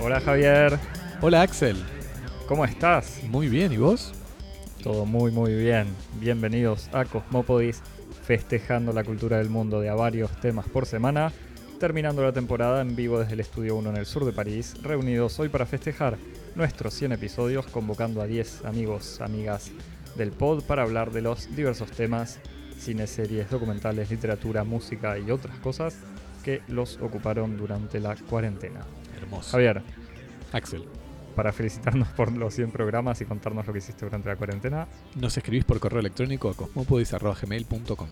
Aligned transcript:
Hola 0.00 0.20
Javier, 0.20 0.78
Hola 1.20 1.42
Axel, 1.42 1.76
¿cómo 2.46 2.64
estás? 2.64 3.20
muy 3.24 3.48
bien, 3.48 3.72
¿y 3.72 3.76
vos? 3.76 4.12
Todo 4.82 5.04
muy 5.04 5.30
muy 5.32 5.54
bien. 5.54 5.88
Bienvenidos 6.20 6.88
a 6.92 7.04
Cosmópodis, 7.04 7.82
festejando 8.24 8.92
la 8.92 9.04
cultura 9.04 9.38
del 9.38 9.50
mundo 9.50 9.80
de 9.80 9.90
a 9.90 9.94
varios 9.94 10.30
temas 10.40 10.66
por 10.68 10.86
semana, 10.86 11.32
terminando 11.78 12.22
la 12.22 12.32
temporada 12.32 12.80
en 12.80 12.96
vivo 12.96 13.18
desde 13.18 13.34
el 13.34 13.40
Estudio 13.40 13.76
1 13.76 13.90
en 13.90 13.96
el 13.96 14.06
sur 14.06 14.24
de 14.24 14.32
París, 14.32 14.74
reunidos 14.82 15.38
hoy 15.40 15.48
para 15.48 15.66
festejar 15.66 16.16
nuestros 16.54 16.94
100 16.94 17.12
episodios, 17.12 17.66
convocando 17.66 18.22
a 18.22 18.26
10 18.26 18.64
amigos, 18.64 19.20
amigas 19.20 19.72
del 20.18 20.32
pod 20.32 20.62
para 20.64 20.82
hablar 20.82 21.12
de 21.12 21.22
los 21.22 21.54
diversos 21.56 21.90
temas, 21.92 22.40
cine, 22.78 23.06
series, 23.06 23.48
documentales, 23.48 24.10
literatura, 24.10 24.64
música 24.64 25.18
y 25.18 25.30
otras 25.30 25.56
cosas 25.60 25.96
que 26.44 26.60
los 26.68 26.98
ocuparon 27.00 27.56
durante 27.56 28.00
la 28.00 28.16
cuarentena. 28.16 28.80
Hermoso. 29.16 29.52
Javier, 29.52 29.82
Axel, 30.52 30.84
para 31.34 31.52
felicitarnos 31.52 32.08
por 32.08 32.32
los 32.32 32.54
100 32.54 32.72
programas 32.72 33.20
y 33.20 33.24
contarnos 33.24 33.66
lo 33.66 33.72
que 33.72 33.78
hiciste 33.78 34.04
durante 34.04 34.28
la 34.28 34.36
cuarentena. 34.36 34.88
nos 35.14 35.36
escribís 35.36 35.64
por 35.64 35.78
correo 35.80 36.00
electrónico 36.00 36.50
a 36.50 36.54
cosmopodis.gmail.com 36.54 38.08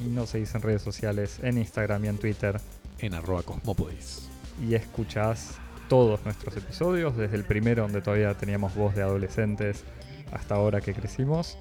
Y 0.00 0.04
nos 0.08 0.30
seguís 0.30 0.54
en 0.54 0.62
redes 0.62 0.82
sociales, 0.82 1.38
en 1.42 1.58
Instagram 1.58 2.04
y 2.04 2.08
en 2.08 2.18
Twitter. 2.18 2.60
en 2.98 3.14
arroba 3.14 3.42
cosmopodis. 3.42 4.28
Y 4.66 4.74
escuchás 4.74 5.58
todos 5.88 6.24
nuestros 6.24 6.56
episodios, 6.56 7.16
desde 7.16 7.36
el 7.36 7.44
primero 7.44 7.82
donde 7.82 8.00
todavía 8.00 8.34
teníamos 8.34 8.74
voz 8.74 8.94
de 8.96 9.02
adolescentes 9.02 9.84
hasta 10.32 10.54
ahora 10.54 10.80
que 10.80 10.94
crecimos. 10.94 11.58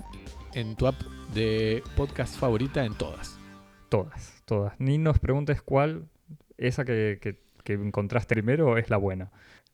En 0.53 0.75
tu 0.75 0.87
app 0.87 0.99
de 1.33 1.83
podcast 1.95 2.35
favorita 2.37 2.85
en 2.85 2.93
todas. 2.95 3.37
Todas, 3.89 4.41
todas. 4.45 4.73
Ni 4.79 4.97
nos 4.97 5.19
preguntes 5.19 5.61
cuál, 5.61 6.07
esa 6.57 6.85
que, 6.85 7.19
que- 7.21 7.43
que 7.63 7.73
encontraste 7.73 8.35
primero 8.35 8.77
es 8.77 8.89
la 8.89 8.97
buena. 8.97 9.31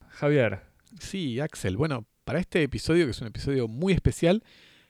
Javier, 0.10 0.62
Sí, 1.00 1.40
Axel, 1.40 1.78
bueno, 1.78 2.06
para 2.26 2.40
este 2.40 2.62
episodio, 2.64 3.06
que 3.06 3.12
es 3.12 3.22
un 3.22 3.28
episodio 3.28 3.68
muy 3.70 3.94
especial, 3.94 4.44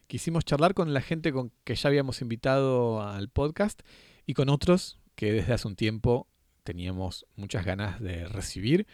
quisimos 0.08 0.45
charlar 0.45 0.73
con 0.73 0.93
la 0.93 1.02
gente 1.02 1.31
con 1.31 1.52
que 1.63 1.75
ya 1.75 1.89
habíamos 1.89 2.21
invitado 2.21 3.02
al 3.03 3.30
podcast 3.30 3.81
y 4.25 4.33
con 4.33 4.49
otros 4.49 4.99
que 5.15 5.31
desde 5.31 5.53
hace 5.53 5.67
un 5.67 5.75
tiempo 5.75 6.27
teníamos 6.63 7.25
muchas 7.36 7.65
ganas 7.65 7.99
de 7.99 8.25
recibir. 8.27 8.88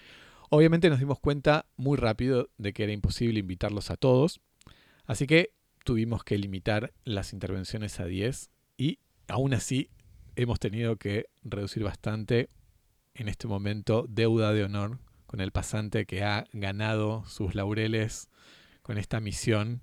Obviamente 0.50 0.90
nos 0.90 1.00
dimos 1.00 1.20
cuenta 1.20 1.66
muy 1.78 1.98
rápido 1.98 2.50
de 2.58 2.74
que 2.74 2.84
era 2.84 2.92
imposible 2.94 3.40
invitarlos 3.40 3.90
a 3.92 3.96
todos, 3.98 4.40
así 5.08 5.26
que 5.26 5.52
tuvimos 5.84 6.24
que 6.24 6.38
limitar 6.38 6.94
las 7.04 7.34
intervenciones 7.34 8.00
a 8.00 8.06
10 8.06 8.52
y 8.78 9.00
aún 9.28 9.54
así 9.54 9.90
hemos 10.36 10.60
tenido 10.60 10.98
que 10.98 11.26
reducir 11.44 11.84
bastante 11.84 12.50
en 13.16 13.28
este 13.28 13.48
momento 13.48 14.06
deuda 14.08 14.54
de 14.54 14.64
honor 14.64 15.00
con 15.26 15.42
el 15.42 15.52
pasante 15.52 16.06
que 16.06 16.24
ha 16.24 16.46
ganado 16.54 17.26
sus 17.26 17.56
laureles 17.56 18.30
con 18.82 18.98
esta 18.98 19.20
misión. 19.20 19.82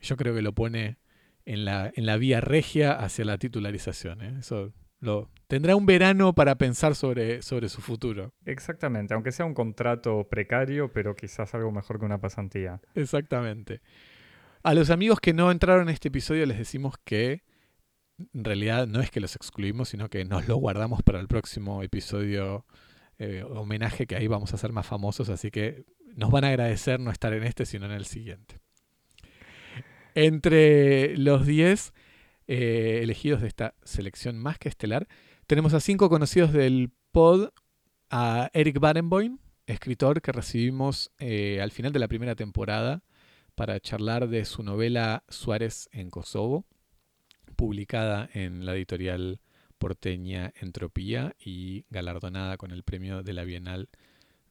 Yo 0.00 0.16
creo 0.16 0.34
que 0.34 0.42
lo 0.42 0.52
pone 0.52 0.96
en 1.44 1.64
la, 1.64 1.92
en 1.94 2.06
la 2.06 2.16
vía 2.16 2.40
regia 2.40 2.92
hacia 2.92 3.24
la 3.24 3.38
titularización. 3.38 4.22
¿eh? 4.22 4.36
Eso 4.40 4.72
lo, 5.00 5.30
tendrá 5.48 5.76
un 5.76 5.86
verano 5.86 6.34
para 6.34 6.56
pensar 6.56 6.94
sobre, 6.94 7.42
sobre 7.42 7.68
su 7.68 7.80
futuro. 7.80 8.32
exactamente, 8.46 9.14
aunque 9.14 9.32
sea 9.32 9.44
un 9.44 9.54
contrato 9.54 10.28
precario, 10.28 10.92
pero 10.92 11.14
quizás 11.14 11.54
algo 11.54 11.70
mejor 11.72 11.98
que 11.98 12.06
una 12.06 12.20
pasantía. 12.20 12.80
Exactamente. 12.94 13.80
A 14.64 14.74
los 14.74 14.90
amigos 14.90 15.18
que 15.18 15.32
no 15.32 15.50
entraron 15.50 15.88
en 15.88 15.94
este 15.94 16.06
episodio 16.06 16.46
les 16.46 16.56
decimos 16.56 16.94
que 17.04 17.42
en 18.32 18.44
realidad 18.44 18.86
no 18.86 19.00
es 19.00 19.10
que 19.10 19.18
los 19.18 19.34
excluimos, 19.34 19.88
sino 19.88 20.08
que 20.08 20.24
nos 20.24 20.46
lo 20.46 20.56
guardamos 20.56 21.02
para 21.02 21.18
el 21.18 21.26
próximo 21.26 21.82
episodio 21.82 22.64
eh, 23.18 23.42
homenaje 23.42 24.06
que 24.06 24.14
ahí 24.14 24.28
vamos 24.28 24.54
a 24.54 24.58
ser 24.58 24.72
más 24.72 24.86
famosos, 24.86 25.30
así 25.30 25.50
que 25.50 25.84
nos 26.14 26.30
van 26.30 26.44
a 26.44 26.48
agradecer 26.48 27.00
no 27.00 27.10
estar 27.10 27.32
en 27.32 27.42
este, 27.42 27.66
sino 27.66 27.86
en 27.86 27.92
el 27.92 28.04
siguiente. 28.04 28.60
Entre 30.14 31.16
los 31.16 31.44
10 31.44 31.92
eh, 32.46 33.00
elegidos 33.02 33.40
de 33.40 33.48
esta 33.48 33.74
selección 33.82 34.38
más 34.38 34.60
que 34.60 34.68
estelar, 34.68 35.08
tenemos 35.48 35.74
a 35.74 35.80
cinco 35.80 36.08
conocidos 36.08 36.52
del 36.52 36.92
pod, 37.10 37.48
a 38.10 38.48
Eric 38.52 38.78
Barenboim, 38.78 39.38
escritor 39.66 40.22
que 40.22 40.30
recibimos 40.30 41.10
eh, 41.18 41.60
al 41.60 41.72
final 41.72 41.92
de 41.92 41.98
la 41.98 42.06
primera 42.06 42.36
temporada 42.36 43.02
para 43.54 43.80
charlar 43.80 44.28
de 44.28 44.44
su 44.44 44.62
novela 44.62 45.24
Suárez 45.28 45.88
en 45.92 46.10
Kosovo, 46.10 46.64
publicada 47.56 48.28
en 48.32 48.64
la 48.64 48.74
editorial 48.74 49.40
porteña 49.78 50.52
Entropía 50.60 51.34
y 51.44 51.84
galardonada 51.90 52.56
con 52.56 52.70
el 52.70 52.82
premio 52.82 53.22
de 53.22 53.32
la 53.32 53.44
Bienal 53.44 53.88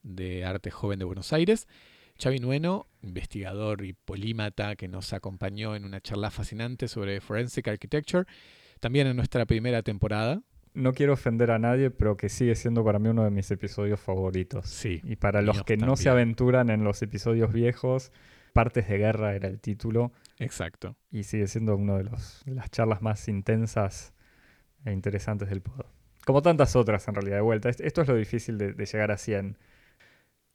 de 0.03 0.45
Arte 0.45 0.72
Joven 0.72 1.00
de 1.00 1.06
Buenos 1.06 1.34
Aires. 1.34 1.67
Xavi 2.22 2.39
Nueno, 2.39 2.88
investigador 3.01 3.84
y 3.85 3.94
polímata 3.94 4.75
que 4.75 4.88
nos 4.88 5.13
acompañó 5.13 5.75
en 5.75 5.85
una 5.85 6.01
charla 6.01 6.29
fascinante 6.29 6.88
sobre 6.88 7.22
Forensic 7.22 7.68
Architecture, 7.68 8.25
también 8.79 9.07
en 9.07 9.16
nuestra 9.16 9.45
primera 9.45 9.81
temporada. 9.81 10.41
No 10.73 10.94
quiero 10.94 11.13
ofender 11.13 11.51
a 11.51 11.59
nadie, 11.59 11.89
pero 11.89 12.16
que 12.16 12.29
sigue 12.29 12.56
siendo 12.56 12.83
para 12.83 13.00
mí 13.00 13.09
uno 13.09 13.23
de 13.23 13.31
mis 13.31 13.50
episodios 13.51 14.00
favoritos. 14.00 14.68
Sí, 14.68 15.01
Y 15.03 15.16
para 15.16 15.41
los 15.41 15.63
que 15.63 15.78
no 15.78 15.97
se 15.97 16.09
aventuran 16.09 16.69
en 16.69 16.83
los 16.83 17.01
episodios 17.01 17.51
viejos, 17.51 18.12
Partes 18.53 18.88
de 18.88 18.97
Guerra 18.97 19.35
era 19.35 19.47
el 19.47 19.59
título 19.59 20.12
exacto. 20.39 20.95
y 21.09 21.23
sigue 21.23 21.47
siendo 21.47 21.75
una 21.75 21.97
de, 21.97 22.03
los- 22.06 22.41
las 22.45 22.69
charlas 22.69 23.01
más 23.01 23.28
intensas 23.28 24.13
e 24.85 24.91
interesantes 24.91 25.50
del 25.50 25.62
pod. 25.62 25.85
Como 26.25 26.41
tantas 26.41 26.75
otras 26.75 27.07
en 27.07 27.16
realidad, 27.16 27.38
de 27.38 27.41
vuelta. 27.41 27.69
Est- 27.69 27.81
Esto 27.81 28.01
es 28.01 28.07
lo 28.07 28.16
difícil 28.16 28.57
de, 28.57 28.73
de 28.73 28.85
llegar 28.85 29.12
a 29.12 29.17
100. 29.17 29.57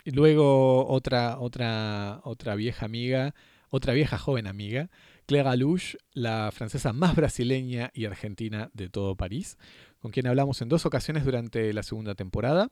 Y 0.04 0.10
luego 0.12 0.86
otra, 0.86 1.38
otra, 1.40 2.20
otra 2.22 2.54
vieja 2.54 2.86
amiga, 2.86 3.34
otra 3.70 3.92
vieja 3.92 4.18
joven 4.18 4.46
amiga, 4.46 4.88
Claire 5.26 5.48
Galouche, 5.48 5.98
la 6.12 6.50
francesa 6.52 6.92
más 6.92 7.16
brasileña 7.16 7.90
y 7.92 8.04
argentina 8.04 8.70
de 8.74 8.88
todo 8.88 9.16
París, 9.16 9.58
con 9.98 10.12
quien 10.12 10.28
hablamos 10.28 10.62
en 10.62 10.68
dos 10.68 10.86
ocasiones 10.86 11.24
durante 11.24 11.72
la 11.72 11.82
segunda 11.82 12.14
temporada. 12.14 12.70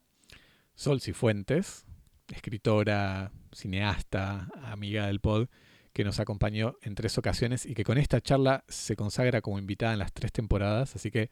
Sol 0.77 1.01
Cifuentes, 1.01 1.85
escritora, 2.33 3.33
cineasta, 3.55 4.49
amiga 4.65 5.07
del 5.07 5.21
pod, 5.21 5.49
que 5.93 6.05
nos 6.05 6.21
acompañó 6.21 6.77
en 6.83 6.95
tres 6.95 7.19
ocasiones 7.19 7.67
y 7.67 7.75
que 7.75 7.85
con 7.85 7.99
esta 7.99 8.21
charla 8.21 8.65
se 8.69 8.97
consagra 8.97 9.41
como 9.41 9.59
invitada 9.59 9.93
en 9.93 10.01
las 10.01 10.13
tres 10.13 10.33
temporadas, 10.33 10.97
así 10.97 11.11
que 11.11 11.31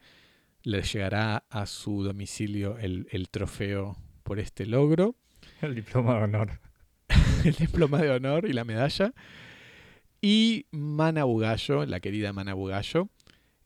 le 0.63 0.81
llegará 0.81 1.45
a 1.49 1.65
su 1.65 2.03
domicilio 2.03 2.77
el, 2.77 3.07
el 3.11 3.29
trofeo 3.29 3.97
por 4.23 4.39
este 4.39 4.65
logro 4.65 5.15
El 5.61 5.75
diploma 5.75 6.15
de 6.17 6.23
honor. 6.23 6.59
el 7.43 7.53
diploma 7.53 7.99
de 7.99 8.09
honor 8.09 8.45
y 8.45 8.53
la 8.53 8.63
medalla. 8.63 9.13
Y 10.21 10.67
Mana 10.71 11.25
Bugallo, 11.25 11.85
la 11.85 11.99
querida 11.99 12.31
Mana 12.31 12.53
Bugallo, 12.53 13.09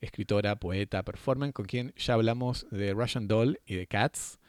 escritora, 0.02 0.56
poeta, 0.56 1.04
performer, 1.04 1.54
con 1.54 1.66
quien 1.66 1.94
ya 1.96 2.16
hablamos 2.16 2.68
de 2.72 2.94
Russian 2.94 3.28
Doll 3.28 3.60
y 3.66 3.76
de 3.76 3.88
Cats, 3.88 4.40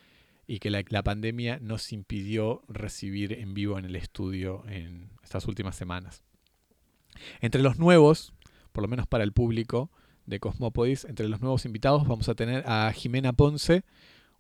y 0.49 0.61
que 0.61 0.71
la, 0.71 1.03
pandemia 1.03 1.59
nos 1.61 1.93
impidió 1.93 2.63
recibir 2.69 3.35
en 3.35 3.53
vivo 3.53 3.79
en 3.79 3.85
el 3.85 3.95
estudio 3.95 4.65
en 4.67 5.11
estas 5.23 5.47
últimas 5.47 5.77
semanas. 5.77 6.23
Entre 7.43 7.63
los 7.63 7.79
nuevos, 7.79 8.33
por 8.73 8.81
lo 8.81 8.89
menos 8.89 9.07
para 9.07 9.25
el 9.25 9.33
público 9.33 9.91
de 10.25 10.41
Cosmópodis, 10.41 11.05
entre 11.05 11.29
los 11.29 11.43
nuevos 11.43 11.67
invitados 11.67 12.09
vamos 12.09 12.31
a 12.31 12.35
tener 12.35 12.65
a 12.67 12.91
Jimena 12.95 13.35
Ponce, 13.35 13.85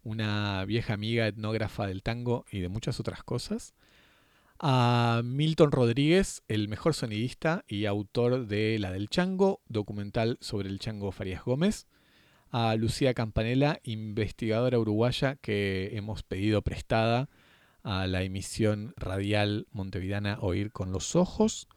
una 0.02 0.64
vieja 0.64 0.94
amiga 0.94 1.26
etnógrafa 1.26 1.86
del 1.86 2.02
tango 2.02 2.46
y 2.50 2.60
de 2.60 2.70
muchas 2.70 2.98
otras 3.00 3.22
cosas. 3.22 3.74
A 4.58 5.20
Milton 5.22 5.72
Rodríguez, 5.72 6.42
el 6.48 6.68
mejor 6.68 6.94
sonidista 6.94 7.66
y 7.68 7.84
autor 7.84 8.46
de 8.46 8.78
La 8.78 8.90
del 8.92 9.10
Chango, 9.10 9.60
documental 9.68 10.38
sobre 10.40 10.70
el 10.70 10.78
Chango 10.78 11.12
Farías 11.12 11.44
Gómez. 11.44 11.86
A 12.50 12.74
Lucía 12.76 13.12
Campanella, 13.12 13.80
investigadora 13.84 14.78
uruguaya 14.78 15.36
que 15.36 15.90
hemos 15.92 16.22
pedido 16.22 16.62
prestada 16.62 17.28
a 17.82 18.06
la 18.06 18.22
emisión 18.22 18.94
radial 18.96 19.66
montevidana 19.70 20.38
Oír 20.40 20.72
con 20.72 20.90
los 20.90 21.14
Ojos. 21.14 21.68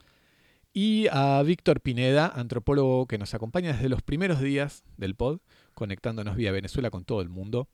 Y 0.74 1.08
a 1.12 1.44
Víctor 1.44 1.82
Pineda, 1.82 2.32
antropólogo 2.34 3.06
que 3.06 3.18
nos 3.18 3.34
acompaña 3.34 3.74
desde 3.74 3.90
los 3.90 4.02
primeros 4.02 4.40
días 4.40 4.86
del 4.96 5.16
pod, 5.16 5.40
conectándonos 5.74 6.38
vía 6.38 6.54
Venezuela 6.54 6.90
con 6.90 7.04
todo 7.04 7.22
el 7.22 7.28
mundo. 7.28 7.68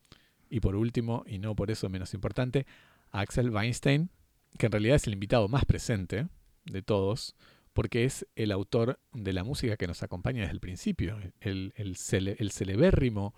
Y 0.49 0.59
por 0.59 0.75
último, 0.75 1.23
y 1.27 1.37
no 1.37 1.55
por 1.55 1.69
eso 1.69 1.89
menos 1.89 2.15
importante, 2.15 2.65
a 3.11 3.19
Axel 3.19 3.51
Weinstein, 3.51 4.09
que 4.57 4.65
en 4.65 4.71
realidad 4.71 4.95
es 4.95 5.05
el 5.05 5.13
invitado 5.13 5.47
más 5.47 5.65
presente 5.65 6.27
de 6.65 6.81
todos, 6.81 7.35
porque 7.77 8.05
es 8.05 8.25
el 8.35 8.51
autor 8.51 8.99
de 9.13 9.33
la 9.33 9.43
música 9.43 9.77
que 9.77 9.85
nos 9.85 10.01
acompaña 10.01 10.41
desde 10.41 10.53
el 10.53 10.59
principio, 10.59 11.19
el, 11.41 11.73
el, 11.75 11.95
cele- 11.95 12.35
el 12.39 12.49
celebérrimo 12.49 13.35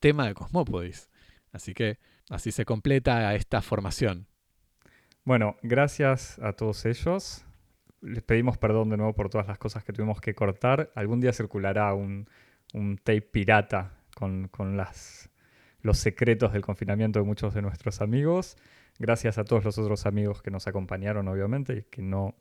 tema 0.00 0.26
de 0.26 0.32
Cosmópodis. 0.32 1.10
Así 1.52 1.74
que 1.74 1.98
así 2.30 2.52
se 2.52 2.64
completa 2.64 3.34
esta 3.34 3.60
formación. 3.60 4.28
Bueno, 5.24 5.56
gracias 5.62 6.38
a 6.38 6.54
todos 6.54 6.86
ellos. 6.86 7.44
les 8.00 8.22
pedimos 8.22 8.56
perdón 8.56 8.88
de 8.88 8.96
nuevo 8.96 9.12
por 9.12 9.28
todas 9.28 9.46
las 9.46 9.58
cosas 9.58 9.84
que 9.84 9.92
tuvimos 9.92 10.22
que 10.22 10.34
cortar. 10.34 10.90
Algún 10.94 11.20
día 11.20 11.34
circulará 11.34 11.92
un, 11.92 12.26
tape 13.04 13.20
pirata 13.20 13.92
con, 14.14 14.48
los 15.82 15.98
secretos 15.98 16.54
del 16.54 16.62
confinamiento 16.62 17.18
de 17.18 17.26
muchos 17.26 17.52
de 17.52 17.60
nuestros 17.60 18.00
amigos. 18.00 18.56
Gracias 18.98 19.36
a 19.36 19.44
todos 19.44 19.64
los 19.64 19.76
otros 19.76 20.06
amigos 20.06 20.40
que 20.40 20.50
nos 20.50 20.66
acompañaron, 20.66 21.28
obviamente, 21.28 21.76
y 21.76 21.82
que 21.90 22.00
no, 22.00 22.34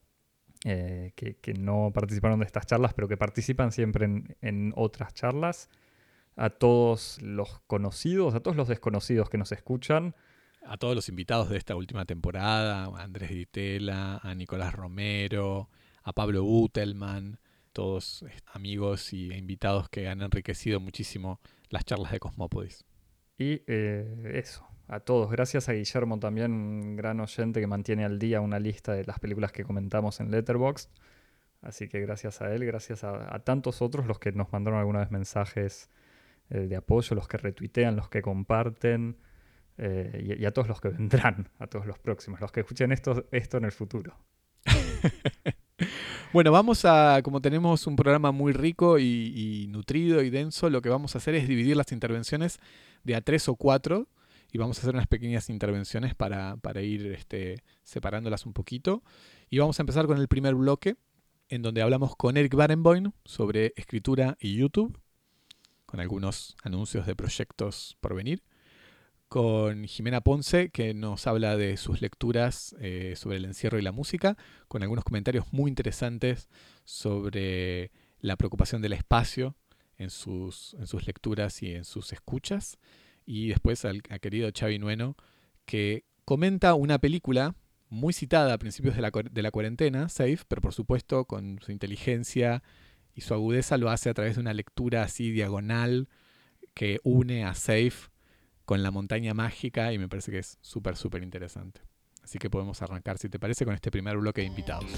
eh, 0.66 1.14
que, 1.16 1.36
que 1.38 1.54
no 1.54 1.92
participaron 1.94 2.40
de 2.40 2.46
estas 2.46 2.66
charlas, 2.66 2.94
pero 2.94 3.08
que 3.08 3.18
participan 3.18 3.72
siempre 3.72 4.06
en, 4.06 4.36
en 4.42 4.74
otras 4.76 5.14
charlas. 5.14 5.70
A 6.38 6.50
todos 6.50 7.22
los 7.22 7.60
conocidos, 7.68 8.36
a 8.36 8.40
todos 8.40 8.56
los 8.56 8.68
desconocidos 8.68 9.30
que 9.30 9.38
nos 9.38 9.52
escuchan. 9.52 10.16
A 10.64 10.78
todos 10.78 10.96
los 10.96 11.10
invitados 11.10 11.50
de 11.50 11.58
esta 11.58 11.76
última 11.76 12.06
temporada, 12.06 12.86
a 12.86 13.04
Andrés 13.04 13.32
Ditela, 13.32 14.20
a 14.22 14.36
Nicolás 14.36 14.74
Romero, 14.74 15.70
a 16.04 16.14
Pablo 16.14 16.44
Butelman, 16.44 17.40
todos 17.74 18.26
amigos 18.54 19.14
y 19.14 19.34
invitados 19.34 19.90
que 19.90 20.08
han 20.08 20.22
enriquecido 20.22 20.80
muchísimo 20.80 21.40
las 21.70 21.86
charlas 21.86 22.12
de 22.12 22.20
Cosmópodis. 22.20 22.86
Y 23.38 23.64
eh, 23.66 24.34
eso, 24.36 24.68
a 24.92 25.00
todos. 25.00 25.32
Gracias 25.32 25.70
a 25.70 25.74
Guillermo 25.74 26.20
también, 26.20 26.52
un 26.52 26.96
gran 26.98 27.22
oyente 27.22 27.62
que 27.62 27.68
mantiene 27.68 28.04
al 28.04 28.20
día 28.20 28.42
una 28.42 28.60
lista 28.60 28.92
de 28.92 29.06
las 29.06 29.20
películas 29.20 29.54
que 29.54 29.64
comentamos 29.64 30.20
en 30.20 30.30
Letterboxd. 30.32 30.90
Así 31.62 31.88
que 31.88 32.02
gracias 32.02 32.42
a 32.42 32.54
él, 32.54 32.66
gracias 32.66 33.06
a, 33.06 33.40
tantos 33.40 33.82
otros 33.82 34.06
los 34.06 34.20
que 34.20 34.34
nos 34.34 34.52
mandaron 34.52 34.80
alguna 34.80 35.00
vez 35.00 35.10
mensajes 35.10 35.90
eh, 36.50 36.68
de 36.68 36.76
apoyo, 36.76 37.16
los 37.16 37.30
que 37.30 37.38
retuitean, 37.38 37.96
los 37.96 38.10
que 38.10 38.22
comparten. 38.22 39.16
Eh, 39.78 40.36
y, 40.40 40.46
a 40.46 40.52
todos 40.52 40.68
los 40.68 40.82
que 40.82 40.90
vendrán, 40.90 41.50
a 41.58 41.68
todos 41.68 41.86
los 41.86 41.98
próximos, 41.98 42.42
los 42.42 42.52
que 42.52 42.60
escuchen 42.60 42.92
esto, 42.92 43.26
esto 43.32 43.58
en 43.58 43.64
el 43.64 43.72
futuro. 43.72 44.18
bueno, 46.34 46.52
vamos 46.52 46.84
a, 46.84 47.22
como 47.24 47.42
tenemos 47.42 47.88
un 47.88 47.96
programa 47.96 48.34
muy 48.34 48.52
rico 48.52 49.00
y, 49.00 49.68
nutrido 49.70 50.22
y 50.22 50.30
denso, 50.30 50.70
lo 50.70 50.82
que 50.82 50.90
vamos 50.90 51.16
a 51.16 51.20
hacer 51.20 51.34
es 51.36 51.48
dividir 51.48 51.78
las 51.78 51.94
intervenciones 51.94 52.60
de 53.06 53.16
a 53.16 53.22
tres 53.22 53.48
o 53.48 53.56
cuatro 53.56 54.10
y 54.52 54.58
vamos 54.58 54.78
a 54.78 54.82
hacer 54.82 54.94
unas 54.94 55.08
pequeñas 55.08 55.50
intervenciones 55.50 56.16
para, 56.16 56.58
para 56.58 56.82
ir 56.82 57.08
este, 57.08 57.64
separándolas 57.84 58.46
un 58.46 58.54
poquito. 58.54 59.04
Y 59.50 59.60
vamos 59.60 59.80
a 59.80 59.84
empezar 59.84 60.08
con 60.08 60.18
el 60.18 60.28
primer 60.28 60.56
bloque, 60.56 60.96
en 61.50 61.62
donde 61.62 61.82
hablamos 61.82 62.16
con 62.16 62.38
Eric 62.38 62.56
Barenboim 62.56 63.12
sobre 63.26 63.74
escritura 63.76 64.38
y 64.40 64.56
YouTube, 64.56 64.98
con 65.86 66.00
algunos 66.00 66.56
anuncios 66.64 67.06
de 67.06 67.16
proyectos 67.16 67.98
por 68.02 68.16
venir 68.16 68.44
con 69.32 69.86
Jimena 69.86 70.20
Ponce, 70.20 70.72
que 70.72 70.94
nos 70.94 71.26
habla 71.26 71.56
de 71.56 71.78
sus 71.78 72.02
lecturas 72.02 72.76
eh, 72.82 73.14
sobre 73.16 73.38
el 73.38 73.46
encierro 73.46 73.80
y 73.80 73.82
la 73.82 73.94
música, 73.94 74.36
con 74.68 74.84
algunos 74.84 75.06
comentarios 75.06 75.46
muy 75.54 75.70
interesantes 75.70 76.50
sobre 76.84 77.92
la 78.20 78.36
preocupación 78.36 78.82
del 78.82 78.92
espacio 78.92 79.56
en 79.96 80.10
sus, 80.10 80.74
en 80.74 80.86
sus 80.86 81.08
lecturas 81.08 81.64
y 81.64 81.74
en 81.76 81.86
sus 81.86 82.12
escuchas. 82.12 82.78
Y 83.32 83.48
después 83.48 83.86
al, 83.86 84.02
querido 84.02 84.50
Xavi 84.54 84.78
Nueno, 84.78 85.16
que 85.64 86.04
comenta 86.26 86.74
una 86.74 87.00
película 87.00 87.56
muy 87.88 88.12
citada 88.12 88.54
a 88.54 88.58
principios 88.58 88.98
de 88.98 89.02
la, 89.02 89.10
de 89.10 89.42
la 89.42 89.52
cuarentena, 89.52 90.10
Safe, 90.10 90.40
pero 90.50 90.62
por 90.62 90.74
supuesto 90.74 91.24
con 91.24 91.58
su 91.62 91.72
inteligencia 91.72 92.62
y 93.16 93.22
su 93.22 93.34
agudeza 93.34 93.78
lo 93.78 93.90
hace 93.90 94.10
a 94.10 94.14
través 94.14 94.36
de 94.36 94.42
una 94.42 94.54
lectura 94.54 95.04
así 95.04 95.32
diagonal 95.32 96.10
que 96.74 97.00
une 97.04 97.46
a 97.46 97.54
Safe 97.54 98.10
con 98.66 98.84
la 98.84 98.92
montaña 98.92 99.34
mágica 99.34 99.94
y 99.94 99.98
me 99.98 100.10
parece 100.10 100.34
que 100.34 100.40
es 100.40 100.58
súper, 100.60 100.98
súper 100.98 101.24
interesante. 101.24 101.80
Así 102.22 102.38
que 102.38 102.50
podemos 102.50 102.82
arrancar, 102.82 103.18
si 103.18 103.30
te 103.30 103.40
parece, 103.40 103.64
con 103.64 103.74
este 103.74 103.92
primer 103.92 104.18
bloque 104.18 104.42
de 104.42 104.48
invitados. 104.48 104.92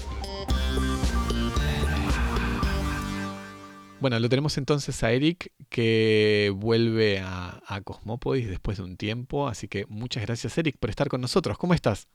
Bueno, 4.04 4.20
lo 4.20 4.28
tenemos 4.28 4.58
entonces 4.58 5.02
a 5.02 5.12
Eric 5.12 5.50
que 5.70 6.52
vuelve 6.54 7.20
a, 7.20 7.62
a 7.66 7.80
Cosmópodis 7.80 8.50
después 8.50 8.76
de 8.76 8.84
un 8.84 8.98
tiempo, 8.98 9.48
así 9.48 9.66
que 9.66 9.86
muchas 9.88 10.26
gracias 10.26 10.58
Eric 10.58 10.76
por 10.78 10.90
estar 10.90 11.08
con 11.08 11.22
nosotros. 11.22 11.56
¿Cómo 11.56 11.72
estás? 11.72 12.06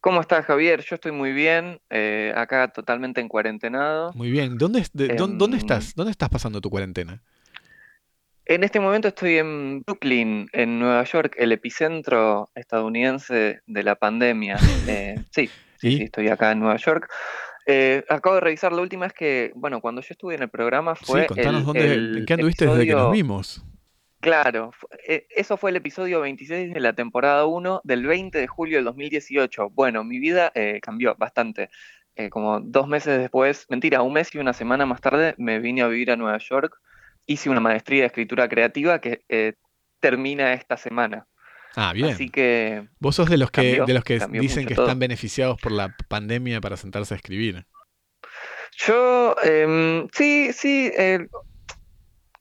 ¿Cómo 0.00 0.20
estás, 0.20 0.44
Javier? 0.46 0.82
Yo 0.82 0.96
estoy 0.96 1.12
muy 1.12 1.32
bien, 1.32 1.80
eh, 1.90 2.32
acá 2.34 2.72
totalmente 2.72 3.20
en 3.20 3.28
cuarentenado. 3.28 4.14
Muy 4.14 4.32
bien. 4.32 4.58
¿Dónde, 4.58 4.84
de, 4.94 5.06
eh, 5.06 5.14
¿Dónde 5.16 5.56
estás? 5.56 5.94
¿Dónde 5.94 6.10
estás 6.10 6.28
pasando 6.28 6.60
tu 6.60 6.70
cuarentena? 6.70 7.22
En 8.44 8.64
este 8.64 8.80
momento 8.80 9.06
estoy 9.06 9.38
en 9.38 9.82
Brooklyn, 9.82 10.48
en 10.52 10.80
Nueva 10.80 11.04
York, 11.04 11.36
el 11.38 11.52
epicentro 11.52 12.50
estadounidense 12.56 13.60
de 13.64 13.82
la 13.84 13.94
pandemia. 13.94 14.56
Eh, 14.88 15.22
sí, 15.30 15.48
sí, 15.78 15.98
sí, 15.98 16.02
estoy 16.02 16.30
acá 16.30 16.50
en 16.50 16.58
Nueva 16.58 16.78
York. 16.78 17.08
Eh, 17.66 18.04
acabo 18.08 18.36
de 18.36 18.40
revisar, 18.40 18.72
la 18.72 18.82
última 18.82 19.06
es 19.06 19.12
que, 19.12 19.52
bueno, 19.54 19.80
cuando 19.80 20.00
yo 20.00 20.08
estuve 20.10 20.34
en 20.34 20.42
el 20.42 20.48
programa 20.48 20.94
fue. 20.94 21.22
Sí, 21.22 21.26
contanos 21.26 21.60
el, 21.60 21.66
dónde, 21.66 21.92
el 21.92 22.18
¿en 22.18 22.26
qué 22.26 22.34
anduviste 22.34 22.64
episodio... 22.64 22.80
desde 22.80 22.90
que 22.90 22.96
nos 22.96 23.12
vimos? 23.12 23.64
Claro, 24.20 24.72
eso 25.06 25.56
fue 25.56 25.70
el 25.70 25.76
episodio 25.76 26.20
26 26.20 26.74
de 26.74 26.80
la 26.80 26.94
temporada 26.94 27.46
1 27.46 27.82
del 27.84 28.06
20 28.06 28.38
de 28.38 28.46
julio 28.46 28.78
del 28.78 28.84
2018. 28.86 29.70
Bueno, 29.70 30.02
mi 30.04 30.18
vida 30.18 30.50
eh, 30.54 30.80
cambió 30.82 31.14
bastante. 31.16 31.70
Eh, 32.16 32.30
como 32.30 32.60
dos 32.60 32.88
meses 32.88 33.18
después, 33.18 33.66
mentira, 33.68 34.02
un 34.02 34.14
mes 34.14 34.34
y 34.34 34.38
una 34.38 34.54
semana 34.54 34.86
más 34.86 35.00
tarde 35.00 35.34
me 35.36 35.60
vine 35.60 35.82
a 35.82 35.86
vivir 35.86 36.10
a 36.10 36.16
Nueva 36.16 36.38
York 36.38 36.80
hice 37.26 37.50
una 37.50 37.60
maestría 37.60 38.02
de 38.02 38.06
escritura 38.06 38.48
creativa 38.48 39.00
que 39.00 39.24
eh, 39.28 39.54
termina 40.00 40.52
esta 40.52 40.76
semana. 40.76 41.26
Ah, 41.76 41.92
bien. 41.92 42.08
Así 42.14 42.30
que. 42.30 42.88
Vos 42.98 43.14
sos 43.14 43.30
de 43.30 43.36
los 43.36 43.50
que, 43.50 43.76
cambió, 43.76 43.86
de 43.86 43.94
los 43.94 44.02
que 44.02 44.18
dicen 44.40 44.66
que 44.66 44.74
todo. 44.74 44.86
están 44.86 44.98
beneficiados 44.98 45.60
por 45.60 45.70
la 45.70 45.94
pandemia 46.08 46.60
para 46.60 46.76
sentarse 46.76 47.14
a 47.14 47.16
escribir. 47.18 47.66
Yo, 48.78 49.36
eh, 49.44 50.06
sí, 50.12 50.52
sí, 50.52 50.90
eh, 50.96 51.26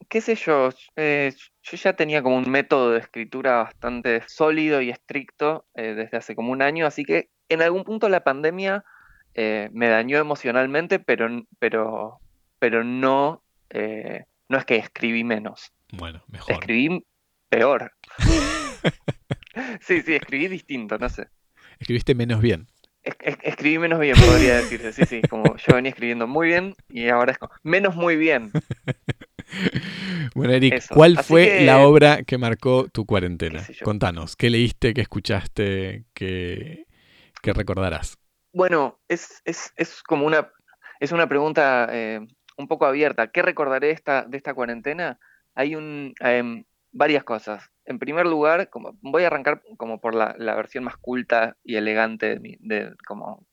qué 0.09 0.21
sé 0.21 0.35
yo, 0.35 0.69
eh, 0.95 1.33
yo 1.63 1.77
ya 1.77 1.93
tenía 1.93 2.21
como 2.21 2.37
un 2.37 2.49
método 2.49 2.91
de 2.91 2.99
escritura 2.99 3.63
bastante 3.63 4.23
sólido 4.27 4.81
y 4.81 4.89
estricto 4.89 5.65
eh, 5.75 5.93
desde 5.93 6.17
hace 6.17 6.35
como 6.35 6.51
un 6.51 6.61
año, 6.61 6.85
así 6.85 7.03
que 7.03 7.29
en 7.49 7.61
algún 7.61 7.83
punto 7.83 8.09
la 8.09 8.23
pandemia 8.23 8.83
eh, 9.33 9.69
me 9.73 9.89
dañó 9.89 10.17
emocionalmente, 10.17 10.99
pero, 10.99 11.27
pero, 11.59 12.19
pero 12.59 12.83
no 12.83 13.41
no 14.47 14.57
es 14.57 14.63
que 14.63 14.77
escribí 14.77 15.25
menos. 15.25 15.73
Bueno, 15.91 16.23
mejor. 16.27 16.53
Escribí 16.53 17.05
peor. 17.49 17.91
sí, 19.81 20.01
sí, 20.01 20.15
escribí 20.15 20.47
distinto, 20.47 20.97
no 20.97 21.09
sé. 21.09 21.27
Escribiste 21.79 22.15
menos 22.15 22.41
bien. 22.41 22.67
Es, 23.03 23.15
es, 23.19 23.37
escribí 23.43 23.77
menos 23.77 23.99
bien, 23.99 24.15
podría 24.15 24.55
decirse. 24.55 24.91
Sí, 24.91 25.05
sí, 25.05 25.21
como 25.29 25.55
yo 25.57 25.75
venía 25.75 25.89
escribiendo 25.89 26.27
muy 26.27 26.47
bien 26.47 26.75
y 26.89 27.09
ahora 27.09 27.33
es 27.33 27.37
como 27.37 27.53
menos 27.63 27.95
muy 27.95 28.15
bien. 28.15 28.51
bueno, 30.35 30.53
Eric, 30.53 30.73
Eso. 30.73 30.95
¿cuál 30.95 31.17
Así 31.17 31.27
fue 31.27 31.45
que... 31.45 31.65
la 31.65 31.79
obra 31.79 32.23
que 32.23 32.37
marcó 32.37 32.87
tu 32.91 33.05
cuarentena? 33.05 33.63
¿Qué 33.65 33.83
Contanos, 33.83 34.35
¿qué 34.35 34.49
leíste, 34.49 34.93
qué 34.93 35.01
escuchaste, 35.01 36.05
qué, 36.13 36.85
qué 37.41 37.53
recordarás? 37.53 38.17
Bueno, 38.53 38.99
es, 39.07 39.41
es, 39.45 39.73
es 39.75 40.01
como 40.01 40.25
una, 40.25 40.49
es 40.99 41.11
una 41.11 41.27
pregunta 41.27 41.87
eh, 41.91 42.25
un 42.57 42.67
poco 42.67 42.85
abierta. 42.85 43.27
¿Qué 43.27 43.41
recordaré 43.41 43.91
esta, 43.91 44.23
de 44.23 44.37
esta 44.37 44.53
cuarentena? 44.53 45.19
Hay 45.53 45.75
un, 45.75 46.13
eh, 46.21 46.63
varias 46.91 47.23
cosas. 47.23 47.69
En 47.85 47.99
primer 47.99 48.25
lugar, 48.25 48.69
como, 48.69 48.97
voy 49.01 49.23
a 49.23 49.27
arrancar 49.27 49.61
como 49.77 49.99
por 49.99 50.15
la, 50.15 50.35
la 50.37 50.55
versión 50.55 50.83
más 50.83 50.97
culta 50.97 51.57
y 51.63 51.75
elegante, 51.75 52.39
de, 52.39 52.57
de 52.59 52.93
como 53.07 53.45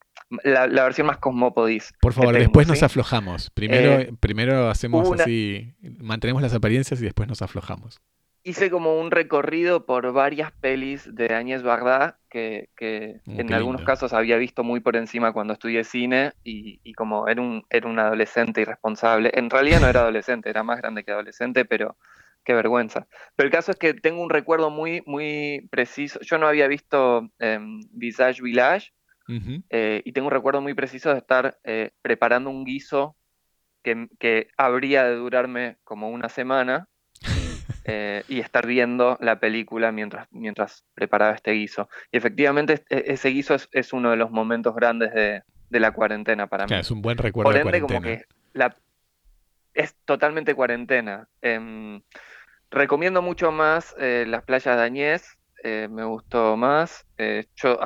la, 0.43 0.67
la, 0.67 0.83
versión 0.83 1.07
más 1.07 1.17
cosmopodis. 1.17 1.93
Por 2.01 2.13
favor, 2.13 2.33
tengo, 2.33 2.43
después 2.43 2.67
¿sí? 2.67 2.71
nos 2.71 2.83
aflojamos. 2.83 3.49
Primero, 3.51 3.93
eh, 3.93 4.13
primero 4.19 4.69
hacemos 4.69 5.07
una... 5.07 5.23
así, 5.23 5.73
mantenemos 5.99 6.41
las 6.41 6.53
apariencias 6.53 7.01
y 7.01 7.05
después 7.05 7.27
nos 7.29 7.41
aflojamos 7.41 8.01
hice 8.43 8.69
como 8.69 8.99
un 8.99 9.09
recorrido 9.09 9.85
por 9.85 10.11
varias 10.11 10.51
pelis 10.51 11.15
de 11.15 11.33
Añez 11.33 11.63
Bagdad 11.63 12.17
que, 12.29 12.69
que 12.75 13.21
oh, 13.25 13.31
en 13.31 13.53
algunos 13.53 13.81
casos 13.83 14.13
había 14.13 14.37
visto 14.37 14.63
muy 14.63 14.81
por 14.81 14.95
encima 14.95 15.31
cuando 15.31 15.53
estudié 15.53 15.83
cine 15.83 16.33
y, 16.43 16.79
y, 16.83 16.93
como 16.93 17.27
era 17.27 17.41
un, 17.41 17.65
era 17.69 17.87
un 17.87 17.99
adolescente 17.99 18.61
irresponsable. 18.61 19.31
En 19.33 19.49
realidad 19.49 19.79
no 19.79 19.87
era 19.87 20.01
adolescente, 20.01 20.49
era 20.49 20.63
más 20.63 20.79
grande 20.79 21.03
que 21.03 21.11
adolescente, 21.11 21.63
pero 21.63 21.95
qué 22.43 22.53
vergüenza. 22.53 23.07
Pero 23.35 23.47
el 23.47 23.53
caso 23.53 23.71
es 23.71 23.77
que 23.77 23.93
tengo 23.93 24.21
un 24.21 24.29
recuerdo 24.29 24.69
muy, 24.69 25.01
muy 25.05 25.67
preciso. 25.71 26.19
Yo 26.21 26.37
no 26.37 26.47
había 26.47 26.67
visto 26.67 27.29
eh, 27.39 27.59
Visage 27.91 28.41
Village 28.41 28.91
uh 29.27 29.31
-huh. 29.33 29.63
eh, 29.69 30.01
y 30.05 30.11
tengo 30.11 30.27
un 30.27 30.33
recuerdo 30.33 30.61
muy 30.61 30.73
preciso 30.73 31.11
de 31.11 31.19
estar 31.19 31.57
eh, 31.63 31.91
preparando 32.01 32.49
un 32.49 32.65
guiso 32.65 33.15
que, 33.83 34.07
que 34.19 34.47
habría 34.57 35.03
de 35.03 35.15
durarme 35.15 35.77
como 35.83 36.09
una 36.09 36.29
semana 36.29 36.87
eh, 37.85 38.23
y 38.27 38.39
estar 38.39 38.65
viendo 38.65 39.17
la 39.21 39.39
película 39.39 39.91
mientras, 39.91 40.27
mientras 40.31 40.85
preparaba 40.93 41.33
este 41.33 41.51
guiso. 41.51 41.89
Y 42.11 42.17
efectivamente 42.17 42.83
ese 42.89 43.29
guiso 43.29 43.55
es, 43.55 43.69
es 43.71 43.93
uno 43.93 44.11
de 44.11 44.17
los 44.17 44.31
momentos 44.31 44.75
grandes 44.75 45.13
de, 45.13 45.43
de 45.69 45.79
la 45.79 45.91
cuarentena 45.91 46.47
para 46.47 46.65
claro, 46.65 46.79
mí. 46.79 46.81
Es 46.81 46.91
un 46.91 47.01
buen 47.01 47.17
recuerdo 47.17 47.51
Por 47.51 47.59
ende, 47.59 47.71
de 47.71 47.81
como 47.81 48.01
que 48.01 48.23
la, 48.53 48.75
es 49.73 49.95
totalmente 50.05 50.55
cuarentena. 50.55 51.27
Recomiendo 52.73 53.21
mucho 53.21 53.51
más 53.51 53.95
eh, 53.99 54.25
las 54.27 54.43
playas 54.43 54.75
de 54.75 54.81
Añez, 54.81 55.37
eh, 55.63 55.87
me 55.91 56.03
gustó 56.05 56.57
más. 56.57 57.05
Eh, 57.19 57.45
yo 57.55 57.77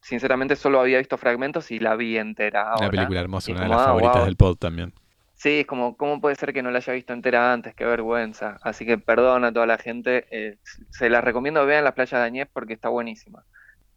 sinceramente 0.00 0.54
solo 0.54 0.80
había 0.80 0.98
visto 0.98 1.18
fragmentos 1.18 1.72
y 1.72 1.80
la 1.80 1.96
vi 1.96 2.16
entera. 2.16 2.72
Una 2.78 2.88
película 2.88 3.20
hermosa, 3.20 3.50
una 3.50 3.62
de 3.62 3.68
las 3.68 3.80
ah, 3.80 3.84
favoritas 3.86 4.24
del 4.24 4.36
pod 4.36 4.56
también. 4.56 4.94
Sí, 5.34 5.60
es 5.60 5.66
como, 5.66 5.96
¿cómo 5.96 6.20
puede 6.20 6.36
ser 6.36 6.52
que 6.52 6.62
no 6.62 6.70
la 6.70 6.78
haya 6.78 6.92
visto 6.92 7.12
entera 7.12 7.52
antes? 7.52 7.74
Qué 7.74 7.84
vergüenza. 7.84 8.58
Así 8.62 8.86
que 8.86 8.96
perdona 8.96 9.48
a 9.48 9.52
toda 9.52 9.66
la 9.66 9.78
gente. 9.78 10.58
Se 10.90 11.10
la 11.10 11.20
recomiendo 11.20 11.66
vean 11.66 11.82
las 11.82 11.94
playas 11.94 12.20
de 12.20 12.26
Añez 12.26 12.48
porque 12.52 12.74
está 12.74 12.88
buenísima. 12.88 13.44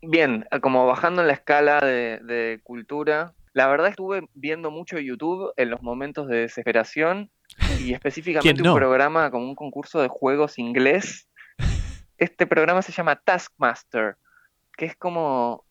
Bien, 0.02 0.48
como 0.62 0.88
bajando 0.88 1.22
en 1.22 1.28
la 1.28 1.34
escala 1.34 1.80
de, 1.80 2.60
cultura, 2.64 3.34
la 3.54 3.68
verdad 3.68 3.90
estuve 3.90 4.28
viendo 4.34 4.72
mucho 4.72 4.98
YouTube 4.98 5.54
en 5.56 5.70
los 5.70 5.84
momentos 5.84 6.28
de 6.28 6.38
desesperación 6.38 7.30
y 7.80 7.94
específicamente 7.94 8.62
un 8.62 8.76
programa 8.76 9.32
como 9.32 9.46
un 9.46 9.56
concurso 9.56 10.02
de 10.02 10.08
juegos 10.08 10.58
inglés. 10.58 11.28
Este 12.18 12.46
programa 12.46 12.84
se 12.84 12.92
llama 12.92 13.16
Taskmaster, 13.16 14.16
que 14.78 14.86
es 14.86 14.96
como 14.96 15.66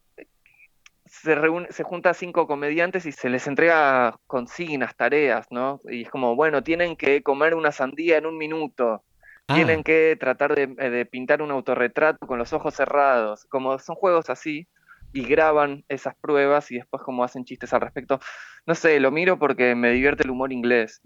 se, 1.07 1.37
reúne, 1.37 1.71
se 1.71 1.85
junta 1.85 2.13
cinco 2.13 2.49
comediantes 2.49 3.07
y 3.07 3.13
se 3.13 3.29
les 3.29 3.47
entrega 3.47 4.19
consignas, 4.27 4.97
tareas, 4.97 5.47
¿no? 5.51 5.81
Y 5.89 6.03
es 6.03 6.11
como, 6.11 6.35
bueno, 6.35 6.65
tienen 6.65 6.97
que 6.97 7.23
comer 7.23 7.55
una 7.55 7.71
sandía 7.71 8.17
en 8.17 8.27
un 8.27 8.37
minuto, 8.37 9.05
tienen 9.47 9.81
ah. 9.81 9.83
que 9.85 10.17
tratar 10.19 10.57
de, 10.57 10.75
eh, 10.79 10.91
de, 10.91 11.07
pintar 11.07 11.41
un 11.41 11.53
autorretrato 11.53 12.27
con 12.27 12.39
los 12.39 12.53
ojos 12.53 12.75
cerrados, 12.75 13.45
como 13.45 13.79
son 13.79 13.95
juegos 13.95 14.29
así, 14.29 14.67
y 15.13 15.25
graban 15.25 15.85
esas 15.89 16.15
pruebas 16.17 16.71
y 16.71 16.77
después 16.77 17.03
como 17.03 17.25
hacen 17.25 17.45
chistes 17.45 17.73
al 17.73 17.81
respecto. 17.81 18.21
No 18.67 18.75
sé, 18.75 19.01
lo 19.01 19.11
miro 19.11 19.39
porque 19.39 19.75
me 19.75 19.91
divierte 19.91 20.23
el 20.23 20.31
humor 20.31 20.53
inglés. 20.53 21.01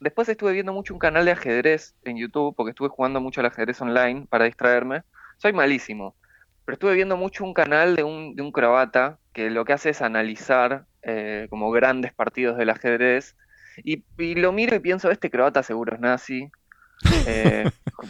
Después 0.00 0.28
estuve 0.28 0.52
viendo 0.52 0.72
mucho 0.72 0.94
un 0.94 1.00
canal 1.00 1.24
de 1.24 1.32
ajedrez 1.32 1.94
en 2.04 2.16
YouTube, 2.16 2.54
porque 2.56 2.70
estuve 2.70 2.88
jugando 2.88 3.20
mucho 3.20 3.40
al 3.40 3.46
ajedrez 3.46 3.80
online 3.80 4.26
para 4.28 4.44
distraerme. 4.44 5.02
Soy 5.38 5.52
malísimo, 5.52 6.14
pero 6.64 6.74
estuve 6.74 6.94
viendo 6.94 7.16
mucho 7.16 7.44
un 7.44 7.54
canal 7.54 7.96
de 7.96 8.02
un, 8.02 8.34
de 8.36 8.42
un 8.42 8.52
croata 8.52 9.18
que 9.32 9.50
lo 9.50 9.64
que 9.64 9.72
hace 9.72 9.90
es 9.90 10.00
analizar 10.02 10.86
eh, 11.02 11.46
como 11.50 11.70
grandes 11.70 12.12
partidos 12.14 12.56
del 12.56 12.70
ajedrez. 12.70 13.36
Y, 13.82 14.04
lo 14.36 14.52
miro 14.52 14.76
y 14.76 14.78
pienso, 14.78 15.10
este 15.10 15.30
croata 15.30 15.62
seguro 15.62 15.94
es 15.94 16.00
nazi. 16.00 16.50
Eh, 17.26 17.64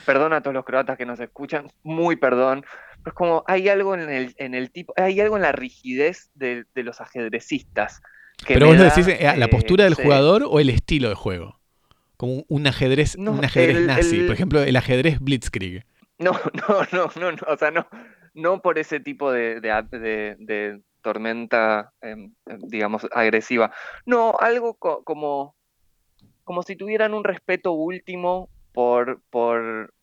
perdón 0.05 0.33
a 0.33 0.41
todos 0.41 0.55
los 0.55 0.65
croatas 0.65 0.97
que 0.97 1.07
nos 1.07 1.19
escuchan, 1.19 1.71
muy 1.83 2.17
perdón. 2.17 2.65
Pero 2.99 3.11
es 3.11 3.15
como, 3.15 3.45
hay 3.47 3.69
algo 3.69 3.95
en 3.95 4.09
el, 4.11 4.35
en 4.39 4.55
el 4.55 4.71
tipo, 4.71 4.93
hay 4.97 5.21
algo 5.21 5.37
en 5.37 5.43
la 5.43 5.53
rigidez 5.53 6.31
de, 6.35 6.65
los 6.75 7.01
ajedrecistas. 7.01 8.03
Pero 8.47 8.67
vos 8.67 8.79
decís 8.79 9.09
eh, 9.09 9.33
la 9.37 9.49
postura 9.49 9.85
del 9.85 9.95
jugador 9.95 10.45
o 10.49 10.61
el 10.61 10.71
estilo 10.71 11.09
de 11.09 11.15
juego. 11.15 11.61
Como 12.17 12.45
un 12.49 12.67
ajedrez, 12.67 13.17
un 13.17 13.45
ajedrez 13.45 13.87
nazi. 13.87 14.23
Por 14.23 14.35
ejemplo, 14.35 14.63
el 14.63 14.77
ajedrez 14.77 15.19
Blitzkrieg. 15.21 15.85
No, 16.17 16.31
no, 16.31 16.87
no, 16.93 17.33
no, 17.33 17.37
o 17.49 17.57
sea, 17.57 17.73
no, 17.73 17.89
no 18.35 18.63
por 18.63 18.79
ese 18.79 19.01
tipo 19.01 19.33
de, 19.33 19.61
de 19.61 20.81
tormenta, 21.05 21.93
em, 22.01 22.33
em, 22.47 22.59
digamos, 22.63 23.07
agresiva. 23.13 23.71
No, 24.07 24.35
algo 24.41 24.75
como, 24.75 25.55
como 26.43 26.63
si 26.65 26.75
tuvieran 26.75 27.15
un 27.15 27.23
respeto 27.23 27.73
último 27.73 28.49
por, 28.73 29.21
por, 29.31 29.95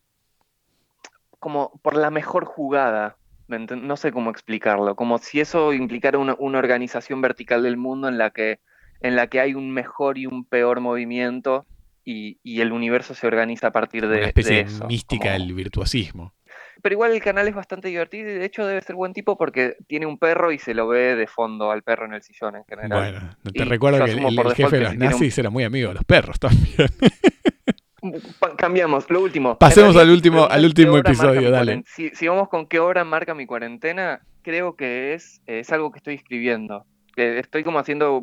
como 1.38 1.78
por 1.82 1.96
la 1.96 2.10
mejor 2.10 2.46
jugada. 2.46 3.18
No 3.48 3.98
sé 3.98 4.12
cómo 4.12 4.30
explicarlo, 4.30 4.96
como 4.96 5.18
si 5.18 5.40
eso 5.40 5.74
implicara 5.74 6.16
una, 6.16 6.34
organización 6.38 7.20
vertical 7.20 7.62
del 7.64 7.76
mundo 7.76 8.08
en 8.08 8.16
la 8.16 8.30
que, 8.30 8.60
en 9.00 9.14
la 9.14 9.26
que 9.26 9.40
hay 9.40 9.52
un 9.52 9.72
mejor 9.72 10.16
y 10.16 10.24
un 10.24 10.46
peor 10.46 10.80
movimiento 10.80 11.66
y, 12.04 12.60
el 12.60 12.72
universo 12.72 13.14
se 13.14 13.26
organiza 13.26 13.68
a 13.68 13.72
partir 13.72 14.08
de, 14.08 14.18
una 14.18 14.26
especie 14.26 14.64
de, 14.64 14.86
mística 14.86 15.32
del 15.32 15.52
virtuosismo 15.54 16.34
pero 16.82 16.94
igual 16.94 17.12
el 17.12 17.22
canal 17.22 17.46
es 17.46 17.54
bastante 17.54 17.88
divertido 17.88 18.28
y 18.30 18.34
de 18.34 18.44
hecho 18.44 18.66
debe 18.66 18.80
ser 18.80 18.96
buen 18.96 19.12
tipo 19.12 19.36
porque 19.36 19.76
tiene 19.86 20.06
un 20.06 20.18
perro 20.18 20.50
y 20.50 20.58
se 20.58 20.74
lo 20.74 20.88
ve 20.88 21.14
de 21.14 21.26
fondo 21.28 21.70
al 21.70 21.82
perro 21.82 22.06
en 22.06 22.14
el 22.14 22.22
sillón 22.22 22.56
en 22.56 22.64
general. 22.64 23.12
Bueno, 23.12 23.36
te 23.54 23.64
recuerdo 23.64 24.04
que 24.04 24.12
el, 24.12 24.54
jefe 24.54 24.76
de 24.78 24.82
los 24.82 24.96
nazis 24.96 25.38
era 25.38 25.48
muy 25.48 25.64
amigo 25.64 25.88
de 25.88 25.94
los 25.94 26.04
perros 26.04 26.40
también. 26.40 26.74
Cambiamos, 28.58 29.08
lo 29.10 29.22
último. 29.22 29.56
Pasemos 29.60 29.96
al 29.96 30.10
último, 30.10 30.46
al 30.46 30.64
último 30.64 30.98
episodio, 30.98 31.50
dale. 31.50 31.84
Si, 31.86 32.10
si, 32.10 32.26
vamos 32.26 32.48
con 32.48 32.66
qué 32.66 32.80
hora 32.80 33.04
marca 33.04 33.32
mi 33.32 33.46
cuarentena, 33.46 34.22
creo 34.42 34.74
que 34.74 35.14
es, 35.14 35.40
es 35.46 35.70
algo 35.70 35.92
que 35.92 35.98
estoy 35.98 36.14
escribiendo. 36.14 36.84
Estoy 37.16 37.62
como 37.62 37.78
haciendo... 37.78 38.22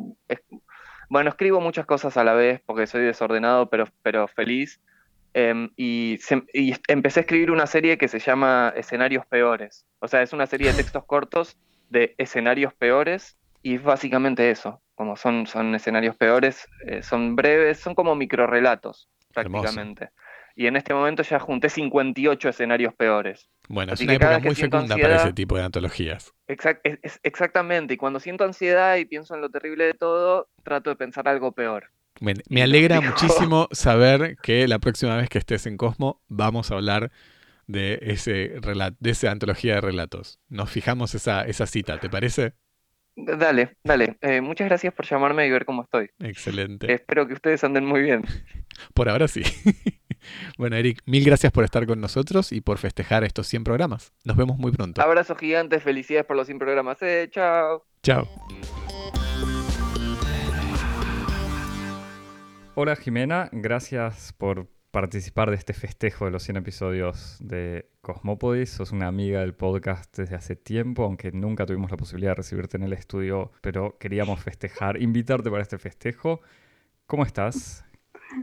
Bueno, 1.09 1.31
escribo 1.31 1.59
muchas 1.59 1.85
cosas 1.85 2.17
a 2.17 2.23
la 2.23 2.33
vez 2.33 2.61
porque 2.65 2.87
soy 2.87 3.01
desordenado, 3.01 3.69
pero, 3.69 3.87
pero 4.03 4.27
feliz. 4.27 4.79
Em, 5.33 5.69
y, 5.75 6.19
empecé 6.87 7.19
a 7.19 7.21
escribir 7.21 7.51
una 7.51 7.67
serie 7.67 7.97
que 7.97 8.07
se 8.07 8.19
llama 8.19 8.73
Escenarios 8.75 9.25
Peores. 9.25 9.85
O 9.99 10.07
sea, 10.07 10.21
es 10.21 10.33
una 10.33 10.47
serie 10.47 10.67
de 10.71 10.77
textos 10.77 11.03
cortos 11.05 11.57
de 11.89 12.15
escenarios 12.17 12.73
peores 12.73 13.37
y 13.63 13.75
es 13.75 13.83
básicamente 13.83 14.51
eso. 14.51 14.81
Como 14.95 15.15
son, 15.15 15.47
son 15.47 15.73
escenarios 15.75 16.15
peores, 16.15 16.67
eh, 16.85 17.01
son 17.01 17.35
breves, 17.35 17.79
son 17.79 17.95
como 17.95 18.15
microrelatos 18.15 19.09
prácticamente. 19.33 20.09
Y 20.55 20.67
en 20.67 20.75
este 20.75 20.93
momento 20.93 21.23
ya 21.23 21.39
junté 21.39 21.69
58 21.69 22.49
escenarios 22.49 22.93
peores. 22.93 23.49
Bueno, 23.69 23.93
es 23.93 24.01
una 24.01 24.13
época 24.13 24.39
muy 24.39 24.55
fecunda 24.55 24.97
para 24.97 25.17
ese 25.17 25.31
tipo 25.31 25.55
de 25.55 25.63
antologías. 25.63 26.33
exactamente, 26.47 27.93
y 27.93 27.97
cuando 27.97 28.19
siento 28.19 28.43
ansiedad 28.43 28.97
y 28.97 29.05
pienso 29.05 29.35
en 29.35 29.41
lo 29.41 29.49
terrible 29.49 29.85
de 29.85 29.93
todo, 29.93 30.49
trato 30.63 30.89
de 30.89 30.95
pensar 30.95 31.27
algo 31.27 31.51
peor. 31.51 31.91
Me, 32.19 32.63
alegra 32.63 32.99
muchísimo 32.99 33.69
saber 33.71 34.35
que 34.41 34.67
la 34.67 34.79
próxima 34.79 35.15
vez 35.15 35.29
que 35.29 35.37
estés 35.37 35.67
en 35.67 35.77
Cosmo 35.77 36.21
vamos 36.27 36.71
a 36.71 36.75
hablar 36.75 37.11
de, 37.67 37.99
ese 38.01 38.59
de 38.99 39.09
esa 39.09 39.31
antología 39.31 39.75
de 39.75 39.81
relatos. 39.81 40.39
Nos 40.49 40.69
fijamos 40.71 41.13
esa, 41.13 41.43
esa 41.43 41.67
cita, 41.67 41.99
¿te 41.99 42.09
parece? 42.09 42.55
Dale, 43.25 43.77
dale. 43.83 44.17
Eh, 44.21 44.41
muchas 44.41 44.67
gracias 44.67 44.93
por 44.93 45.05
llamarme 45.05 45.45
y 45.45 45.51
ver 45.51 45.65
cómo 45.65 45.83
estoy. 45.83 46.09
Excelente. 46.19 46.91
Espero 46.91 47.27
que 47.27 47.33
ustedes 47.33 47.63
anden 47.63 47.85
muy 47.85 48.01
bien. 48.01 48.23
Por 48.93 49.09
ahora 49.09 49.27
sí. 49.27 49.41
bueno, 50.57 50.77
Eric, 50.77 51.01
mil 51.05 51.25
gracias 51.25 51.51
por 51.51 51.65
estar 51.65 51.85
con 51.85 51.99
nosotros 51.99 52.53
y 52.53 52.61
por 52.61 52.77
festejar 52.77 53.25
estos 53.25 53.47
100 53.47 53.65
programas. 53.65 54.13
Nos 54.23 54.37
vemos 54.37 54.57
muy 54.57 54.71
pronto. 54.71 55.01
Abrazo 55.01 55.35
gigante, 55.35 55.79
felicidades 55.79 56.25
por 56.25 56.37
los 56.37 56.47
100 56.47 56.59
programas. 56.59 57.01
Eh, 57.01 57.27
chao. 57.29 57.85
Chao. 58.03 58.27
Hola 62.75 62.95
Jimena, 62.95 63.49
gracias 63.51 64.33
por 64.37 64.67
participar 64.91 65.49
de 65.49 65.55
este 65.55 65.73
festejo 65.73 66.25
de 66.25 66.31
los 66.31 66.43
100 66.43 66.57
episodios 66.57 67.37
de 67.39 67.89
Cosmopodis. 68.01 68.69
Sos 68.69 68.91
una 68.91 69.07
amiga 69.07 69.41
del 69.41 69.53
podcast 69.53 70.15
desde 70.17 70.35
hace 70.35 70.55
tiempo, 70.55 71.03
aunque 71.03 71.31
nunca 71.31 71.65
tuvimos 71.65 71.91
la 71.91 71.97
posibilidad 71.97 72.31
de 72.31 72.35
recibirte 72.35 72.77
en 72.77 72.83
el 72.83 72.93
estudio, 72.93 73.51
pero 73.61 73.97
queríamos 73.99 74.41
festejar, 74.41 75.01
invitarte 75.01 75.49
para 75.49 75.61
este 75.61 75.77
festejo. 75.77 76.41
¿Cómo 77.05 77.23
estás? 77.23 77.85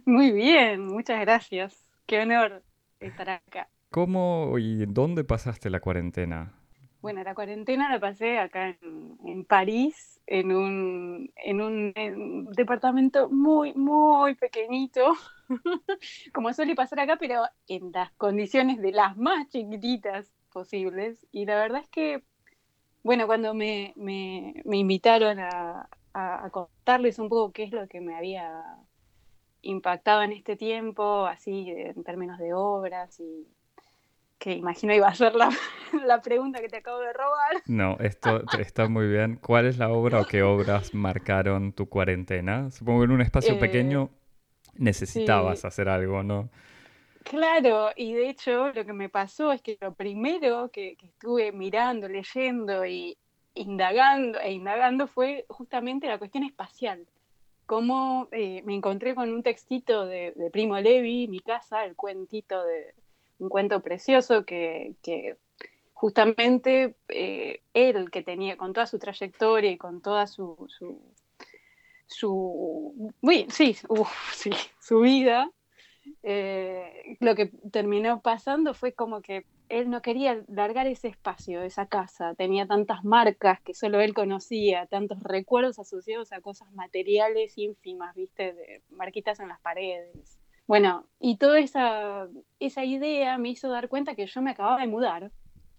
Muy 0.04 0.32
bien, 0.32 0.86
muchas 0.86 1.20
gracias. 1.20 1.88
Qué 2.06 2.20
honor 2.20 2.62
estar 3.00 3.30
acá. 3.30 3.68
¿Cómo 3.90 4.58
y 4.58 4.84
dónde 4.86 5.24
pasaste 5.24 5.70
la 5.70 5.80
cuarentena? 5.80 6.52
Bueno, 7.00 7.22
la 7.22 7.34
cuarentena 7.34 7.88
la 7.88 8.00
pasé 8.00 8.38
acá 8.38 8.76
en, 9.24 9.44
París, 9.44 10.20
en 10.26 10.50
un, 10.50 11.30
en 11.36 11.60
un, 11.60 12.46
departamento 12.52 13.28
muy, 13.30 13.74
muy 13.74 14.34
pequeñito, 14.34 15.12
como 16.32 16.52
suele 16.52 16.74
pasar 16.74 17.00
acá, 17.00 17.16
pero 17.18 17.44
en 17.68 17.92
las 17.92 18.10
condiciones 18.12 18.80
de 18.80 18.92
las 18.92 19.16
más 19.16 19.48
chiquititas 19.48 20.32
posibles. 20.52 21.26
Y 21.32 21.46
la 21.46 21.56
verdad 21.56 21.82
es 21.82 21.88
que, 21.88 22.22
bueno, 23.02 23.26
cuando 23.26 23.54
me, 23.54 23.92
me, 23.96 24.54
invitaron 24.64 25.38
a, 25.38 25.88
a, 26.14 26.50
contarles 26.50 27.18
un 27.18 27.28
poco 27.28 27.52
qué 27.52 27.64
es 27.64 27.72
lo 27.72 27.86
que 27.88 28.00
me 28.00 28.16
había 28.16 28.62
impactado 29.62 30.22
en 30.22 30.32
este 30.32 30.56
tiempo, 30.56 31.26
así 31.26 31.68
en 31.68 32.02
términos 32.04 32.38
de 32.38 32.54
obras 32.54 33.20
y 33.20 33.46
que 34.38 34.52
imagino 34.52 34.94
iba 34.94 35.08
a 35.08 35.14
ser 35.14 35.34
la, 35.34 35.50
la, 36.06 36.20
pregunta 36.20 36.60
que 36.60 36.68
te 36.68 36.78
acabo 36.78 37.00
de 37.00 37.12
robar. 37.12 37.62
No, 37.66 37.96
esto 38.00 38.42
está 38.58 38.88
muy 38.88 39.08
bien. 39.08 39.36
¿Cuál 39.36 39.66
es 39.66 39.78
la 39.78 39.90
obra 39.90 40.20
o 40.20 40.26
qué 40.26 40.42
obras 40.42 40.94
marcaron 40.94 41.72
tu 41.72 41.88
cuarentena? 41.88 42.70
Supongo 42.70 43.00
que 43.00 43.04
en 43.06 43.10
un 43.12 43.22
espacio 43.22 43.54
eh, 43.54 43.58
pequeño 43.58 44.10
necesitabas 44.78 45.64
hacer 45.64 45.88
algo, 45.88 46.22
¿no? 46.22 46.48
Claro, 47.24 47.90
y 47.96 48.12
de 48.12 48.28
hecho 48.28 48.72
lo 48.72 48.84
que 48.84 48.92
me 48.92 49.08
pasó 49.08 49.52
es 49.52 49.60
que 49.60 49.76
lo 49.80 49.92
primero 49.94 50.70
que, 50.70 50.96
estuve 51.02 51.50
mirando, 51.50 52.08
leyendo 52.08 52.86
y 52.86 53.16
indagando 53.54 54.38
e 54.38 54.52
indagando 54.52 55.06
fue 55.06 55.44
justamente 55.48 56.06
la 56.06 56.18
cuestión 56.18 56.44
espacial. 56.44 57.06
Cómo 57.66 58.28
eh, 58.30 58.62
me 58.64 58.74
encontré 58.74 59.16
con 59.16 59.32
un 59.32 59.42
textito 59.42 60.06
de, 60.06 60.32
de 60.36 60.50
Primo 60.50 60.78
Levi, 60.78 61.26
Mi 61.26 61.40
casa, 61.40 61.84
el 61.84 61.96
cuentito 61.96 62.62
de, 62.62 62.94
un 63.38 63.48
cuento 63.48 63.80
precioso 63.80 64.44
que, 64.44 64.94
justamente 65.92 66.94
eh, 67.08 67.60
él 67.74 68.10
que 68.10 68.22
tenía 68.22 68.56
con 68.56 68.72
toda 68.72 68.86
su 68.86 68.98
trayectoria 68.98 69.70
y 69.70 69.78
con 69.78 70.00
toda 70.00 70.26
su, 70.26 70.66
su, 70.68 71.00
su 72.06 73.12
sí, 73.48 73.76
su 74.80 75.00
vida, 75.00 75.50
eh, 76.22 77.16
lo 77.20 77.34
que 77.34 77.46
terminó 77.72 78.20
pasando 78.20 78.74
fue 78.74 78.92
como 78.92 79.20
que 79.20 79.44
él 79.68 79.90
no 79.90 80.00
quería 80.02 80.44
largar 80.48 80.86
ese 80.86 81.08
espacio, 81.08 81.62
esa 81.62 81.86
casa, 81.86 82.34
tenía 82.34 82.66
tantas 82.66 83.04
marcas 83.04 83.60
que 83.60 83.74
solo 83.74 84.00
él 84.00 84.14
conocía, 84.14 84.86
tantos 84.86 85.20
recuerdos 85.22 85.78
asociados 85.78 86.32
a 86.32 86.40
cosas 86.40 86.70
materiales 86.72 87.58
ínfimas, 87.58 88.14
viste, 88.14 88.52
de 88.52 88.82
marquitas 88.90 89.40
en 89.40 89.48
las 89.48 89.60
paredes. 89.60 90.38
Bueno, 90.66 91.06
y 91.20 91.36
toda 91.36 91.58
esa, 91.60 92.28
esa 92.58 92.84
idea 92.84 93.38
me 93.38 93.50
hizo 93.50 93.68
dar 93.68 93.88
cuenta 93.88 94.14
que 94.14 94.26
yo 94.26 94.42
me 94.42 94.52
acababa 94.52 94.80
de 94.80 94.88
mudar, 94.88 95.30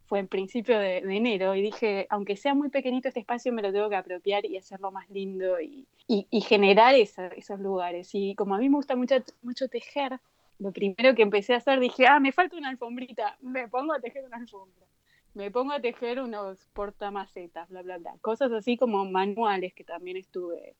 fue 0.07 0.19
en 0.19 0.27
principio 0.27 0.79
de, 0.79 0.99
enero, 0.99 1.53
y 1.53 1.61
dije, 1.61 2.07
aunque 2.09 2.37
sea 2.37 2.53
muy 2.53 2.69
pequeñito 2.69 3.09
este 3.09 3.19
espacio, 3.19 3.51
me 3.51 3.61
lo 3.61 3.73
tengo 3.73 3.89
que 3.89 3.97
apropiar 3.97 4.45
y 4.45 4.57
hacerlo 4.57 4.89
más 4.89 5.09
lindo 5.09 5.59
y, 5.59 5.85
y, 6.07 6.41
generar 6.41 6.95
esos 6.95 7.59
lugares. 7.59 8.09
Y 8.13 8.33
como 8.35 8.55
a 8.55 8.57
mí 8.57 8.69
me 8.69 8.77
gusta 8.77 8.95
mucho, 8.95 9.15
mucho 9.41 9.67
tejer, 9.67 10.19
lo 10.59 10.71
primero 10.71 11.13
que 11.13 11.23
empecé 11.23 11.53
a 11.53 11.57
hacer, 11.57 11.81
dije, 11.81 12.07
ah, 12.07 12.21
me 12.21 12.31
falta 12.31 12.55
una 12.55 12.69
alfombrita, 12.69 13.37
me 13.41 13.67
pongo 13.67 13.93
a 13.93 13.99
tejer 13.99 14.23
una 14.23 14.37
alfombra, 14.37 14.85
me 15.33 15.51
pongo 15.51 15.73
a 15.73 15.81
tejer 15.81 16.21
unos 16.21 16.65
portamacetas, 16.73 17.67
bla, 17.67 17.81
bla, 17.81 17.97
bla, 17.97 18.15
cosas 18.21 18.51
así 18.53 18.77
como 18.77 19.03
manuales 19.05 19.73
que 19.73 19.83
también 19.83 20.15
estuve 20.15 20.75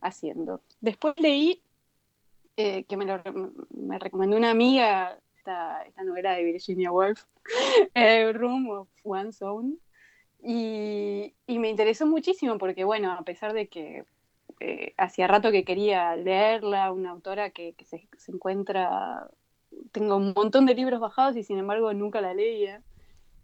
haciendo. 0.00 0.62
Después 0.80 1.14
leí, 1.18 1.60
eh, 2.56 2.84
que 2.84 2.96
me, 2.96 3.04
lo, 3.04 3.20
me 3.70 3.98
recomendó 3.98 4.38
una 4.38 4.50
amiga, 4.50 5.18
esta, 5.42 5.82
esta 5.82 6.04
novela 6.04 6.34
de 6.36 6.44
Virginia 6.44 6.92
Woolf, 6.92 7.24
eh, 7.94 8.32
Room 8.32 8.70
of 8.70 8.88
One 9.02 9.32
Zone, 9.32 9.74
y, 10.40 11.34
y 11.46 11.58
me 11.58 11.68
interesó 11.68 12.06
muchísimo 12.06 12.58
porque, 12.58 12.84
bueno, 12.84 13.12
a 13.12 13.22
pesar 13.22 13.52
de 13.52 13.68
que 13.68 14.04
eh, 14.60 14.94
hacía 14.96 15.26
rato 15.26 15.50
que 15.50 15.64
quería 15.64 16.14
leerla, 16.14 16.92
una 16.92 17.10
autora 17.10 17.50
que, 17.50 17.74
se, 17.84 18.08
encuentra, 18.28 19.28
tengo 19.90 20.16
un 20.16 20.32
montón 20.36 20.66
de 20.66 20.74
libros 20.74 21.00
bajados 21.00 21.36
y 21.36 21.42
sin 21.42 21.58
embargo 21.58 21.92
nunca 21.92 22.20
la 22.20 22.34
leía. 22.34 22.80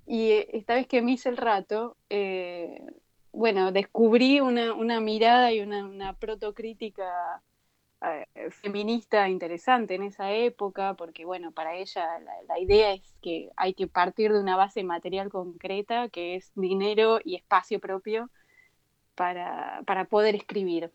Y 0.06 0.30
eh, 0.30 0.48
esta 0.52 0.74
vez 0.74 0.86
que 0.86 1.02
me 1.02 1.12
hice 1.12 1.28
el 1.28 1.36
rato, 1.36 1.96
eh, 2.10 2.80
bueno, 3.32 3.72
descubrí 3.72 4.40
una, 4.40 5.00
mirada 5.00 5.52
y 5.52 5.60
una, 5.60 5.84
una 5.84 6.12
protocrítica 6.14 7.42
feminista 8.50 9.28
interesante 9.28 9.94
en 9.94 10.04
esa 10.04 10.32
época, 10.32 10.94
porque 10.94 11.24
bueno, 11.24 11.52
para 11.52 11.74
ella 11.74 12.06
la, 12.46 12.58
idea 12.58 12.92
es 12.92 13.14
que 13.22 13.50
hay 13.56 13.74
que 13.74 13.86
partir 13.86 14.32
de 14.32 14.40
una 14.40 14.56
base 14.56 14.84
material 14.84 15.30
concreta, 15.30 16.08
que 16.08 16.36
es 16.36 16.52
dinero 16.54 17.18
y 17.24 17.34
espacio 17.36 17.80
propio, 17.80 18.30
para, 19.14 19.82
para 19.86 20.04
poder 20.04 20.34
escribir. 20.34 20.92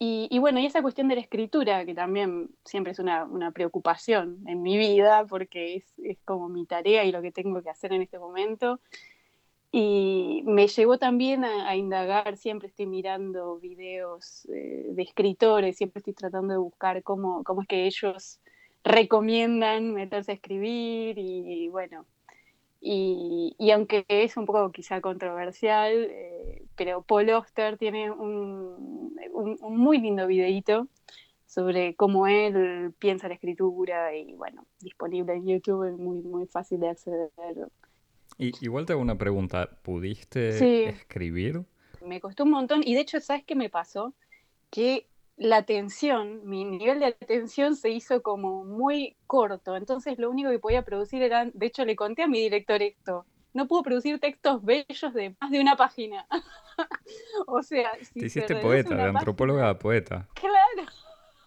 Y, 0.00 0.38
bueno, 0.38 0.60
y 0.60 0.66
esa 0.66 0.80
cuestión 0.80 1.08
de 1.08 1.16
la 1.16 1.22
escritura, 1.22 1.84
que 1.84 1.92
también 1.92 2.50
siempre 2.64 2.92
es 2.92 3.00
una, 3.00 3.26
preocupación 3.52 4.38
en 4.46 4.62
mi 4.62 4.78
vida, 4.78 5.26
porque 5.26 5.74
es, 5.76 6.18
como 6.24 6.48
mi 6.48 6.66
tarea 6.66 7.04
y 7.04 7.10
lo 7.10 7.20
que 7.20 7.32
tengo 7.32 7.60
que 7.62 7.70
hacer 7.70 7.92
en 7.92 8.02
este 8.02 8.18
momento. 8.18 8.80
Y 9.70 10.42
me 10.46 10.66
llevó 10.66 10.98
también 10.98 11.44
a, 11.44 11.76
indagar, 11.76 12.36
siempre 12.38 12.68
estoy 12.68 12.86
mirando 12.86 13.58
videos 13.58 14.46
eh, 14.46 14.86
de 14.90 15.02
escritores, 15.02 15.76
siempre 15.76 16.00
estoy 16.00 16.14
tratando 16.14 16.54
de 16.54 16.58
buscar 16.58 17.02
cómo, 17.02 17.44
cómo 17.44 17.62
es 17.62 17.68
que 17.68 17.86
ellos 17.86 18.40
recomiendan 18.84 19.92
meterse 19.92 20.32
a 20.32 20.34
escribir 20.34 21.18
y 21.18 21.68
bueno, 21.68 22.06
y, 22.80 23.70
aunque 23.72 24.04
es 24.08 24.36
un 24.36 24.46
poco 24.46 24.70
quizá 24.70 25.00
controversial, 25.00 25.92
eh, 26.10 26.62
pero 26.76 27.02
Paul 27.02 27.30
Oster 27.30 27.76
tiene 27.76 28.10
un, 28.10 29.16
muy 29.62 29.98
lindo 29.98 30.26
videíto 30.26 30.88
sobre 31.46 31.96
cómo 31.96 32.26
él 32.26 32.94
piensa 32.98 33.28
la 33.28 33.34
escritura 33.34 34.14
y 34.14 34.34
bueno, 34.34 34.66
disponible 34.80 35.34
en 35.34 35.46
YouTube, 35.46 35.84
es 35.84 35.98
muy, 35.98 36.20
muy 36.22 36.46
fácil 36.46 36.80
de 36.80 36.90
acceder. 36.90 37.22
Y, 38.38 38.52
igual 38.64 38.86
te 38.86 38.92
hago 38.92 39.02
una 39.02 39.18
pregunta, 39.18 39.68
¿pudiste 39.82 40.88
escribir? 40.88 41.64
Me 42.00 42.20
costó 42.20 42.44
un 42.44 42.50
montón 42.50 42.82
y 42.84 42.94
de 42.94 43.00
hecho, 43.00 43.20
¿sabes 43.20 43.44
qué 43.44 43.56
me 43.56 43.68
pasó? 43.68 44.14
Que 44.70 45.08
la 45.36 45.56
atención, 45.56 46.48
mi 46.48 46.64
nivel 46.64 47.00
de 47.00 47.06
atención 47.06 47.74
se 47.76 47.90
hizo 47.90 48.22
como 48.22 48.64
muy 48.64 49.16
corto, 49.26 49.76
entonces 49.76 50.18
lo 50.18 50.30
único 50.30 50.50
que 50.50 50.58
podía 50.58 50.84
producir 50.84 51.22
eran, 51.22 51.50
de 51.54 51.66
hecho 51.66 51.84
le 51.84 51.96
conté 51.96 52.22
a 52.22 52.28
mi 52.28 52.40
director 52.40 52.80
esto, 52.82 53.26
no 53.54 53.66
puedo 53.66 53.82
producir 53.82 54.20
textos 54.20 54.64
bellos 54.64 55.14
de 55.14 55.34
más 55.40 55.50
de 55.50 55.60
una 55.60 55.76
página. 55.76 56.26
o 57.46 57.62
sea, 57.62 57.90
si 58.02 58.20
te 58.20 58.26
hiciste 58.26 58.56
poeta, 58.56 58.94
de 58.94 59.02
antropóloga 59.02 59.68
a 59.68 59.78
poeta. 59.78 60.28
Claro. 60.34 60.90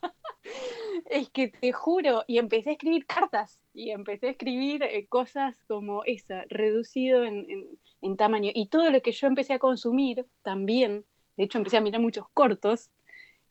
es 1.05 1.29
que 1.29 1.49
te 1.49 1.71
juro, 1.71 2.23
y 2.27 2.37
empecé 2.37 2.71
a 2.71 2.73
escribir 2.73 3.05
cartas, 3.05 3.61
y 3.73 3.91
empecé 3.91 4.27
a 4.27 4.31
escribir 4.31 4.83
eh, 4.83 5.07
cosas 5.07 5.55
como 5.67 6.03
esa, 6.05 6.43
reducido 6.49 7.23
en, 7.23 7.67
en 8.01 8.17
tamaño. 8.17 8.51
Y 8.53 8.67
todo 8.67 8.89
lo 8.89 9.01
que 9.01 9.11
yo 9.11 9.27
empecé 9.27 9.53
a 9.53 9.59
consumir 9.59 10.25
también, 10.43 11.05
de 11.37 11.43
hecho 11.43 11.57
empecé 11.57 11.77
a 11.77 11.81
mirar 11.81 12.01
muchos 12.01 12.25
cortos, 12.33 12.89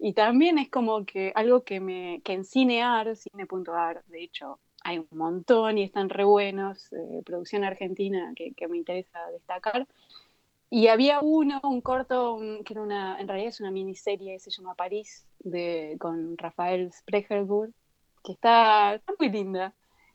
y 0.02 0.14
también 0.14 0.58
es 0.58 0.70
como 0.70 1.04
que 1.04 1.30
algo 1.34 1.62
que, 1.62 1.78
me, 1.78 2.22
que 2.24 2.32
en 2.32 2.44
Cinear, 2.44 3.14
Cine.ar, 3.16 4.02
de 4.06 4.22
hecho, 4.22 4.58
hay 4.82 4.98
un 4.98 5.08
montón 5.10 5.76
y 5.76 5.82
están 5.82 6.08
re 6.08 6.24
buenos, 6.24 6.90
eh, 6.94 7.22
producción 7.24 7.64
argentina 7.64 8.32
que, 8.34 8.54
me 8.66 8.78
interesa 8.78 9.18
destacar. 9.30 9.86
Y 10.70 10.86
había 10.86 11.20
uno, 11.20 11.60
un 11.64 11.80
corto, 11.80 12.38
que 12.64 12.72
era 12.72 12.82
una, 12.82 13.20
en 13.20 13.26
realidad 13.26 13.48
es 13.48 13.60
una 13.60 13.72
miniserie, 13.72 14.38
se 14.38 14.50
llama 14.50 14.76
París, 14.76 15.26
de, 15.40 15.96
con 15.98 16.38
Rafael 16.38 16.92
Spregelburg, 16.92 17.72
que 18.22 18.32
está, 18.32 19.02
muy 19.18 19.30
linda. 19.30 19.74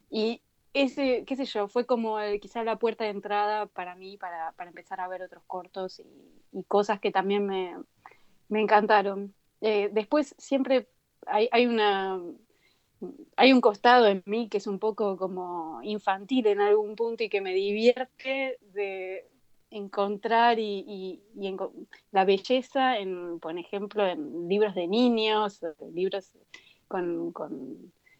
Y 0.09 0.41
ese, 0.73 1.25
qué 1.25 1.35
sé 1.35 1.45
yo, 1.45 1.67
fue 1.67 1.85
como 1.85 2.17
quizá 2.41 2.63
la 2.63 2.77
puerta 2.77 3.03
de 3.03 3.09
entrada 3.09 3.65
para 3.65 3.95
mí, 3.95 4.17
para, 4.17 4.53
para 4.53 4.69
empezar 4.69 5.01
a 5.01 5.09
ver 5.09 5.23
otros 5.23 5.43
cortos 5.45 5.99
y, 5.99 6.63
cosas 6.67 7.01
que 7.01 7.11
también 7.11 7.45
me, 7.45 7.75
me 8.47 8.61
encantaron. 8.61 9.33
Eh, 9.59 9.89
después 9.91 10.35
siempre 10.37 10.87
hay, 11.27 11.65
una 11.65 12.21
hay 13.35 13.51
un 13.53 13.61
costado 13.61 14.07
en 14.07 14.23
mí 14.25 14.47
que 14.49 14.57
es 14.57 14.67
un 14.67 14.79
poco 14.79 15.17
como 15.17 15.81
infantil 15.83 16.47
en 16.47 16.61
algún 16.61 16.95
punto 16.95 17.23
y 17.23 17.29
que 17.29 17.41
me 17.41 17.53
divierte 17.53 18.57
de 18.73 19.27
encontrar 19.75 20.57
y, 20.59 21.21
la 22.11 22.25
belleza 22.25 22.97
en, 22.97 23.39
por 23.39 23.57
ejemplo, 23.57 24.05
en 24.05 24.47
libros 24.47 24.73
de 24.75 24.87
niños, 24.87 25.61
libros 25.93 26.31
con, 26.87 27.33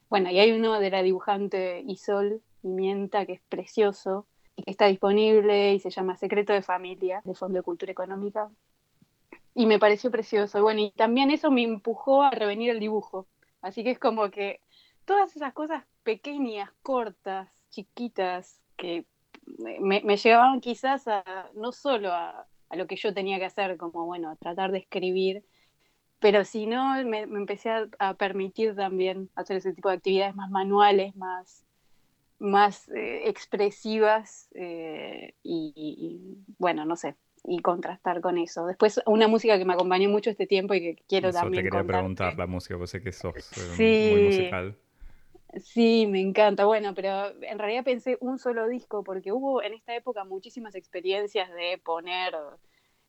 bueno, 0.09 0.31
y 0.31 0.39
hay 0.39 0.51
uno 0.51 0.79
de 0.79 0.89
la 0.89 1.01
dibujante 1.01 1.83
Isol 1.87 2.41
Pimienta 2.61 3.25
que 3.25 3.33
es 3.33 3.41
precioso 3.47 4.25
y 4.55 4.63
que 4.63 4.71
está 4.71 4.87
disponible 4.87 5.73
y 5.73 5.79
se 5.79 5.89
llama 5.89 6.17
Secreto 6.17 6.53
de 6.53 6.61
Familia, 6.61 7.21
de 7.25 7.35
Fondo 7.35 7.57
de 7.57 7.63
Cultura 7.63 7.91
Económica, 7.91 8.49
y 9.53 9.65
me 9.65 9.79
pareció 9.79 10.11
precioso. 10.11 10.61
Bueno, 10.61 10.81
y 10.81 10.91
también 10.91 11.31
eso 11.31 11.51
me 11.51 11.63
empujó 11.63 12.23
a 12.23 12.31
revenir 12.31 12.69
el 12.71 12.79
dibujo. 12.79 13.27
Así 13.61 13.83
que 13.83 13.91
es 13.91 13.99
como 13.99 14.29
que 14.29 14.59
todas 15.05 15.35
esas 15.35 15.53
cosas 15.53 15.85
pequeñas, 16.03 16.71
cortas, 16.81 17.49
chiquitas, 17.69 18.61
que 18.77 19.05
me, 19.45 20.17
llevaban 20.17 20.61
quizás 20.61 21.07
a, 21.07 21.23
no 21.55 21.71
solo 21.71 22.11
a, 22.11 22.47
lo 22.75 22.87
que 22.87 22.95
yo 22.95 23.13
tenía 23.13 23.39
que 23.39 23.45
hacer, 23.45 23.77
como 23.77 24.05
bueno, 24.05 24.29
a 24.29 24.35
tratar 24.35 24.71
de 24.71 24.79
escribir, 24.79 25.43
pero 26.19 26.43
si 26.43 26.65
no, 26.65 27.03
me, 27.05 27.21
empecé 27.21 27.69
a, 27.99 28.13
permitir 28.15 28.75
también 28.75 29.29
hacer 29.35 29.57
ese 29.57 29.73
tipo 29.73 29.89
de 29.89 29.95
actividades 29.95 30.35
más 30.35 30.49
manuales, 30.49 31.15
más, 31.15 31.65
más 32.39 32.89
eh, 32.89 33.29
expresivas 33.29 34.49
eh, 34.55 35.35
y, 35.43 36.37
bueno, 36.57 36.85
no 36.85 36.95
sé, 36.95 37.15
y 37.43 37.59
contrastar 37.59 38.21
con 38.21 38.37
eso. 38.37 38.65
Después, 38.65 38.99
una 39.05 39.27
música 39.27 39.57
que 39.57 39.65
me 39.65 39.73
acompañó 39.73 40.09
mucho 40.09 40.29
este 40.29 40.47
tiempo 40.47 40.73
y 40.73 40.81
que 40.81 41.03
quiero 41.07 41.29
eso 41.29 41.39
también. 41.39 41.63
Te 41.63 41.69
quería 41.69 41.85
preguntar 41.85 42.37
la 42.37 42.47
música, 42.47 42.77
pues 42.77 42.89
sé 42.89 43.01
que 43.01 43.11
sos 43.11 43.35
eh, 43.79 44.09
muy 44.11 44.23
musical. 44.23 44.77
Sí, 45.63 46.07
me 46.07 46.21
encanta. 46.21 46.65
Bueno, 46.65 46.93
pero 46.93 47.31
en 47.41 47.59
realidad 47.59 47.83
pensé 47.83 48.17
un 48.19 48.37
solo 48.37 48.67
disco 48.67 49.03
porque 49.03 49.31
hubo 49.31 49.61
en 49.63 49.73
esta 49.73 49.95
época 49.95 50.23
muchísimas 50.23 50.75
experiencias 50.75 51.49
de 51.51 51.77
poner 51.77 52.33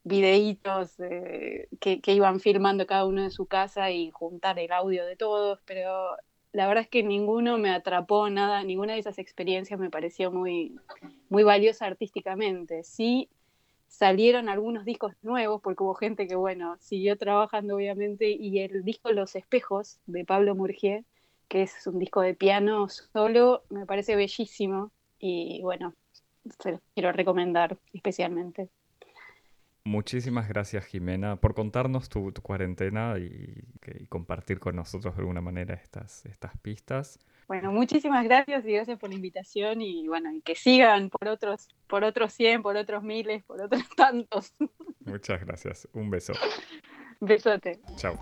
videitos 0.04 1.00
eh, 1.00 1.68
que, 1.80 2.00
iban 2.12 2.38
filmando 2.38 2.87
cada 2.87 3.06
uno 3.06 3.22
en 3.22 3.32
su 3.32 3.46
casa 3.46 3.90
y 3.90 4.12
juntar 4.12 4.59
el 4.61 4.70
audio 4.70 5.04
de 5.04 5.16
todos, 5.16 5.61
pero 5.64 6.16
la 6.52 6.68
verdad 6.68 6.85
es 6.85 6.88
que 6.88 7.02
ninguno 7.02 7.59
me 7.59 7.70
atrapó 7.70 8.30
nada, 8.30 8.62
ninguna 8.62 8.92
de 8.92 9.00
esas 9.00 9.18
experiencias 9.18 9.80
me 9.80 9.90
pareció 9.90 10.30
muy, 10.30 10.76
muy 11.28 11.42
valiosa 11.42 11.87
artísticamente. 11.87 12.85
Sí, 12.85 13.28
salieron 13.88 14.48
algunos 14.48 14.85
discos 14.85 15.14
nuevos, 15.22 15.61
porque 15.61 15.82
hubo 15.82 15.94
gente 15.94 16.28
que, 16.28 16.37
bueno, 16.37 16.76
siguió 16.78 17.18
trabajando 17.18 17.74
obviamente, 17.74 18.30
y 18.30 18.61
el 18.61 18.85
disco 18.85 19.11
Los 19.11 19.35
Espejos 19.35 19.98
de 20.06 20.24
Pablo 20.24 20.54
Murgier, 20.54 21.04
que 21.48 21.62
es 21.62 21.87
un 21.87 21.98
disco 21.98 22.20
de 22.20 22.35
piano 22.35 22.88
solo, 22.88 23.64
me 23.70 23.87
parece 23.87 24.16
bellísimo 24.16 24.90
y 25.18 25.61
bueno, 25.62 25.94
se 26.61 26.72
los 26.72 26.80
quiero 26.94 27.12
recomendar 27.12 27.78
especialmente. 27.92 28.68
Muchísimas 29.85 30.48
gracias, 30.48 30.85
Jimena, 30.87 31.37
por 31.37 31.54
contarnos 31.54 32.09
tu, 32.09 32.32
cuarentena 32.42 33.14
y, 33.18 33.62
compartir 34.09 34.59
con 34.59 34.74
nosotros 34.74 35.14
de 35.14 35.20
alguna 35.20 35.40
manera 35.40 35.74
estas, 35.74 36.26
estas 36.26 36.59
pistas. 36.59 37.20
Bueno, 37.46 37.70
muchísimas 37.70 38.24
gracias 38.24 38.66
y 38.66 38.72
gracias 38.72 38.98
por 38.98 39.11
la 39.11 39.14
invitación 39.14 39.80
y 39.80 40.09
bueno, 40.09 40.32
y 40.32 40.40
que 40.40 40.56
sigan 40.56 41.09
por 41.09 41.28
otros, 41.28 41.68
por 41.87 42.02
otros 42.02 42.32
100, 42.32 42.62
por 42.62 42.76
otros 42.76 43.04
miles, 43.04 43.44
por 43.44 43.62
otros 43.62 43.85
tantos. 43.96 44.54
Muchas 45.04 45.40
gracias. 45.46 45.88
Un 45.92 46.11
beso. 46.11 46.32
Besote. 47.20 47.78
Chao. 47.96 48.18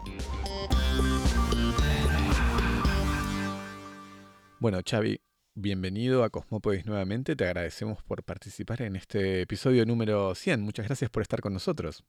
Bueno, 4.65 4.81
Xavi, 4.83 5.21
bienvenido 5.53 6.25
a 6.25 6.31
Cosmópolis 6.31 6.87
nuevamente. 6.87 7.37
Te 7.37 7.45
agradecemos 7.45 8.03
por 8.03 8.23
participar 8.23 8.81
en 8.81 8.97
este 8.97 9.43
episodio 9.43 9.85
número 9.85 10.35
100. 10.35 10.63
Muchas 10.63 10.87
gracias 10.87 11.11
por 11.11 11.21
estar 11.21 11.43
con 11.43 11.53
nosotros. 11.53 12.03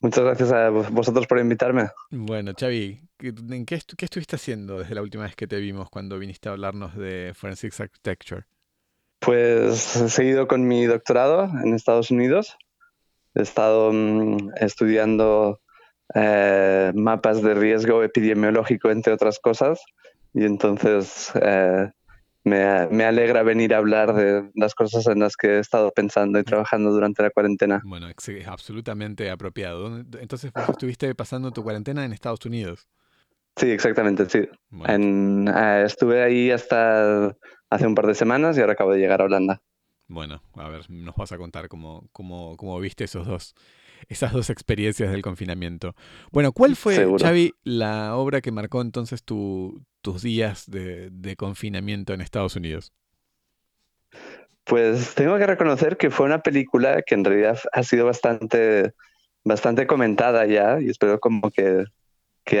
Muchas 0.00 0.22
gracias 0.24 0.52
a 0.52 0.68
vosotros 0.68 1.26
por 1.26 1.38
invitarme. 1.38 1.88
Bueno, 2.10 2.52
Xavi, 2.54 3.00
¿en 3.20 3.64
qué, 3.64 3.80
qué, 3.96 4.04
estuviste 4.04 4.36
haciendo 4.36 4.80
desde 4.80 4.94
la 4.94 5.00
última 5.00 5.24
vez 5.24 5.34
que 5.34 5.46
te 5.46 5.56
vimos 5.56 5.88
cuando 5.88 6.18
viniste 6.18 6.50
a 6.50 6.52
hablarnos 6.52 6.94
de 6.98 7.32
Forensics 7.34 7.80
Architecture? 7.80 8.42
Pues 9.18 9.96
he 9.96 10.10
seguido 10.10 10.46
con 10.46 10.68
mi 10.68 10.84
doctorado 10.84 11.44
en 11.64 11.72
Estados 11.72 12.10
Unidos. 12.10 12.58
He 13.34 13.40
estado 13.40 13.90
mm, 13.90 14.50
estudiando 14.56 15.62
eh, 16.14 16.92
mapas 16.94 17.40
de 17.40 17.54
riesgo 17.54 18.02
epidemiológico, 18.02 18.90
entre 18.90 19.14
otras 19.14 19.38
cosas. 19.38 19.80
Y 20.32 20.44
entonces 20.44 21.32
eh, 21.42 21.90
me, 22.44 23.04
alegra 23.04 23.42
venir 23.42 23.74
a 23.74 23.78
hablar 23.78 24.14
de 24.14 24.50
las 24.54 24.74
cosas 24.74 25.06
en 25.06 25.20
las 25.20 25.36
que 25.36 25.56
he 25.56 25.58
estado 25.58 25.90
pensando 25.90 26.38
y 26.38 26.44
trabajando 26.44 26.90
durante 26.90 27.22
la 27.22 27.30
cuarentena. 27.30 27.80
Bueno, 27.84 28.08
es 28.08 28.46
absolutamente 28.46 29.30
apropiado. 29.30 29.98
Entonces, 29.98 30.52
vos 30.52 30.70
estuviste 30.70 31.14
pasando 31.14 31.50
tu 31.50 31.62
cuarentena 31.62 32.04
en 32.04 32.12
Estados 32.12 32.44
Unidos. 32.46 32.88
Sí, 33.56 33.70
exactamente, 33.70 34.26
sí. 34.26 34.48
Eh, 34.88 35.82
estuve 35.84 36.22
ahí 36.22 36.50
hasta 36.50 37.36
hace 37.68 37.86
un 37.86 37.94
par 37.94 38.06
de 38.06 38.14
semanas 38.14 38.56
y 38.56 38.60
ahora 38.60 38.72
acabo 38.72 38.92
de 38.92 39.00
llegar 39.00 39.20
a 39.20 39.24
Holanda. 39.24 39.60
Bueno, 40.08 40.42
a 40.54 40.68
ver, 40.68 40.90
nos 40.90 41.14
vas 41.14 41.30
a 41.32 41.38
contar 41.38 41.68
cómo, 41.68 42.08
cómo, 42.12 42.56
cómo 42.56 42.80
viste 42.80 43.04
esos 43.04 43.26
dos, 43.26 43.54
esas 44.08 44.32
dos 44.32 44.50
experiencias 44.50 45.10
del 45.12 45.22
confinamiento. 45.22 45.94
Bueno, 46.32 46.52
¿cuál 46.52 46.74
fue, 46.74 47.06
Xavi, 47.18 47.52
la 47.62 48.16
obra 48.16 48.40
que 48.40 48.50
marcó 48.50 48.80
entonces 48.80 49.22
tu, 49.22 49.84
tus 50.02 50.22
días 50.22 50.70
de, 50.70 51.34
confinamiento 51.36 52.12
en 52.12 52.20
Estados 52.20 52.56
Unidos? 52.56 52.92
Pues 54.64 55.14
tengo 55.14 55.36
que 55.38 55.46
reconocer 55.46 55.96
que 55.96 56.10
fue 56.10 56.26
una 56.26 56.42
película 56.42 57.02
que 57.02 57.14
en 57.14 57.24
realidad 57.24 57.58
ha 57.72 57.82
sido 57.82 58.06
bastante, 58.06 58.92
bastante 59.44 59.86
comentada 59.86 60.46
ya 60.46 60.80
y 60.80 60.88
espero 60.88 61.18
como 61.18 61.50
que, 61.50 61.84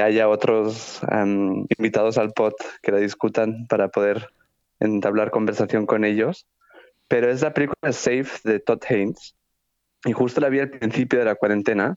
haya 0.00 0.28
otros 0.28 1.00
invitados 1.76 2.16
al 2.16 2.30
pod 2.30 2.52
que 2.80 2.92
la 2.92 2.98
discutan 2.98 3.66
para 3.66 3.88
poder 3.88 4.28
entablar 4.78 5.32
conversación 5.32 5.84
con 5.84 6.04
ellos. 6.04 6.46
Pero 7.08 7.28
es 7.28 7.42
la 7.42 7.52
película 7.52 7.92
Safe 7.92 8.30
de 8.44 8.60
Todd 8.60 8.84
Haynes 8.88 9.34
y 10.04 10.12
justo 10.12 10.40
la 10.40 10.48
vi 10.48 10.60
al 10.60 10.70
principio 10.70 11.18
de 11.18 11.24
la 11.24 11.34
cuarentena, 11.34 11.96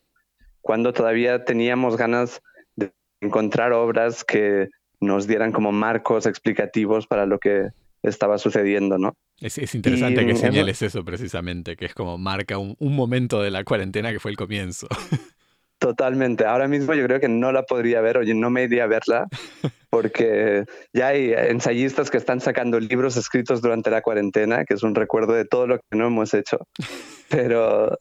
cuando 0.62 0.92
todavía 0.92 1.46
teníamos 1.46 1.98
ganas 1.98 2.42
de 2.76 2.92
encontrar 3.22 3.72
obras 3.74 4.24
que 4.24 4.70
nos 5.04 5.28
dieran 5.28 5.52
como 5.52 5.72
marcos 5.72 6.26
explicativos 6.26 7.08
para 7.08 7.26
lo 7.26 7.39
que 7.39 7.70
estaba 8.04 8.38
sucediendo, 8.38 8.98
¿no? 8.98 9.16
Es, 9.39 9.58
interesante 9.76 10.26
que 10.26 10.36
señales 10.36 10.82
eso 10.82 11.04
precisamente, 11.04 11.76
que 11.76 11.86
es 11.86 11.94
como 11.94 12.18
marca 12.18 12.58
un, 12.58 12.76
momento 12.80 13.42
de 13.42 13.52
la 13.52 13.63
cuarentena 13.63 14.12
que 14.12 14.20
fue 14.20 14.32
el 14.32 14.38
comienzo. 14.38 14.88
Totalmente. 15.80 16.46
Ahora 16.46 16.70
mismo 16.70 16.94
yo 16.94 17.04
creo 17.06 17.20
que 17.20 17.28
no 17.28 17.52
la 17.52 17.63
podría 17.63 18.00
ver, 18.00 18.18
oye, 18.18 18.34
no 18.34 18.50
me 18.50 18.63
iría 18.63 18.86
a 18.86 18.88
verla, 18.88 19.28
porque 19.89 20.63
ya 20.94 21.08
hay 21.08 21.34
ensayistas 21.34 22.10
que 22.10 22.18
están 22.18 22.39
sacando 22.39 22.80
libros 22.80 23.18
escritos 23.18 23.62
durante 23.62 23.89
la 23.89 24.02
cuarentena, 24.02 24.63
que 24.63 24.76
es 24.76 24.84
un 24.84 24.96
recuerdo 24.96 25.34
de 25.34 25.44
todo 25.44 25.68
lo 25.68 25.78
que 25.80 25.98
no 25.98 26.08
hemos 26.08 26.34
hecho. 26.34 26.60
Pero, 27.30 27.98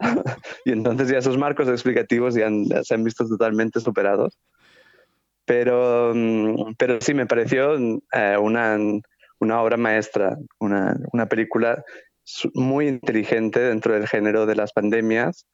y 0.65 0.73
entonces 0.73 1.09
ya 1.09 1.19
esos 1.19 1.39
marcos 1.39 1.67
explicativos 1.69 2.35
ya 2.35 2.49
se 2.83 2.95
han 2.95 3.03
visto 3.03 3.27
totalmente 3.27 3.81
superados. 3.81 4.39
Pero, 5.53 6.13
mm, 6.15 6.77
pero 6.79 6.99
sí, 7.03 7.13
me 7.13 7.27
pareció 7.27 7.75
eh, 7.75 8.39
una, 8.41 8.79
una, 9.39 9.61
obra 9.61 9.77
maestra, 9.77 10.39
una, 10.59 10.97
una, 11.13 11.27
película 11.27 11.85
muy 12.55 12.89
inteligente 12.89 13.61
dentro 13.61 13.93
del 13.93 14.09
género 14.09 14.47
de 14.47 14.57
las 14.57 14.73
pandemias, 14.73 15.47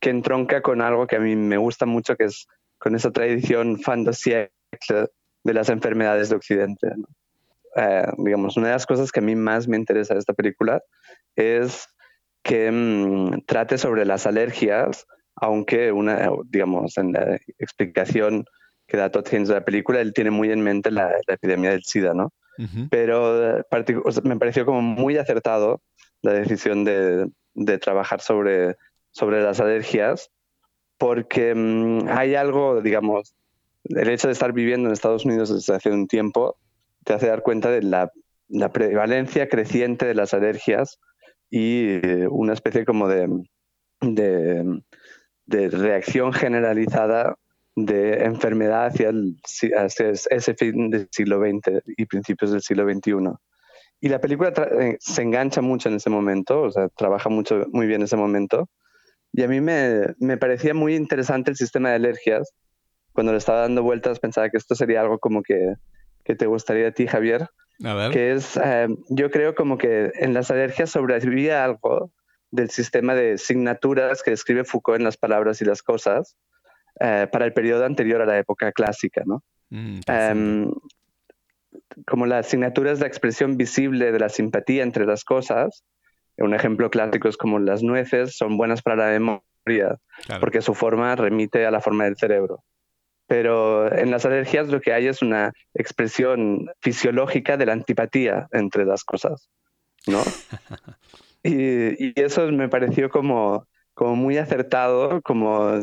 que 0.00 0.10
entronca 0.10 0.62
con 0.62 0.82
algo 0.82 1.06
que 1.06 1.14
a 1.14 1.20
mí 1.20 1.36
me 1.36 1.58
gusta 1.58 1.86
mucho, 1.86 2.16
que 2.16 2.24
es 2.24 2.48
con 2.78 2.96
esa 2.96 3.12
tradición 3.12 3.78
fantasía 3.78 4.50
de 5.44 5.54
las 5.54 5.68
enfermedades 5.68 6.28
de 6.28 6.34
Occidente. 6.34 6.88
Eh, 7.76 8.06
digamos, 8.18 8.56
una 8.56 8.66
de 8.66 8.72
las 8.72 8.86
cosas 8.86 9.12
que 9.12 9.20
a 9.20 9.22
mí 9.22 9.36
más 9.36 9.68
me 9.68 9.76
interesa 9.76 10.14
de 10.14 10.20
esta 10.20 10.34
película 10.34 10.82
es 11.36 11.86
que 12.42 12.68
mm, 12.72 13.42
trate 13.46 13.78
sobre 13.78 14.06
las 14.06 14.26
alergias, 14.26 15.06
aunque 15.36 15.92
una, 15.92 16.30
digamos, 16.50 16.98
en 16.98 17.12
la 17.12 17.38
explicación 17.58 18.44
que 18.86 18.96
da 18.96 19.10
Todd 19.10 19.26
Haynes 19.30 19.48
de 19.48 19.54
la 19.54 19.64
película, 19.64 20.00
él 20.00 20.12
tiene 20.12 20.30
muy 20.30 20.50
en 20.50 20.62
mente 20.62 20.90
la, 20.90 21.12
epidemia 21.26 21.70
del 21.70 21.84
SIDA, 21.84 22.14
¿no? 22.14 22.32
Pero 22.88 23.62
me 24.22 24.36
pareció 24.38 24.64
como 24.64 24.80
muy 24.80 25.18
acertado 25.18 25.82
la 26.22 26.32
decisión 26.32 26.84
de, 26.84 27.28
de 27.52 27.78
trabajar 27.78 28.22
sobre, 28.22 28.76
sobre 29.10 29.42
las 29.42 29.60
alergias, 29.60 30.30
porque 30.96 31.54
mm, 31.54 32.08
hay 32.08 32.34
algo, 32.34 32.80
digamos, 32.80 33.34
el 33.84 34.08
hecho 34.08 34.28
de 34.28 34.32
estar 34.32 34.52
viviendo 34.52 34.88
en 34.88 34.94
Estados 34.94 35.24
Unidos 35.24 35.52
desde 35.52 35.74
hace 35.74 35.90
un 35.90 36.06
tiempo 36.06 36.56
te 37.04 37.12
hace 37.12 37.28
dar 37.28 37.42
cuenta 37.42 37.70
de 37.70 37.82
la, 37.82 38.10
la 38.48 38.72
prevalencia 38.72 39.48
creciente 39.48 40.06
de 40.06 40.14
las 40.14 40.34
alergias 40.34 40.98
y 41.50 42.00
eh, 42.02 42.26
una 42.28 42.52
especie 42.52 42.84
como 42.84 43.06
de, 43.08 43.28
de, 44.00 44.80
de 45.46 45.68
reacción 45.68 46.32
generalizada 46.32 47.36
de 47.76 48.24
enfermedad 48.24 48.86
hacia, 48.86 49.10
el, 49.10 49.36
ese 50.30 50.54
fin 50.54 50.90
del 50.90 51.08
siglo 51.10 51.40
XX 51.40 51.82
y 51.96 52.06
principios 52.06 52.50
del 52.50 52.62
siglo 52.62 52.90
XXI. 52.90 53.12
Y 54.00 54.08
la 54.08 54.20
película 54.20 54.52
eh, 54.80 54.96
se 54.98 55.22
engancha 55.22 55.60
mucho 55.60 55.90
en 55.90 55.96
ese 55.96 56.10
momento, 56.10 56.62
o 56.62 56.70
sea, 56.70 56.88
trabaja 56.88 57.28
mucho, 57.28 57.66
muy 57.72 57.86
bien 57.86 58.00
en 58.00 58.06
ese 58.06 58.16
momento. 58.16 58.68
Y 59.32 59.42
a 59.42 59.48
mí 59.48 59.60
me, 59.60 60.14
me 60.18 60.38
parecía 60.38 60.72
muy 60.72 60.96
interesante 60.96 61.50
el 61.50 61.56
sistema 61.56 61.90
de 61.90 61.96
alergias. 61.96 62.50
Cuando 63.12 63.32
le 63.32 63.38
estaba 63.38 63.60
dando 63.60 63.82
vueltas 63.82 64.20
pensaba 64.20 64.48
que 64.48 64.56
esto 64.56 64.74
sería 64.74 65.02
algo 65.02 65.18
como 65.18 65.42
que, 65.42 65.74
que 66.24 66.34
te 66.34 66.46
gustaría 66.46 66.88
a 66.88 66.92
ti, 66.92 67.06
Javier. 67.06 67.48
A 67.84 67.94
ver. 67.94 68.10
Que 68.10 68.32
es, 68.32 68.58
eh, 68.62 68.88
yo 69.10 69.30
creo 69.30 69.54
como 69.54 69.76
que 69.76 70.10
en 70.14 70.32
las 70.32 70.50
alergias 70.50 70.90
sobrevivía 70.90 71.62
algo 71.62 72.10
del 72.50 72.70
sistema 72.70 73.14
de 73.14 73.36
signaturas 73.36 74.22
que 74.22 74.30
describe 74.30 74.64
Foucault 74.64 74.98
en 74.98 75.04
las 75.04 75.18
palabras 75.18 75.60
y 75.60 75.66
las 75.66 75.82
cosas, 75.82 76.36
eh, 77.00 77.26
para 77.30 77.44
el 77.44 77.52
periodo 77.52 77.84
anterior 77.84 78.22
a 78.22 78.26
la 78.26 78.38
época 78.38 78.72
clásica, 78.72 79.22
¿no? 79.26 79.42
Mm, 79.70 80.00
em, 80.06 80.72
como 82.06 82.26
la 82.26 82.38
asignatura 82.38 82.92
es 82.92 83.00
la 83.00 83.06
expresión 83.06 83.56
visible 83.56 84.12
de 84.12 84.18
la 84.18 84.28
simpatía 84.28 84.82
entre 84.82 85.06
las 85.06 85.24
cosas, 85.24 85.84
un 86.38 86.54
ejemplo 86.54 86.90
clásico 86.90 87.28
es 87.28 87.36
como 87.36 87.58
las 87.58 87.82
nueces 87.82 88.36
son 88.36 88.56
buenas 88.56 88.82
para 88.82 88.96
la 88.96 89.12
memoria, 89.12 89.96
porque 90.40 90.60
su 90.62 90.74
forma 90.74 91.16
remite 91.16 91.66
a 91.66 91.70
la 91.70 91.80
forma 91.80 92.04
del 92.04 92.16
cerebro. 92.16 92.62
Pero 93.26 93.92
en 93.92 94.10
las 94.10 94.24
alergias 94.24 94.68
lo 94.68 94.80
que 94.80 94.92
hay 94.92 95.08
es 95.08 95.22
una 95.22 95.52
expresión 95.74 96.70
fisiológica 96.80 97.56
de 97.56 97.66
la 97.66 97.72
antipatía 97.72 98.46
entre 98.52 98.84
las 98.84 99.02
cosas, 99.02 99.48
¿no? 100.06 100.22
y, 101.42 102.06
y, 102.06 102.12
eso 102.16 102.46
me 102.52 102.68
pareció 102.68 103.10
como, 103.10 103.66
como 103.94 104.14
muy 104.14 104.36
acertado, 104.36 105.20
como 105.22 105.82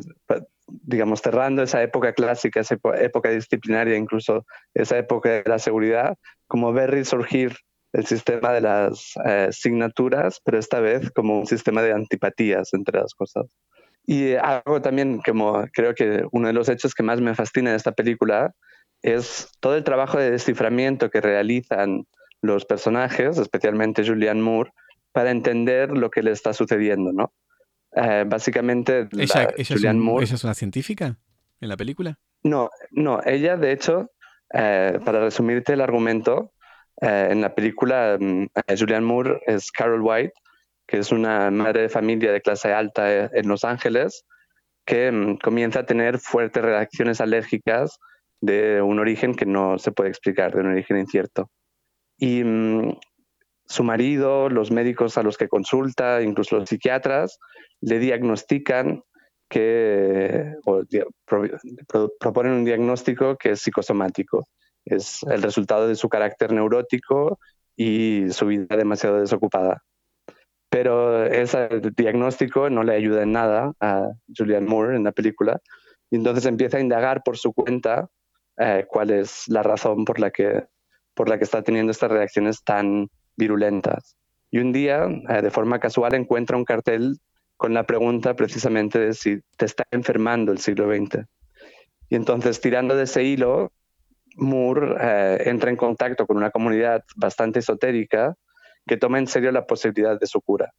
digamos, 0.68 1.22
cerrando 1.22 1.64
esa 1.64 1.82
época 1.82 2.14
clásica, 2.14 2.62
esa 2.62 2.78
época 3.00 3.30
disciplinaria, 3.30 3.98
incluso 3.98 4.46
esa 4.74 4.98
época 4.98 5.30
de 5.30 5.44
la 5.46 5.60
seguridad, 5.60 6.18
como 6.48 6.74
ver 6.74 6.92
resurgir 6.92 7.56
el 7.94 8.06
sistema 8.06 8.52
de 8.52 8.62
las 8.62 9.14
eh, 9.26 9.48
asignaturas, 9.50 10.42
pero 10.44 10.58
esta 10.58 10.80
vez 10.80 11.12
como 11.12 11.40
un 11.40 11.46
sistema 11.46 11.82
de 11.82 11.94
antipatías 11.94 12.74
entre 12.74 13.00
las 13.00 13.14
cosas. 13.14 13.46
Y 14.06 14.34
algo 14.34 14.82
también 14.82 15.22
como 15.26 15.66
creo 15.72 15.94
que 15.94 16.26
uno 16.32 16.48
de 16.48 16.54
los 16.54 16.68
hechos 16.70 16.94
que 16.94 17.04
más 17.04 17.22
me 17.22 17.36
fascina 17.36 17.72
de 17.72 17.78
esta 17.78 17.94
película 17.94 18.54
es 19.02 19.50
todo 19.60 19.76
el 19.76 19.84
trabajo 19.84 20.18
de 20.18 20.32
desciframiento 20.32 21.10
que 21.10 21.22
realizan 21.22 22.06
los 22.42 22.66
personajes, 22.66 23.38
especialmente 23.38 24.06
Julianne 24.06 24.42
Moore, 24.42 24.72
para 25.14 25.32
entender 25.32 25.92
lo 25.92 26.10
que 26.10 26.24
le 26.24 26.32
está 26.32 26.54
sucediendo, 26.54 27.14
¿no? 27.14 27.32
Eh, 27.96 28.26
básicamente, 28.28 29.08
¿Ella, 29.12 29.50
es 29.56 29.94
Moore. 29.96 30.26
¿Ella 30.26 30.36
es 30.36 30.44
una 30.44 30.54
científica 30.54 31.18
en 31.62 31.70
la 31.70 31.78
película? 31.78 32.18
No, 32.44 32.70
no, 32.92 33.22
ella 33.26 33.56
de 33.56 33.72
hecho, 33.72 34.12
eh, 34.54 35.00
para 35.06 35.22
resumirte 35.22 35.74
el 35.74 35.82
argumento, 35.82 36.52
eh, 37.02 37.30
en 37.32 37.42
la 37.42 37.54
película 37.54 38.18
mm, 38.20 38.48
Julianne 38.78 39.06
Moore 39.06 39.42
es 39.46 39.72
Carol 39.72 40.02
White, 40.02 40.34
que 40.88 40.98
es 40.98 41.12
una 41.12 41.50
madre 41.52 41.84
de 41.84 41.90
familia 41.90 42.32
de 42.32 42.42
clase 42.42 42.74
alta 42.74 43.26
en 43.26 43.48
Los 43.48 43.64
Ángeles, 43.64 44.26
que 44.86 45.12
mm, 45.12 45.38
comienza 45.38 45.82
a 45.82 45.86
tener 45.86 46.20
fuertes 46.20 46.64
reacciones 46.64 47.22
alérgicas 47.22 48.00
de 48.42 48.82
un 48.82 49.00
origen 49.00 49.36
que 49.36 49.46
no 49.46 49.80
se 49.80 49.92
puede 49.92 50.10
explicar, 50.10 50.54
de 50.54 50.62
un 50.62 50.68
origen 50.68 50.98
incierto. 50.98 51.50
Y 52.18 52.44
mm, 52.44 52.98
su 53.66 53.84
marido, 53.84 54.50
los 54.50 54.72
médicos 54.72 55.18
a 55.18 55.24
los 55.24 55.38
que 55.38 55.48
consulta, 55.48 56.22
incluso 56.22 56.58
los 56.58 56.70
psiquiatras, 56.70 57.40
le 57.82 58.00
diagnostican 58.00 59.04
que, 59.50 60.56
o, 60.66 60.84
proponen 62.20 62.54
un 62.54 62.66
diagnóstico 62.66 63.38
que 63.38 63.52
es 63.52 63.62
psicosomático. 63.62 64.48
Es 64.86 65.24
el 65.24 65.42
resultado 65.42 65.88
de 65.88 65.96
su 65.96 66.10
carácter 66.10 66.52
neurótico 66.52 67.40
y 67.76 68.26
su 68.32 68.48
vida 68.48 68.76
demasiado 68.76 69.20
desocupada. 69.20 69.84
Pero 70.70 71.24
ese 71.26 71.70
diagnóstico 71.96 72.70
no 72.70 72.84
le 72.84 72.96
ayuda 72.96 73.22
en 73.22 73.32
nada 73.32 73.74
a 73.80 74.10
Julianne 74.36 74.68
Moore 74.68 74.96
en 74.96 75.04
la 75.04 75.12
película. 75.12 75.62
Y 76.10 76.16
entonces 76.16 76.46
empieza 76.46 76.78
a 76.78 76.82
indagar 76.82 77.22
por 77.24 77.38
su 77.38 77.54
cuenta 77.54 78.10
eh, 78.58 78.86
cuál 78.88 79.12
es 79.12 79.48
la 79.48 79.62
razón 79.62 80.04
por 80.04 80.20
la, 80.20 80.32
que, 80.32 80.66
por 81.14 81.30
la 81.30 81.38
que 81.38 81.44
está 81.44 81.62
teniendo 81.62 81.92
estas 81.92 82.12
reacciones 82.12 82.64
tan 82.64 83.08
virulentas. 83.36 84.16
Y 84.52 84.60
un 84.60 84.72
día, 84.72 85.08
eh, 85.30 85.42
de 85.42 85.52
forma 85.52 85.80
casual, 85.80 86.14
encuentra 86.14 86.58
un 86.58 86.66
cartel 86.66 87.18
con 87.58 87.74
la 87.74 87.86
pregunta 87.86 88.36
precisamente 88.36 89.00
de 89.00 89.14
si 89.14 89.40
te 89.58 89.66
está 89.66 89.84
enfermando 89.92 90.52
el 90.52 90.60
siglo 90.60 90.88
XX. 90.88 91.26
Y 92.10 92.16
entonces, 92.16 92.62
tirando 92.62 92.96
de 92.96 93.04
ese 93.04 93.24
hilo, 93.24 93.72
Moore 94.36 94.96
eh, 95.00 95.44
entra 95.46 95.70
en 95.70 95.78
contacto 95.78 96.26
con 96.26 96.38
una 96.38 96.52
comunidad 96.52 97.04
bastante 97.16 97.60
esotérica 97.60 98.36
que 98.86 98.98
toma 98.98 99.20
en 99.20 99.28
serio 99.28 99.52
la 99.52 99.66
posibilidad 99.66 100.20
de 100.20 100.28
su 100.28 100.42
cura. 100.42 100.74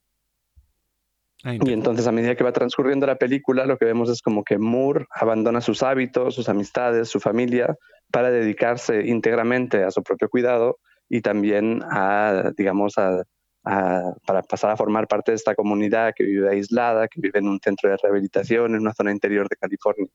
Ah, 1.42 1.54
y 1.60 1.72
entonces 1.72 2.06
a 2.06 2.12
medida 2.12 2.34
que 2.36 2.44
va 2.44 2.52
transcurriendo 2.52 3.06
la 3.06 3.16
película, 3.16 3.66
lo 3.66 3.76
que 3.76 3.84
vemos 3.84 4.08
es 4.08 4.22
como 4.22 4.44
que 4.44 4.58
Moore 4.58 5.06
abandona 5.10 5.60
sus 5.60 5.82
hábitos, 5.82 6.34
sus 6.34 6.48
amistades, 6.48 7.08
su 7.08 7.20
familia, 7.20 7.76
para 8.10 8.30
dedicarse 8.30 9.02
íntegramente 9.06 9.84
a 9.84 9.90
su 9.90 10.02
propio 10.02 10.28
cuidado 10.28 10.78
y 11.08 11.20
también 11.20 11.82
a, 11.90 12.52
digamos, 12.56 12.98
a, 12.98 13.24
para 13.62 14.42
pasar 14.42 14.70
a 14.70 14.76
formar 14.76 15.08
parte 15.08 15.32
de 15.32 15.36
esta 15.36 15.54
comunidad 15.54 16.12
que 16.14 16.24
vive 16.24 16.50
aislada, 16.50 17.08
que 17.08 17.20
vive 17.20 17.38
en 17.38 17.48
un 17.48 17.60
centro 17.60 17.90
de 17.90 17.96
rehabilitación 17.96 18.74
en 18.74 18.82
una 18.82 18.92
zona 18.92 19.10
interior 19.10 19.48
de 19.48 19.56
California. 19.56 20.06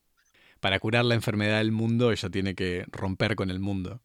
Para 0.60 0.78
curar 0.78 1.04
la 1.04 1.14
enfermedad 1.14 1.58
del 1.58 1.72
mundo, 1.72 2.12
ella 2.12 2.28
tiene 2.28 2.54
que 2.54 2.84
romper 2.92 3.34
con 3.34 3.50
el 3.50 3.60
mundo. 3.60 4.00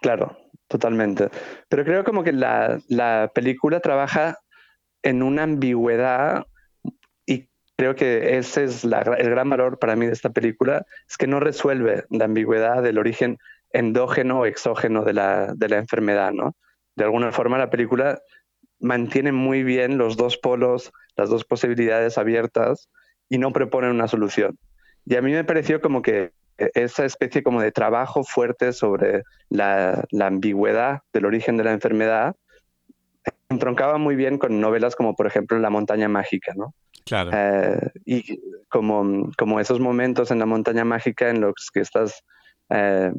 Claro, 0.00 0.38
totalmente. 0.68 1.28
Pero 1.68 1.84
creo 1.84 2.04
como 2.04 2.22
que 2.22 2.32
la, 2.32 2.80
la 2.88 3.30
película 3.34 3.80
trabaja 3.80 4.38
en 5.02 5.22
una 5.22 5.42
ambigüedad 5.42 6.46
y 7.26 7.48
creo 7.76 7.94
que 7.94 8.38
ese 8.38 8.64
es 8.64 8.84
el 8.84 9.30
gran 9.30 9.50
valor 9.50 9.78
para 9.78 9.96
mí 9.96 10.06
de 10.06 10.12
esta 10.12 10.30
película, 10.30 10.84
es 11.08 11.16
que 11.16 11.26
no 11.26 11.40
resuelve 11.40 12.04
la 12.10 12.24
ambigüedad 12.26 12.82
del 12.82 12.98
origen 12.98 13.38
endógeno 13.72 14.40
o 14.40 14.46
exógeno 14.46 15.04
de 15.04 15.12
la, 15.12 15.52
de 15.54 15.68
la 15.68 15.76
enfermedad, 15.76 16.32
¿no? 16.32 16.54
De 16.96 17.04
alguna 17.04 17.32
forma 17.32 17.58
la 17.58 17.70
película 17.70 18.20
mantiene 18.80 19.32
muy 19.32 19.62
bien 19.62 19.98
los 19.98 20.16
dos 20.16 20.36
polos, 20.36 20.92
las 21.16 21.28
dos 21.28 21.44
posibilidades 21.44 22.18
abiertas 22.18 22.88
y 23.28 23.38
no 23.38 23.52
propone 23.52 23.90
una 23.90 24.08
solución. 24.08 24.58
Y 25.04 25.16
a 25.16 25.22
mí 25.22 25.32
me 25.32 25.44
pareció 25.44 25.80
como 25.80 26.02
que 26.02 26.32
esa 26.58 27.04
especie 27.04 27.42
como 27.42 27.62
de 27.62 27.72
trabajo 27.72 28.24
fuerte 28.24 28.72
sobre 28.72 29.22
la, 29.48 30.04
ambigüedad 30.20 31.00
del 31.12 31.26
origen 31.26 31.56
de 31.56 31.64
la 31.64 31.72
enfermedad 31.72 32.34
entroncaba 33.48 33.96
muy 33.98 34.16
bien 34.16 34.38
con 34.38 34.60
novelas 34.60 34.96
como 34.96 35.14
por 35.14 35.26
ejemplo 35.26 35.58
La 35.58 35.70
montaña 35.70 36.08
mágica, 36.08 36.52
¿no? 36.54 36.74
Claro. 37.06 37.30
Eh, 37.32 37.90
y 38.04 38.40
como, 38.68 39.30
como 39.38 39.60
esos 39.60 39.80
momentos 39.80 40.30
en 40.30 40.40
La 40.40 40.46
montaña 40.46 40.84
mágica 40.84 41.30
en 41.30 41.40
los 41.40 41.70
que 41.72 41.80
estás 41.80 42.24
eh, 42.70 43.12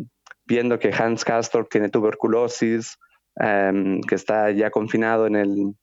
viendo 0.49 0.79
que 0.79 0.91
Hans 0.91 1.23
Castor 1.23 1.67
tiene 1.69 1.89
tuberculosis, 1.89 2.97
em, 3.35 4.01
que 4.01 4.15
está 4.15 4.49
ya 4.51 4.71
confinado 4.71 5.27
en 5.27 5.35
el, 5.35 5.75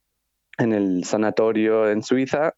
en 0.59 0.73
el 0.73 1.05
sanatorio 1.05 1.89
en 1.89 2.03
Suiza 2.03 2.55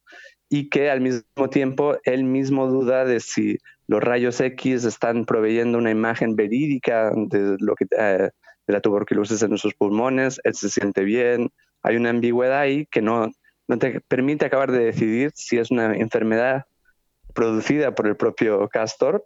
y 0.49 0.71
que 0.71 0.91
al 0.91 1.03
mismo 1.03 1.51
tiempo 1.51 1.99
él 2.05 2.25
mismo 2.25 2.67
duda 2.67 3.05
de 3.05 3.21
si 3.21 3.59
los 3.87 4.03
rayos 4.03 4.41
X 4.41 4.85
están 4.85 5.27
proveyendo 5.27 5.77
una 5.77 5.91
imagen 5.91 6.35
verídica 6.35 7.13
de, 7.15 7.57
lo 7.61 7.75
que, 7.75 7.85
eh, 7.97 8.31
de 8.67 8.73
la 8.73 8.81
tuberculosis 8.81 9.43
en 9.43 9.51
nuestros 9.51 9.75
pulmones, 9.75 10.41
él 10.45 10.55
se 10.55 10.71
siente 10.71 11.05
bien, 11.05 11.51
hay 11.83 11.97
una 11.97 12.11
ambigüedad 12.11 12.61
ahí 12.61 12.87
que 12.87 13.03
no, 13.03 13.31
no 13.69 13.79
te 13.79 14.01
permite 14.01 14.47
acabar 14.47 14.73
de 14.73 14.85
decidir 14.85 15.31
si 15.35 15.59
es 15.59 15.71
una 15.71 15.95
enfermedad 15.95 16.65
producida 17.35 17.95
por 17.95 18.07
el 18.07 18.17
propio 18.17 18.67
Castorp 18.69 19.25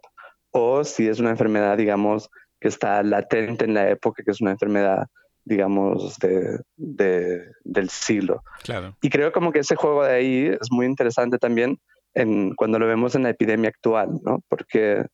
o 0.51 0.83
si 0.83 1.07
es 1.07 1.19
una 1.19 1.31
enfermedad, 1.31 1.77
digamos, 1.77 2.29
que 2.63 2.69
está 2.69 3.03
latente 3.03 3.65
en 3.65 3.73
la 3.73 3.89
época, 3.89 4.23
que 4.23 4.31
es 4.31 4.41
una 4.41 4.51
enfermedad 4.51 5.05
digamos, 5.45 6.17
de, 6.19 7.51
del 7.63 7.89
siglo. 7.89 8.43
Claro. 8.63 8.95
Y 9.01 9.09
creo 9.09 9.31
como 9.31 9.51
que 9.51 9.59
ese 9.59 9.75
juego 9.75 10.05
de 10.05 10.13
ahí 10.13 10.45
es 10.47 10.71
muy 10.71 10.85
interesante 10.85 11.37
también 11.37 11.79
en, 12.13 12.55
cuando 12.55 12.79
lo 12.79 12.87
vemos 12.87 13.15
en 13.15 13.23
la 13.23 13.31
epidemia 13.31 13.69
actual, 13.69 14.19
¿no? 14.23 14.39
Porque 14.47 15.05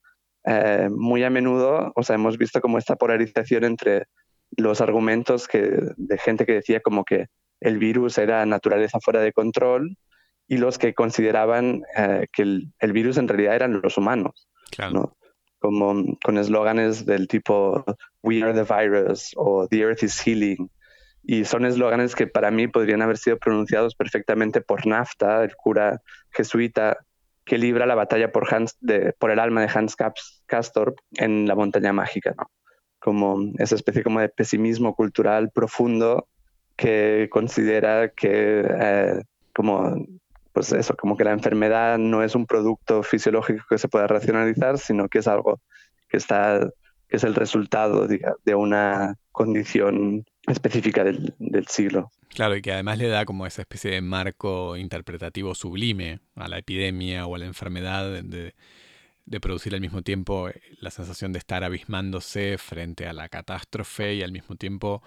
eh, 0.46 0.90
muy 0.92 1.24
a 1.24 1.30
menudo, 1.30 1.92
o 1.96 2.04
sea, 2.04 2.16
hemos 2.16 2.38
visto 2.38 2.62
como 2.62 2.78
esta 2.78 2.96
polarización 2.96 3.64
entre 3.64 4.06
los 4.56 4.82
argumentos 4.82 5.48
que, 5.48 5.80
de 5.98 6.18
gente 6.18 6.46
que 6.46 6.54
decía 6.54 6.80
como 6.80 7.04
que 7.04 7.28
el 7.60 7.78
virus 7.78 8.18
era 8.18 8.46
naturaleza 8.46 9.00
fuera 9.00 9.22
de 9.22 9.34
control 9.34 9.98
y 10.48 10.58
los 10.58 10.78
que 10.78 10.94
consideraban 10.94 11.82
eh, 11.96 12.28
que 12.32 12.44
el, 12.44 12.74
el, 12.80 12.94
virus 12.94 13.18
en 13.18 13.28
realidad 13.28 13.56
eran 13.56 13.82
los 13.82 13.98
humanos. 13.98 14.48
Claro. 14.72 14.94
¿no? 14.94 15.18
Como 15.60 16.18
con 16.24 16.38
eslóganes 16.38 17.06
del 17.06 17.28
tipo 17.28 17.84
We 18.24 18.44
are 18.44 18.54
the 18.54 18.64
virus 18.64 19.34
o 19.36 19.68
The 19.68 19.82
earth 19.82 20.04
is 20.04 20.20
healing. 20.20 20.70
Y 21.24 21.46
son 21.46 21.66
eslóganes 21.66 22.16
que 22.16 22.28
para 22.28 22.50
mí 22.50 22.68
podrían 22.68 23.02
haber 23.02 23.18
sido 23.18 23.38
pronunciados 23.38 23.94
perfectamente 23.96 24.62
por 24.62 24.88
Nafta, 24.88 25.44
el 25.44 25.56
cura 25.56 26.02
jesuita 26.32 26.98
que 27.46 27.58
libra 27.58 27.86
la 27.86 27.96
batalla 27.96 28.32
por, 28.32 28.54
Hans, 28.54 28.78
de, 28.80 29.14
por 29.20 29.32
el 29.32 29.40
alma 29.40 29.62
de 29.62 29.70
Hans 29.74 29.96
Castorp 30.46 30.98
en 31.16 31.48
la 31.48 31.56
montaña 31.56 31.92
mágica, 31.94 32.34
¿no? 32.38 32.50
Como 33.00 33.52
esa 33.58 33.76
especie 33.76 34.04
como 34.04 34.20
de 34.20 34.30
pesimismo 34.30 34.94
cultural 34.94 35.52
profundo 35.52 36.28
que 36.76 37.28
considera 37.32 38.10
que 38.10 38.66
eh, 38.68 39.22
como 39.54 39.96
pues 40.60 40.74
eso, 40.74 40.94
como 40.98 41.16
que 41.16 41.24
la 41.24 41.32
enfermedad 41.32 41.98
no 41.98 42.22
es 42.22 42.36
un 42.36 42.46
producto 42.46 43.02
fisiológico 43.02 43.64
que 43.70 43.78
se 43.78 43.88
pueda 43.88 44.08
racionalizar, 44.08 44.78
sino 44.78 45.08
que 45.08 45.20
es 45.20 45.28
algo 45.30 45.62
que 46.10 46.18
está 46.18 46.70
que 47.08 47.16
es 47.16 47.24
el 47.24 47.34
resultado 47.34 48.10
de, 48.10 48.56
una 48.56 49.16
condición 49.32 50.26
específica 50.48 51.06
del, 51.06 51.34
siglo. 51.70 52.12
Claro, 52.28 52.58
y 52.58 52.62
que 52.62 52.74
además 52.74 52.98
le 52.98 53.08
da 53.08 53.24
como 53.24 53.48
esa 53.48 53.62
especie 53.62 53.92
de 53.92 54.02
marco 54.02 54.76
interpretativo 54.76 55.56
sublime 55.56 56.20
a 56.36 56.50
la 56.50 56.58
epidemia 56.58 57.26
o 57.26 57.36
a 57.36 57.40
la 57.40 57.46
enfermedad 57.46 58.22
de, 58.22 58.54
de 59.26 59.40
producir 59.40 59.74
al 59.74 59.80
mismo 59.80 60.02
tiempo 60.02 60.50
la 60.82 60.92
sensación 60.92 61.32
de 61.32 61.40
estar 61.40 61.64
abismándose 61.64 62.58
frente 62.58 63.08
a 63.08 63.14
la 63.14 63.30
catástrofe 63.30 64.16
y 64.16 64.24
al 64.24 64.34
mismo 64.34 64.58
tiempo 64.58 65.02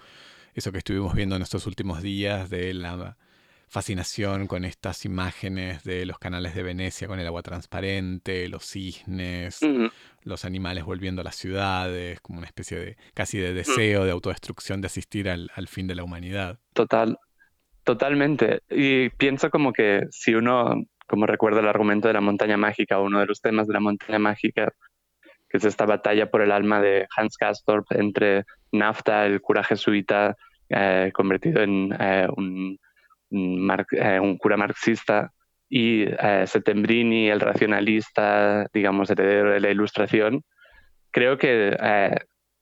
eso 0.55 0.71
que 0.71 0.79
estuvimos 0.79 1.13
viendo 1.13 1.35
en 1.35 1.43
estos 1.43 1.67
últimos 1.67 2.01
días 2.01 2.49
de 2.49 2.73
la 2.73 3.17
fascinación 3.73 4.45
con 4.45 4.65
estas 4.65 5.03
imágenes 5.03 5.83
de 5.83 6.05
los 6.05 6.19
canales 6.19 6.53
de 6.53 6.61
Venecia 6.61 7.07
con 7.07 7.19
el 7.19 7.25
agua 7.25 7.41
transparente, 7.41 8.47
los 8.47 8.65
cisnes, 8.65 9.61
los 10.21 10.45
animales 10.45 10.85
volviendo 10.85 11.21
a 11.21 11.23
las 11.23 11.35
ciudades, 11.35 12.21
como 12.21 12.37
una 12.37 12.45
especie 12.45 12.77
de 12.77 12.97
casi 13.15 13.39
de 13.39 13.51
mm. 13.51 13.55
deseo 13.55 14.05
de 14.05 14.11
autodestrucción 14.11 14.79
de 14.79 14.85
asistir 14.85 15.27
al, 15.27 15.49
fin 15.67 15.87
de 15.87 15.95
la 15.95 16.03
humanidad. 16.03 16.59
Total, 16.73 17.17
totalmente. 17.83 18.61
Y 18.69 19.09
pienso 19.09 19.49
como 19.49 19.73
que 19.73 20.03
si 20.11 20.35
uno, 20.35 20.75
como 21.07 21.25
recuerda 21.25 21.61
el 21.61 21.67
argumento 21.67 22.07
de 22.07 22.13
la 22.13 22.21
montaña 22.21 22.57
mágica, 22.57 22.99
uno 22.99 23.21
de 23.21 23.25
los 23.25 23.41
temas 23.41 23.65
de 23.65 23.73
la 23.73 23.79
montaña 23.79 24.19
mágica, 24.19 24.71
que 25.49 25.57
es 25.57 25.65
esta 25.65 25.87
batalla 25.87 26.29
por 26.29 26.43
el 26.43 26.51
alma 26.51 26.79
de 26.79 27.07
Hans 27.17 27.37
Castorp 27.37 27.87
entre 27.89 28.43
Nafta, 28.71 29.25
el 29.25 29.41
cura 29.41 29.63
jesuita, 29.63 30.35
eh, 30.69 31.09
convertido 31.11 31.63
en 31.63 31.91
eh, 31.99 32.27
un 32.37 32.77
eh, 33.33 34.19
un 34.19 34.37
cura 34.37 34.57
marxista, 34.57 35.31
y 35.75 36.03
eh, 36.03 36.45
Settembrini, 36.45 37.29
el 37.29 37.39
racionalista, 37.39 38.67
digamos, 38.71 39.09
heredero 39.09 39.53
de 39.53 39.59
la 39.59 39.71
ilustración, 39.71 40.43
creo 41.09 41.39
que 41.39 41.75
eh, 41.79 42.15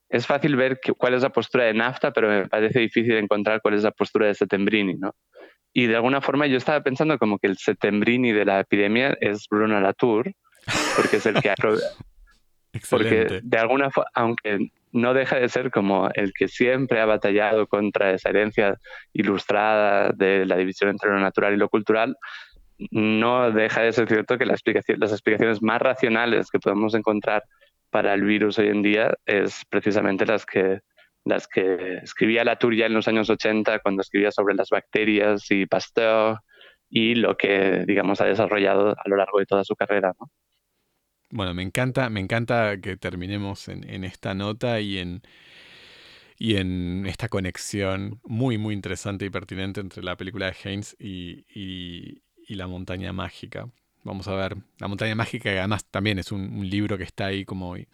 es 0.07 0.25
fácil 0.25 0.55
ver 0.55 0.79
cuál 0.97 1.15
es 1.15 1.23
la 1.23 1.29
postura 1.29 1.65
de 1.65 1.73
Nafta, 1.73 2.13
pero 2.13 2.29
me 2.29 2.47
parece 2.47 2.79
difícil 2.79 3.15
encontrar 3.17 3.61
cuál 3.61 3.73
es 3.73 3.83
la 3.83 3.91
postura 3.91 4.27
de 4.27 4.35
Settembrini, 4.35 4.95
¿no? 4.95 5.13
Y 5.73 5.87
de 5.87 5.95
alguna 5.97 6.21
forma 6.21 6.47
yo 6.47 6.55
estaba 6.55 6.81
pensando 6.83 7.17
como 7.17 7.37
que 7.37 7.47
el 7.47 7.57
Settembrini 7.57 8.31
de 8.31 8.45
la 8.45 8.61
epidemia 8.61 9.17
es 9.19 9.45
Bruno 9.49 9.81
Latour, 9.81 10.31
porque 10.95 11.17
es 11.17 11.25
el 11.25 11.41
que... 11.41 11.53
porque 12.89 13.41
de 13.43 13.57
alguna 13.57 13.89
forma, 13.89 14.09
aunque 14.13 14.71
no 14.91 15.13
deja 15.13 15.37
de 15.37 15.49
ser 15.49 15.71
como 15.71 16.09
el 16.13 16.33
que 16.33 16.47
siempre 16.47 16.99
ha 16.99 17.05
batallado 17.05 17.67
contra 17.67 18.11
esa 18.11 18.29
herencia 18.29 18.77
ilustrada 19.13 20.11
de 20.15 20.45
la 20.45 20.57
división 20.57 20.89
entre 20.89 21.11
lo 21.11 21.19
natural 21.19 21.53
y 21.53 21.57
lo 21.57 21.69
cultural, 21.69 22.15
no 22.89 23.51
deja 23.51 23.81
de 23.81 23.91
ser 23.91 24.07
cierto 24.07 24.37
que 24.37 24.45
las 24.45 24.61
explicaciones 24.65 25.61
más 25.61 25.81
racionales 25.81 26.49
que 26.49 26.59
podemos 26.59 26.95
encontrar 26.95 27.43
para 27.91 28.13
el 28.13 28.23
virus 28.23 28.57
hoy 28.57 28.69
en 28.69 28.81
día 28.81 29.13
es 29.25 29.63
precisamente 29.69 30.25
las 30.25 30.45
que, 30.45 30.79
las 31.25 31.47
que 31.47 31.97
escribía 32.01 32.43
Latour 32.43 32.75
ya 32.75 32.87
en 32.87 32.93
los 32.93 33.07
años 33.07 33.29
80 33.29 33.79
cuando 33.79 34.01
escribía 34.01 34.31
sobre 34.31 34.55
las 34.55 34.69
bacterias 34.69 35.51
y 35.51 35.65
Pasteur 35.67 36.37
y 36.89 37.15
lo 37.15 37.37
que, 37.37 37.83
digamos, 37.85 38.19
ha 38.19 38.25
desarrollado 38.25 38.89
a 38.97 39.09
lo 39.09 39.15
largo 39.15 39.39
de 39.39 39.45
toda 39.45 39.63
su 39.63 39.75
carrera. 39.75 40.13
Bueno, 41.31 41.53
me 41.53 41.63
encanta, 41.63 42.09
me 42.09 42.19
encanta 42.19 42.79
que 42.81 42.97
terminemos 42.97 43.69
en, 43.69 44.03
esta 44.03 44.33
nota 44.33 44.81
y 44.81 44.97
en, 44.97 45.21
y 46.37 46.57
en 46.57 47.05
esta 47.07 47.29
conexión 47.29 48.19
muy, 48.25 48.57
muy 48.57 48.73
interesante 48.73 49.25
y 49.25 49.29
pertinente 49.29 49.79
entre 49.79 50.03
la 50.03 50.17
película 50.17 50.47
de 50.47 50.55
Haynes 50.63 50.95
y, 50.99 52.21
la 52.49 52.67
montaña 52.67 53.13
mágica. 53.13 53.69
Vamos 54.03 54.27
a 54.27 54.35
ver, 54.35 54.57
la 54.79 54.89
montaña 54.89 55.15
mágica, 55.15 55.51
además 55.51 55.85
también 55.85 56.19
es 56.19 56.33
un, 56.33 56.69
libro 56.69 56.97
que 56.97 57.05
está 57.05 57.27
ahí 57.27 57.45
como 57.45 57.77
en, 57.77 57.87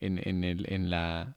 en, 0.00 0.90
la, 0.90 1.36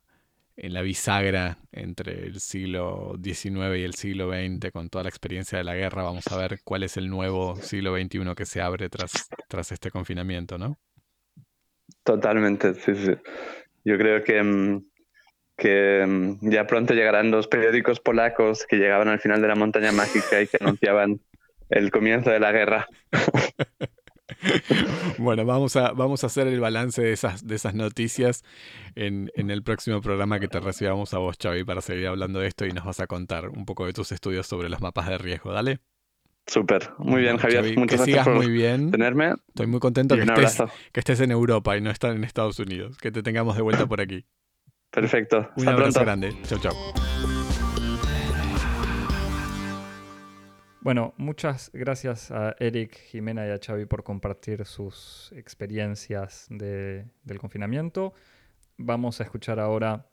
en 0.56 0.74
la 0.74 0.82
bisagra 0.82 1.60
entre 1.72 2.26
el 2.26 2.40
siglo 2.40 3.16
XIX 3.24 3.78
y 3.78 3.84
el 3.84 3.94
siglo 3.94 4.32
XX, 4.32 4.72
con 4.72 4.90
toda 4.90 5.04
la 5.04 5.10
experiencia 5.10 5.60
de 5.60 5.66
la 5.66 5.76
guerra. 5.76 6.04
Vamos 6.04 6.26
a 6.32 6.38
ver 6.38 6.62
cuál 6.64 6.82
es 6.84 6.98
el 6.98 7.10
nuevo 7.10 7.58
siglo 7.58 7.96
XXI 7.96 8.36
que 8.36 8.46
se 8.48 8.62
abre 8.62 8.90
tras 8.90 9.72
este 9.72 9.92
confinamiento, 9.92 10.58
¿no? 10.58 10.80
Totalmente, 12.04 12.74
sí, 12.76 12.96
sí. 12.96 13.12
Yo 13.84 13.98
creo 13.98 14.24
que, 14.24 14.42
mm, 14.44 14.86
que 15.58 16.06
mm, 16.08 16.50
ya 16.50 16.68
pronto 16.68 16.94
llegarán 16.94 17.32
los 17.32 17.48
periódicos 17.48 18.00
polacos 18.00 18.66
que 18.68 18.78
llegaban 18.78 19.08
al 19.08 19.20
final 19.20 19.42
de 19.42 19.48
la 19.48 19.56
montaña 19.56 19.92
mágica 19.92 20.42
y 20.42 20.48
que 20.48 20.58
anunciaban 20.62 21.20
el 21.70 21.92
comienzo 21.92 22.30
de 22.30 22.40
la 22.40 22.52
guerra. 22.52 22.88
Bueno, 25.18 25.46
vamos 25.46 25.76
a, 25.76 25.94
vamos 25.94 26.24
a 26.24 26.28
hacer 26.28 26.48
el 26.48 26.60
balance 26.60 27.02
de 27.02 27.12
esas, 27.14 27.48
de 27.48 27.56
esas 27.56 27.74
noticias 27.74 28.44
en, 28.96 29.32
en 29.36 29.50
el 29.50 29.64
próximo 29.64 30.02
programa 30.02 30.40
que 30.40 30.48
te 30.48 30.60
recibamos 30.60 31.14
a 31.14 31.18
vos, 31.18 31.38
Xavi, 31.42 31.64
para 31.64 31.82
seguir 31.82 32.08
hablando 32.08 32.40
de 32.40 32.48
esto 32.48 32.66
y 32.66 32.72
nos 32.72 32.86
vas 32.86 33.00
a 33.00 33.08
contar 33.08 33.50
un 33.50 33.66
poco 33.66 33.86
de 33.86 33.94
tus 33.94 34.12
estudios 34.12 34.46
sobre 34.48 34.70
los 34.70 34.82
mapas 34.82 35.08
de 35.08 35.18
riesgo. 35.18 35.52
Dale. 35.54 35.80
Súper, 36.48 36.92
muy 36.98 37.22
bien 37.22 37.38
Javier, 37.38 37.78
muchas 37.78 38.06
que 38.06 38.12
gracias 38.14 38.34
muy 38.34 38.50
bien. 38.50 38.90
tenerme. 38.90 39.34
Estoy 39.50 39.68
muy 39.68 39.82
contento 39.82 40.16
que 40.16 40.22
estés, 40.22 40.64
que 40.94 41.00
estés, 41.02 41.20
en 41.20 41.32
Europa 41.32 41.76
y 41.76 41.82
no 41.82 41.92
estar 41.92 42.16
en 42.16 42.24
Estados 42.24 42.58
Unidos, 42.60 42.98
que 42.98 43.12
te 43.12 43.22
tengamos 43.22 43.58
de 43.58 43.62
vuelta 43.62 43.86
por 43.86 44.00
aquí. 44.00 44.26
Perfecto, 44.90 45.50
un 45.58 45.68
abrazo 45.68 46.00
grande, 46.00 46.34
chau 46.44 46.58
chau. 46.60 46.74
Bueno, 50.80 51.14
muchas 51.18 51.70
gracias 51.74 52.32
a 52.32 52.56
Eric, 52.60 52.96
Jimena 52.96 53.46
y 53.46 53.50
a 53.50 53.60
Xavi 53.60 53.86
por 53.86 54.06
compartir 54.06 54.64
sus 54.64 55.34
experiencias 55.36 56.48
del 56.50 57.40
confinamiento. 57.40 58.14
Vamos 58.78 59.20
a 59.20 59.26
escuchar 59.26 59.60
ahora 59.60 60.06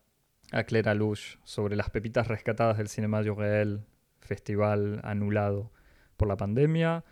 a 0.50 0.64
Clara 0.64 0.94
Lush 0.94 1.36
sobre 1.44 1.76
las 1.76 1.90
pepitas 1.90 2.26
rescatadas 2.26 2.76
del 2.76 2.88
Cinema 2.88 3.22
Real, 3.22 3.86
festival 4.18 5.00
anulado 5.04 5.70
por 6.16 6.28
la 6.28 6.36
pandemia, 6.36 7.04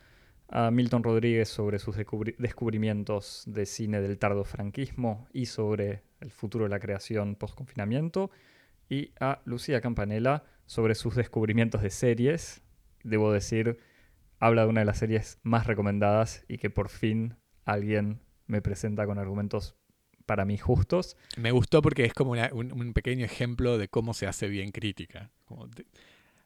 a 0.49 0.71
Milton 0.71 1.03
Rodríguez 1.03 1.49
sobre 1.49 1.79
sus 1.79 1.97
descubrimientos 1.97 3.45
de 3.47 3.65
cine 3.65 4.01
del 4.01 4.19
tardo 4.19 4.45
franquismo 4.45 5.27
y 5.33 5.47
sobre 5.47 6.03
el 6.21 6.31
futuro 6.31 6.65
de 6.65 6.71
la 6.71 6.79
creación 6.79 7.37
post-confinamiento, 7.37 8.31
y 8.89 9.13
a 9.19 9.41
Lucía 9.47 9.81
Campanella 9.81 10.45
sobre 10.67 10.95
sus 10.95 11.17
descubrimientos 11.17 11.81
de 11.83 11.91
series. 11.91 12.63
Debo 13.03 13.33
decir, 13.33 13.79
habla 14.39 14.65
de 14.65 14.69
una 14.69 14.81
de 14.81 14.87
las 14.87 14.99
series 14.99 15.39
más 15.43 15.67
recomendadas 15.67 16.45
y 16.49 16.59
que 16.59 16.69
por 16.69 16.91
fin 16.91 17.37
alguien 17.65 18.21
me 18.47 18.61
presenta 18.61 19.07
con 19.07 19.19
argumentos 19.19 19.77
para 20.27 20.45
mí 20.45 20.59
justos. 20.59 21.17
Me 21.37 21.53
gustó 21.53 21.83
porque 21.83 22.05
es 22.05 22.13
como 22.13 22.33
un, 22.33 22.93
pequeño 22.93 23.25
ejemplo 23.25 23.79
de 23.79 23.89
cómo 23.89 24.15
se 24.15 24.27
hace 24.27 24.49
bien 24.49 24.71
crítica. 24.71 25.31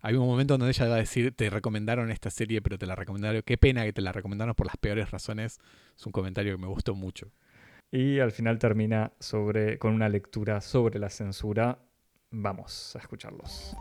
Hay 0.07 0.15
un 0.15 0.25
momento 0.25 0.57
donde 0.57 0.71
ella 0.71 0.87
va 0.87 0.95
a 0.95 0.99
decir, 0.99 1.35
te 1.35 1.51
recomendaron 1.51 2.13
esta 2.13 2.31
serie, 2.31 2.63
pero 2.63 2.79
te 2.79 2.87
la 2.87 2.95
recomendaron. 2.95 3.43
Qué 3.45 3.59
pena 3.59 3.83
que 3.83 3.93
te 3.93 4.01
la 4.01 4.13
recomendaron 4.13 4.55
por 4.55 4.69
las 4.69 4.77
peores 4.77 5.11
razones. 5.11 5.59
Es 5.97 6.07
un 6.07 6.13
comentario 6.13 6.55
que 6.55 6.63
me 6.63 6.69
gustó 6.69 6.95
mucho. 6.95 7.33
Y 7.91 8.21
al 8.21 8.31
final 8.31 8.61
termina 8.61 9.15
sobre, 9.19 9.81
con 9.81 9.95
una 9.95 10.09
lectura 10.09 10.61
sobre 10.61 11.01
la 11.01 11.11
censura. 11.11 11.81
Vamos 12.31 12.95
a 12.95 13.01
escucharlos. 13.01 13.77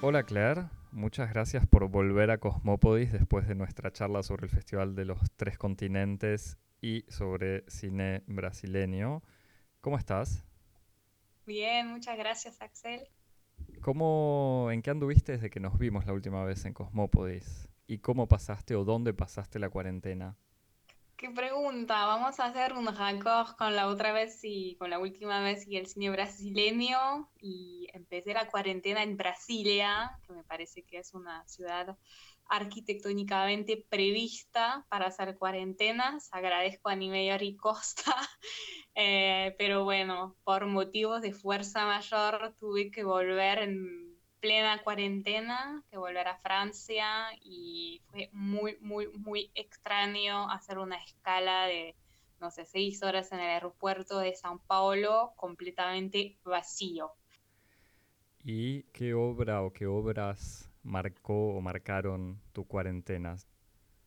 Hola 0.00 0.22
Claire, 0.22 0.66
muchas 0.92 1.28
gracias 1.28 1.66
por 1.66 1.88
volver 1.88 2.30
a 2.30 2.38
Cosmópodis 2.38 3.10
después 3.10 3.48
de 3.48 3.56
nuestra 3.56 3.92
charla 3.92 4.22
sobre 4.22 4.44
el 4.44 4.50
Festival 4.50 4.94
de 4.94 5.06
los 5.06 5.18
Tres 5.34 5.58
Continentes 5.58 6.56
y 6.80 7.04
sobre 7.08 7.64
cine 7.66 8.22
brasileño. 8.28 9.24
¿Cómo 9.80 9.98
estás? 9.98 10.44
Bien, 11.46 11.88
muchas 11.88 12.16
gracias, 12.16 12.60
Axel. 12.62 13.08
¿Cómo, 13.80 14.68
¿En 14.70 14.82
qué 14.82 14.90
anduviste 14.90 15.32
desde 15.32 15.50
que 15.50 15.60
nos 15.60 15.78
vimos 15.78 16.06
la 16.06 16.12
última 16.12 16.44
vez 16.44 16.64
en 16.64 16.72
Cosmópodis? 16.72 17.68
¿Y 17.86 17.98
cómo 17.98 18.28
pasaste 18.28 18.76
o 18.76 18.84
dónde 18.84 19.12
pasaste 19.12 19.58
la 19.58 19.68
cuarentena? 19.68 20.36
Qué 21.16 21.30
pregunta. 21.30 22.04
Vamos 22.06 22.40
a 22.40 22.46
hacer 22.46 22.72
un 22.72 22.86
record 22.86 23.56
con 23.56 23.76
la 23.76 23.86
otra 23.86 24.12
vez 24.12 24.40
y 24.42 24.74
con 24.76 24.90
la 24.90 24.98
última 24.98 25.40
vez 25.40 25.66
y 25.68 25.76
el 25.76 25.86
cine 25.86 26.10
brasileño. 26.10 27.30
Y 27.40 27.86
empecé 27.92 28.34
la 28.34 28.48
cuarentena 28.48 29.02
en 29.02 29.16
Brasilia, 29.16 30.18
que 30.26 30.32
me 30.32 30.42
parece 30.42 30.82
que 30.82 30.98
es 30.98 31.14
una 31.14 31.46
ciudad 31.46 31.96
arquitectónicamente 32.52 33.82
prevista 33.88 34.84
para 34.90 35.06
hacer 35.06 35.38
cuarentenas. 35.38 36.28
Agradezco 36.32 36.90
a 36.90 36.96
Nimeyer 36.96 37.42
y 37.42 37.56
Costa, 37.56 38.14
eh, 38.94 39.54
pero 39.56 39.84
bueno, 39.84 40.36
por 40.44 40.66
motivos 40.66 41.22
de 41.22 41.32
fuerza 41.32 41.86
mayor 41.86 42.54
tuve 42.60 42.90
que 42.90 43.04
volver 43.04 43.60
en 43.60 44.18
plena 44.38 44.82
cuarentena, 44.82 45.82
que 45.90 45.96
volver 45.96 46.28
a 46.28 46.36
Francia 46.36 47.06
y 47.40 48.02
fue 48.10 48.28
muy, 48.32 48.76
muy, 48.80 49.08
muy 49.08 49.50
extraño 49.54 50.50
hacer 50.50 50.76
una 50.76 50.96
escala 50.96 51.64
de, 51.64 51.94
no 52.38 52.50
sé, 52.50 52.66
seis 52.66 53.02
horas 53.02 53.32
en 53.32 53.40
el 53.40 53.48
aeropuerto 53.48 54.18
de 54.18 54.34
San 54.34 54.58
Paulo 54.58 55.32
completamente 55.36 56.36
vacío. 56.44 57.12
¿Y 58.44 58.82
qué 58.92 59.14
obra 59.14 59.62
o 59.62 59.72
qué 59.72 59.86
obras 59.86 60.71
marcó 60.82 61.54
o 61.54 61.60
marcaron 61.60 62.40
tu 62.52 62.66
cuarentena? 62.66 63.36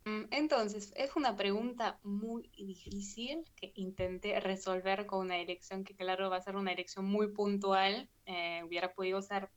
Mm, 0.06 0.26
entonces, 0.32 0.94
es 0.96 1.16
una 1.16 1.36
pregunta 1.36 2.00
muy 2.04 2.50
difícil 2.56 3.44
que 3.56 3.72
intenté 3.76 4.40
resolver 4.40 5.06
con 5.08 5.22
una 5.22 5.38
elección 5.38 5.84
que 5.84 5.96
claro 5.96 6.30
va 6.30 6.38
a 6.38 6.42
ser 6.42 6.56
una 6.56 6.72
elección 6.72 7.06
muy 7.06 7.34
puntual. 7.34 8.10
Eh, 8.26 8.62
hubiera 8.64 8.94
podido 8.94 9.22
ser 9.22 9.50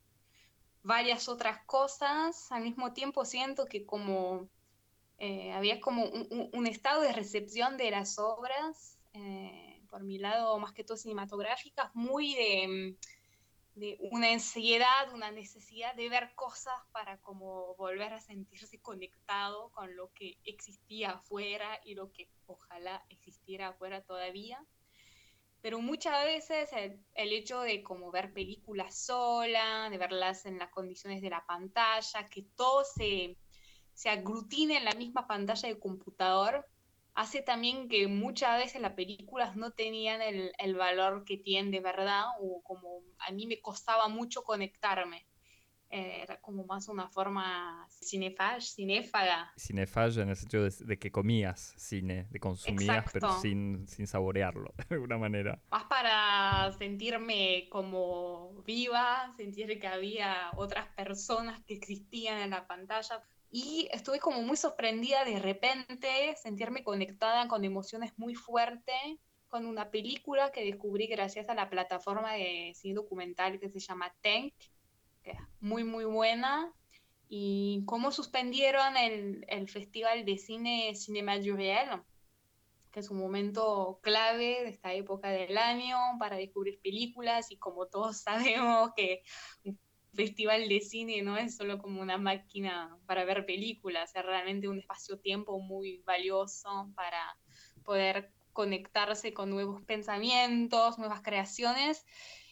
varias 0.83 1.29
otras 1.29 1.65
cosas. 1.67 2.51
Al 2.51 2.63
mismo 2.63 2.93
tiempo 2.93 3.25
siento 3.25 3.67
que 3.67 3.85
como 3.85 4.49
eh, 5.19 5.53
había 5.53 5.81
como 5.81 6.05
un, 6.07 6.67
estado 6.67 7.03
de 7.03 7.13
recepción 7.13 7.77
de 7.77 7.91
las 7.91 8.19
obras, 8.19 8.99
eh, 9.13 9.83
por 9.91 10.05
mi 10.05 10.19
lado 10.19 10.59
más 10.59 10.73
que 10.73 10.85
todo 10.85 10.97
cinematográficas, 10.97 11.91
muy 11.95 12.35
de 12.35 12.97
de 13.79 13.97
una 14.11 14.33
ansiedad, 14.33 15.13
una 15.15 15.31
necesidad 15.31 15.95
de 15.95 16.09
ver 16.09 16.33
cosas 16.35 16.75
para 16.93 17.19
como 17.19 17.75
volver 17.77 18.13
a 18.13 18.21
sentirse 18.21 18.81
conectado 18.81 19.71
con 19.71 19.95
lo 19.97 20.13
que 20.13 20.39
existía 20.45 21.11
afuera 21.13 21.81
y 21.85 21.95
lo 21.95 22.13
que 22.13 22.29
ojalá 22.47 23.05
existiera 23.09 23.69
afuera 23.69 24.03
todavía. 24.03 24.65
Pero 25.61 25.81
muchas 25.81 26.25
veces 26.25 26.71
el, 26.73 27.33
hecho 27.33 27.61
de 27.61 27.83
como 27.83 28.11
ver 28.13 28.33
películas 28.33 28.97
sola, 28.97 29.89
de 29.91 29.99
verlas 29.99 30.47
en 30.47 30.59
las 30.59 30.71
condiciones 30.71 31.21
de 31.21 31.31
la 31.31 31.45
pantalla, 31.47 32.27
que 32.29 32.43
todo 32.57 32.85
se, 32.85 33.37
se 33.93 34.09
aglutine 34.09 34.77
en 34.77 34.85
la 34.85 34.95
misma 34.95 35.27
pantalla 35.27 35.69
de 35.69 35.79
computador, 35.79 36.65
hace 37.19 37.43
también 37.43 37.89
que 37.89 38.07
muchas 38.07 38.59
veces 38.59 38.81
las 38.81 38.93
películas 38.93 39.57
no 39.57 39.73
tenían 39.73 40.23
el, 40.23 40.53
el, 40.57 40.77
valor 40.77 41.25
que 41.25 41.37
tienen 41.37 41.73
de 41.73 41.81
verdad, 41.81 42.27
o 42.41 42.63
como 42.63 43.03
a 43.19 43.33
mí 43.33 43.45
me 43.49 43.61
costaba 43.61 44.07
mucho 44.07 44.45
conectarme. 44.45 45.27
Eh, 45.91 46.21
era 46.23 46.41
como 46.41 46.65
más 46.65 46.87
una 46.89 47.09
forma 47.09 47.89
cinefage, 47.91 48.61
cinéfaga. 48.61 49.53
Cinéfaga 49.59 50.23
en 50.23 50.29
el 50.29 50.37
sentido 50.37 50.69
de, 50.69 50.99
que 50.99 51.11
comías 51.11 51.75
cine, 51.77 52.29
de 52.31 52.39
consumías, 52.39 53.07
pero 53.13 53.41
sin, 53.41 53.89
sin 53.89 54.07
saborearlo, 54.07 54.73
de 54.89 54.95
alguna 54.95 55.19
manera. 55.19 55.61
Más 55.73 55.85
para 55.85 56.71
sentirme 56.79 57.69
como 57.69 58.63
viva, 58.65 59.33
sentir 59.37 59.81
que 59.81 59.89
había 59.89 60.53
otras 60.57 60.87
personas 60.95 61.65
que 61.65 61.75
existían 61.75 62.39
en 62.39 62.51
la 62.51 62.69
pantalla 62.69 63.25
y 63.51 63.89
estuve 63.93 64.19
como 64.21 64.43
muy 64.43 64.57
sorprendida 64.57 65.25
de 65.25 65.39
repente, 65.39 66.35
sentirme 66.37 66.83
conectada 66.83 67.49
con 67.49 67.65
emociones 67.65 68.13
muy 68.17 68.35
fuertes 68.35 68.95
con 69.49 69.67
una 69.67 69.91
película 69.91 70.53
que 70.53 70.65
descubrí 70.65 71.07
gracias 71.07 71.49
a 71.49 71.55
la 71.55 71.71
plataforma 71.71 72.35
de 72.35 72.73
cine 72.75 72.95
documental 72.95 73.59
que 73.59 73.71
se 73.71 73.81
llama 73.81 74.15
Tank, 74.21 74.53
que 75.23 75.31
es 75.31 75.41
muy, 75.61 75.85
muy 75.85 76.05
buena, 76.05 76.73
y 77.29 77.83
cómo 77.87 78.11
suspendieron 78.11 78.97
el, 78.97 79.45
el 79.49 79.69
Festival 79.69 80.25
de 80.25 80.39
Cine 80.39 80.95
Cinema 80.95 81.39
du 81.39 81.57
que 82.91 83.01
es 83.01 83.11
un 83.11 83.19
momento 83.19 84.01
clave 84.03 84.63
de 84.63 84.69
esta 84.69 84.95
época 84.95 85.29
del 85.29 85.59
año 85.59 85.97
para 86.19 86.37
descubrir 86.37 86.81
películas 86.81 87.51
y 87.51 87.59
como 87.59 87.87
todos 87.87 88.21
sabemos 88.23 88.93
que 88.97 89.23
un 89.65 89.79
festival 90.15 90.69
de 90.69 90.81
cine 90.81 91.23
no 91.23 91.37
es 91.37 91.57
solo 91.57 91.79
como 91.79 92.01
una 92.01 92.19
máquina 92.19 92.97
para 93.07 93.25
ver 93.25 93.47
películas, 93.47 94.15
es 94.15 94.25
realmente 94.25 94.69
un 94.69 94.79
espacio-tiempo 94.79 95.61
muy 95.61 96.03
valioso 96.05 96.91
para 96.95 97.37
poder 97.85 98.33
conectarse 98.53 99.33
con 99.33 99.51
nuevos 99.51 99.83
pensamientos, 99.83 100.99
nuevas 100.99 101.23
creaciones. 101.23 102.05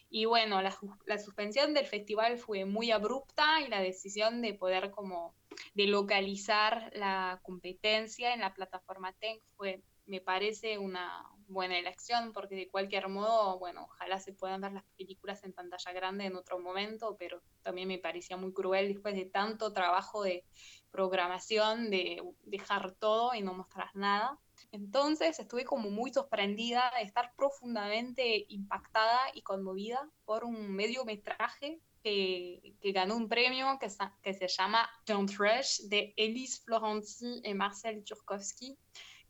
Y 0.09 0.25
bueno, 0.25 0.63
la, 0.63 0.77
la, 1.07 1.19
suspensión 1.19 1.75
del 1.75 1.87
festival 1.87 2.39
fue 2.39 2.65
muy 2.65 2.93
abrupta 2.93 3.61
y 3.61 3.69
la 3.69 3.81
decisión 3.81 4.41
de 4.41 4.55
poder 4.55 4.93
como 4.93 5.35
de 5.75 5.87
localizar 5.87 6.93
la 6.95 7.41
competencia 7.43 8.33
en 8.33 8.41
la 8.41 8.55
plataforma 8.55 9.13
TENC 9.15 9.43
fue 9.57 9.83
me 10.07 10.21
parece 10.21 10.79
una 10.79 11.25
buena 11.49 11.79
elección 11.79 12.33
porque 12.33 12.55
de 12.55 12.69
cualquier 12.69 13.09
modo, 13.09 13.59
bueno, 13.59 13.85
ojalá 13.85 14.21
se 14.21 14.33
puedan 14.33 14.61
ver 14.61 14.73
las 14.73 14.85
películas 14.97 15.43
en 15.45 15.53
pantalla 15.53 15.93
grande 15.93 16.25
en 16.25 16.37
otro 16.37 16.59
momento, 16.59 17.17
pero 17.19 17.43
también 17.63 17.89
me 17.89 17.99
parecía 17.99 18.37
muy 18.37 18.53
cruel 18.53 18.89
después 18.89 19.15
de 19.15 19.27
tanto 19.27 19.73
trabajo 19.73 20.23
de 20.23 20.45
programación 20.91 21.91
de 21.91 22.23
dejar 22.45 22.93
todo 22.93 23.35
y 23.35 23.43
no 23.43 23.55
mostrar 23.55 23.91
nada. 23.95 24.39
Entonces 24.73 25.39
estuve 25.39 25.65
como 25.65 25.91
muy 25.91 26.13
sorprendida 26.13 26.91
de 26.97 27.03
estar 27.05 27.33
profundamente 27.37 28.47
impactada 28.49 29.21
y 29.35 29.43
conmovida 29.43 30.09
por 30.25 30.45
un 30.45 30.73
mediometraje 30.73 31.81
que, 32.03 32.75
que, 32.81 32.93
ganó 32.93 33.17
un 33.17 33.29
premio 33.29 33.79
que, 33.81 33.89
que 34.23 34.35
se 34.35 34.49
llama 34.49 34.89
Don't 35.07 35.31
Rush 35.37 35.89
de 35.89 36.15
Elise 36.17 36.63
Florenzi 36.63 37.41
y 37.43 37.55
Marcel 37.55 38.05
Tchurkovsky 38.05 38.79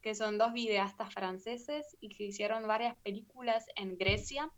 que 0.07 0.14
son 0.14 0.38
dos 0.38 0.52
videastas 0.52 1.12
franceses 1.12 1.96
y 2.00 2.11
que 2.11 2.22
hicieron 2.22 2.68
varias 2.68 2.96
películas 2.98 3.66
en 3.74 3.98
Grecia. 3.98 4.48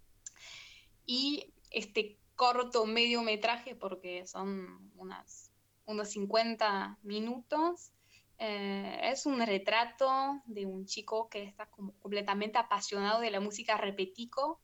Y 1.07 1.55
este 1.71 2.19
corto 2.37 2.85
mediometraje, 2.85 3.75
porque 3.75 4.27
son 4.27 4.93
unas, 4.95 5.51
unos 5.87 6.11
50 6.11 6.99
minutos, 7.03 7.93
eh, 8.39 9.01
es 9.05 9.25
un 9.25 9.41
retrato 9.41 10.43
de 10.45 10.67
un 10.67 10.85
chico 10.85 11.31
que 11.31 11.45
está 11.45 11.65
como 11.71 11.95
completamente 11.95 12.59
apasionado 12.59 13.23
de 13.23 13.31
la 13.31 13.41
música 13.41 13.79
repetico 13.79 14.61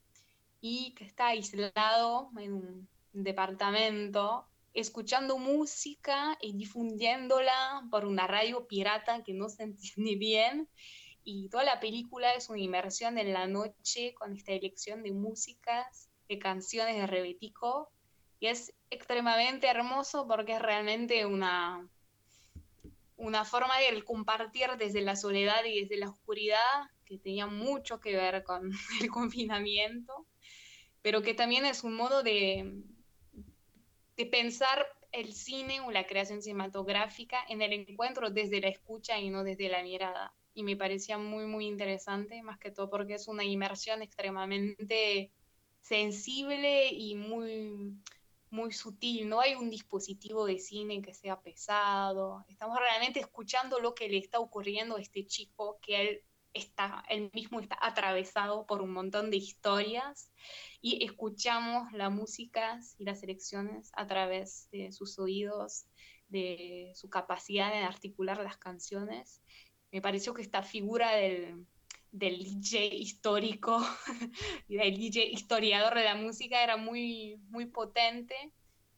y 0.61 0.93
que 0.97 1.07
está 1.07 1.29
aislado 1.29 2.31
en 2.37 2.53
un 2.53 2.89
departamento 3.15 4.47
escuchando 4.75 5.39
música 5.39 6.37
y 6.41 6.53
difundiéndola 6.53 7.87
por 7.91 8.05
una 8.05 8.27
radio 8.27 8.67
pirata 8.67 9.23
que 9.23 9.33
no 9.33 9.49
se 9.49 9.63
entiende 9.97 10.17
bien. 10.17 10.69
Y 11.23 11.49
toda 11.49 11.65
la 11.65 11.81
película 11.81 12.35
es 12.35 12.51
una 12.51 12.61
inmersión 12.61 13.17
en 13.17 13.33
la 13.33 13.47
noche 13.47 14.13
con 14.15 14.35
esta 14.35 14.53
elección 14.53 15.03
de 15.03 15.13
músicas, 15.13 16.11
de 16.29 16.39
canciones 16.39 16.97
de 16.97 17.07
Rebetico. 17.07 17.91
Y 18.41 18.49
es 18.49 18.75
extremadamente 18.91 19.69
hermoso 19.69 20.27
porque 20.27 20.57
es 20.57 20.61
realmente 20.61 21.25
una, 21.25 21.89
una 23.17 23.45
forma 23.47 23.79
de 23.79 24.03
compartir 24.03 24.69
desde 24.77 25.01
la 25.01 25.17
soledad 25.17 25.65
y 25.65 25.81
desde 25.81 25.97
la 25.97 26.11
oscuridad 26.11 26.91
que 27.07 27.19
tenía 27.19 27.47
mucho 27.47 28.01
que 28.01 28.15
ver 28.15 28.45
con 28.45 28.71
el 29.01 29.11
confinamiento, 29.11 30.27
pero 31.01 31.23
que 31.23 31.33
también 31.33 31.65
es 31.65 31.85
un 31.85 31.95
modo 31.95 32.23
de, 32.23 32.83
de 34.17 34.27
pensar 34.27 34.87
el 35.13 35.33
cine 35.33 35.81
o 35.81 35.91
la 35.91 36.07
creación 36.07 36.43
cinematográfica 36.43 37.39
en 37.49 37.63
el 37.63 37.73
encuentro 37.73 38.31
desde 38.31 38.61
la 38.61 38.69
escucha 38.69 39.19
y 39.19 39.31
no 39.31 39.45
desde 39.45 39.69
la 39.69 39.83
mirada. 39.83 40.35
Y 40.55 40.63
me 40.63 40.77
parecía 40.77 41.19
muy, 41.19 41.47
muy 41.47 41.67
interesante, 41.67 42.43
más 42.43 42.59
que 42.59 42.71
todo 42.71 42.91
porque 42.91 43.15
es 43.15 43.29
una 43.29 43.45
inmersión 43.45 44.03
extremadamente 44.03 45.33
sensible 45.81 46.89
y 46.89 47.15
muy, 47.17 47.97
muy 48.51 48.73
sutil. 48.73 49.29
No 49.29 49.41
hay 49.41 49.55
un 49.55 49.69
dispositivo 49.69 50.47
de 50.47 50.59
cine 50.59 51.03
que 51.03 51.13
sea 51.13 51.41
pesado. 51.41 52.45
Estamos 52.49 52.79
realmente 52.79 53.21
escuchando 53.21 53.81
lo 53.81 53.95
que 53.95 54.09
le 54.09 54.19
está 54.19 54.39
ocurriendo 54.39 54.97
a 54.97 55.01
este 55.01 55.27
chico, 55.27 55.79
que 55.83 56.01
él 56.01 56.23
está, 56.55 57.05
él 57.09 57.31
mismo 57.35 57.61
está 57.61 57.77
atravesado 57.81 58.67
por 58.67 58.81
un 58.81 58.93
montón 58.93 59.31
de 59.31 59.37
historias 59.37 60.31
y 60.81 61.05
escuchamos 61.05 61.93
la 61.93 62.11
música 62.11 62.81
y 62.99 63.05
las 63.05 63.23
elecciones 63.23 63.91
a 63.95 64.07
través 64.07 64.71
de 64.71 64.93
sus 64.93 65.19
oídos, 65.19 65.87
de 66.29 66.93
su 66.95 67.11
capacidad 67.11 67.73
de 67.73 67.79
articular 67.79 68.39
las 68.39 68.57
canciones. 68.57 69.43
Me 69.91 70.01
pareció 70.01 70.33
que 70.33 70.43
esta 70.43 70.63
figura 70.63 71.13
del, 71.13 71.67
del 72.13 72.39
DJ 72.39 72.95
histórico 72.95 73.85
y 74.69 74.77
del 74.77 74.97
DJ 74.97 75.27
historiador 75.27 75.95
de 75.95 76.05
la 76.05 76.15
música 76.15 76.63
era 76.63 76.77
muy, 76.77 77.37
muy 77.49 77.67
potente 77.67 78.35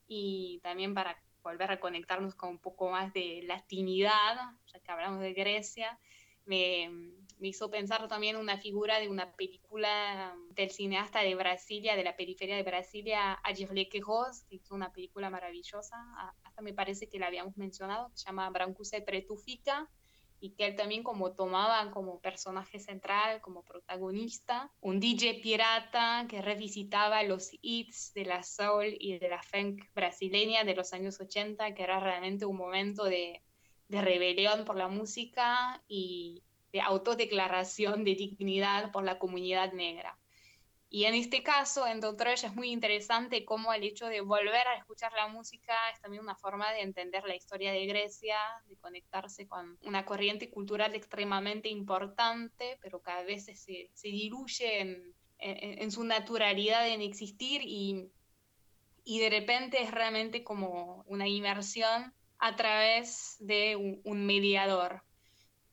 y 0.06 0.60
también 0.62 0.94
para 0.94 1.20
volver 1.42 1.70
a 1.70 1.80
conectarnos 1.80 2.34
con 2.34 2.50
un 2.50 2.58
poco 2.58 2.90
más 2.90 3.12
de 3.12 3.42
latinidad, 3.44 4.36
ya 4.66 4.80
que 4.80 4.92
hablamos 4.92 5.20
de 5.20 5.32
Grecia, 5.32 5.98
me, 6.44 6.90
me 7.38 7.48
hizo 7.48 7.70
pensar 7.70 8.08
también 8.08 8.36
una 8.36 8.56
figura 8.56 8.98
de 8.98 9.08
una 9.08 9.32
película 9.32 10.34
del 10.50 10.70
cineasta 10.70 11.20
de 11.20 11.34
Brasilia, 11.34 11.96
de 11.96 12.04
la 12.04 12.16
periferia 12.16 12.56
de 12.56 12.62
Brasilia, 12.62 13.32
Agirle 13.34 13.88
Queiroz, 13.88 14.44
que 14.48 14.56
es 14.56 14.70
una 14.70 14.92
película 14.92 15.28
maravillosa, 15.28 15.96
hasta 16.42 16.62
me 16.62 16.72
parece 16.72 17.08
que 17.08 17.18
la 17.18 17.26
habíamos 17.26 17.56
mencionado, 17.56 18.08
que 18.10 18.16
se 18.16 18.26
llama 18.26 18.48
Brancusa 18.50 18.98
Pretufica, 19.04 19.90
y 20.38 20.50
que 20.50 20.66
él 20.66 20.76
también 20.76 21.02
como 21.02 21.32
tomaba 21.32 21.90
como 21.90 22.20
personaje 22.20 22.78
central, 22.78 23.40
como 23.40 23.62
protagonista, 23.62 24.70
un 24.80 25.00
DJ 25.00 25.40
pirata 25.42 26.26
que 26.28 26.42
revisitaba 26.42 27.22
los 27.22 27.50
hits 27.62 28.12
de 28.14 28.26
la 28.26 28.42
soul 28.42 28.96
y 28.98 29.18
de 29.18 29.28
la 29.28 29.42
funk 29.42 29.82
brasileña 29.94 30.64
de 30.64 30.74
los 30.74 30.92
años 30.92 31.20
80, 31.20 31.74
que 31.74 31.82
era 31.82 32.00
realmente 32.00 32.44
un 32.44 32.56
momento 32.56 33.04
de, 33.04 33.42
de 33.88 34.00
rebelión 34.02 34.64
por 34.64 34.76
la 34.76 34.88
música 34.88 35.82
y, 35.88 36.42
de 36.76 36.82
autodeclaración 36.82 38.04
de 38.04 38.14
dignidad 38.14 38.92
por 38.92 39.02
la 39.02 39.18
comunidad 39.18 39.72
negra. 39.72 40.18
Y 40.90 41.06
en 41.06 41.14
este 41.14 41.42
caso, 41.42 41.86
en 41.86 42.00
Doctor 42.00 42.28
es 42.28 42.54
muy 42.54 42.70
interesante 42.70 43.46
cómo 43.46 43.72
el 43.72 43.82
hecho 43.82 44.06
de 44.06 44.20
volver 44.20 44.68
a 44.68 44.76
escuchar 44.76 45.10
la 45.12 45.26
música 45.28 45.72
es 45.94 46.00
también 46.02 46.22
una 46.22 46.36
forma 46.36 46.70
de 46.72 46.82
entender 46.82 47.24
la 47.24 47.34
historia 47.34 47.72
de 47.72 47.86
Grecia, 47.86 48.36
de 48.68 48.76
conectarse 48.76 49.48
con 49.48 49.78
una 49.84 50.04
corriente 50.04 50.50
cultural 50.50 50.94
extremadamente 50.94 51.70
importante, 51.70 52.78
pero 52.82 53.00
que 53.00 53.10
a 53.10 53.22
veces 53.22 53.58
se, 53.58 53.88
se 53.94 54.08
diluye 54.08 54.80
en, 55.38 55.90
su 55.90 56.04
naturalidad 56.04 56.86
en 56.86 57.00
existir 57.00 57.62
y, 57.64 58.10
y 59.02 59.20
de 59.20 59.30
repente 59.30 59.82
es 59.82 59.90
realmente 59.90 60.44
como 60.44 61.04
una 61.06 61.26
inmersión 61.26 62.12
a 62.38 62.54
través 62.54 63.36
de 63.40 64.00
un 64.04 64.26
mediador. 64.26 65.05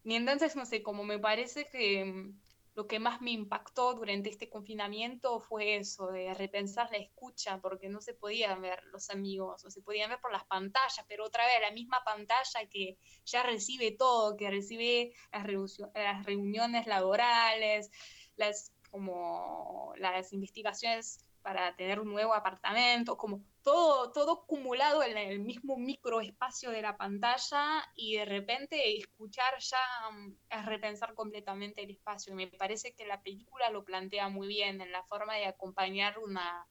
Y 0.03 0.15
entonces, 0.15 0.55
no 0.55 0.65
sé, 0.65 0.83
como 0.83 1.03
me 1.03 1.19
parece 1.19 1.65
que 1.65 2.03
mm, 2.05 2.39
lo 2.75 2.87
que 2.87 2.99
más 2.99 3.21
me 3.21 3.31
impactó 3.31 3.93
durante 3.93 4.29
este 4.29 4.49
confinamiento 4.49 5.39
fue 5.39 5.77
eso, 5.77 6.07
de 6.07 6.33
repensar 6.33 6.89
la 6.91 6.97
escucha, 6.97 7.59
porque 7.61 7.89
no 7.89 8.01
se 8.01 8.13
podían 8.13 8.61
ver 8.61 8.83
los 8.85 9.09
amigos, 9.09 9.63
o 9.63 9.69
se 9.69 9.81
podían 9.81 10.09
ver 10.09 10.19
por 10.19 10.31
las 10.31 10.45
pantallas, 10.45 11.05
pero 11.07 11.25
otra 11.25 11.45
vez 11.45 11.55
la 11.61 11.71
misma 11.71 12.03
pantalla 12.03 12.67
que 12.69 12.97
ya 13.25 13.43
recibe 13.43 13.91
todo, 13.91 14.35
que 14.35 14.49
recibe 14.49 15.13
las, 15.31 15.79
las 15.93 16.25
reuniones 16.25 16.87
laborales, 16.87 17.91
las, 18.35 18.73
como 18.89 19.93
las 19.97 20.33
investigaciones 20.33 21.19
para 21.43 21.75
tener 21.75 21.99
un 21.99 22.09
nuevo 22.11 22.33
apartamento, 22.33 23.17
como 23.17 23.43
todo, 23.61 24.11
todo 24.11 24.43
acumulado 24.43 25.03
en 25.03 25.17
el 25.17 25.39
mismo 25.39 25.77
microespacio 25.77 26.71
de 26.71 26.81
la 26.81 26.97
pantalla 26.97 27.83
y 27.95 28.15
de 28.15 28.25
repente 28.25 28.97
escuchar 28.97 29.53
ya 29.59 30.11
mm, 30.11 30.35
es 30.49 30.65
repensar 30.65 31.13
completamente 31.13 31.83
el 31.83 31.91
espacio. 31.91 32.33
Y 32.33 32.35
me 32.37 32.47
parece 32.47 32.95
que 32.95 33.05
la 33.05 33.21
película 33.21 33.69
lo 33.69 33.83
plantea 33.83 34.29
muy 34.29 34.47
bien 34.47 34.81
en 34.81 34.91
la 34.91 35.03
forma 35.03 35.35
de 35.35 35.45
acompañar 35.45 36.17
una, 36.17 36.65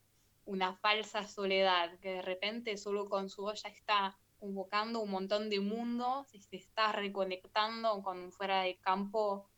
una 0.45 0.75
falsa 0.77 1.27
soledad, 1.29 1.99
que 2.01 2.14
de 2.14 2.23
repente 2.23 2.77
solo 2.79 3.09
con 3.09 3.29
su 3.29 3.45
olla 3.45 3.68
está 3.68 4.18
convocando 4.39 5.01
un 5.01 5.11
montón 5.11 5.51
de 5.51 5.61
mundos 5.61 6.35
y 6.35 6.41
se 6.41 6.57
está 6.57 6.93
reconectando 6.93 8.03
con 8.03 8.33
fuera 8.33 8.62
de 8.62 8.79
campo 8.79 9.49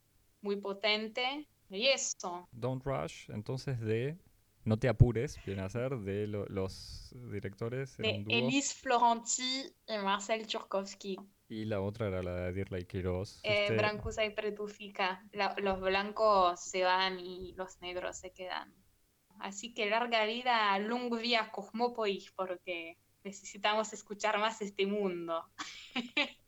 muy 0.43 0.57
potente. 0.57 1.49
Y 1.71 1.89
eso. 1.89 2.47
Don't 2.53 2.85
Rush, 2.85 3.31
entonces 3.31 3.81
de 3.81 4.19
no 4.65 4.79
te 4.79 4.89
apures, 4.89 5.39
viene 5.45 5.63
a 5.63 5.69
ser, 5.69 5.99
de 5.99 6.27
los 6.27 7.15
directores. 7.31 7.97
De 7.99 8.25
Elise 8.29 8.75
Florenti 8.75 9.65
y 9.87 9.99
Marcel 9.99 10.47
Tchurkovsky. 10.47 11.19
Y 11.49 11.67
la 11.67 11.81
otra 11.81 12.09
era 12.09 12.23
la 12.23 12.35
de 12.35 12.53
Dirley 12.53 12.87
Quiroz. 12.87 13.41
Eh, 13.43 13.75
Brancusa 13.77 14.25
y 14.25 14.31
Pretufica. 14.31 15.23
los 15.59 15.81
blancos 15.81 16.61
se 16.61 16.83
van 16.83 17.21
y 17.21 17.53
los 17.55 17.81
negros 17.81 18.17
se 18.17 18.33
quedan. 18.33 18.75
Así 19.41 19.75
que 19.75 19.91
larga 19.91 20.25
vida 20.25 20.73
a 20.73 20.79
Lung 20.79 21.15
Via 21.21 21.51
Cosmopolis 21.51 22.33
porque 22.33 22.99
necesitamos 23.25 23.93
escuchar 23.93 24.39
más 24.39 24.63
este 24.63 24.87
mundo. 24.87 25.45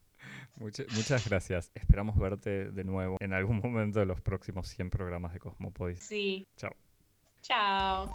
muchas 0.56 1.28
gracias. 1.28 1.70
Esperamos 1.74 2.16
verte 2.16 2.70
de 2.70 2.84
nuevo 2.84 3.16
en 3.20 3.34
algún 3.34 3.60
momento 3.60 3.98
de 3.98 4.06
los 4.06 4.20
próximos 4.20 4.68
100 4.68 4.90
programas 4.90 5.32
de 5.34 5.40
Cosmopolis. 5.40 6.00
Sí. 6.00 6.46
Chao. 6.56 6.74
Chao. 7.46 8.12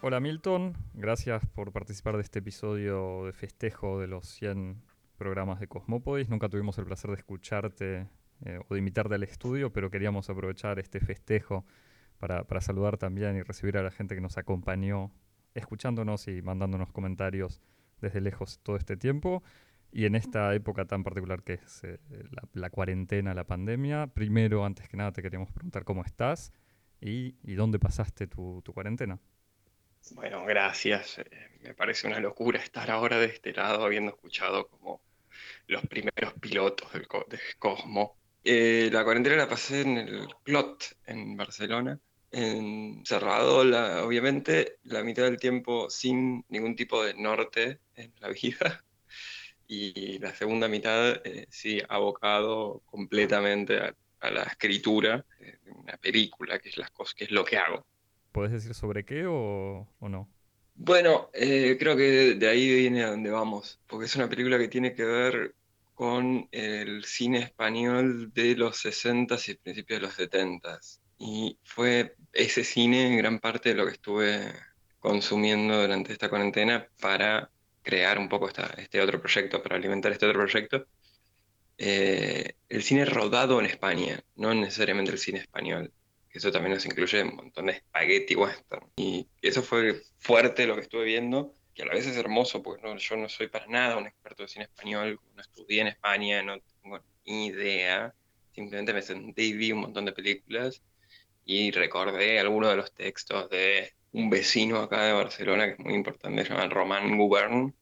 Hola 0.00 0.18
Milton, 0.18 0.76
gracias 0.92 1.46
por 1.54 1.70
participar 1.70 2.16
de 2.16 2.22
este 2.22 2.40
episodio 2.40 3.26
de 3.26 3.32
festejo 3.32 4.00
de 4.00 4.08
los 4.08 4.26
100 4.26 4.82
programas 5.16 5.60
de 5.60 5.68
Cosmopodis. 5.68 6.28
Nunca 6.28 6.48
tuvimos 6.48 6.78
el 6.78 6.84
placer 6.84 7.10
de 7.10 7.16
escucharte 7.16 8.08
eh, 8.44 8.58
o 8.68 8.74
de 8.74 8.80
invitarte 8.80 9.14
al 9.14 9.22
estudio, 9.22 9.72
pero 9.72 9.88
queríamos 9.88 10.30
aprovechar 10.30 10.80
este 10.80 10.98
festejo 10.98 11.64
para, 12.18 12.60
saludar 12.60 12.96
también 12.98 13.36
y 13.36 13.42
recibir 13.42 13.78
a 13.78 13.84
la 13.84 13.92
gente 13.92 14.16
que 14.16 14.20
nos 14.20 14.36
acompañó 14.36 15.12
escuchándonos 15.54 16.26
y 16.26 16.42
mandándonos 16.42 16.90
comentarios 16.90 17.60
desde 18.00 18.20
lejos 18.20 18.58
todo 18.64 18.74
este 18.74 18.96
tiempo. 18.96 19.44
Y 19.90 20.04
en 20.04 20.14
esta 20.14 20.54
época 20.54 20.84
tan 20.84 21.02
particular 21.02 21.42
que 21.42 21.54
es 21.54 21.82
eh, 21.84 21.98
la, 22.52 22.70
cuarentena, 22.70 23.34
la 23.34 23.44
pandemia, 23.44 24.06
primero, 24.08 24.64
antes 24.64 24.88
que 24.88 24.96
nada, 24.96 25.12
te 25.12 25.22
queríamos 25.22 25.50
preguntar 25.50 25.84
cómo 25.84 26.04
estás 26.04 26.52
y, 27.00 27.32
dónde 27.54 27.78
pasaste 27.78 28.26
tu 28.26 28.62
cuarentena. 28.74 29.18
Bueno, 30.14 30.44
gracias. 30.44 31.18
Eh, 31.18 31.24
me 31.62 31.74
parece 31.74 32.06
una 32.06 32.20
locura 32.20 32.58
estar 32.58 32.90
ahora 32.90 33.18
de 33.18 33.26
este 33.26 33.52
lado 33.52 33.84
habiendo 33.84 34.12
escuchado 34.12 34.68
como 34.68 35.02
los 35.66 35.86
primeros 35.86 36.34
pilotos 36.40 36.92
del, 36.92 37.06
Cosmo. 37.58 38.16
Eh, 38.44 38.88
la 38.92 39.04
cuarentena 39.04 39.36
la 39.36 39.48
pasé 39.48 39.82
en 39.82 39.98
el 39.98 40.28
Clot, 40.44 40.96
en 41.06 41.36
Barcelona, 41.36 41.98
encerrado, 42.30 43.58
obviamente, 44.06 44.78
la 44.84 45.02
mitad 45.02 45.24
del 45.24 45.38
tiempo 45.38 45.90
sin 45.90 46.44
ningún 46.48 46.74
tipo 46.74 47.04
de 47.04 47.14
norte 47.14 47.80
en 47.94 48.12
la 48.20 48.28
vida. 48.42 48.84
Y 49.70 50.18
la 50.18 50.34
segunda 50.34 50.66
mitad, 50.66 51.20
eh, 51.24 51.46
sí, 51.50 51.80
abocado 51.88 52.80
completamente 52.86 53.78
a, 53.78 53.94
la 54.30 54.42
escritura 54.42 55.24
de 55.38 55.58
una 55.70 55.96
película, 55.98 56.58
que 56.58 56.70
es, 56.70 56.78
las 56.78 56.90
cosas, 56.90 57.14
que 57.14 57.24
es 57.24 57.30
lo 57.30 57.44
que 57.44 57.58
hago. 57.58 57.86
¿Puedes 58.32 58.50
decir 58.50 58.74
sobre 58.74 59.04
qué 59.04 59.26
o, 59.26 59.86
no? 60.00 60.28
Bueno, 60.74 61.30
eh, 61.34 61.76
creo 61.78 61.96
que 61.96 62.34
de 62.34 62.48
ahí 62.48 62.80
viene 62.80 63.04
a 63.04 63.10
donde 63.10 63.30
vamos, 63.30 63.78
porque 63.86 64.06
es 64.06 64.16
una 64.16 64.28
película 64.28 64.58
que 64.58 64.68
tiene 64.68 64.94
que 64.94 65.04
ver 65.04 65.54
con 65.94 66.48
el 66.50 67.04
cine 67.04 67.40
español 67.40 68.32
de 68.32 68.56
los 68.56 68.84
60s 68.84 69.48
y 69.48 69.54
principios 69.56 70.00
de 70.00 70.06
los 70.06 70.18
70s. 70.18 71.00
Y 71.18 71.58
fue 71.62 72.14
ese 72.32 72.64
cine 72.64 73.08
en 73.08 73.18
gran 73.18 73.38
parte 73.38 73.70
de 73.70 73.74
lo 73.74 73.84
que 73.84 73.92
estuve 73.92 74.52
consumiendo 75.00 75.80
durante 75.80 76.12
esta 76.12 76.28
cuarentena 76.28 76.88
para 77.00 77.50
crear 77.88 78.18
un 78.18 78.28
poco 78.28 78.48
este 78.48 79.00
otro 79.00 79.20
proyecto, 79.20 79.62
para 79.62 79.76
alimentar 79.76 80.12
este 80.12 80.26
otro 80.26 80.40
proyecto. 80.40 80.86
Eh, 81.78 82.54
el 82.68 82.82
cine 82.82 83.04
rodado 83.04 83.58
en 83.60 83.66
España, 83.66 84.22
no 84.36 84.52
necesariamente 84.52 85.12
el 85.12 85.18
cine 85.18 85.38
español 85.38 85.92
eso 86.38 86.52
también 86.52 86.74
nos 86.74 86.86
incluye 86.86 87.22
un 87.22 87.36
montón 87.36 87.66
de 87.66 87.74
spaghetti 87.74 88.34
western. 88.34 88.86
Y 88.96 89.28
eso 89.42 89.62
fue 89.62 90.02
fuerte 90.18 90.66
lo 90.66 90.74
que 90.74 90.82
estuve 90.82 91.04
viendo, 91.04 91.54
que 91.74 91.82
a 91.82 91.86
la 91.86 91.94
vez 91.94 92.06
es 92.06 92.16
hermoso, 92.16 92.62
porque 92.62 92.82
yo 92.98 93.16
no 93.16 93.28
soy 93.28 93.48
para 93.48 93.66
nada 93.66 93.96
un 93.96 94.06
experto 94.06 94.44
de 94.44 94.48
cine 94.48 94.64
español, 94.64 95.20
no 95.34 95.42
estudié 95.42 95.82
en 95.82 95.88
España, 95.88 96.42
no 96.42 96.58
tengo 96.82 97.00
ni 97.26 97.46
idea. 97.46 98.14
Simplemente 98.52 98.92
me 98.92 99.02
senté 99.02 99.42
y 99.42 99.52
vi 99.52 99.72
un 99.72 99.80
montón 99.80 100.04
de 100.04 100.12
películas 100.12 100.82
y 101.44 101.70
recordé 101.70 102.38
algunos 102.38 102.70
de 102.70 102.76
los 102.76 102.92
textos 102.92 103.48
de 103.50 103.92
un 104.12 104.30
vecino 104.30 104.78
acá 104.78 105.04
de 105.04 105.12
Barcelona 105.12 105.66
que 105.66 105.72
es 105.72 105.78
muy 105.78 105.94
importante, 105.94 106.44
se 106.44 106.50
llama 106.50 106.68
Román 106.68 107.16
Gubern, 107.16 107.74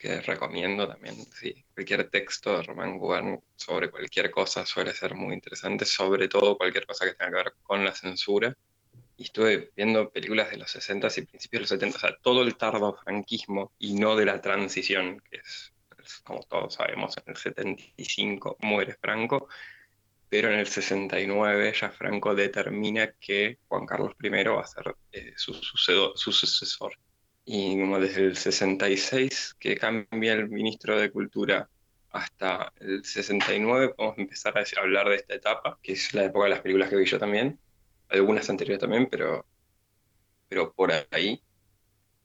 que 0.00 0.20
recomiendo 0.22 0.88
también. 0.88 1.16
Sí, 1.32 1.64
cualquier 1.74 2.08
texto 2.08 2.56
de 2.56 2.62
Román 2.62 2.98
Gubern 2.98 3.40
sobre 3.54 3.90
cualquier 3.90 4.30
cosa 4.30 4.64
suele 4.64 4.94
ser 4.94 5.14
muy 5.14 5.34
interesante, 5.34 5.84
sobre 5.84 6.26
todo 6.26 6.56
cualquier 6.56 6.86
cosa 6.86 7.04
que 7.04 7.12
tenga 7.12 7.30
que 7.30 7.36
ver 7.36 7.54
con 7.62 7.84
la 7.84 7.94
censura. 7.94 8.56
Y 9.18 9.24
estuve 9.24 9.70
viendo 9.76 10.10
películas 10.10 10.50
de 10.50 10.56
los 10.56 10.70
60 10.70 11.08
y 11.14 11.26
principios 11.26 11.60
de 11.60 11.60
los 11.60 11.68
70, 11.68 11.96
o 11.98 12.00
sea, 12.00 12.16
todo 12.22 12.42
el 12.42 12.56
tardo 12.56 12.94
franquismo 13.04 13.72
y 13.78 13.92
no 13.92 14.16
de 14.16 14.24
la 14.24 14.40
transición, 14.40 15.20
que 15.30 15.36
es, 15.36 15.74
como 16.24 16.42
todos 16.44 16.74
sabemos, 16.74 17.14
en 17.18 17.24
el 17.26 17.36
75 17.36 18.56
muere 18.60 18.96
Franco, 18.98 19.48
pero 20.30 20.48
en 20.50 20.60
el 20.60 20.66
69 20.66 21.74
ya 21.78 21.90
Franco 21.90 22.34
determina 22.34 23.12
que 23.20 23.58
Juan 23.68 23.84
Carlos 23.84 24.14
I 24.22 24.28
va 24.28 24.62
a 24.62 24.66
ser 24.66 24.94
eh, 25.12 25.32
su, 25.36 25.52
su 25.52 26.32
sucesor 26.32 26.92
y 27.44 27.78
como 27.80 27.98
desde 27.98 28.26
el 28.26 28.36
66 28.36 29.56
que 29.58 29.76
cambia 29.76 30.34
el 30.34 30.48
ministro 30.48 30.98
de 30.98 31.10
Cultura 31.10 31.68
hasta 32.10 32.72
el 32.78 33.04
69 33.04 33.94
podemos 33.96 34.18
empezar 34.18 34.56
a 34.56 34.80
hablar 34.80 35.08
de 35.08 35.16
esta 35.16 35.34
etapa, 35.34 35.78
que 35.82 35.92
es 35.92 36.12
la 36.14 36.24
época 36.24 36.44
de 36.44 36.50
las 36.50 36.60
películas 36.60 36.90
que 36.90 36.96
vi 36.96 37.04
yo 37.06 37.18
también, 37.18 37.58
algunas 38.08 38.48
anteriores 38.50 38.80
también, 38.80 39.08
pero, 39.10 39.46
pero 40.48 40.72
por 40.72 40.92
ahí. 41.10 41.42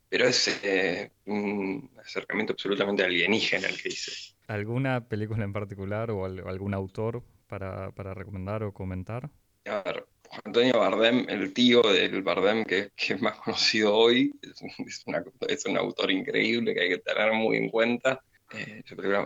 Pero 0.10 0.28
es 0.28 0.60
eh, 0.64 1.12
un 1.26 1.90
acercamiento 2.00 2.54
absolutamente 2.54 3.04
alienígena 3.04 3.68
el 3.68 3.82
que 3.82 3.90
hice. 3.90 4.36
¿Alguna 4.48 5.08
película 5.08 5.44
en 5.44 5.54
particular 5.54 6.12
o 6.12 6.26
algún 6.26 6.74
autor 6.74 7.24
para, 7.48 7.92
para 7.92 8.14
recomendar 8.14 8.64
o 8.64 8.74
comentar? 8.74 9.30
A 9.66 9.82
ver, 9.82 10.06
Antonio 10.44 10.80
Bardem, 10.80 11.26
el 11.30 11.54
tío 11.54 11.82
del 11.82 12.22
Bardem 12.22 12.66
que, 12.66 12.92
es 12.98 13.22
más 13.22 13.38
conocido 13.44 13.96
hoy, 13.96 14.34
es, 14.42 15.66
un 15.66 15.78
autor 15.78 16.12
increíble 16.12 16.74
que 16.74 16.82
hay 16.82 16.90
que 16.90 16.98
tener 17.00 17.34
muy 17.34 17.58
en 17.58 17.70
cuenta. 17.70 18.22
Eh, 18.54 18.84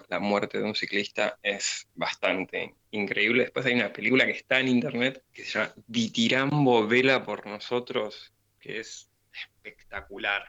la 0.07 0.19
muerte 0.19 0.59
de 0.59 0.63
un 0.63 0.75
ciclista 0.75 1.37
es 1.43 1.87
bastante 1.93 2.73
increíble. 2.91 3.43
Después 3.43 3.65
hay 3.65 3.73
una 3.73 3.91
película 3.91 4.25
que 4.25 4.31
está 4.31 4.59
en 4.59 4.69
internet 4.69 5.23
que 5.33 5.43
se 5.43 5.59
llama 5.59 5.73
Ditirambo 5.87 6.87
Vela 6.87 7.23
por 7.23 7.45
nosotros, 7.45 8.33
que 8.59 8.79
es 8.79 9.11
espectacular. 9.33 10.45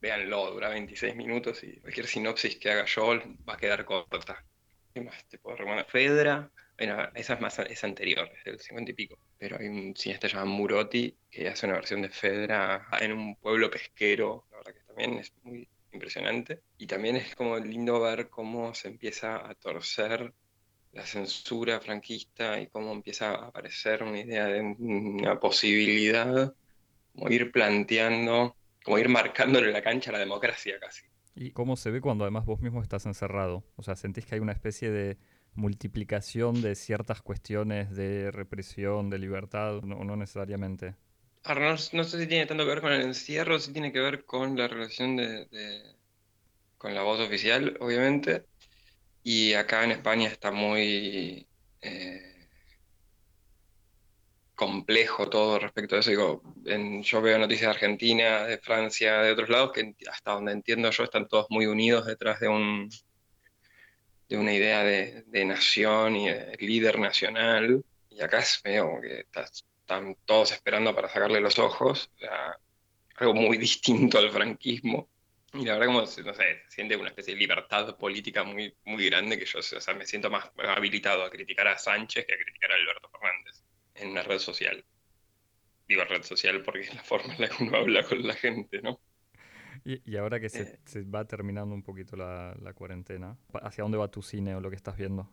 Véanlo, 0.00 0.50
dura 0.52 0.70
26 0.70 1.16
minutos 1.16 1.62
y 1.64 1.80
cualquier 1.80 2.06
sinopsis 2.06 2.56
que 2.56 2.70
haga 2.70 2.84
yo 2.86 3.18
va 3.48 3.54
a 3.54 3.58
quedar 3.58 3.84
corta. 3.84 4.44
¿Qué 4.92 5.00
más 5.00 5.26
te 5.28 5.38
puedo 5.38 5.56
recomendar? 5.56 5.86
Fedra, 5.86 6.50
esa 6.76 7.34
es 7.34 7.40
más 7.40 7.58
es 7.58 7.84
anterior, 7.84 8.28
es 8.36 8.44
del 8.44 8.60
50 8.60 8.90
y 8.90 8.94
pico. 8.94 9.18
Pero 9.38 9.58
hay 9.58 9.68
un 9.68 9.94
cineasta 9.96 10.28
llamado 10.28 10.48
Murotti 10.48 11.16
que 11.30 11.48
hace 11.48 11.66
una 11.66 11.76
versión 11.76 12.02
de 12.02 12.08
Fedra 12.08 12.86
en 13.00 13.12
un 13.12 13.36
pueblo 13.36 13.70
pesquero, 13.70 14.46
la 14.50 14.58
verdad 14.58 14.74
que 14.74 14.84
también 14.86 15.18
es 15.18 15.32
muy 15.42 15.68
impresionante. 15.92 16.62
Y 16.78 16.86
también 16.86 17.16
es 17.16 17.34
como 17.34 17.58
lindo 17.58 18.00
ver 18.00 18.28
cómo 18.28 18.74
se 18.74 18.88
empieza 18.88 19.48
a 19.48 19.54
torcer 19.54 20.32
la 20.92 21.04
censura 21.04 21.80
franquista 21.80 22.60
y 22.60 22.68
cómo 22.68 22.92
empieza 22.92 23.30
a 23.30 23.46
aparecer 23.46 24.02
una 24.02 24.20
idea 24.20 24.46
de 24.46 24.60
una 24.60 25.40
posibilidad, 25.40 26.54
como 27.12 27.28
ir 27.30 27.50
planteando, 27.50 28.56
como 28.84 28.98
ir 28.98 29.08
marcándole 29.08 29.72
la 29.72 29.82
cancha 29.82 30.10
a 30.10 30.14
la 30.14 30.20
democracia 30.20 30.78
casi. 30.80 31.04
¿Y 31.34 31.50
cómo 31.50 31.76
se 31.76 31.90
ve 31.90 32.00
cuando 32.00 32.24
además 32.24 32.44
vos 32.44 32.60
mismo 32.60 32.80
estás 32.80 33.06
encerrado? 33.06 33.64
O 33.74 33.82
sea, 33.82 33.96
¿sentís 33.96 34.24
que 34.24 34.36
hay 34.36 34.40
una 34.40 34.52
especie 34.52 34.90
de 34.90 35.18
multiplicación 35.54 36.62
de 36.62 36.74
ciertas 36.74 37.22
cuestiones 37.22 37.94
de 37.94 38.30
represión, 38.30 39.10
de 39.10 39.18
libertad, 39.18 39.82
no, 39.82 40.04
no 40.04 40.16
necesariamente. 40.16 40.94
Ahora, 41.44 41.76
no, 41.92 42.04
sé 42.04 42.20
si 42.20 42.26
tiene 42.26 42.46
tanto 42.46 42.64
que 42.64 42.70
ver 42.70 42.80
con 42.80 42.92
el 42.92 43.02
encierro, 43.02 43.58
si 43.60 43.72
tiene 43.72 43.92
que 43.92 44.00
ver 44.00 44.24
con 44.24 44.56
la 44.56 44.66
relación 44.66 45.16
de, 45.16 45.46
con 46.78 46.94
la 46.94 47.02
voz 47.02 47.20
oficial, 47.20 47.76
obviamente. 47.80 48.46
Y 49.22 49.52
acá 49.54 49.84
en 49.84 49.92
España 49.92 50.28
está 50.28 50.50
muy 50.50 51.46
eh, 51.82 52.48
complejo 54.54 55.28
todo 55.28 55.58
respecto 55.58 55.96
a 55.96 55.98
eso. 56.00 56.10
Digo, 56.10 56.42
yo 57.02 57.22
veo 57.22 57.38
noticias 57.38 57.68
de 57.68 57.74
Argentina, 57.74 58.44
de 58.44 58.58
Francia, 58.58 59.20
de 59.20 59.32
otros 59.32 59.50
lados, 59.50 59.72
que 59.72 59.94
hasta 60.10 60.32
donde 60.32 60.52
entiendo 60.52 60.90
yo 60.90 61.04
están 61.04 61.28
todos 61.28 61.46
muy 61.50 61.66
unidos 61.66 62.06
detrás 62.06 62.40
de 62.40 62.48
un, 62.48 62.88
de 64.28 64.36
una 64.36 64.52
idea 64.52 64.82
de, 64.82 65.44
nación 65.44 66.16
y 66.16 66.28
de 66.28 66.56
líder 66.60 66.98
nacional. 66.98 67.84
Y 68.10 68.20
acá 68.22 68.38
es 68.38 68.60
medio 68.64 69.00
que 69.00 69.26
están 69.34 70.16
todos 70.24 70.52
esperando 70.52 70.94
para 70.94 71.08
sacarle 71.08 71.40
los 71.40 71.58
ojos. 71.58 72.10
algo 73.16 73.34
muy 73.34 73.58
distinto 73.58 74.18
al 74.18 74.30
franquismo. 74.30 75.08
Y 75.52 75.64
la 75.64 75.74
verdad, 75.74 75.86
como, 75.86 76.06
se 76.06 76.24
siente 76.68 76.96
una 76.96 77.10
especie 77.10 77.34
de 77.34 77.40
libertad 77.40 77.96
política 77.96 78.42
muy, 78.42 78.74
muy 78.84 79.06
grande 79.06 79.38
que 79.38 79.46
yo 79.46 79.62
sea, 79.62 79.94
me 79.94 80.04
siento 80.04 80.28
más 80.28 80.50
habilitado 80.56 81.22
a 81.22 81.30
criticar 81.30 81.68
a 81.68 81.78
Sánchez 81.78 82.26
que 82.26 82.34
a 82.34 82.36
criticar 82.36 82.72
a 82.72 82.74
Alberto 82.74 83.08
Fernández 83.08 83.62
en 83.94 84.10
una 84.10 84.22
red 84.22 84.40
social. 84.40 84.84
Digo 85.86 86.02
red 86.04 86.24
social 86.24 86.62
porque 86.62 86.80
es 86.80 86.94
la 86.94 87.04
forma 87.04 87.34
en 87.34 87.42
la 87.42 87.48
que 87.48 87.62
uno 87.62 87.76
habla 87.76 88.02
con 88.02 88.26
la 88.26 88.34
gente, 88.34 88.82
¿no? 88.82 89.00
Y, 89.84 90.16
ahora 90.16 90.40
que 90.40 90.48
se, 90.48 90.78
va 91.02 91.26
terminando 91.26 91.74
un 91.74 91.82
poquito 91.82 92.16
la, 92.16 92.72
cuarentena, 92.74 93.36
¿hacia 93.62 93.82
dónde 93.82 93.98
va 93.98 94.10
tu 94.10 94.22
cine 94.22 94.54
o 94.54 94.60
lo 94.60 94.70
que 94.70 94.76
estás 94.76 94.96
viendo? 94.96 95.30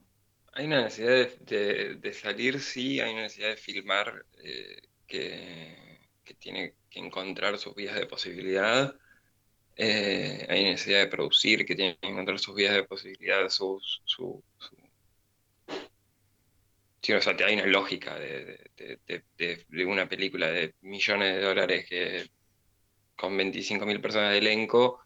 Hay 0.53 0.65
una 0.65 0.83
necesidad 0.83 1.29
de, 1.39 2.13
salir, 2.13 2.59
sí, 2.59 2.99
hay 2.99 3.13
una 3.13 3.23
necesidad 3.23 3.49
de 3.49 3.57
filmar 3.57 4.25
que, 5.07 5.99
que 6.25 6.33
tiene 6.33 6.73
que 6.89 6.99
encontrar 6.99 7.57
sus 7.57 7.73
vías 7.73 7.95
de 7.95 8.05
posibilidad 8.05 8.93
eh, 9.75 10.45
hay 10.49 10.63
necesidad 10.63 10.99
de 10.99 11.07
producir, 11.07 11.65
que 11.65 11.75
tienen 11.75 11.97
que 11.99 12.07
encontrar 12.07 12.39
sus 12.39 12.55
vías 12.55 12.73
de 12.75 12.83
posibilidad, 12.83 13.49
su, 13.49 13.79
su, 14.05 14.43
Sí, 17.01 17.13
o 17.13 17.21
sea, 17.21 17.35
hay 17.47 17.55
una 17.55 17.65
lógica 17.65 18.15
de, 18.19 18.59
una 19.87 20.07
película 20.07 20.51
de 20.51 20.75
millones 20.81 21.35
de 21.35 21.41
dólares 21.41 21.85
que 21.89 22.29
con 23.21 23.37
25.000 23.37 24.01
personas 24.01 24.31
de 24.31 24.39
elenco 24.39 24.99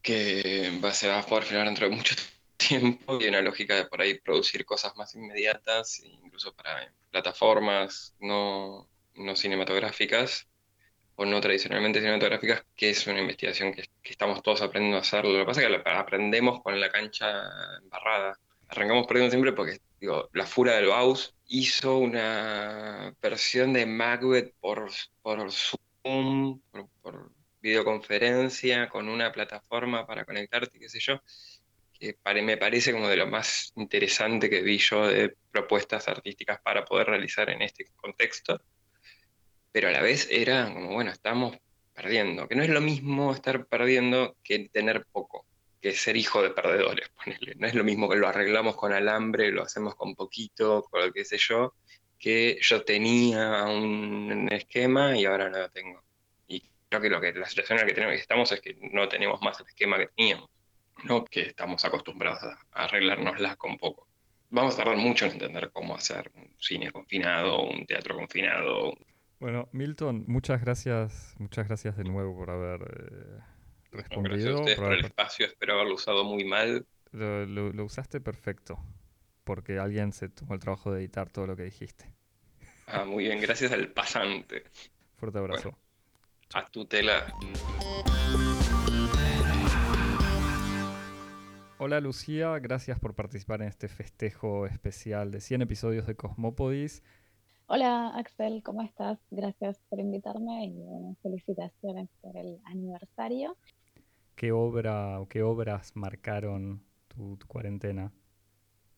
que 0.00 0.80
va, 0.82 0.92
se 0.94 1.06
va 1.06 1.18
a 1.18 1.26
poder 1.26 1.44
filmar 1.44 1.66
dentro 1.66 1.88
de 1.88 1.94
mucho 1.94 2.14
tiempo 2.56 3.18
y 3.20 3.28
una 3.28 3.42
lógica 3.42 3.76
de 3.76 3.84
por 3.84 4.00
ahí 4.00 4.18
producir 4.18 4.64
cosas 4.64 4.96
más 4.96 5.14
inmediatas, 5.14 6.00
incluso 6.00 6.54
para 6.54 6.90
plataformas 7.10 8.14
no, 8.20 8.88
no 9.14 9.36
cinematográficas 9.36 10.48
o 11.14 11.26
no 11.26 11.42
tradicionalmente 11.42 12.00
cinematográficas, 12.00 12.64
que 12.74 12.88
es 12.88 13.06
una 13.06 13.20
investigación 13.20 13.74
que, 13.74 13.84
estamos 14.04 14.42
todos 14.42 14.62
aprendiendo 14.62 14.96
a 14.96 15.02
hacer. 15.02 15.26
Lo 15.26 15.38
que 15.38 15.44
pasa 15.44 15.60
es 15.60 15.68
que 15.68 15.90
aprendemos 15.90 16.62
con 16.62 16.80
la 16.80 16.90
cancha 16.90 17.42
embarrada. 17.82 18.38
Arrancamos 18.68 19.06
perdiendo 19.06 19.30
siempre 19.30 19.52
porque, 19.52 19.80
digo, 20.00 20.30
la 20.32 20.46
Fura 20.46 20.76
del 20.76 20.86
Baus 20.86 21.34
hizo 21.48 21.98
una 21.98 23.14
versión 23.20 23.74
de 23.74 23.84
Macbeth 23.84 24.54
por, 24.58 24.90
por 25.20 25.52
Zoom, 26.02 26.60
por, 27.00 27.30
videoconferencia, 27.60 28.88
con 28.88 29.08
una 29.08 29.30
plataforma 29.30 30.06
para 30.06 30.24
conectarte, 30.24 30.78
qué 30.78 30.88
sé 30.88 30.98
yo, 30.98 31.22
que 31.92 32.16
me 32.42 32.56
parece 32.56 32.92
como 32.92 33.08
de 33.08 33.16
lo 33.16 33.28
más 33.28 33.72
interesante 33.76 34.50
que 34.50 34.62
vi 34.62 34.78
yo 34.78 35.06
de 35.06 35.36
propuestas 35.52 36.08
artísticas 36.08 36.60
para 36.60 36.84
poder 36.84 37.06
realizar 37.06 37.48
en 37.50 37.62
este 37.62 37.86
contexto 37.94 38.60
pero 39.72 39.88
a 39.88 39.90
la 39.90 40.02
vez 40.02 40.28
era 40.30 40.72
como, 40.72 40.92
bueno, 40.92 41.10
estamos 41.10 41.56
perdiendo, 41.94 42.46
que 42.46 42.54
no 42.54 42.62
es 42.62 42.68
lo 42.68 42.80
mismo 42.80 43.32
estar 43.32 43.66
perdiendo 43.66 44.36
que 44.44 44.68
tener 44.68 45.06
poco, 45.10 45.46
que 45.80 45.92
ser 45.92 46.16
hijo 46.16 46.42
de 46.42 46.50
perdedores, 46.50 47.08
ponele. 47.16 47.54
No 47.56 47.66
es 47.66 47.74
lo 47.74 47.82
mismo 47.82 48.08
que 48.08 48.16
lo 48.16 48.28
arreglamos 48.28 48.76
con 48.76 48.92
alambre, 48.92 49.50
lo 49.50 49.62
hacemos 49.62 49.94
con 49.94 50.14
poquito, 50.14 50.82
con 50.90 51.06
lo 51.06 51.12
que 51.12 51.24
sé 51.24 51.38
yo, 51.38 51.74
que 52.22 52.56
yo 52.62 52.84
tenía 52.84 53.64
un 53.64 54.48
esquema 54.50 55.18
y 55.18 55.26
ahora 55.26 55.50
no 55.50 55.58
lo 55.58 55.70
tengo. 55.70 56.02
Y 56.48 56.62
creo 56.88 57.02
que, 57.02 57.10
lo 57.10 57.20
que 57.20 57.32
la 57.32 57.48
situación 57.48 57.78
en 57.78 57.84
la 57.84 57.88
que, 57.88 57.94
tenemos, 57.94 58.16
estamos 58.16 58.52
es 58.52 58.60
que 58.60 58.78
no 58.92 59.08
tenemos 59.08 59.42
más 59.42 59.60
el 59.60 59.66
esquema 59.66 59.98
que 59.98 60.06
teníamos, 60.06 60.48
no 61.04 61.24
que 61.24 61.42
estamos 61.42 61.84
acostumbrados 61.84 62.42
a 62.44 62.84
arreglárnoslas 62.84 63.56
con 63.56 63.76
poco. 63.76 64.06
Vamos 64.50 64.74
a 64.74 64.78
tardar 64.78 64.96
mucho 64.96 65.26
en 65.26 65.32
entender 65.32 65.70
cómo 65.72 65.96
hacer 65.96 66.30
un 66.34 66.48
cine 66.60 66.92
confinado, 66.92 67.62
un 67.62 67.84
teatro 67.86 68.14
confinado, 68.14 68.94
bueno, 69.42 69.68
Milton, 69.72 70.22
muchas 70.28 70.60
gracias, 70.60 71.34
muchas 71.40 71.66
gracias 71.66 71.96
de 71.96 72.04
nuevo 72.04 72.36
por 72.36 72.48
haber 72.50 72.80
eh, 72.82 73.40
respondido. 73.90 74.58
Gracias 74.58 74.78
a 74.78 74.82
por, 74.82 74.92
el 74.92 75.04
espacio, 75.04 75.46
espero 75.46 75.74
haberlo 75.74 75.94
usado 75.96 76.22
muy 76.22 76.44
mal. 76.44 76.86
Lo, 77.10 77.84
usaste 77.84 78.20
perfecto, 78.20 78.78
porque 79.44 79.78
alguien 79.78 80.12
se 80.12 80.28
tomó 80.28 80.54
el 80.54 80.60
trabajo 80.60 80.92
de 80.92 81.00
editar 81.00 81.30
todo 81.30 81.46
lo 81.46 81.56
que 81.56 81.64
dijiste. 81.64 82.12
Ah, 82.86 83.04
muy 83.04 83.24
bien, 83.24 83.40
gracias 83.40 83.72
al 83.72 83.88
pasante. 83.88 84.64
Fuerte 85.16 85.38
abrazo. 85.38 85.76
a 86.54 86.66
tu 86.66 86.84
tela. 86.84 87.32
Hola 91.78 92.00
Lucía, 92.00 92.58
gracias 92.60 93.00
por 93.00 93.14
participar 93.14 93.60
en 93.62 93.68
este 93.68 93.88
festejo 93.88 94.66
especial 94.66 95.32
de 95.32 95.40
100 95.40 95.62
episodios 95.62 96.06
de 96.06 96.14
Cosmópodis. 96.14 97.02
Hola 97.66 98.16
Axel, 98.16 98.62
¿cómo 98.62 98.82
estás? 98.82 99.18
Gracias 99.30 99.80
por 99.88 99.98
invitarme 99.98 100.66
y 100.66 101.16
felicitaciones 101.22 102.08
por 102.20 102.36
el 102.36 102.60
aniversario. 102.66 103.56
¿Qué 104.36 104.52
obra 104.52 105.18
o 105.20 105.26
qué 105.26 105.42
obras 105.42 105.96
marcaron 105.96 106.84
tu, 107.08 107.38
cuarentena? 107.48 108.12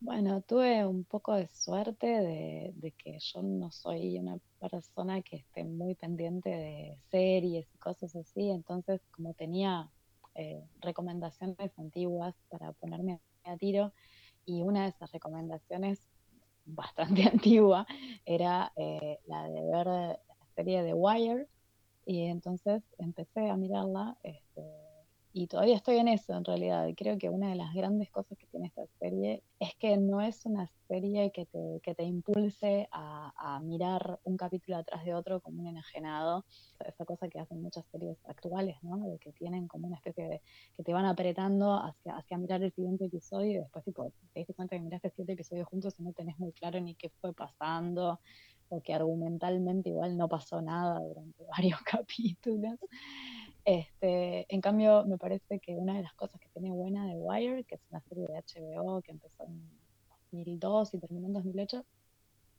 Bueno, 0.04 0.42
tuve 0.42 0.84
un 0.86 1.04
poco 1.04 1.32
de 1.34 1.48
suerte 1.48 2.06
de, 2.06 2.92
que 2.98 3.18
yo 3.18 3.40
no 3.40 3.70
soy 3.72 4.18
una 4.18 4.38
persona 4.60 5.22
que 5.22 5.36
esté 5.36 5.64
muy 5.64 5.94
pendiente 5.94 6.50
de 6.50 6.98
series 7.10 7.66
y 7.74 7.78
cosas 7.78 8.14
así, 8.14 8.50
entonces 8.50 9.00
como 9.10 9.32
tenía 9.32 9.90
eh, 10.34 10.62
recomendaciones 10.82 11.72
antiguas 11.78 12.34
para 12.50 12.72
ponerme 12.72 13.18
a 13.44 13.56
tiro 13.56 13.94
y 14.44 14.60
una 14.60 14.82
de 14.82 14.90
esas 14.90 15.10
recomendaciones 15.10 16.06
bastante 16.66 17.22
antigua, 17.22 17.86
era 18.26 18.74
eh, 18.76 19.20
la 19.26 19.48
de 19.48 19.62
ver 19.64 19.86
la 19.86 20.20
serie 20.54 20.82
de 20.82 20.92
Wire, 20.92 21.48
y 22.04 22.24
entonces 22.24 22.82
empecé 22.98 23.48
a 23.48 23.56
mirarla, 23.56 24.18
este, 24.22 24.83
y 25.36 25.48
todavía 25.48 25.74
estoy 25.74 25.96
en 25.96 26.06
eso 26.06 26.32
en 26.32 26.44
realidad. 26.44 26.88
Creo 26.96 27.18
que 27.18 27.28
una 27.28 27.48
de 27.50 27.56
las 27.56 27.74
grandes 27.74 28.08
cosas 28.08 28.38
que 28.38 28.46
tiene 28.46 28.68
esta 28.68 28.86
serie 29.00 29.42
es 29.58 29.74
que 29.80 29.96
no 29.96 30.20
es 30.20 30.46
una 30.46 30.70
serie 30.86 31.32
que 31.32 31.44
te, 31.46 31.80
que 31.82 31.92
te 31.96 32.04
impulse 32.04 32.88
a, 32.92 33.60
mirar 33.64 34.20
un 34.24 34.36
capítulo 34.36 34.76
atrás 34.76 35.04
de 35.04 35.12
otro 35.12 35.40
como 35.40 35.62
un 35.62 35.66
enajenado. 35.66 36.44
Esa 36.86 37.04
cosa 37.04 37.28
que 37.28 37.40
hacen 37.40 37.60
muchas 37.60 37.84
series 37.90 38.16
actuales, 38.26 38.76
¿no? 38.82 38.96
De 38.98 39.18
que 39.18 39.32
tienen 39.32 39.66
como 39.66 39.88
una 39.88 39.96
especie 39.96 40.24
de. 40.28 40.42
que 40.76 40.84
te 40.84 40.92
van 40.92 41.04
apretando 41.04 41.74
hacia, 41.82 42.16
hacia 42.16 42.38
mirar 42.38 42.62
el 42.62 42.72
siguiente 42.72 43.06
episodio 43.06 43.50
y 43.50 43.58
después, 43.58 43.84
tipo, 43.84 44.12
te 44.32 44.40
diste 44.40 44.54
cuenta 44.54 44.76
que 44.76 44.82
miraste 44.82 45.10
siete 45.10 45.32
episodios 45.32 45.66
juntos 45.66 45.94
y 45.98 46.04
no 46.04 46.12
tenés 46.12 46.38
muy 46.38 46.52
claro 46.52 46.80
ni 46.80 46.94
qué 46.94 47.10
fue 47.20 47.32
pasando 47.32 48.20
porque 48.68 48.94
argumentalmente 48.94 49.90
igual 49.90 50.16
no 50.16 50.28
pasó 50.28 50.60
nada 50.60 51.00
durante 51.00 51.44
varios 51.48 51.80
capítulos. 51.82 52.78
Este, 53.64 54.46
en 54.54 54.60
cambio, 54.60 55.04
me 55.06 55.16
parece 55.16 55.58
que 55.58 55.76
una 55.76 55.94
de 55.94 56.02
las 56.02 56.14
cosas 56.14 56.40
que 56.40 56.48
tiene 56.50 56.70
buena 56.70 57.06
de 57.06 57.14
Wire, 57.16 57.64
que 57.64 57.76
es 57.76 57.80
una 57.90 58.00
serie 58.02 58.26
de 58.26 58.34
HBO 58.34 59.00
que 59.02 59.12
empezó 59.12 59.44
en 59.44 59.70
2002 60.30 60.94
y 60.94 60.98
terminó 60.98 61.26
en 61.28 61.32
2008, 61.32 61.84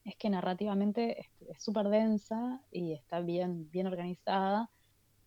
es 0.06 0.16
que 0.18 0.30
narrativamente 0.30 1.20
es 1.20 1.64
súper 1.64 1.90
densa 1.90 2.62
y 2.72 2.94
está 2.94 3.22
bien, 3.22 3.70
bien 3.72 3.88
organizada, 3.88 4.70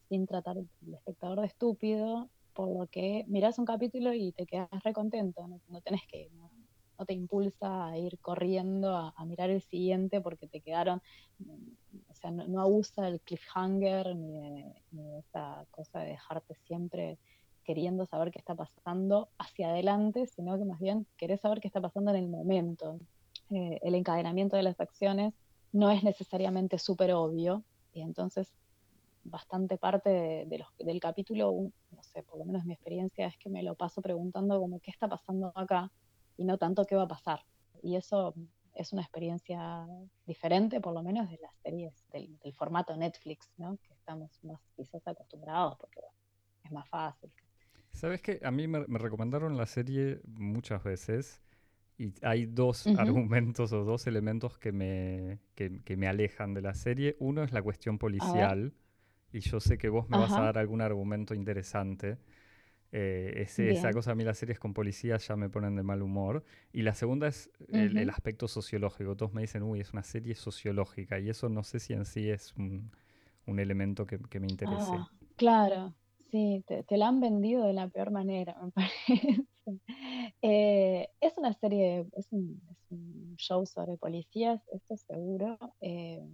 sin 0.09 0.27
tratar 0.27 0.59
al 0.59 0.69
espectador 0.95 1.41
de 1.41 1.47
estúpido, 1.47 2.31
por 2.55 2.69
lo 2.69 2.87
que 2.89 3.25
miras 3.29 3.59
un 3.59 3.65
capítulo 3.65 4.13
y 4.15 4.33
te 4.33 4.47
quedas 4.47 4.69
recontento, 4.83 5.47
no, 5.47 5.61
no 5.69 5.81
tenés 5.81 6.03
que, 6.09 6.31
no 6.99 7.07
te 7.07 7.15
impulsa 7.15 7.87
a 7.87 7.99
ir 7.99 8.19
corriendo 8.19 8.97
a, 8.97 9.25
mirar 9.25 9.51
el 9.51 9.63
siguiente 9.63 10.21
porque 10.21 10.49
te 10.49 10.61
quedaron, 10.61 11.01
sea, 12.19 12.31
no, 12.31 12.61
abusa 12.61 13.09
el 13.09 13.21
cliffhanger 13.21 14.15
ni, 14.17 14.65
esa 15.19 15.67
cosa 15.71 16.01
de 16.01 16.11
dejarte 16.11 16.55
siempre 16.67 17.19
queriendo 17.65 18.07
saber 18.07 18.31
qué 18.31 18.39
está 18.39 18.55
pasando 18.55 19.29
hacia 19.39 19.71
adelante, 19.71 20.27
sino 20.27 20.57
que 20.59 20.65
más 20.65 20.81
bien 20.81 21.07
querés 21.17 21.41
saber 21.41 21.61
qué 21.61 21.69
está 21.69 21.81
pasando 21.81 22.11
en 22.11 22.17
el 22.17 22.29
momento. 22.29 22.99
Eh, 23.51 23.79
el 23.83 23.95
encadenamiento 23.95 24.57
de 24.57 24.63
las 24.63 24.81
acciones 24.81 25.35
no 25.73 25.91
es 25.91 26.03
necesariamente 26.03 26.79
súper 26.79 27.13
obvio 27.13 27.63
y 27.93 28.01
entonces 28.01 28.53
bastante 29.25 29.77
parte 29.77 30.09
de, 30.47 30.59
los, 30.59 30.69
del 30.79 31.01
capítulo, 31.01 31.53
no 31.91 32.03
sé, 32.03 32.23
por 32.23 32.39
lo 32.39 32.45
menos 32.45 32.65
mi 32.65 32.73
experiencia 32.73 33.27
es 33.27 33.37
que 33.37 33.51
me 33.51 33.63
lo 33.63 33.75
paso 33.75 34.01
preguntando 34.01 34.59
como 34.59 34.81
qué 34.81 34.91
está 34.91 35.09
pasando 35.09 35.53
acá 35.55 35.91
y 36.37 36.45
no 36.45 36.59
tanto 36.59 36.85
qué 36.85 36.97
va 36.97 37.03
a 37.03 37.09
pasar. 37.09 37.45
Y 37.83 37.97
eso 37.97 38.35
es 38.79 38.93
una 38.93 39.03
experiencia 39.03 39.87
diferente, 40.25 40.81
por 40.81 40.95
lo 40.95 41.03
menos, 41.03 41.29
de 41.29 41.39
las 41.43 41.53
series 41.63 41.93
del, 42.13 42.39
formato 42.55 42.97
Netflix, 42.97 43.51
¿no? 43.57 43.77
Que 43.79 43.93
estamos 43.93 44.31
más 44.45 44.61
quizás 44.77 45.07
acostumbrados 45.07 45.77
porque 45.79 46.01
es 46.65 46.71
más 46.71 46.89
fácil. 46.89 47.31
¿Sabes 47.93 48.23
qué? 48.23 48.41
A 48.45 48.53
mí 48.53 48.69
me, 48.69 48.85
recomendaron 48.87 49.57
la 49.57 49.67
serie 49.67 50.21
muchas 50.27 50.85
veces 50.85 51.43
y 51.99 52.15
hay 52.23 52.47
dos 52.47 52.87
argumentos 52.87 53.73
o 53.73 53.85
dos 53.85 54.07
elementos 54.07 54.59
que 54.59 54.71
me, 54.71 55.41
que, 55.57 55.97
me 55.97 56.07
alejan 56.07 56.55
de 56.55 56.63
la 56.63 56.75
serie. 56.75 57.17
Uno 57.19 57.43
es 57.43 57.53
la 57.53 57.61
cuestión 57.61 57.99
policial 57.99 58.73
y 59.33 59.41
yo 59.41 59.59
sé 59.59 59.77
que 59.77 59.89
vos 59.89 60.09
me 60.09 60.19
vas 60.19 60.33
a 60.33 60.43
dar 60.43 60.59
algún 60.59 60.83
argumento 60.83 61.35
interesante. 61.35 62.19
Eh, 62.91 63.47
esa 63.47 63.93
cosa 63.93 64.13
a 64.13 64.15
mí 64.15 64.25
las 64.25 64.39
series 64.39 64.59
con 64.59 64.73
policías 64.73 65.27
ya 65.29 65.37
me 65.37 65.51
ponen 65.51 65.77
de 65.77 65.83
mal 65.83 66.03
humor. 66.03 66.45
Y 66.73 66.83
la 66.83 66.95
segunda 66.95 67.29
es 67.29 67.51
el, 67.69 68.09
aspecto 68.11 68.49
sociológico. 68.49 69.17
Todos 69.17 69.33
me 69.33 69.43
dicen, 69.43 69.63
uy, 69.63 69.81
es 69.81 69.93
una 69.93 70.03
serie 70.03 70.35
sociológica. 70.35 71.19
Y 71.19 71.29
eso 71.29 71.49
no 71.49 71.63
sé 71.63 71.81
si 71.81 71.93
en 71.93 72.05
sí 72.05 72.31
es 72.31 72.55
un, 72.57 72.91
elemento 73.47 74.07
que, 74.07 74.19
me 74.41 74.47
interese. 74.47 74.91
Ah, 74.91 75.11
claro, 75.37 75.95
sí, 76.31 76.65
te, 76.67 76.97
la 76.97 77.09
han 77.09 77.21
vendido 77.21 77.67
de 77.67 77.73
la 77.73 77.89
peor 77.89 78.11
manera, 78.11 78.57
me 78.63 78.71
parece. 78.73 79.45
Eh, 80.41 81.11
es 81.21 81.35
una 81.37 81.53
serie, 81.53 82.07
es 82.17 82.27
un, 82.31 82.61
show 83.37 83.67
sobre 83.67 83.97
policías, 83.99 84.61
esto 84.73 84.97
seguro. 84.97 85.59
Eh, 85.81 86.27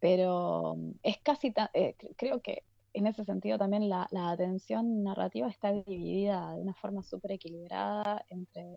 pero 0.00 0.78
es 1.02 1.18
casi 1.18 1.52
tan, 1.52 1.68
creo 2.16 2.40
que 2.40 2.64
en 2.92 3.06
ese 3.06 3.24
sentido 3.24 3.58
también 3.58 3.88
la, 3.88 4.08
atención 4.12 5.02
narrativa 5.02 5.48
está 5.48 5.72
dividida 5.72 6.54
de 6.54 6.62
una 6.62 6.74
forma 6.74 7.02
súper 7.02 7.32
equilibrada 7.32 8.24
entre, 8.28 8.76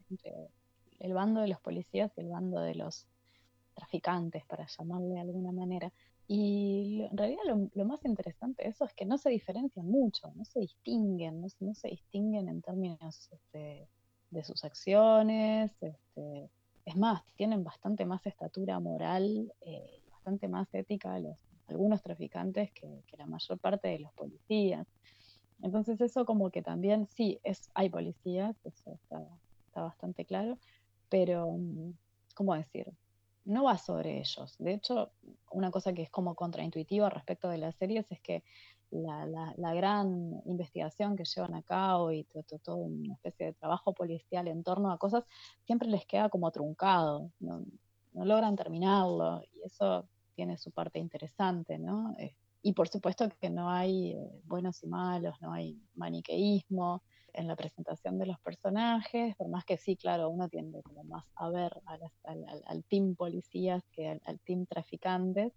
el 0.99 1.13
bando 1.13 1.41
de 1.41 1.47
los 1.47 1.59
policías 1.59 2.11
y 2.17 2.21
el 2.21 2.29
bando 2.29 2.61
de 2.61 2.75
los 2.75 3.07
traficantes, 3.73 4.45
para 4.45 4.67
llamarle 4.67 5.15
de 5.15 5.19
alguna 5.19 5.51
manera. 5.51 5.91
Y 6.27 7.01
en 7.09 7.17
realidad 7.17 7.41
lo, 7.73 7.85
más 7.85 8.05
interesante 8.05 8.63
de 8.63 8.69
eso 8.69 8.85
es 8.85 8.93
que 8.93 9.05
no 9.05 9.17
se 9.17 9.29
diferencian 9.29 9.85
mucho, 9.85 10.31
no 10.35 10.45
se 10.45 10.59
distinguen, 10.59 11.41
no, 11.41 11.73
se 11.73 11.87
distinguen 11.89 12.47
en 12.47 12.61
términos 12.61 13.29
este, 13.31 13.89
de 14.29 14.43
sus 14.43 14.63
acciones. 14.63 15.71
Este, 15.81 16.49
es 16.85 16.95
más, 16.95 17.23
tienen 17.35 17.63
bastante 17.63 18.05
más 18.05 18.25
estatura 18.25 18.79
moral, 18.79 19.51
eh, 19.61 20.01
bastante 20.11 20.47
más 20.47 20.73
ética 20.73 21.19
los, 21.19 21.37
algunos 21.67 22.01
traficantes 22.01 22.71
que, 22.71 23.03
la 23.17 23.25
mayor 23.25 23.59
parte 23.59 23.87
de 23.87 23.99
los 23.99 24.13
policías. 24.13 24.87
Entonces 25.61 26.01
eso 26.01 26.25
como 26.25 26.49
que 26.49 26.61
también, 26.61 27.07
sí, 27.07 27.39
es, 27.43 27.69
hay 27.73 27.89
policías, 27.89 28.55
eso 28.65 28.93
está, 28.93 29.25
está 29.67 29.81
bastante 29.81 30.25
claro, 30.25 30.57
pero, 31.09 31.47
mm, 31.51 31.93
¿cómo 32.35 32.55
decir? 32.55 32.91
No 33.45 33.63
va 33.63 33.77
sobre 33.77 34.19
ellos. 34.19 34.55
De 34.57 34.73
hecho, 34.73 35.11
una 35.51 35.71
cosa 35.71 35.93
que 35.93 36.01
es 36.03 36.09
como 36.09 36.35
contraintuitiva 36.35 37.09
respecto 37.09 37.49
de 37.49 37.57
las 37.57 37.75
series 37.75 38.11
es 38.11 38.19
que 38.21 38.43
la, 38.93 39.53
la, 39.57 39.73
gran 39.73 40.41
investigación 40.45 41.15
que 41.15 41.25
llevan 41.25 41.55
a 41.55 41.63
cabo 41.63 42.11
y 42.11 42.25
todo, 42.25 42.59
todo, 42.59 42.75
una 42.75 43.13
especie 43.13 43.47
de 43.47 43.53
trabajo 43.53 43.93
policial 43.93 44.47
en 44.47 44.63
torno 44.63 44.91
a 44.91 44.97
cosas 44.97 45.23
siempre 45.65 45.89
les 45.89 46.05
queda 46.05 46.29
como 46.29 46.51
truncado, 46.51 47.31
no, 47.39 47.65
no 48.13 48.25
logran 48.25 48.55
terminarlo 48.55 49.41
y 49.53 49.63
eso 49.63 50.07
tiene 50.33 50.57
su 50.57 50.71
parte 50.71 50.99
interesante, 50.99 51.79
¿no? 51.79 52.15
Eh, 52.17 52.35
y 52.61 52.73
por 52.73 52.87
supuesto 52.87 53.29
que 53.41 53.49
no 53.49 53.69
hay 53.69 54.11
eh, 54.11 54.41
buenos 54.45 54.83
y 54.83 54.87
malos, 54.87 55.35
no 55.41 55.51
hay 55.51 55.81
maniqueísmo 55.95 57.03
en 57.33 57.47
la 57.47 57.55
presentación 57.55 58.17
de 58.19 58.27
los 58.27 58.39
personajes, 58.39 59.35
por 59.35 59.49
más 59.49 59.65
que 59.65 59.77
sí, 59.77 59.95
claro, 59.95 60.29
uno 60.29 60.47
tiende 60.49 60.81
más 61.03 61.25
a 61.35 61.49
ver 61.49 61.81
al, 62.23 62.83
team 62.85 63.15
policías 63.15 63.83
que 63.91 64.19
al, 64.23 64.39
team 64.41 64.65
traficantes, 64.65 65.51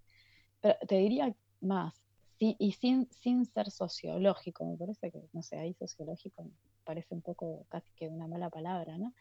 pero 0.61 0.77
te 0.89 0.97
diría 0.97 1.35
más, 1.61 1.95
sí, 2.39 2.57
y 2.59 2.73
sin, 2.73 3.09
sin 3.11 3.45
ser 3.45 3.71
sociológico, 3.71 4.65
me 4.65 4.77
parece 4.77 5.13
que, 5.13 5.23
no 5.33 5.43
sé, 5.43 5.59
ahí 5.59 5.75
sociológico 5.75 6.51
parece 6.83 7.15
un 7.15 7.23
poco 7.23 7.67
casi 7.69 7.93
que 7.95 8.09
una 8.09 8.27
mala 8.27 8.49
palabra, 8.49 8.97
¿no? 8.97 9.13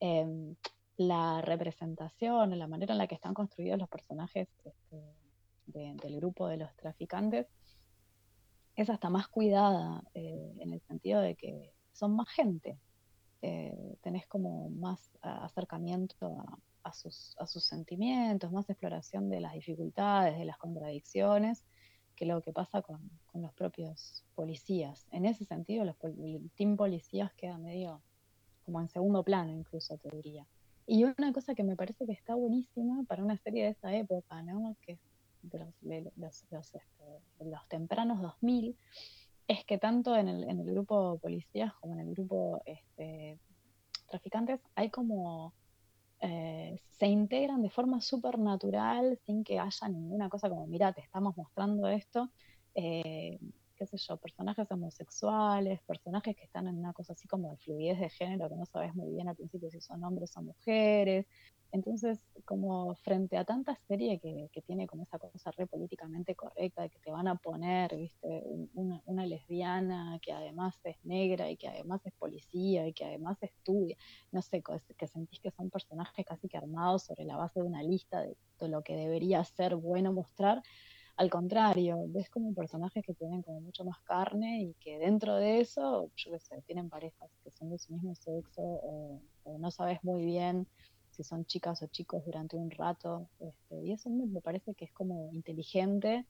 Em, 0.00 0.56
la 1.00 1.40
representación, 1.40 2.58
la 2.58 2.66
manera 2.66 2.92
en 2.92 2.98
la 2.98 3.06
que 3.06 3.14
están 3.14 3.32
construidos 3.32 3.78
los 3.78 3.88
personajes 3.88 4.48
este, 4.66 5.02
del 5.66 6.16
grupo 6.16 6.46
de 6.46 6.58
los 6.58 6.76
traficantes 6.76 7.46
es 8.76 8.90
hasta 8.90 9.08
más 9.08 9.26
cuidada 9.28 10.04
eh, 10.12 10.52
en 10.58 10.74
el 10.74 10.82
sentido 10.82 11.22
de 11.22 11.36
que 11.36 11.72
son 11.94 12.14
más 12.14 12.28
gente. 12.28 12.78
Eh, 13.40 13.96
tenés 14.02 14.26
como 14.26 14.68
más 14.68 15.10
acercamiento 15.22 16.44
a, 16.82 16.92
sus, 16.92 17.34
sentimientos, 17.64 18.52
más 18.52 18.68
exploración 18.68 19.30
de 19.30 19.40
las 19.40 19.54
dificultades, 19.54 20.38
de 20.38 20.44
las 20.44 20.58
contradicciones, 20.58 21.64
que 22.14 22.26
lo 22.26 22.42
que 22.42 22.52
pasa 22.52 22.82
con, 22.82 23.00
los 23.32 23.54
propios 23.54 24.22
policías. 24.34 25.06
En 25.12 25.24
ese 25.24 25.46
sentido, 25.46 25.82
el 25.82 26.50
team 26.56 26.76
policías 26.76 27.32
queda 27.32 27.56
medio 27.56 28.02
como 28.66 28.82
en 28.82 28.90
segundo 28.90 29.22
plano, 29.22 29.50
incluso 29.50 29.96
te 29.96 30.10
diría. 30.10 30.46
Y 30.92 31.04
una 31.04 31.32
cosa 31.32 31.54
que 31.54 31.62
me 31.62 31.76
parece 31.76 32.04
que 32.04 32.10
está 32.10 32.34
buenísima 32.34 33.04
para 33.06 33.22
una 33.22 33.38
serie 33.38 33.62
de 33.62 33.70
esa 33.70 33.94
época, 33.94 34.42
¿no? 34.42 34.76
que 34.84 34.94
es 34.94 34.98
de 35.82 36.00
los, 36.16 36.44
los, 36.50 36.74
este, 36.74 37.04
los, 37.38 37.68
tempranos 37.68 38.20
2000, 38.20 38.76
es 39.46 39.64
que 39.66 39.78
tanto 39.78 40.16
en 40.16 40.26
el, 40.26 40.42
en 40.50 40.58
el 40.58 40.72
grupo 40.72 41.16
policías 41.18 41.72
como 41.74 41.94
en 41.94 42.00
el 42.00 42.12
grupo 42.12 42.60
este, 42.66 43.38
traficantes 44.08 44.58
hay 44.74 44.90
como 44.90 45.54
eh, 46.22 46.80
se 46.98 47.06
integran 47.06 47.62
de 47.62 47.70
forma 47.70 48.00
súper 48.00 48.40
natural 48.40 49.16
sin 49.26 49.44
que 49.44 49.60
haya 49.60 49.88
ninguna 49.88 50.28
cosa 50.28 50.48
como, 50.48 50.66
mira, 50.66 50.92
te 50.92 51.02
estamos 51.02 51.36
mostrando 51.36 51.86
esto. 51.86 52.32
Eh, 52.74 53.38
qué 53.80 53.86
sé 53.86 53.96
yo, 53.96 54.18
personajes 54.18 54.70
homosexuales, 54.70 55.80
personajes 55.84 56.36
que 56.36 56.44
están 56.44 56.68
en 56.68 56.76
una 56.76 56.92
cosa 56.92 57.14
así 57.14 57.26
como 57.26 57.50
de 57.50 57.56
fluidez 57.56 57.98
de 57.98 58.10
género, 58.10 58.50
que 58.50 58.56
no 58.56 58.66
sabes 58.66 58.94
muy 58.94 59.10
bien 59.10 59.26
al 59.26 59.36
principio 59.36 59.70
si 59.70 59.80
son 59.80 60.04
hombres 60.04 60.36
o 60.36 60.42
mujeres. 60.42 61.26
Entonces, 61.72 62.20
como 62.44 62.94
frente 62.96 63.38
a 63.38 63.44
tanta 63.46 63.74
serie 63.88 64.18
que, 64.18 64.50
que 64.52 64.60
tiene 64.60 64.86
como 64.86 65.04
esa 65.04 65.18
cosa 65.18 65.50
re 65.52 65.66
políticamente 65.66 66.34
correcta, 66.34 66.82
de 66.82 66.90
que 66.90 66.98
te 66.98 67.10
van 67.10 67.26
a 67.26 67.36
poner, 67.36 67.96
viste, 67.96 68.42
una, 68.74 69.00
una, 69.06 69.24
lesbiana 69.24 70.18
que 70.20 70.32
además 70.32 70.78
es 70.84 71.02
negra 71.04 71.50
y 71.50 71.56
que 71.56 71.68
además 71.68 72.04
es 72.04 72.12
policía 72.12 72.86
y 72.86 72.92
que 72.92 73.06
además 73.06 73.42
estudia, 73.42 73.96
no 74.30 74.42
sé, 74.42 74.62
que 74.98 75.06
sentís 75.06 75.40
que 75.40 75.52
son 75.52 75.70
personajes 75.70 76.26
casi 76.26 76.48
que 76.48 76.58
armados 76.58 77.04
sobre 77.04 77.24
la 77.24 77.38
base 77.38 77.60
de 77.60 77.66
una 77.66 77.82
lista 77.82 78.20
de, 78.20 78.36
de 78.58 78.68
lo 78.68 78.82
que 78.82 78.94
debería 78.94 79.42
ser 79.44 79.76
bueno 79.76 80.12
mostrar, 80.12 80.62
al 81.20 81.28
contrario, 81.28 81.98
ves 82.08 82.30
como 82.30 82.54
personajes 82.54 83.04
que 83.04 83.12
tienen 83.12 83.42
como 83.42 83.60
mucho 83.60 83.84
más 83.84 84.00
carne 84.04 84.62
y 84.62 84.74
que 84.80 84.96
dentro 84.96 85.36
de 85.36 85.60
eso, 85.60 86.10
yo 86.16 86.32
qué 86.32 86.38
sé, 86.38 86.62
tienen 86.62 86.88
parejas 86.88 87.30
que 87.44 87.50
son 87.50 87.68
de 87.68 87.78
su 87.78 87.92
mismo 87.92 88.14
sexo 88.14 88.62
o, 88.62 89.20
no 89.58 89.70
sabes 89.70 90.02
muy 90.02 90.24
bien 90.24 90.66
si 91.10 91.22
son 91.22 91.44
chicas 91.44 91.82
o 91.82 91.88
chicos 91.88 92.24
durante 92.24 92.56
un 92.56 92.70
rato. 92.70 93.28
Este, 93.38 93.82
y 93.84 93.92
eso 93.92 94.08
me, 94.08 94.40
parece 94.40 94.74
que 94.74 94.86
es 94.86 94.92
como 94.94 95.30
inteligente. 95.34 96.24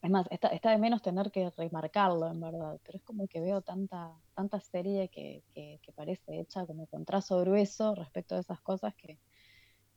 Es 0.00 0.10
más, 0.10 0.26
está, 0.30 0.48
está, 0.48 0.70
de 0.70 0.78
menos 0.78 1.02
tener 1.02 1.30
que 1.30 1.50
remarcarlo, 1.50 2.30
en 2.30 2.40
verdad, 2.40 2.80
pero 2.84 2.96
es 2.96 3.04
como 3.04 3.28
que 3.28 3.40
veo 3.40 3.60
tanta, 3.60 4.14
tanta 4.34 4.60
serie 4.60 5.10
que, 5.10 5.44
que, 5.54 5.78
que 5.82 5.92
parece 5.92 6.40
hecha 6.40 6.64
como 6.64 6.86
con 6.86 7.04
trazo 7.04 7.38
grueso 7.40 7.94
respecto 7.96 8.36
a 8.36 8.40
esas 8.40 8.62
cosas 8.62 8.94
que, 8.94 9.18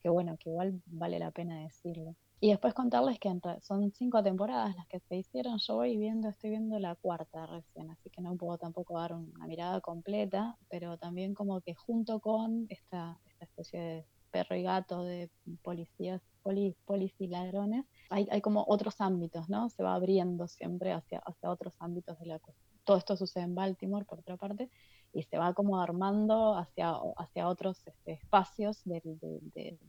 que 0.01 0.09
bueno, 0.09 0.36
que 0.38 0.49
igual 0.49 0.81
vale 0.88 1.19
la 1.19 1.31
pena 1.31 1.61
decirlo. 1.61 2.17
Y 2.39 2.49
después 2.49 2.73
contarles 2.73 3.17
que 3.19 3.33
son 3.61 3.91
cinco 3.91 4.21
temporadas 4.21 4.75
las 4.75 4.88
que 4.88 4.99
se 4.99 5.15
hicieron. 5.15 5.57
Yo 5.57 5.75
voy 5.75 5.97
viendo, 5.97 6.29
estoy 6.29 6.51
viendo 6.51 6.77
la 6.79 6.95
cuarta 6.95 7.45
recién, 7.45 7.89
así 7.89 8.09
que 8.09 8.21
no 8.21 8.36
puedo 8.36 8.57
tampoco 8.57 8.99
dar 8.99 9.13
una 9.13 9.47
mirada 9.47 9.81
completa, 9.81 10.57
pero 10.69 10.97
también 10.97 11.33
como 11.33 11.61
que 11.61 11.73
junto 11.73 12.19
con 12.19 12.67
esta, 12.69 13.19
esta 13.25 13.45
especie 13.45 13.79
de 13.79 14.05
perro 14.31 14.55
y 14.57 14.63
gato 14.63 15.03
de 15.03 15.31
policías, 15.63 16.21
poli, 16.43 16.75
y 17.17 17.27
ladrones, 17.27 17.86
hay, 18.09 18.27
hay 18.29 18.41
como 18.41 18.65
otros 18.67 18.99
ámbitos, 18.99 19.49
¿no? 19.49 19.69
Se 19.69 19.81
va 19.81 19.95
abriendo 19.95 20.47
siempre 20.47 20.91
hacia, 20.91 21.19
hacia 21.19 21.49
otros 21.49 21.75
ámbitos 21.79 22.19
de 22.19 22.25
la 22.25 22.39
Todo 22.86 22.97
esto 22.97 23.17
sucede 23.17 23.43
en 23.43 23.55
Baltimore, 23.55 24.05
por 24.05 24.19
otra 24.19 24.38
parte, 24.38 24.69
y 25.11 25.23
se 25.23 25.38
va 25.38 25.53
como 25.53 25.81
armando 25.81 26.55
hacia, 26.55 26.93
hacia 27.17 27.47
otros 27.47 27.81
este, 27.88 28.11
espacios 28.11 28.81
de, 28.83 29.01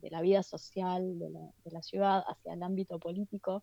la 0.02 0.20
vida 0.22 0.42
social 0.42 1.18
de 1.18 1.70
la, 1.70 1.82
ciudad, 1.82 2.24
hacia 2.26 2.54
el 2.54 2.62
ámbito 2.62 2.98
político, 2.98 3.62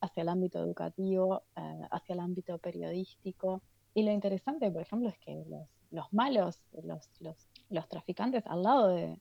hacia 0.00 0.22
el 0.22 0.28
ámbito 0.28 0.60
educativo, 0.60 1.42
eh, 1.56 1.80
hacia 1.90 2.12
el 2.12 2.20
ámbito 2.20 2.58
periodístico. 2.58 3.62
Y 3.94 4.04
lo 4.04 4.12
interesante, 4.12 4.70
por 4.70 4.82
ejemplo, 4.82 5.08
es 5.08 5.18
que 5.18 5.42
los, 5.90 6.12
malos, 6.12 6.62
los, 6.84 7.08
los, 7.70 7.88
traficantes 7.88 8.46
al 8.46 8.62
lado 8.62 8.88
de, 8.88 9.18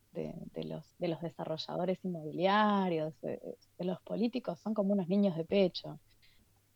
los, 0.65 0.85
de 0.99 1.07
los 1.07 1.21
desarrolladores 1.21 1.97
inmobiliarios, 2.03 3.19
de 3.21 3.57
los 3.79 3.99
políticos, 4.01 4.59
son 4.59 4.75
como 4.75 4.93
unos 4.93 5.07
niños 5.07 5.35
de 5.35 5.45
pecho. 5.45 5.99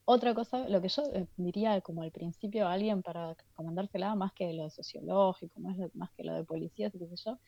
Otra 0.05 0.33
cosa, 0.33 0.67
lo 0.67 0.81
que 0.81 0.89
yo 0.89 1.03
eh, 1.13 1.27
diría 1.37 1.79
como 1.79 2.03
al 2.03 2.11
principio 2.11 2.67
a 2.67 2.73
alguien 2.73 3.01
para 3.01 3.37
comentársela, 3.53 4.15
más 4.15 4.33
que 4.33 4.51
lo 4.51 4.69
sociológico, 4.69 5.61
más, 5.61 6.11
que 6.17 6.23
lo 6.25 6.33
de 6.33 6.43
policías 6.43 6.91
qué 6.91 7.07
sé 7.07 7.15
yo, 7.25 7.39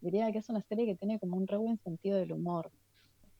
diría 0.00 0.32
que 0.32 0.38
es 0.38 0.48
una 0.48 0.60
serie 0.62 0.86
que 0.86 0.96
tiene 0.96 1.20
como 1.20 1.36
un 1.36 1.46
re 1.46 1.56
buen 1.56 1.78
sentido 1.78 2.18
del 2.18 2.32
humor. 2.32 2.72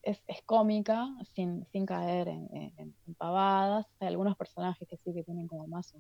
Es, 0.03 0.23
es 0.29 0.43
cómica, 0.47 1.09
sin, 1.35 1.67
sin 1.73 1.85
caer 1.85 2.29
en, 2.29 2.49
en, 2.77 2.95
pavadas. 3.19 3.87
Hay 3.99 4.09
algunos 4.09 4.37
personajes 4.37 4.87
que 4.89 4.97
sí 4.99 5.13
que 5.13 5.25
tienen 5.25 5.49
como 5.49 5.67
más 5.67 5.93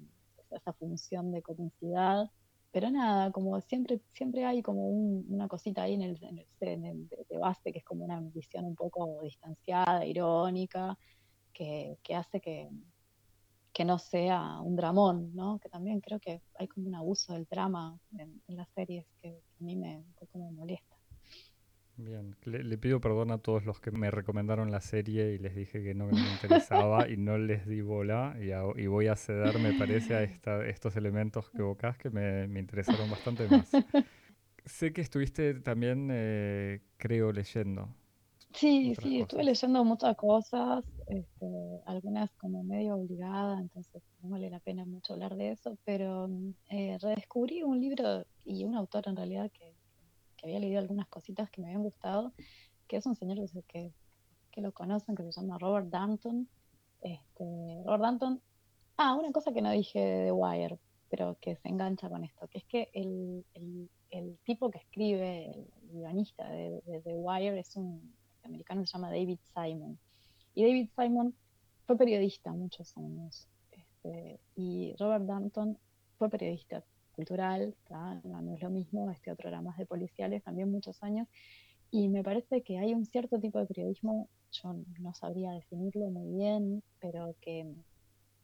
esa 0.50 0.72
función 0.74 1.32
de 1.32 1.42
comicidad. 1.42 2.30
Pero 2.70 2.88
nada, 2.90 3.32
como 3.32 3.60
siempre, 3.62 4.00
siempre 4.14 4.46
hay 4.46 4.62
como 4.62 4.88
una 4.88 5.48
cosita 5.48 5.82
ahí 5.82 5.94
en 5.94 6.02
el, 6.02 6.18
en 6.60 6.86
el, 6.86 7.08
de 7.08 7.38
base 7.38 7.72
que 7.72 7.80
es 7.80 7.84
como 7.84 8.04
una 8.04 8.20
visión 8.20 8.64
un 8.64 8.76
poco 8.76 9.20
distanciada, 9.22 10.06
irónica 10.06 10.96
que, 12.02 12.14
hace 12.14 12.40
que, 12.40 12.68
que, 13.72 13.84
no 13.84 13.98
sea 13.98 14.60
un 14.60 14.76
dramón, 14.76 15.34
¿no? 15.34 15.58
Que 15.58 15.68
también 15.68 16.00
creo 16.00 16.18
que 16.18 16.40
hay 16.58 16.68
como 16.68 16.88
un 16.88 16.94
abuso 16.94 17.34
del 17.34 17.46
drama 17.50 17.98
en, 18.16 18.40
las 18.48 18.68
series 18.70 19.06
que, 19.20 19.28
a 19.28 19.64
mí 19.64 19.76
me, 19.76 20.04
me 20.34 20.50
molesta. 20.52 20.96
Bien, 21.96 22.34
le, 22.44 22.78
pido 22.78 22.98
perdón 22.98 23.30
a 23.30 23.38
todos 23.38 23.66
los 23.66 23.78
que 23.78 23.90
me 23.90 24.10
recomendaron 24.10 24.70
la 24.70 24.80
serie 24.80 25.34
y 25.34 25.38
les 25.38 25.54
dije 25.54 25.82
que 25.82 25.92
no 25.92 26.06
me 26.06 26.18
interesaba 26.32 27.10
y 27.10 27.18
no 27.18 27.36
les 27.36 27.66
di 27.66 27.82
bola 27.82 28.36
y, 28.40 28.86
voy 28.86 29.08
a 29.08 29.16
ceder, 29.16 29.58
me 29.58 29.74
parece, 29.74 30.14
a 30.14 30.22
esta, 30.22 30.66
estos 30.66 30.96
elementos 30.96 31.50
que 31.50 31.58
evocás 31.58 31.98
que 31.98 32.08
me, 32.08 32.48
me 32.48 32.60
interesaron 32.60 33.10
bastante 33.10 33.46
más. 33.48 33.70
sé 34.64 34.94
que 34.94 35.02
estuviste 35.02 35.54
también, 35.60 36.08
eh, 36.10 36.80
creo, 36.96 37.32
leyendo. 37.32 37.90
Sí, 38.52 38.94
sí, 39.00 39.20
estuve 39.20 39.44
leyendo 39.44 39.84
muchas 39.84 40.16
cosas. 40.16 40.84
Este, 41.10 41.82
algunas 41.86 42.30
como 42.32 42.62
medio 42.62 42.94
obligada, 42.94 43.58
entonces 43.60 44.02
no 44.22 44.30
vale 44.30 44.48
la 44.48 44.60
pena 44.60 44.84
mucho 44.84 45.14
hablar 45.14 45.34
de 45.36 45.50
eso, 45.50 45.76
pero 45.84 46.30
eh, 46.68 46.98
redescubrí 47.00 47.62
un 47.62 47.80
libro 47.80 48.24
y 48.44 48.64
un 48.64 48.76
autor 48.76 49.08
en 49.08 49.16
realidad 49.16 49.50
que, 49.50 49.74
que, 50.36 50.46
había 50.46 50.60
leído 50.60 50.78
algunas 50.78 51.08
cositas 51.08 51.50
que 51.50 51.60
me 51.60 51.68
habían 51.68 51.82
gustado, 51.82 52.32
que 52.86 52.96
es 52.96 53.06
un 53.06 53.16
señor 53.16 53.38
que, 53.66 53.92
que 54.52 54.60
lo 54.60 54.72
conocen, 54.72 55.16
que 55.16 55.24
se 55.24 55.32
llama 55.32 55.58
Robert 55.58 55.88
Danton. 55.88 56.48
Este, 57.00 57.82
Robert 57.84 58.02
Danton, 58.02 58.42
ah, 58.96 59.14
una 59.14 59.32
cosa 59.32 59.52
que 59.52 59.62
no 59.62 59.72
dije 59.72 59.98
de 59.98 60.24
The 60.26 60.32
Wire, 60.32 60.78
pero 61.08 61.36
que 61.40 61.56
se 61.56 61.68
engancha 61.68 62.08
con 62.08 62.24
esto, 62.24 62.46
que 62.48 62.58
es 62.58 62.64
que 62.66 62.88
el, 62.94 63.44
el, 63.54 63.90
el 64.10 64.38
tipo 64.44 64.70
que 64.70 64.78
escribe, 64.78 65.50
el 65.50 65.66
guionista 65.90 66.48
de, 66.48 66.82
de 66.86 67.00
The 67.00 67.14
Wire 67.16 67.58
es 67.58 67.74
un 67.74 68.14
americano, 68.44 68.86
se 68.86 68.92
llama 68.92 69.10
David 69.10 69.38
Simon 69.54 69.98
y 70.54 70.64
David 70.64 70.88
Simon 70.96 71.34
fue 71.86 71.96
periodista 71.96 72.52
muchos 72.52 72.96
años. 72.96 73.48
Este, 73.70 74.40
y 74.56 74.94
Robert 74.98 75.24
Danton 75.24 75.78
fue 76.18 76.28
periodista 76.28 76.84
cultural, 77.12 77.74
no, 78.24 78.54
es 78.54 78.62
lo 78.62 78.70
mismo, 78.70 79.10
este 79.10 79.30
otro 79.30 79.48
era 79.48 79.60
más 79.60 79.76
de 79.76 79.86
policiales, 79.86 80.42
también 80.42 80.70
muchos 80.70 81.02
años. 81.02 81.28
Y 81.90 82.08
me 82.08 82.22
parece 82.22 82.62
que 82.62 82.78
hay 82.78 82.94
un 82.94 83.04
cierto 83.04 83.38
tipo 83.40 83.58
de 83.58 83.66
periodismo, 83.66 84.28
yo 84.52 84.74
no 85.00 85.12
sabría 85.14 85.52
definirlo 85.52 86.08
muy 86.10 86.28
bien, 86.38 86.82
pero 87.00 87.34
que 87.40 87.74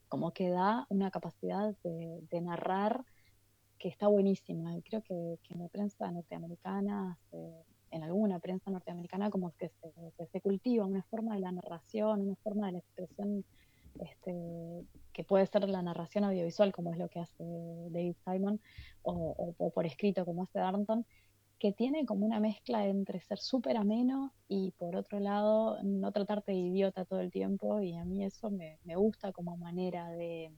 como 0.09 0.33
que 0.33 0.51
da 0.51 0.87
una 0.89 1.11
capacidad 1.11 1.75
de, 1.83 2.41
narrar 2.41 3.05
que 3.79 3.89
está 3.89 4.09
buenísima. 4.09 4.77
Y 4.77 4.83
creo 4.83 5.03
que, 5.03 5.39
que 5.43 5.55
en 5.55 5.61
la 5.61 5.69
prensa 5.69 6.11
norteamericana 6.11 7.19
en 7.91 8.03
alguna 8.03 8.39
prensa 8.39 8.71
norteamericana 8.71 9.31
como 9.31 9.53
que 9.53 9.69
se, 9.69 10.27
se, 10.27 10.41
cultiva 10.41 10.85
una 10.85 11.03
forma 11.05 11.35
de 11.35 11.41
la 11.41 11.53
narración, 11.53 12.21
una 12.21 12.37
forma 12.37 12.67
de 12.67 12.73
la 12.73 12.79
expresión 12.79 13.45
este, 14.01 14.85
que 15.13 15.25
puede 15.25 15.47
ser 15.47 15.69
la 15.69 15.83
narración 15.83 16.25
audiovisual, 16.25 16.73
como 16.73 16.93
es 16.93 16.99
lo 16.99 17.09
que 17.09 17.21
hace 17.21 17.45
David 17.91 18.17
Simon, 18.25 18.61
o, 19.03 19.73
por 19.75 19.87
escrito, 19.87 20.25
como 20.25 20.43
hace 20.43 20.59
Darnton, 20.59 21.07
que 21.59 21.73
tiene 21.73 22.05
como 22.05 22.27
una 22.27 22.39
mezcla 22.39 22.87
entre 22.87 23.21
ser 23.21 23.39
súper 23.39 23.79
ameno 23.79 24.35
y 24.47 24.73
por 24.73 24.95
otro 24.95 25.21
lado 25.21 25.83
no 25.83 26.13
tratarte 26.13 26.53
de 26.53 26.59
idiota 26.59 27.07
todo 27.07 27.21
el 27.21 27.31
tiempo, 27.31 27.81
y 27.81 27.97
a 27.97 28.05
mí 28.05 28.25
eso 28.25 28.51
me, 28.51 28.79
me 28.85 28.97
gusta 28.97 29.33
como 29.33 29.57
manera 29.57 30.11
de, 30.11 30.53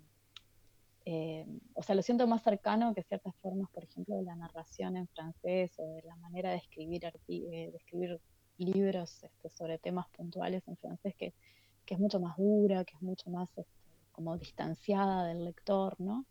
eh, 1.10 1.46
o 1.72 1.82
sea, 1.82 1.94
lo 1.94 2.02
siento 2.02 2.26
más 2.26 2.42
cercano 2.42 2.92
que 2.94 3.02
ciertas 3.02 3.34
formas, 3.36 3.70
por 3.70 3.82
ejemplo, 3.82 4.14
de 4.16 4.24
la 4.24 4.36
narración 4.36 4.94
en 4.94 5.08
francés 5.08 5.72
o 5.78 5.94
de 5.94 6.02
la 6.02 6.14
manera 6.16 6.50
de 6.50 6.58
escribir, 6.58 7.02
eh, 7.06 7.70
de 7.70 7.76
escribir 7.78 8.20
libros 8.58 9.24
este, 9.24 9.48
sobre 9.48 9.78
temas 9.78 10.06
puntuales 10.10 10.68
en 10.68 10.76
francés, 10.76 11.14
que, 11.16 11.32
que, 11.86 11.94
es 11.94 11.98
mucho 11.98 12.20
más 12.20 12.36
dura, 12.36 12.84
que 12.84 12.94
es 12.94 13.00
mucho 13.00 13.30
más 13.30 13.48
este, 13.56 13.72
como 14.12 14.36
distanciada 14.36 15.24
del 15.24 15.46
lector, 15.46 15.98
¿no? 15.98 16.26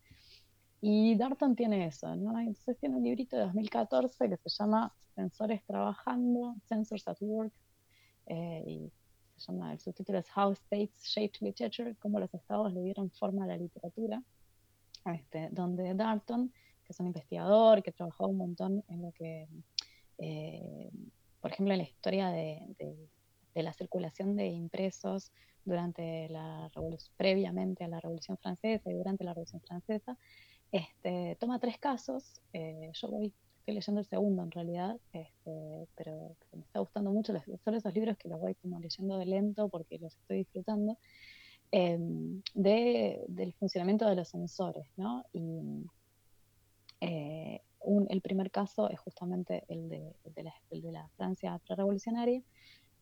Y 0.80 1.16
Darton 1.16 1.56
tiene 1.56 1.88
eso, 1.88 2.16
¿no? 2.16 2.40
Entonces 2.40 2.78
tiene 2.78 2.98
un 2.98 3.04
librito 3.04 3.36
de 3.36 3.46
2014 3.46 4.30
que 4.30 4.38
se 4.46 4.64
llama 4.64 4.94
Sensores 5.16 5.66
Trabajando, 5.66 6.56
Sensors 6.70 7.08
at 7.08 7.18
Work, 7.22 7.54
eh, 8.28 8.64
y 8.68 8.92
se 9.38 9.52
llama, 9.52 9.74
el 9.74 9.80
subtítulo 9.80 10.20
es 10.20 10.28
How 10.38 10.52
States 10.52 11.02
Shaped 11.04 11.42
Literature, 11.42 11.96
cómo 11.96 12.20
los 12.20 12.32
estados 12.32 12.72
le 12.72 12.84
dieron 12.84 13.10
forma 13.10 13.46
a 13.46 13.48
la 13.48 13.58
literatura. 13.58 14.22
Este, 15.14 15.50
donde 15.52 15.94
Darton, 15.94 16.52
que 16.84 16.94
es 16.94 17.00
un 17.00 17.08
investigador, 17.08 17.84
que 17.84 17.92
trabajó 17.92 18.28
un 18.28 18.38
montón 18.38 18.84
en 18.90 19.02
lo 19.02 19.12
que, 19.12 19.48
eh, 20.18 20.90
por 21.42 21.52
ejemplo, 21.52 21.74
en 21.74 21.80
la 21.80 21.86
historia 21.86 22.30
de, 22.30 22.62
la 23.56 23.74
circulación 23.74 24.36
de 24.36 24.48
impresos 24.48 25.32
durante 25.66 26.30
la 26.30 26.70
previamente 27.18 27.84
a 27.84 27.88
la 27.88 28.00
Revolución 28.00 28.38
Francesa 28.38 28.92
y 28.92 28.94
durante 28.94 29.24
la 29.24 29.34
Revolución 29.34 29.62
Francesa, 29.62 30.16
este, 30.72 31.38
toma 31.40 31.60
tres 31.60 31.80
casos. 31.80 32.40
Eh, 32.54 32.92
yo 32.94 33.08
voy, 33.10 33.34
estoy 33.60 33.74
leyendo 33.74 34.00
el 34.00 34.06
segundo 34.06 34.44
en 34.44 34.52
realidad, 34.52 34.98
este, 35.12 35.88
pero, 35.96 36.36
me 36.54 36.62
está 36.62 36.80
gustando 36.80 37.12
mucho. 37.12 37.34
Son 37.64 37.76
esos 37.76 37.94
libros 37.94 38.18
que 38.18 38.30
los 38.30 38.40
voy 38.40 38.56
como 38.56 38.80
leyendo 38.80 39.18
de 39.18 39.26
lento 39.26 39.70
porque 39.70 39.98
los 39.98 40.16
estoy 40.16 40.38
disfrutando. 40.38 40.98
Em, 41.72 42.42
de, 42.54 43.26
del 43.28 43.52
funcionamiento 43.54 44.08
de 44.08 44.16
los 44.16 44.30
sensores, 44.30 44.88
¿no? 44.96 45.26
Y 45.34 45.86
eh, 47.02 47.62
el 48.10 48.22
primer 48.22 48.52
caso 48.52 48.90
es 48.90 49.00
justamente 49.00 49.66
el 49.68 49.90
de, 49.90 50.44
la, 50.92 51.10
Francia 51.18 51.60
prerevolucionaria. 51.68 52.42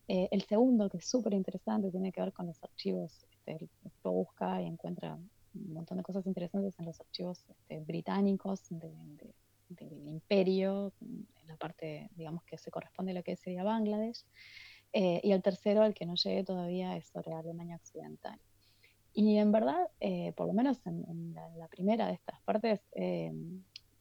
Eh, 0.08 0.28
el 0.32 0.42
segundo, 0.42 0.88
que 0.88 0.98
es 0.98 1.06
súper 1.06 1.34
interesante, 1.34 1.90
tiene 1.90 2.10
que 2.10 2.20
ver 2.20 2.32
con 2.32 2.46
los 2.46 2.62
archivos. 2.62 3.24
Este, 3.30 3.52
el 3.52 3.70
busca 4.02 4.60
y 4.62 4.66
encuentra 4.66 5.14
un 5.14 5.72
montón 5.72 5.98
de 5.98 6.02
cosas 6.02 6.26
interesantes 6.26 6.78
en 6.78 6.86
los 6.86 7.00
archivos 7.00 7.44
este, 7.48 7.80
británicos 7.80 8.62
del 8.70 10.08
imperio, 10.08 10.92
en 11.00 11.26
la 11.46 11.56
parte, 11.56 12.10
digamos, 12.16 12.42
que 12.44 12.58
se 12.58 12.70
corresponde 12.70 13.12
a 13.12 13.14
lo 13.14 13.22
que 13.22 13.36
sería 13.36 13.62
Bangladesh. 13.62 14.24
Eh, 14.92 15.20
y 15.22 15.32
el 15.32 15.42
tercero, 15.42 15.84
el 15.84 15.94
que 15.94 16.06
no 16.06 16.14
llegué 16.14 16.42
todavía, 16.44 16.96
es 16.96 17.06
sobre 17.06 17.32
Alemania 17.32 17.76
Occidental. 17.76 18.40
Y 19.18 19.38
en 19.38 19.50
verdad, 19.50 19.88
eh, 19.98 20.34
por 20.36 20.46
lo 20.46 20.52
menos 20.52 20.86
en, 20.86 21.32
la, 21.32 21.68
primera 21.68 22.06
de 22.06 22.12
estas 22.12 22.38
partes, 22.42 22.82
eh, 22.92 23.32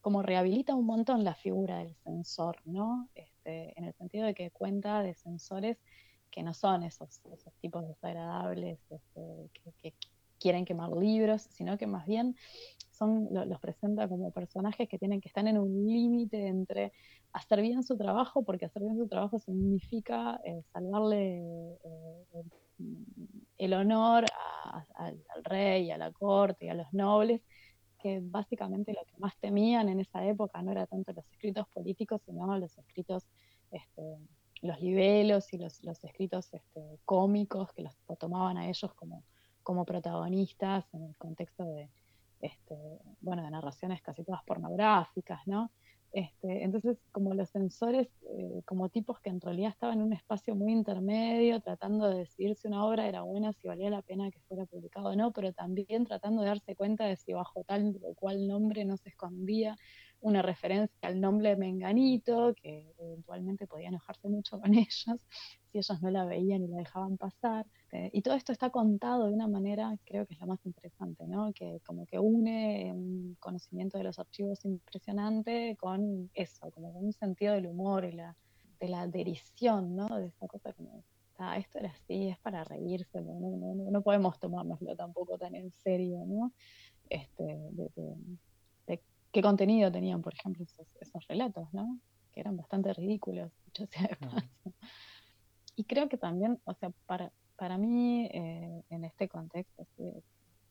como 0.01 0.21
rehabilita 0.21 0.75
un 0.75 0.85
montón 0.85 1.23
la 1.23 1.35
figura 1.35 1.77
del 1.77 1.95
sensor, 2.03 2.57
¿no? 2.65 3.07
Este, 3.15 3.79
en 3.79 3.85
el 3.85 3.93
sentido 3.93 4.25
de 4.25 4.33
que 4.33 4.51
cuenta 4.51 5.01
de 5.03 5.13
sensores 5.13 5.77
que 6.29 6.43
no 6.43 6.53
son 6.53 6.83
esos, 6.83 7.21
esos 7.31 7.53
tipos 7.61 7.87
desagradables 7.87 8.77
este, 8.89 9.49
que, 9.81 9.93
quieren 10.37 10.65
quemar 10.65 10.91
libros, 10.91 11.43
sino 11.43 11.77
que 11.77 11.87
más 11.87 12.05
bien 12.05 12.35
son, 12.91 13.29
los 13.31 13.59
presenta 13.61 14.09
como 14.09 14.31
personajes 14.31 14.89
que 14.89 14.99
tienen 14.99 15.21
que 15.21 15.29
estar 15.29 15.47
en 15.47 15.57
un 15.57 15.87
límite 15.87 16.47
entre 16.47 16.91
hacer 17.31 17.61
bien 17.61 17.83
su 17.83 17.95
trabajo, 17.95 18.43
porque 18.43 18.65
hacer 18.65 18.83
bien 18.83 18.97
su 18.97 19.07
trabajo 19.07 19.39
significa 19.39 20.41
eh, 20.43 20.61
salvarle 20.73 21.37
el 22.33 22.51
honor 23.73 24.25
al 24.95 25.43
rey, 25.43 25.91
a 25.91 25.97
la 25.97 26.11
corte 26.11 26.65
y 26.65 26.69
a 26.69 26.73
los 26.73 26.91
nobles, 26.93 27.41
que 27.99 28.19
básicamente 28.21 28.93
lo 28.93 29.03
que 29.05 29.17
más 29.17 29.35
temían 29.37 29.89
en 29.89 29.99
esa 29.99 30.25
época 30.25 30.61
no 30.61 30.71
era 30.71 30.85
tanto 30.85 31.13
los 31.13 31.25
escritos 31.31 31.67
políticos, 31.69 32.21
sino 32.25 32.57
los 32.57 32.77
escritos, 32.77 33.23
este, 33.71 34.17
los 34.61 34.79
libelos 34.81 35.51
y 35.53 35.57
los, 35.57 35.81
escritos 36.03 36.53
este, 36.53 36.99
cómicos 37.05 37.71
que 37.73 37.83
los 37.83 37.95
tomaban 38.19 38.57
a 38.57 38.69
ellos 38.69 38.93
como, 38.93 39.23
como 39.63 39.85
protagonistas 39.85 40.85
en 40.93 41.03
el 41.03 41.17
contexto 41.17 41.63
de, 41.63 41.89
este, 42.41 42.75
bueno, 43.21 43.43
de 43.43 43.49
narraciones 43.49 44.01
casi 44.01 44.23
todas 44.23 44.43
pornográficas, 44.43 45.45
¿no? 45.47 45.71
Este, 46.11 46.63
entonces, 46.63 46.97
como 47.11 47.33
los 47.33 47.49
sensores, 47.49 48.07
eh, 48.29 48.61
como 48.65 48.87
tipos 48.89 49.19
que 49.19 49.29
en 49.29 49.41
realidad 49.41 49.71
estaban 49.71 49.99
en 49.99 50.05
un 50.05 50.13
espacio 50.13 50.55
muy 50.55 50.71
intermedio, 50.71 51.59
tratando 51.59 52.07
de 52.09 52.19
decidir 52.19 52.55
si 52.55 52.67
una 52.67 52.85
obra 52.85 53.07
era 53.07 53.23
buena, 53.23 53.51
si 53.51 53.67
valía 53.67 53.89
la 53.89 54.01
pena 54.01 54.31
que 54.31 54.39
fuera 54.47 54.65
publicado 54.65 55.09
o 55.09 55.15
no, 55.15 55.31
pero 55.33 55.51
también 55.51 56.05
tratando 56.05 56.41
de 56.41 56.47
darse 56.47 56.75
cuenta 56.75 57.05
de 57.05 57.17
si 57.17 57.33
bajo 57.33 57.63
tal 57.65 57.99
o 58.01 58.13
cual 58.13 58.47
nombre 58.47 58.85
no 58.85 58.95
se 58.95 59.09
escondía 59.09 59.75
una 60.25 60.41
referencia 60.41 61.07
al 61.07 61.21
nombre 61.21 61.49
de 61.49 61.55
Menganito, 61.55 62.55
que 62.55 62.95
eventualmente 62.97 63.67
podía 63.67 63.89
enojarse 63.89 64.27
mucho 64.27 64.59
con 64.59 64.73
ellos 64.73 65.21
si 65.71 65.77
ellos 65.77 66.01
no 66.01 66.09
la 66.09 66.25
veían 66.25 66.63
y 66.63 66.67
la 66.67 66.77
dejaban 66.77 67.17
pasar. 67.17 67.67
Eh, 67.91 68.09
y 68.11 68.23
todo 68.23 68.33
esto 68.33 68.51
está 68.51 68.71
contado 68.71 69.27
de 69.27 69.33
una 69.33 69.47
manera, 69.47 69.95
creo 70.03 70.25
que 70.25 70.33
es 70.33 70.39
lo 70.39 70.47
más 70.47 70.65
interesante, 70.65 71.27
¿no? 71.27 71.53
Que 71.53 71.79
como 71.85 72.07
que 72.07 72.17
une 72.17 72.91
un 72.91 73.37
conocimiento 73.39 73.99
de 73.99 74.03
los 74.03 74.17
archivos 74.17 74.65
impresionante 74.65 75.77
con 75.79 76.31
eso, 76.33 76.71
como 76.71 76.89
un 76.89 77.13
sentido 77.13 77.53
del 77.53 77.67
humor 77.67 78.03
y 78.03 78.13
la, 78.13 78.35
de 78.79 78.89
la 78.89 79.05
derición, 79.05 79.95
¿no? 79.95 80.07
De 80.07 80.27
esa 80.27 80.47
cosa 80.47 80.73
como, 80.73 81.03
ah, 81.37 81.59
esto 81.59 81.77
era 81.77 81.89
así, 81.91 82.29
es 82.29 82.39
para 82.39 82.63
reírse, 82.63 83.21
no, 83.21 83.35
no, 83.39 83.91
no, 83.91 84.01
podemos 84.01 84.39
tomárnoslo 84.39 84.95
tampoco 84.95 85.37
tan 85.37 85.53
en 85.53 85.71
serio, 85.83 86.25
¿no? 86.25 86.51
Este, 87.11 87.43
de, 87.43 87.91
qué 89.35 89.41
contenido 89.41 89.91
tenían, 89.91 90.21
por 90.21 90.33
ejemplo, 90.33 90.63
esos, 90.63 90.87
esos 91.01 91.27
relatos, 91.27 91.67
¿no? 91.73 91.99
Que 92.31 92.39
eran 92.39 92.55
bastante 92.55 92.93
ridículos, 92.93 93.51
dicho 93.65 93.85
sea 93.85 94.03
de 94.03 94.15
paso. 94.15 94.47
Y 95.75 95.83
creo 95.83 96.07
que 96.07 96.17
también, 96.17 96.61
o 96.63 96.73
sea, 96.73 96.91
para, 97.05 97.33
para 97.57 97.77
mí, 97.77 98.29
eh, 98.31 98.81
en 98.89 99.03
este 99.03 99.27
contexto 99.27 99.85
de, 99.97 100.23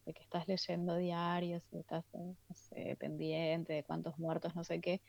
que 0.06 0.22
estás 0.22 0.48
leyendo 0.48 0.96
diarios 0.96 1.62
y 1.72 1.78
estás, 1.80 2.06
no 2.14 2.54
sé, 2.54 2.96
pendiente 2.98 3.74
de 3.74 3.84
cuántos 3.84 4.18
muertos, 4.18 4.56
no 4.56 4.64
sé 4.64 4.80
qué, 4.80 5.02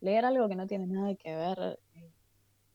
leer 0.00 0.24
algo 0.24 0.48
que 0.48 0.56
no 0.56 0.66
tiene 0.66 0.86
nada 0.86 1.14
que 1.14 1.36
ver, 1.36 1.78
eh, 1.92 2.12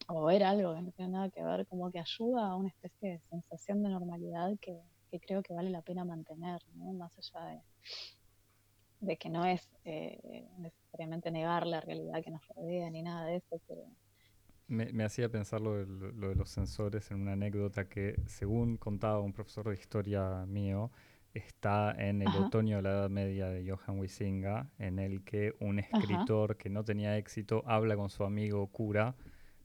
o 0.07 0.23
ver 0.25 0.43
algo 0.43 0.75
que 0.75 0.81
no 0.83 0.91
tiene 0.91 1.13
nada 1.13 1.29
que 1.31 1.43
ver, 1.43 1.65
como 1.65 1.89
que 1.89 1.97
ayuda 1.97 2.51
a 2.51 2.55
una 2.55 2.69
especie 2.69 3.09
de 3.09 3.19
sensación 3.31 3.81
de 3.81 3.89
normalidad 3.89 4.51
que, 4.61 4.79
creo 5.25 5.41
que 5.41 5.55
vale 5.55 5.71
la 5.71 5.81
pena 5.81 6.05
mantener, 6.05 6.61
¿no? 6.75 6.93
Más 6.93 7.11
allá 7.17 7.47
de, 7.47 7.61
que 9.19 9.29
no 9.29 9.45
es 9.45 9.69
eh, 9.85 10.47
necesariamente 10.57 11.31
negar 11.31 11.65
la 11.67 11.81
realidad 11.81 12.23
que 12.23 12.31
nos 12.31 12.41
rodea 12.55 12.89
ni 12.89 13.03
nada 13.03 13.25
de 13.25 13.37
eso, 13.37 13.61
pero 13.67 13.83
Me, 14.67 15.03
hacía 15.03 15.29
pensar 15.29 15.61
lo 15.61 15.75
de, 15.75 15.85
lo 15.85 16.29
de, 16.29 16.35
los 16.35 16.49
sensores 16.49 17.11
en 17.11 17.21
una 17.21 17.33
anécdota 17.33 17.87
que, 17.87 18.21
según 18.25 18.77
contaba 18.77 19.19
un 19.21 19.33
profesor 19.33 19.69
de 19.69 19.75
historia 19.75 20.45
mío, 20.45 20.91
está 21.33 21.91
en 21.97 22.21
el 22.21 22.29
otoño 22.29 22.77
de 22.77 22.81
la 22.83 22.89
Edad 22.89 23.09
Media 23.09 23.47
de 23.47 23.69
Johann 23.69 23.99
Huizinga, 23.99 24.69
en 24.79 24.99
el 24.99 25.23
que 25.23 25.53
un 25.59 25.79
escritor 25.79 26.57
que 26.57 26.69
no 26.69 26.83
tenía 26.83 27.17
éxito 27.17 27.63
habla 27.65 27.95
con 27.95 28.09
su 28.09 28.23
amigo 28.23 28.67
cura 28.67 29.15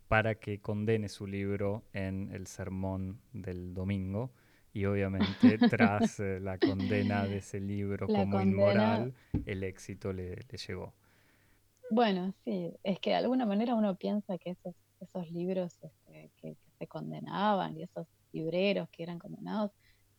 para 0.09 0.35
que 0.35 0.61
condene 0.61 1.09
su 1.09 1.27
libro 1.27 1.85
en 1.93 2.31
el 2.33 2.47
sermón 2.47 3.21
del 3.33 3.73
domingo. 3.75 4.31
Y 4.75 4.87
obviamente 4.87 5.59
tras 5.71 6.19
eh, 6.21 6.41
la 6.41 6.59
condena 6.59 7.27
de 7.27 7.39
ese 7.39 7.61
libro 7.61 8.07
como 8.07 8.41
inmoral, 8.41 9.15
el 9.45 9.65
éxito 9.65 10.13
le, 10.13 10.37
llegó. 10.67 10.95
Bueno, 11.91 12.33
sí, 12.45 12.73
es 12.83 12.99
que 13.01 13.11
de 13.11 13.17
alguna 13.17 13.45
manera 13.45 13.75
uno 13.75 13.97
piensa 13.97 14.39
que 14.39 14.51
esos, 14.51 14.75
esos 15.01 15.31
libros 15.31 15.79
este, 15.83 16.31
que, 16.41 16.57
se 16.79 16.87
condenaban 16.87 17.77
y 17.77 17.85
esos 17.85 18.09
libreros 18.33 18.89
que 18.91 19.05
eran 19.05 19.19
condenados 19.19 19.71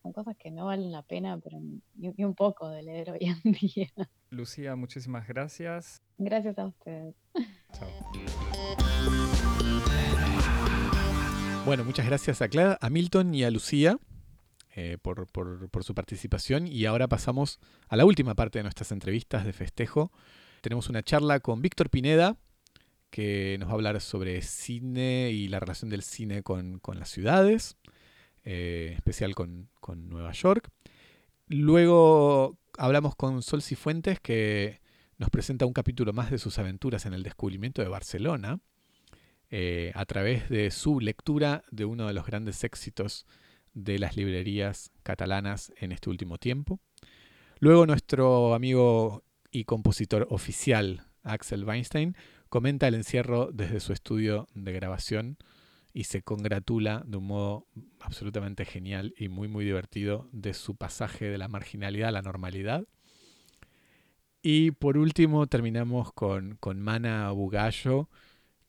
son 0.01 0.14
cosas 0.14 0.38
que 0.38 0.51
no 0.51 0.66
valen 0.66 0.91
la 0.91 1.01
pena, 1.01 1.38
pero 1.39 1.60
y, 1.99 2.24
un 2.24 2.36
poco 2.36 2.70
de 2.70 2.84
leer 2.84 3.12
hoy 3.12 3.20
en 3.22 3.51
día. 3.60 3.91
Lucía, 4.30 4.76
muchísimas 4.76 5.28
gracias. 5.28 6.01
Gracias 6.18 6.60
a 6.60 6.68
ustedes. 6.68 7.16
Chao. 7.74 7.89
Bueno, 11.66 11.86
muchas 11.86 12.06
gracias 12.06 12.41
a 12.41 12.49
Clara, 12.49 12.78
a 12.82 12.89
Milton 12.89 13.34
y 13.34 13.43
a 13.43 13.49
Lucía 13.49 13.97
eh, 14.76 14.97
por, 15.01 15.28
su 15.84 15.95
participación. 15.95 16.67
Y 16.67 16.86
ahora 16.86 17.07
pasamos 17.07 17.59
a 17.88 17.95
la 17.95 18.05
última 18.05 18.36
parte 18.36 18.59
de 18.59 18.63
nuestras 18.63 18.91
entrevistas 18.91 19.45
de 19.45 19.53
festejo. 19.53 20.11
Tenemos 20.61 20.89
una 20.89 21.03
charla 21.03 21.39
con 21.39 21.61
Víctor 21.61 21.89
Pineda, 21.89 22.38
que 23.09 23.57
nos 23.59 23.67
va 23.67 23.74
a 23.74 23.76
hablar 23.76 24.01
sobre 24.01 24.41
cine 24.41 25.32
y 25.32 25.47
la 25.47 25.59
relación 25.59 25.89
del 25.89 26.01
cine 26.03 26.43
con 26.43 26.80
las 26.99 27.09
ciudades. 27.09 27.78
Eh, 28.45 28.91
especial 28.95 29.36
con, 29.36 29.69
Nueva 30.09 30.34
York. 30.34 30.69
Luego 31.47 32.57
hablamos 32.78 33.15
con 33.15 33.41
Sol 33.41 33.61
Cifuentes, 33.61 34.19
que 34.19 34.82
nos 35.17 35.30
presenta 35.30 35.65
un 35.65 35.71
capítulo 35.71 36.11
más 36.11 36.30
de 36.30 36.38
sus 36.38 36.59
aventuras 36.59 37.05
en 37.05 37.13
el 37.13 37.24
descubrimiento 37.24 37.82
de 37.82 37.88
Barcelona, 37.88 38.59
eh, 39.49 39.93
a 39.95 40.05
través 40.05 40.49
de 40.49 40.71
su 40.71 40.99
lectura 40.99 41.63
de 41.71 41.86
uno 41.86 42.05
de 42.07 42.13
los 42.13 42.26
grandes 42.26 42.65
éxitos 42.65 43.26
de 43.74 43.99
las 43.99 44.15
librerías 44.17 44.91
catalanas 45.03 45.74
en 45.78 45.91
este 45.91 46.09
último 46.09 46.38
tiempo. 46.38 46.80
Luego 47.59 47.86
nuestro 47.86 48.53
amigo 48.53 49.24
y 49.51 49.63
compositor 49.65 50.28
oficial, 50.30 51.03
Axel 51.24 51.63
Weinstein, 51.63 52.15
comenta 52.49 52.88
el 52.88 52.95
encierro 52.95 53.49
desde 53.51 53.80
su 53.80 53.93
estudio 53.93 54.47
de 54.53 54.74
grabación 54.74 55.38
y 55.93 56.05
se 56.05 56.24
congratula 56.24 57.03
de 57.05 57.17
un 57.17 57.28
modo 57.28 57.67
absolutamente 57.99 58.65
genial 58.65 59.13
y 59.17 59.30
muy 59.30 59.47
muy 59.47 59.63
divertido 59.63 60.28
de 60.32 60.53
su 60.53 60.76
pasaje 60.76 61.26
de 61.26 61.38
la 61.38 61.47
marginalidad 61.47 62.09
a 62.09 62.13
la 62.13 62.21
normalidad. 62.21 62.86
Y 64.41 64.71
por 64.71 64.97
último 64.97 65.47
terminamos 65.47 66.11
con, 66.11 66.57
con 66.57 66.82
Mana 66.82 67.32
Bugallo, 67.32 68.09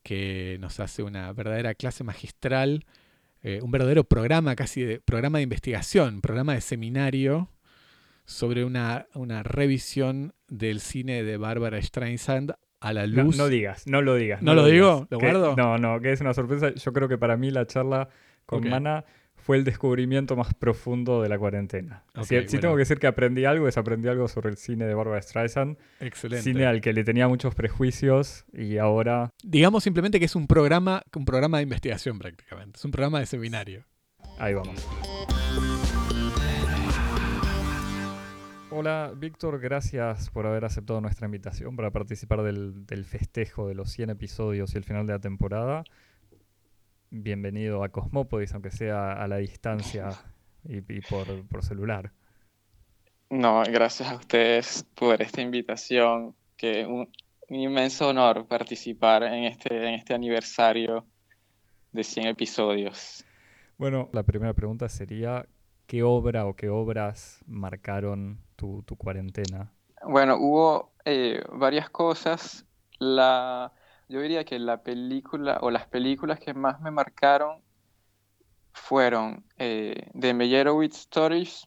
que 0.04 0.56
nos 0.60 0.78
hace 0.78 1.02
una 1.02 1.32
verdadera 1.32 1.74
clase 1.74 2.04
magistral, 2.04 2.84
eh, 3.44 3.60
un 3.62 3.70
verdadero 3.70 4.04
programa 4.04 4.56
casi 4.56 4.82
de 4.82 5.00
programa 5.00 5.38
de 5.38 5.44
investigación, 5.44 6.22
programa 6.22 6.54
de 6.54 6.62
seminario 6.62 7.50
sobre 8.24 8.64
una, 8.64 9.06
una 9.12 9.42
revisión 9.42 10.32
del 10.48 10.80
cine 10.80 11.22
de 11.22 11.36
Barbara 11.36 11.80
Streisand 11.80 12.54
a 12.80 12.92
la 12.94 13.06
luz. 13.06 13.36
No, 13.36 13.48
digas, 13.48 13.86
no 13.86 14.00
lo 14.00 14.14
digas. 14.14 14.40
¿No, 14.40 14.54
lo, 14.54 14.64
digo? 14.64 15.06
¿Lo 15.10 15.18
guardo? 15.18 15.54
No, 15.56 15.76
no, 15.76 16.00
que 16.00 16.12
es 16.12 16.22
una 16.22 16.32
sorpresa. 16.32 16.74
Yo 16.74 16.92
creo 16.94 17.06
que 17.06 17.18
para 17.18 17.36
mí 17.36 17.50
la 17.50 17.66
charla 17.66 18.08
con 18.46 18.66
Mana 18.66 19.04
fue 19.44 19.58
el 19.58 19.64
descubrimiento 19.64 20.36
más 20.36 20.54
profundo 20.54 21.20
de 21.20 21.28
la 21.28 21.38
cuarentena. 21.38 22.02
si 22.22 22.58
tengo 22.58 22.74
que 22.76 22.78
decir 22.78 22.98
que 22.98 23.06
aprendí 23.06 23.44
algo, 23.44 23.68
es 23.68 23.76
aprendí 23.76 24.08
algo 24.08 24.26
sobre 24.26 24.48
el 24.48 24.56
cine 24.56 24.86
de 24.86 24.94
Barbara 24.94 25.20
Streisand. 25.20 25.76
Excelente. 26.00 26.42
Cine 26.42 26.64
al 26.64 26.80
que 26.80 26.94
le 26.94 27.04
tenía 27.04 27.28
muchos 27.28 27.54
prejuicios 27.54 28.46
y 28.54 28.78
ahora... 28.78 29.28
Digamos 29.42 29.84
simplemente 29.84 30.18
que 30.18 30.24
es 30.24 30.34
un 30.34 30.46
programa, 30.46 31.02
un 31.14 31.26
programa 31.26 31.58
de 31.58 31.64
investigación 31.64 32.18
prácticamente. 32.18 32.78
Es 32.78 32.84
un 32.86 32.90
programa 32.90 33.20
de 33.20 33.26
seminario. 33.26 33.84
Ahí 34.38 34.54
vamos. 34.54 34.82
Hola, 38.70 39.12
Víctor, 39.14 39.60
gracias 39.60 40.30
por 40.30 40.46
haber 40.46 40.64
aceptado 40.64 41.02
nuestra 41.02 41.26
invitación 41.26 41.76
para 41.76 41.90
participar 41.90 42.42
del, 42.42 43.04
festejo 43.04 43.68
de 43.68 43.74
los 43.74 43.90
100 43.90 44.08
episodios 44.08 44.74
y 44.74 44.78
el 44.78 44.84
final 44.84 45.06
de 45.06 45.12
la 45.12 45.20
temporada. 45.20 45.84
Bienvenido 47.16 47.84
a 47.84 47.90
Cosmópodis, 47.90 48.52
aunque 48.54 48.72
sea 48.72 49.12
a 49.12 49.28
la 49.28 49.36
distancia 49.36 50.08
y, 50.64 50.80
por, 50.80 51.62
celular. 51.62 52.10
No, 53.30 53.62
gracias 53.62 54.10
a 54.10 54.16
ustedes 54.16 54.84
por 54.96 55.22
esta 55.22 55.40
invitación, 55.40 56.34
que 56.56 56.84
un, 56.84 57.08
un 57.50 57.56
inmenso 57.56 58.08
honor 58.08 58.48
participar 58.48 59.22
en 59.22 59.44
este, 59.44 59.76
en 59.76 59.94
este 59.94 60.12
aniversario 60.12 61.06
de 61.92 62.02
100 62.02 62.26
episodios. 62.26 63.24
Bueno, 63.78 64.08
la 64.12 64.24
primera 64.24 64.52
pregunta 64.52 64.88
sería, 64.88 65.46
¿qué 65.86 66.02
obra 66.02 66.46
o 66.46 66.56
qué 66.56 66.68
obras 66.68 67.44
marcaron 67.46 68.40
tu, 68.56 68.82
cuarentena? 68.98 69.70
Bueno, 70.04 70.36
hubo 70.36 70.90
eh, 71.04 71.44
varias 71.52 71.88
cosas. 71.90 72.66
La, 72.98 73.72
yo 74.08 74.20
diría 74.20 74.44
que 74.44 74.58
la 74.58 74.82
película 74.82 75.58
o 75.62 75.70
las 75.70 75.86
películas 75.86 76.40
que 76.40 76.54
más 76.54 76.80
me 76.80 76.90
marcaron 76.90 77.62
fueron 78.72 79.44
eh, 79.58 80.10
The 80.18 80.34
Meyerowitz 80.34 80.96
Stories. 81.00 81.66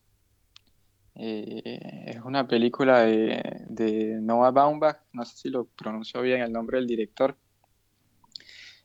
Eh, 1.15 2.05
es 2.07 2.21
una 2.23 2.47
película 2.47 3.01
de, 3.01 4.19
Noah 4.21 4.51
Baumbach, 4.51 4.99
no 5.13 5.25
sé 5.25 5.37
si 5.37 5.49
lo 5.49 5.65
pronunció 5.65 6.21
bien 6.21 6.41
el 6.41 6.51
nombre 6.51 6.77
del 6.77 6.87
director. 6.87 7.35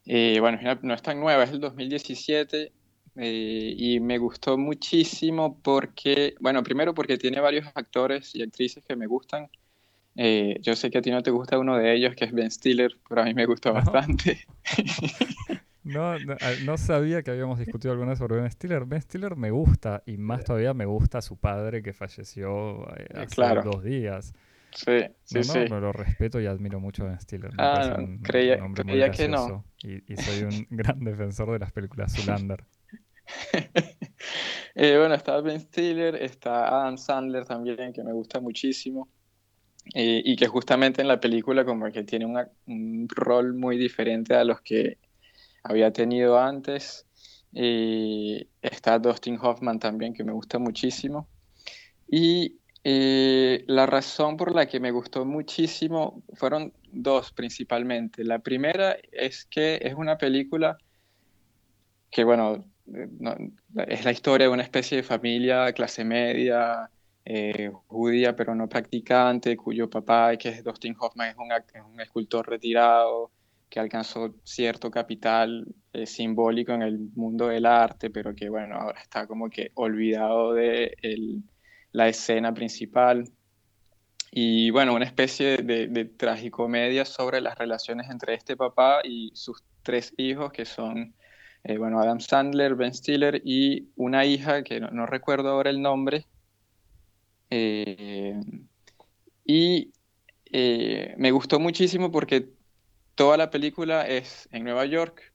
bueno, 0.06 0.58
no 0.82 0.94
es 0.94 1.02
tan 1.02 1.20
nueva, 1.20 1.44
es 1.44 1.50
el 1.50 1.60
2017 1.60 2.72
eh, 3.16 3.74
y 3.76 4.00
me 4.00 4.18
gustó 4.18 4.56
muchísimo 4.56 5.60
porque, 5.62 6.34
bueno, 6.40 6.62
primero 6.62 6.94
porque 6.94 7.18
tiene 7.18 7.40
varios 7.40 7.66
actores 7.74 8.34
y 8.34 8.42
actrices 8.42 8.84
que 8.84 8.96
me 8.96 9.06
gustan. 9.06 9.50
Eh, 10.16 10.58
yo 10.60 10.76
sé 10.76 10.90
que 10.90 10.98
a 10.98 11.02
ti 11.02 11.10
no 11.10 11.22
te 11.22 11.30
gusta 11.30 11.58
uno 11.58 11.76
de 11.78 11.94
ellos, 11.94 12.14
que 12.14 12.26
es 12.26 12.32
Ben 12.32 12.50
Stiller, 12.50 12.92
pero 13.08 13.22
a 13.22 13.24
mí 13.24 13.34
me 13.34 13.46
gusta 13.46 13.70
bastante. 13.70 14.40
No, 15.84 16.14
no, 16.64 16.78
sabía 16.78 17.24
que 17.24 17.32
habíamos 17.32 17.58
discutido 17.58 17.90
alguna 17.90 18.10
vez 18.10 18.18
sobre 18.20 18.36
Ben 18.36 18.50
Stiller. 18.50 18.84
Ben 18.84 19.02
Stiller 19.02 19.34
me 19.34 19.50
gusta 19.50 20.02
y 20.06 20.16
más 20.16 20.44
todavía 20.44 20.74
me 20.74 20.86
gusta 20.86 21.20
su 21.20 21.36
padre 21.36 21.82
que 21.82 21.92
falleció 21.92 22.88
eh, 22.96 23.08
hace 23.16 23.42
dos 23.64 23.82
días. 23.82 24.32
Sí, 24.70 25.00
sí, 25.24 25.42
sí. 25.42 25.64
No, 25.68 25.80
lo 25.80 25.92
respeto 25.92 26.40
y 26.40 26.46
admiro 26.46 26.78
mucho 26.78 27.02
a 27.02 27.08
Ben 27.08 27.20
Stiller. 27.20 27.50
ah, 27.58 27.98
creía, 28.22 28.58
que 29.10 29.28
no. 29.28 29.64
Y, 29.82 30.12
y, 30.12 30.16
soy 30.16 30.44
un 30.44 30.66
gran 30.70 31.00
defensor 31.00 31.50
de 31.50 31.58
las 31.58 31.72
películas 31.72 32.14
Zulander. 32.14 32.64
Eh, 34.74 34.96
bueno, 34.96 35.14
está 35.14 35.38
Ben 35.42 35.60
Stiller, 35.60 36.14
está 36.14 36.66
Adam 36.66 36.96
Sandler 36.96 37.44
también, 37.44 37.92
que 37.92 38.02
me 38.02 38.12
gusta 38.12 38.40
muchísimo. 38.40 39.06
Eh, 39.94 40.22
y 40.24 40.36
que 40.36 40.46
justamente 40.46 41.02
en 41.02 41.08
la 41.08 41.20
película 41.20 41.64
como 41.64 41.90
que 41.90 42.04
tiene 42.04 42.26
un 42.66 43.08
rol 43.08 43.54
muy 43.54 43.76
diferente 43.76 44.34
a 44.34 44.44
los 44.44 44.60
que 44.60 44.98
había 45.62 45.92
tenido 45.92 46.38
antes. 46.38 47.06
Y 47.52 48.48
está 48.62 48.98
Dustin 48.98 49.38
Hoffman 49.40 49.78
también, 49.78 50.14
que 50.14 50.24
me 50.24 50.32
gusta 50.32 50.58
muchísimo. 50.58 51.28
Y 52.08 52.58
eh, 52.84 53.64
la 53.68 53.86
razón 53.86 54.36
por 54.36 54.54
la 54.54 54.66
que 54.66 54.80
me 54.80 54.90
gustó 54.90 55.24
muchísimo 55.24 56.22
fueron 56.34 56.72
dos 56.90 57.32
principalmente. 57.32 58.24
La 58.24 58.38
primera 58.40 58.96
es 59.12 59.44
que 59.44 59.78
es 59.82 59.94
una 59.94 60.18
película 60.18 60.78
que, 62.10 62.24
bueno, 62.24 62.64
es 63.86 64.04
la 64.04 64.12
historia 64.12 64.46
de 64.46 64.52
una 64.52 64.62
especie 64.62 64.98
de 64.98 65.02
familia 65.02 65.72
clase 65.72 66.04
media, 66.04 66.90
eh, 67.24 67.70
judía 67.86 68.34
pero 68.34 68.54
no 68.54 68.68
practicante, 68.68 69.56
cuyo 69.56 69.88
papá, 69.88 70.36
que 70.36 70.48
es 70.48 70.64
Dustin 70.64 70.96
Hoffman, 70.98 71.30
es 71.30 71.36
un, 71.36 72.00
escultor 72.00 72.48
retirado 72.48 73.30
que 73.68 73.80
alcanzó 73.80 74.34
cierto 74.44 74.90
capital 74.90 75.66
eh, 75.92 76.06
simbólico 76.06 76.72
en 76.72 76.82
el 76.82 76.98
mundo 77.14 77.48
del 77.48 77.66
arte, 77.66 78.10
pero 78.10 78.34
que 78.34 78.48
bueno, 78.48 78.76
ahora 78.76 79.00
está 79.00 79.26
como 79.26 79.48
que 79.48 79.70
olvidado 79.74 80.52
de 80.52 80.96
la 81.92 82.08
escena 82.08 82.52
principal. 82.52 83.30
Y 84.30 84.70
bueno, 84.70 84.94
una 84.94 85.04
especie 85.04 85.58
de, 85.58 85.88
de 85.88 86.04
tragicomedia 86.06 87.04
sobre 87.04 87.40
las 87.40 87.58
relaciones 87.58 88.10
entre 88.10 88.34
este 88.34 88.56
papá 88.56 89.00
y 89.04 89.30
sus 89.34 89.62
tres 89.82 90.14
hijos, 90.16 90.52
que 90.52 90.64
son 90.64 91.14
eh, 91.64 91.78
bueno, 91.78 92.00
Adam 92.00 92.18
Sandler, 92.20 92.74
Ben 92.74 92.92
Stiller 92.92 93.40
y 93.44 93.88
una 93.96 94.24
hija 94.24 94.62
que 94.64 94.80
no, 94.80 95.06
recuerdo 95.06 95.50
ahora 95.50 95.70
el 95.70 95.80
nombre. 95.80 96.26
Eh, 97.54 98.40
y 99.44 99.92
eh, 100.46 101.14
me 101.18 101.30
gustó 101.32 101.60
muchísimo 101.60 102.10
porque 102.10 102.48
toda 103.14 103.36
la 103.36 103.50
película 103.50 104.06
es 104.08 104.48
en 104.52 104.64
Nueva 104.64 104.86
York 104.86 105.34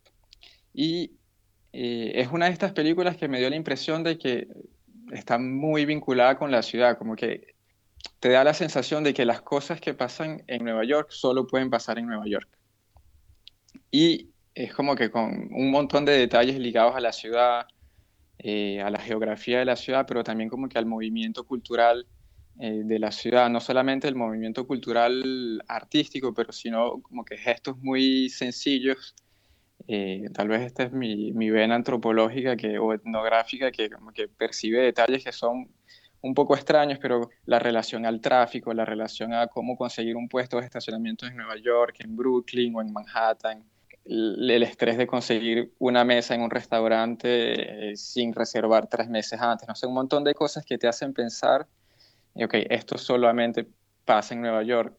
Y 0.74 1.12
es 1.72 2.30
una 2.32 2.48
de 2.48 2.54
estas 2.54 2.72
películas 2.72 3.18
que 3.18 3.28
me 3.28 3.38
dio 3.38 3.52
la 3.52 3.56
impresión 3.56 4.04
de 4.04 4.18
que 4.18 4.48
está 5.12 5.38
muy 5.38 5.86
vinculada 5.86 6.36
con 6.40 6.50
la 6.50 6.64
ciudad, 6.64 6.98
como 6.98 7.16
que 7.16 7.54
te 8.20 8.30
da 8.30 8.44
la 8.44 8.56
sensación 8.56 9.04
de 9.04 9.14
que 9.14 9.26
las 9.26 9.42
cosas 9.42 9.80
que 9.80 9.94
pasan 9.94 10.44
en 10.48 10.64
Nueva 10.64 10.86
York 10.86 11.12
solo 11.12 11.46
pueden 11.46 11.70
pasar 11.70 12.00
en 12.00 12.08
Nueva 12.08 12.26
York. 12.26 12.50
Y 13.92 14.32
es 14.56 14.74
como 14.74 14.96
que 14.96 15.12
con 15.12 15.50
un 15.54 15.70
montón 15.70 16.04
de 16.04 16.14
detalles 16.14 16.58
ligados 16.58 16.96
a 16.96 17.00
la 17.00 17.12
ciudad, 17.12 17.68
eh, 18.40 18.82
a 18.82 18.90
la 18.90 19.00
geografía 19.00 19.60
de 19.60 19.66
la 19.66 19.76
ciudad, 19.76 20.06
pero 20.08 20.24
también 20.24 20.50
como 20.50 20.70
que 20.70 20.78
al 20.78 20.86
movimiento 20.86 21.44
cultural 21.46 22.08
eh, 22.60 22.82
de 22.86 23.00
la 23.00 23.12
ciudad, 23.12 23.50
no 23.50 23.60
solamente 23.60 24.08
el 24.08 24.16
movimiento 24.16 24.66
cultural 24.66 25.64
artístico, 25.68 26.34
pero 26.34 26.52
sino 26.52 27.02
como 27.02 27.24
que 27.24 27.38
gestos 27.38 27.78
muy 27.78 28.30
sencillos. 28.30 29.16
Eh, 29.88 30.26
tal 30.34 30.48
vez 30.48 30.62
esta 30.64 30.84
es 30.84 30.92
mi, 30.92 31.32
mi, 31.34 31.50
vena 31.52 31.76
antropológica 31.76 32.58
que, 32.58 32.80
o 32.80 32.94
etnográfica 32.94 33.72
que 33.72 33.90
percibe 34.38 34.82
detalles 34.82 35.24
que 35.24 35.32
son 35.32 35.70
un 36.22 36.34
poco 36.34 36.56
extraños, 36.56 37.00
pero 37.00 37.30
la 37.46 37.60
relación 37.60 38.06
al 38.06 38.22
tráfico, 38.22 38.74
la 38.74 38.86
relación 38.86 39.34
a 39.34 39.48
cómo 39.48 39.78
conseguir 39.78 40.16
un 40.16 40.28
puesto 40.28 40.58
de 40.60 40.66
estacionamiento 40.66 41.26
en 41.26 41.38
Nueva 41.38 41.58
York, 41.58 41.98
en 42.00 42.16
Brooklyn 42.16 42.76
o 42.76 42.82
en 42.82 42.92
Manhattan, 42.92 43.64
el 44.10 44.64
estrés 44.64 44.98
de 44.98 45.08
conseguir 45.08 45.74
una 45.80 46.04
mesa 46.04 46.36
en 46.36 46.42
un 46.42 46.50
restaurante 46.50 47.92
eh, 47.92 47.98
sin 47.98 48.34
reservar 48.34 48.88
tres 48.88 49.10
meses 49.10 49.40
antes, 49.42 49.68
no 49.68 49.76
sé, 49.76 49.88
un 49.88 49.94
montón 49.94 50.24
de 50.24 50.34
cosas 50.34 50.66
que 50.66 50.78
te 50.78 50.88
hacen 50.88 51.14
pensar, 51.14 51.68
ok, 52.36 52.54
esto 52.70 52.98
solamente 52.98 53.68
pasa 54.06 54.34
en 54.34 54.42
Nueva 54.42 54.64
York. 54.64 54.96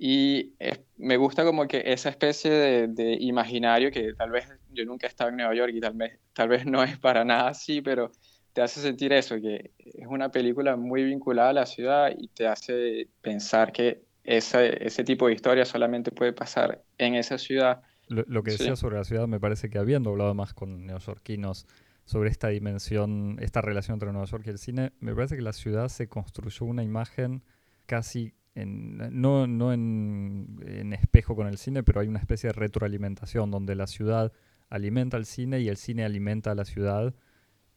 Y 0.00 0.52
me 0.96 1.16
gusta 1.16 1.44
como 1.44 1.66
que 1.66 1.82
esa 1.86 2.08
especie 2.08 2.50
de, 2.50 2.86
de, 2.88 3.16
imaginario 3.20 3.90
que 3.90 4.14
tal 4.14 4.30
vez 4.30 4.48
yo 4.70 4.84
nunca 4.84 5.06
he 5.06 5.10
estado 5.10 5.30
en 5.30 5.36
Nueva 5.36 5.54
York 5.54 5.72
y 5.74 5.80
tal 5.80 5.94
vez, 5.94 6.18
tal 6.32 6.48
vez 6.48 6.66
no 6.66 6.84
es 6.84 6.98
para 6.98 7.24
nada 7.24 7.48
así, 7.48 7.80
pero 7.80 8.12
te 8.52 8.62
hace 8.62 8.80
sentir 8.80 9.12
eso, 9.12 9.36
que 9.40 9.72
es 9.78 10.06
una 10.08 10.30
película 10.30 10.76
muy 10.76 11.04
vinculada 11.04 11.50
a 11.50 11.52
la 11.52 11.66
ciudad 11.66 12.12
y 12.16 12.28
te 12.28 12.46
hace 12.46 13.08
pensar 13.20 13.72
que 13.72 14.02
ese, 14.24 14.84
ese 14.84 15.04
tipo 15.04 15.26
de 15.26 15.34
historia 15.34 15.64
solamente 15.64 16.10
puede 16.10 16.32
pasar 16.32 16.82
en 16.98 17.14
esa 17.14 17.38
ciudad. 17.38 17.82
Lo, 18.08 18.42
que 18.42 18.52
decía 18.52 18.76
sobre 18.76 18.96
la 18.96 19.04
ciudad 19.04 19.26
me 19.28 19.40
parece 19.40 19.68
que 19.68 19.78
habiendo 19.78 20.10
hablado 20.10 20.34
más 20.34 20.54
con 20.54 20.86
neoyorquinos 20.86 21.66
sobre 22.04 22.30
esta 22.30 22.48
dimensión, 22.48 23.36
esta 23.40 23.60
relación 23.60 23.96
entre 23.96 24.12
Nueva 24.12 24.26
York 24.26 24.44
y 24.46 24.50
el 24.50 24.58
cine, 24.58 24.92
me 25.00 25.14
parece 25.14 25.36
que 25.36 25.42
la 25.42 25.52
ciudad 25.52 25.88
se 25.88 26.08
construyó 26.08 26.64
una 26.64 26.82
imagen 26.82 27.42
casi 27.86 28.32
en, 28.54 29.20
no, 29.20 29.46
no 29.46 29.72
en, 29.72 30.58
en, 30.66 30.92
espejo 30.92 31.36
con 31.36 31.46
el 31.46 31.58
cine, 31.58 31.82
pero 31.82 32.00
hay 32.00 32.08
una 32.08 32.18
especie 32.18 32.48
de 32.48 32.54
retroalimentación 32.54 33.50
donde 33.50 33.74
la 33.74 33.86
ciudad 33.86 34.32
alimenta 34.70 35.16
al 35.16 35.26
cine 35.26 35.60
y 35.60 35.68
el 35.68 35.76
cine 35.76 36.04
alimenta 36.04 36.52
a 36.52 36.54
la 36.54 36.64
ciudad 36.64 37.14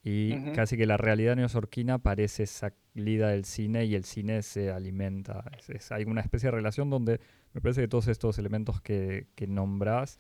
y 0.04 0.54
casi 0.54 0.78
que 0.78 0.88
la 0.88 0.98
realidad 0.98 1.36
neoyorquina 1.36 2.00
parece 2.00 2.48
salida 2.48 3.30
del 3.30 3.46
cine 3.46 3.86
y 3.86 3.94
el 3.94 4.04
cine 4.04 4.42
se 4.42 4.72
alimenta. 4.72 5.44
hay 5.92 6.06
una 6.06 6.22
especie 6.22 6.48
de 6.48 6.56
relación 6.56 6.90
donde 6.90 7.20
me 7.54 7.62
parece 7.62 7.82
que 7.82 7.88
todos 7.88 8.08
estos 8.08 8.38
elementos 8.38 8.82
que, 8.82 9.28
que 9.36 9.48
nombras 9.48 10.20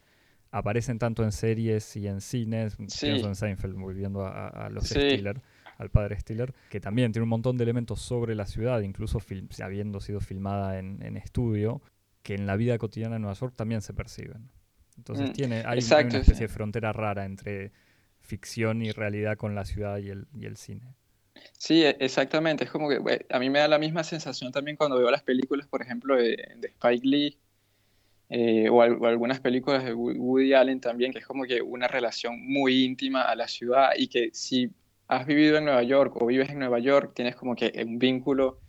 aparecen 0.51 0.99
tanto 0.99 1.23
en 1.23 1.32
series 1.32 1.95
y 1.95 2.07
en 2.07 2.21
cines. 2.21 2.75
Pienso 2.75 3.27
en 3.27 3.36
Seinfeld, 3.36 3.75
volviendo 3.75 4.25
a, 4.25 4.69
los 4.69 4.86
Stiller, 4.86 5.41
al 5.77 5.89
padre 5.89 6.19
Stiller, 6.19 6.53
que 6.69 6.79
también 6.79 7.11
tiene 7.11 7.23
un 7.23 7.29
montón 7.29 7.57
de 7.57 7.63
elementos 7.63 8.01
sobre 8.01 8.36
la 8.36 8.45
ciudad, 8.45 8.82
incluso 8.82 9.19
habiendo 9.63 9.99
sido 10.01 10.19
filmada 10.19 10.77
en, 10.77 11.01
en, 11.01 11.17
estudio, 11.17 11.82
que 12.21 12.36
en 12.36 12.45
la 12.45 12.55
vida 12.55 12.77
cotidiana 12.77 13.15
de 13.15 13.19
Nueva 13.19 13.34
York 13.34 13.53
también 13.55 13.82
se 13.82 13.93
perciben. 13.93 14.51
Entonces 14.97 15.29
mm, 15.29 15.34
tiene, 15.34 15.63
hay, 15.65 15.79
hay 15.79 16.05
una 16.05 16.19
especie 16.19 16.47
de 16.47 16.53
frontera 16.53 16.91
rara 16.91 17.25
entre 17.25 17.71
ficción 18.19 18.82
y 18.82 18.91
realidad 18.91 19.38
con 19.38 19.55
la 19.55 19.65
ciudad 19.65 19.97
y 19.97 20.09
el, 20.09 20.27
y 20.34 20.45
el 20.45 20.57
cine. 20.57 20.95
Sí, 21.62 21.84
e, 21.84 21.95
exactamente. 21.99 22.64
Es 22.64 22.72
como 22.72 22.89
que 22.89 22.97
a 23.30 23.38
mí 23.38 23.51
me 23.51 23.59
da 23.59 23.68
la 23.68 23.78
misma 23.78 24.03
sensación 24.03 24.51
también 24.51 24.76
cuando 24.76 24.97
veo 24.97 25.12
las 25.12 25.22
películas, 25.22 25.68
por 25.68 25.84
ejemplo, 25.84 26.16
de, 26.16 26.36
Spike 26.64 27.07
Lee 27.07 27.38
eh, 28.30 28.68
o, 28.68 28.82
algunas 28.82 29.41
películas 29.41 29.86
de 29.86 29.93
Woody 29.93 30.55
Allen 30.55 30.82
también, 30.82 31.12
que 31.12 31.20
es 31.20 31.28
como 31.28 31.43
que 31.43 31.62
una 31.62 31.88
relación 31.88 32.41
muy 32.41 32.84
íntima 32.84 33.22
a 33.22 33.36
la 33.36 33.47
ciudad 33.47 33.91
y 33.95 34.07
que 34.07 34.32
si 34.34 34.72
has 35.07 35.28
vivido 35.28 35.59
en 35.59 35.66
Nueva 35.66 35.84
York 35.84 36.20
o 36.20 36.26
vives 36.26 36.49
en 36.49 36.57
Nueva 36.57 36.80
York, 36.80 37.12
tienes 37.14 37.36
como 37.36 37.55
que 37.55 37.72
un 37.86 37.99
vínculo 37.99 38.59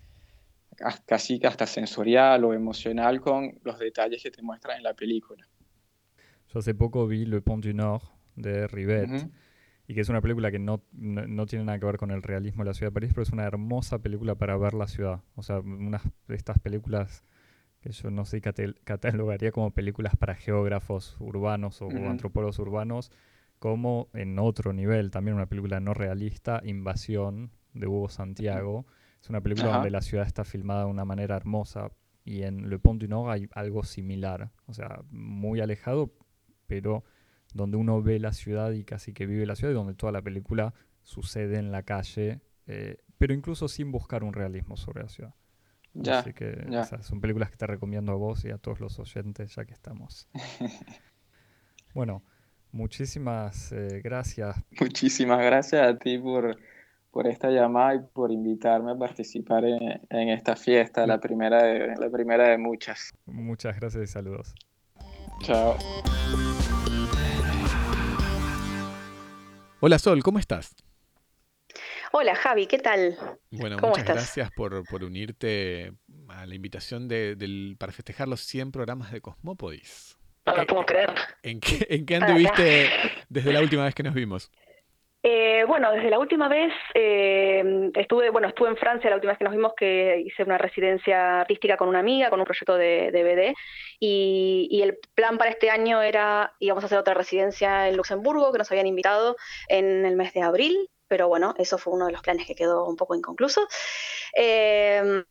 casi 1.07 1.41
hasta 1.45 1.67
sensorial 1.67 2.45
o 2.45 2.53
emocional 2.53 3.23
con 3.23 3.59
los 3.65 3.79
detalles 3.79 4.23
que 4.23 4.31
te 4.31 4.43
muestran 4.43 4.77
en 4.77 4.83
la 4.83 4.93
película. 4.93 5.49
Yo 6.53 6.59
hace 6.59 6.75
poco 6.75 7.07
vi 7.07 7.25
Le 7.25 7.41
Pont 7.41 7.65
du 7.65 7.73
Nord 7.73 8.03
de 8.37 8.67
Rivet 8.67 9.31
y 9.87 9.95
que 9.95 10.01
es 10.01 10.09
una 10.09 10.21
película 10.21 10.51
que 10.51 10.59
no, 10.59 10.83
no, 10.93 11.47
tiene 11.47 11.65
nada 11.65 11.79
que 11.79 11.87
ver 11.87 11.97
con 11.97 12.11
el 12.11 12.23
realismo 12.23 12.65
de 12.65 12.71
la 12.71 12.75
ciudad 12.75 12.91
de 12.91 12.95
París, 12.95 13.11
pero 13.13 13.23
es 13.23 13.31
una 13.31 13.45
hermosa 13.45 13.99
película 13.99 14.35
para 14.37 14.57
ver 14.57 14.75
la 14.75 14.87
ciudad. 14.87 15.23
O 15.35 15.43
sea, 15.43 15.59
una 15.61 16.01
de 16.29 16.37
estas 16.37 16.59
películas 16.59 17.25
que 17.81 17.91
yo 17.91 18.11
no 18.11 18.25
sé, 18.25 18.41
catalogaría 18.41 19.51
como 19.51 19.73
películas 19.73 20.15
para 20.17 20.37
geógrafos 20.37 21.17
urbanos 21.19 21.83
o 21.83 21.89
antropólogos 21.89 22.61
urbanos, 22.61 23.11
como 23.59 24.09
en 24.15 24.39
otro 24.39 24.73
nivel, 24.73 25.11
también 25.11 25.35
una 25.35 25.47
película 25.47 25.81
no 25.81 25.93
realista, 25.93 26.61
Invasión, 26.65 27.51
de 27.75 27.89
Hugo 27.89 28.09
Santiago. 28.09 28.87
Es 29.21 29.31
una 29.31 29.41
película 29.41 29.73
donde 29.73 29.91
la 29.91 30.01
ciudad 30.01 30.27
está 30.27 30.45
filmada 30.45 30.85
de 30.85 30.91
una 30.91 31.05
manera 31.05 31.37
hermosa 31.37 31.91
y 32.25 32.43
en 32.43 32.71
Le 32.71 32.79
Pont 32.79 33.01
du 33.01 33.09
Nord 33.09 33.31
hay 33.31 33.49
algo 33.53 33.83
similar, 33.83 34.51
o 34.67 34.75
sea, 34.75 35.01
muy 35.11 35.61
alejado, 35.61 36.13
pero 36.67 37.05
donde 37.55 37.77
uno 37.77 38.03
ve 38.03 38.19
la 38.19 38.33
ciudad 38.33 38.73
y 38.73 38.85
casi 38.85 39.13
que 39.13 39.27
vive 39.27 39.47
la 39.47 39.57
ciudad 39.57 39.73
y 39.73 39.75
donde 39.75 39.95
toda 39.95 40.13
la 40.13 40.23
película 40.23 40.75
sucede 41.03 41.59
en 41.59 41.73
la 41.73 41.83
calle, 41.83 42.41
eh, 42.67 42.99
pero 43.19 43.35
incluso 43.35 43.69
sin 43.69 43.93
buscar 43.93 44.25
un 44.25 44.33
realismo 44.33 44.77
sobre 44.77 45.03
la 45.03 45.09
ciudad. 45.09 45.35
Ya, 45.95 46.21
Así 46.21 46.33
que 46.33 46.57
son 47.03 47.21
películas 47.21 47.51
que 47.51 47.57
te 47.57 47.67
recomiendo 47.67 48.13
a 48.13 48.15
vos 48.15 48.45
y 48.45 48.51
a 48.51 48.59
todos 48.59 48.81
los 48.81 48.99
oyentes 48.99 49.55
ya 49.55 49.65
que 49.67 49.75
estamos. 49.75 50.27
bueno, 51.95 52.23
muchísimas 52.71 53.73
eh, 53.73 54.01
gracias. 54.03 54.57
Muchísimas 54.81 55.39
gracias 55.41 55.87
a 55.87 55.99
ti 55.99 56.19
por, 56.19 56.57
por 57.11 57.27
esta 57.27 57.51
llamada 57.51 57.97
y 57.97 58.01
por 58.01 58.33
invitarme 58.33 58.93
a 58.93 58.97
participar 58.97 59.67
en, 59.67 60.01
en 60.09 60.29
esta 60.31 60.57
fiesta, 60.57 61.07
la 61.07 61.21
primera, 61.21 61.63
de, 61.63 61.95
la 61.97 62.09
primera 62.09 62.49
de 62.49 62.57
muchas. 62.57 63.11
Muchas 63.27 63.79
gracias 63.79 64.03
y 64.03 64.07
saludos. 64.07 64.55
Chao. 65.43 65.77
Hola 69.85 69.99
Sol, 69.99 70.23
¿cómo 70.23 70.39
estás? 70.39 70.77
Hola 72.13 72.37
Javi, 72.37 72.69
¿qué 72.69 72.79
tal? 72.79 73.19
Bueno, 73.51 73.79
muchas 73.83 74.05
gracias 74.05 74.53
por, 74.53 74.85
unirte 75.03 75.93
a 76.29 76.47
la 76.47 76.55
invitación 76.55 77.09
de, 77.09 77.75
para 77.81 77.91
festejar 77.91 78.29
los 78.29 78.43
100 78.43 78.71
programas 78.71 79.11
de 79.11 79.21
Cosmópodis. 79.21 80.17
No 80.47 80.57
lo 80.57 80.67
puedo 80.69 80.87
creer. 80.87 81.13
¿En 81.43 81.59
qué, 81.59 81.85
en 81.91 82.07
qué 82.07 82.15
anduviste 82.15 82.91
desde 83.29 83.53
la 83.53 83.61
última 83.61 83.83
vez 83.83 83.93
que 83.97 84.05
nos 84.05 84.15
vimos? 84.15 84.53
Eh, 85.25 85.65
bueno, 85.69 85.93
desde 85.93 86.11
la 86.11 86.19
última 86.19 86.49
vez 86.49 86.73
eh, 86.95 87.91
estuve, 87.95 88.31
bueno, 88.31 88.49
estuve 88.49 88.71
en 88.71 88.77
Francia 88.77 89.09
la 89.09 89.17
última 89.17 89.33
vez 89.33 89.39
que 89.39 89.45
nos 89.45 89.55
vimos 89.55 89.73
que 89.77 90.21
hice 90.27 90.43
una 90.43 90.59
residencia 90.59 91.43
artística 91.43 91.77
con 91.77 91.89
una 91.89 92.01
amiga, 92.01 92.29
con 92.29 92.41
un 92.41 92.45
proyecto 92.45 92.77
de, 92.77 93.11
BD, 93.13 93.55
y, 94.01 94.81
el 94.83 94.99
plan 95.15 95.39
para 95.39 95.51
este 95.51 95.71
año 95.71 96.03
era 96.03 96.55
íbamos 96.59 96.83
a 96.83 96.87
hacer 96.87 96.99
otra 96.99 97.15
residencia 97.15 97.89
en 97.89 97.97
Luxemburgo 97.97 98.51
que 98.51 98.59
nos 98.59 98.71
habían 98.73 98.89
invitado 98.89 99.37
en 99.69 100.05
el 100.05 100.17
mes 100.17 100.33
de 100.35 100.43
abril, 100.43 100.91
pero 101.07 101.29
bueno, 101.29 101.55
eso 101.57 101.79
fue 101.79 101.93
uno 101.93 102.07
de 102.07 102.13
los 102.13 102.23
planes 102.23 102.47
que 102.47 102.57
quedó 102.57 102.85
un 102.89 102.97
poco 102.97 103.15
inconcluso. 103.15 103.69
Eh, 104.37 105.23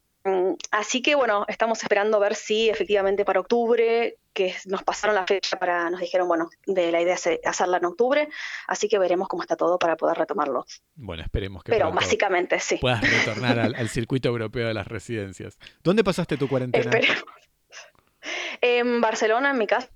así 0.71 1.01
que 1.01 1.15
bueno, 1.15 1.45
estamos 1.47 1.81
esperando 1.81 2.19
ver 2.19 2.35
si 2.35 2.69
efectivamente 2.69 3.25
para 3.25 3.39
octubre, 3.39 4.17
que 4.33 4.55
nos 4.65 4.83
pasaron 4.83 5.15
la 5.15 5.25
fecha 5.25 5.57
para, 5.57 5.89
nos 5.89 5.99
dijeron, 5.99 6.27
bueno, 6.27 6.49
de 6.65 6.91
la 6.91 7.01
idea 7.01 7.15
es 7.15 7.27
hacerla 7.45 7.77
en 7.77 7.85
octubre, 7.85 8.29
así 8.67 8.87
que 8.87 8.97
veremos 8.99 9.27
cómo 9.27 9.43
está 9.43 9.55
todo 9.55 9.77
para 9.77 9.97
poder 9.97 10.17
retomarlo. 10.17 10.65
Bueno, 10.95 11.23
esperemos 11.23 11.63
que 11.63 11.71
Pero 11.71 11.91
básicamente 11.91 12.59
sí. 12.59 12.77
puedas 12.77 13.01
retornar 13.01 13.59
al, 13.59 13.89
circuito 13.89 14.29
europeo 14.29 14.67
de 14.67 14.73
las 14.73 14.87
residencias. 14.87 15.57
¿Dónde 15.83 16.03
pasaste 16.03 16.37
tu 16.37 16.47
cuarentena? 16.47 16.91
En 18.63 19.01
Barcelona, 19.01 19.49
en 19.49 19.57
mi 19.57 19.65
casa. 19.65 19.89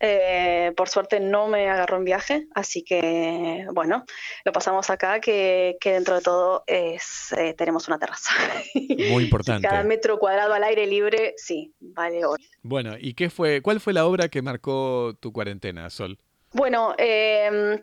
Eh, 0.00 0.72
por 0.76 0.88
suerte 0.88 1.20
no 1.20 1.48
me 1.48 1.68
agarró 1.68 1.96
en 1.96 2.04
viaje, 2.04 2.46
así 2.54 2.82
que 2.82 3.66
bueno, 3.72 4.04
lo 4.44 4.52
pasamos 4.52 4.90
acá, 4.90 5.20
que, 5.20 5.76
dentro 5.82 6.16
de 6.16 6.20
todo 6.20 6.64
es, 6.66 7.32
eh, 7.36 7.54
tenemos 7.54 7.88
una 7.88 7.98
terraza. 7.98 8.34
Muy 8.74 9.24
importante. 9.24 9.66
Cada 9.68 9.82
metro 9.84 10.18
cuadrado 10.18 10.54
al 10.54 10.64
aire 10.64 10.86
libre, 10.86 11.34
sí, 11.36 11.74
vale 11.80 12.24
hoy. 12.24 12.38
Bueno, 12.62 12.96
¿y 12.98 13.14
qué 13.14 13.30
fue, 13.30 13.62
cuál 13.62 13.80
fue 13.80 13.92
la 13.92 14.06
obra 14.06 14.28
que 14.28 14.42
marcó 14.42 15.14
tu 15.20 15.32
cuarentena, 15.32 15.88
Sol? 15.90 16.18
Bueno, 16.52 16.94
em, 16.98 17.80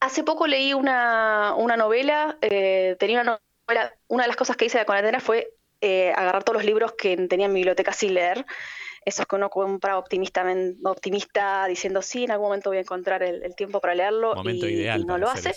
hace 0.00 0.22
poco 0.22 0.46
leí 0.46 0.74
una, 0.74 1.54
novela, 1.76 2.38
eh, 2.40 2.96
tenía 2.98 3.20
una 3.20 3.40
novela, 3.68 3.94
una 4.08 4.24
de 4.24 4.28
las 4.28 4.36
cosas 4.36 4.56
que 4.56 4.66
hice 4.66 4.78
de 4.78 4.82
la 4.82 4.86
cuarentena 4.86 5.20
fue 5.20 5.50
agarrar 6.16 6.44
todos 6.44 6.56
los 6.56 6.64
libros 6.64 6.92
que 6.92 7.14
tenía 7.28 7.44
en 7.44 7.52
mi 7.52 7.58
biblioteca 7.60 7.92
sin 7.92 8.14
leer 8.14 8.46
esos 9.04 9.26
que 9.26 9.36
uno 9.36 9.50
compra 9.50 9.98
optimistamente, 9.98 10.78
optimista 10.84 11.66
diciendo 11.66 12.02
sí, 12.02 12.24
en 12.24 12.30
algún 12.30 12.46
momento 12.46 12.70
voy 12.70 12.78
a 12.78 12.82
encontrar 12.82 13.22
el, 13.22 13.54
tiempo 13.56 13.80
para 13.80 13.94
leerlo 13.94 14.34
y, 14.44 15.04
no 15.04 15.18
lo 15.18 15.28
hace. 15.28 15.54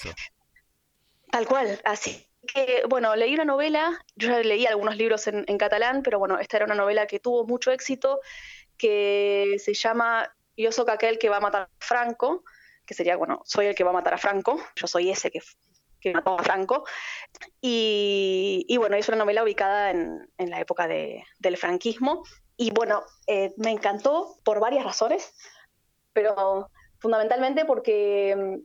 Tal 1.31 1.45
cual, 1.45 1.79
así 1.83 2.27
que, 2.47 2.83
bueno, 2.89 3.15
leí 3.15 3.35
una 3.35 3.45
novela, 3.45 4.03
yo 4.15 4.29
ya 4.29 4.39
leí 4.39 4.65
algunos 4.65 4.97
libros 4.97 5.27
en, 5.27 5.57
catalán, 5.57 6.01
pero 6.01 6.17
bueno, 6.17 6.39
esta 6.39 6.57
era 6.57 6.65
una 6.65 6.75
novela 6.75 7.05
que 7.05 7.19
tuvo 7.19 7.45
mucho 7.45 7.71
éxito, 7.71 8.21
que 8.77 9.57
se 9.59 9.73
llama 9.73 10.33
Yo 10.55 10.71
soy 10.71 10.85
aquel 10.89 11.19
que 11.19 11.29
va 11.29 11.37
a 11.37 11.41
matar 11.41 11.63
a 11.63 11.69
Franco, 11.79 12.43
que 12.85 12.93
sería, 12.93 13.17
bueno, 13.17 13.41
soy 13.45 13.67
el 13.67 13.75
que 13.75 13.83
va 13.83 13.91
a 13.91 13.93
matar 13.93 14.15
a 14.15 14.17
Franco, 14.17 14.59
yo 14.75 14.87
soy 14.87 15.11
ese 15.11 15.29
que, 15.29 15.41
que 16.09 16.13
mató 16.13 16.39
a 16.39 16.43
Franco. 16.43 16.85
Y, 17.61 18.75
bueno, 18.77 18.95
es 18.95 19.07
una 19.07 19.17
novela 19.17 19.43
ubicada 19.43 19.91
en, 19.91 20.29
la 20.37 20.59
época 20.59 20.87
del 20.87 21.57
franquismo. 21.57 22.23
Y 22.55 22.71
bueno, 22.71 23.03
eh, 23.27 23.53
me 23.57 23.71
encantó 23.71 24.37
por 24.43 24.59
varias 24.59 24.83
razones, 24.83 25.33
pero 26.13 26.69
fundamentalmente 26.99 27.65
porque 27.65 28.35
mm, 28.35 28.55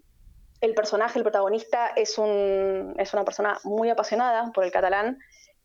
el 0.62 0.74
personaje, 0.74 1.19
el 1.19 1.24
protagonista, 1.24 1.89
es, 1.89 2.16
un, 2.16 2.94
es 2.98 3.12
una 3.12 3.24
persona 3.24 3.59
muy 3.64 3.90
apasionada 3.90 4.51
por 4.52 4.64
el 4.64 4.73
catalán 4.73 5.19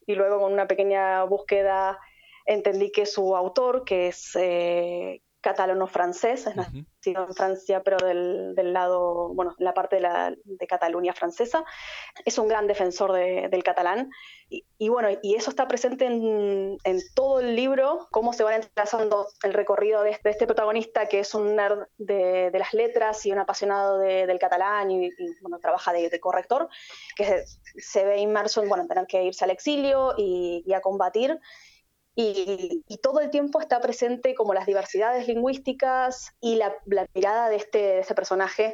y 0.06 0.16
luego 0.16 0.40
con 0.40 0.52
una 0.52 0.68
pequeña 0.68 1.24
búsqueda 1.24 2.00
entendí 2.46 2.92
que 2.92 3.06
su 3.06 3.36
autor, 3.36 3.84
que 3.84 4.08
es 4.08 4.36
eh, 4.36 5.22
catalano-francés, 5.48 6.46
es 6.48 6.56
nacido 6.58 7.26
en 7.26 7.34
Francia, 7.34 7.82
pero 7.82 8.06
del, 8.06 8.54
del, 8.54 8.74
lado, 8.74 9.34
bueno, 9.34 9.56
la 9.60 9.74
parte 9.74 9.96
de, 9.96 10.02
la, 10.02 10.36
de 10.44 10.68
Cataluña 10.68 11.14
francesa. 11.14 11.64
Es 12.26 12.38
un 12.38 12.50
gran 12.50 12.68
defensor 12.68 13.14
del 13.14 13.64
catalán. 13.64 14.10
Y, 14.50 14.90
bueno, 14.90 15.10
y 15.22 15.36
eso 15.36 15.50
está 15.50 15.68
presente 15.68 16.06
en, 16.06 16.78
en, 16.84 17.00
todo 17.16 17.40
el 17.40 17.56
libro, 17.56 18.08
cómo 18.12 18.34
se 18.34 18.44
va 18.44 18.56
entrelazando 18.56 19.28
el 19.44 19.54
recorrido 19.54 20.04
de 20.04 20.12
este, 20.12 20.30
este 20.30 20.48
protagonista, 20.48 21.08
que 21.08 21.20
es 21.20 21.34
un 21.34 21.56
nerd 21.56 21.88
de, 21.98 22.52
de, 22.52 22.60
las 22.60 22.74
letras 22.74 23.26
y 23.26 23.32
un 23.32 23.40
apasionado 23.40 24.00
del 24.00 24.40
catalán 24.40 24.92
y, 24.92 25.12
bueno, 25.42 25.60
trabaja 25.60 25.94
de, 25.94 26.20
corrector, 26.20 26.68
que 27.16 27.44
se, 27.78 28.06
ve 28.06 28.20
inmerso 28.20 28.62
en 28.62 28.70
bueno, 28.70 28.88
tener 28.88 29.08
que 29.08 29.24
irse 29.24 29.46
al 29.46 29.52
exilio 29.52 30.14
y, 30.18 30.64
y 30.66 30.74
a 30.74 30.82
combatir 30.82 31.40
y, 32.20 32.98
todo 33.04 33.20
el 33.20 33.30
tiempo 33.30 33.62
está 33.62 33.80
presente 33.80 34.34
como 34.34 34.56
las 34.56 34.66
diversidades 34.66 35.28
lingüísticas 35.28 36.34
y 36.42 36.56
la, 36.56 36.76
mirada 37.14 37.48
de 37.48 37.58
este, 37.58 38.00
este 38.00 38.16
personaje 38.16 38.74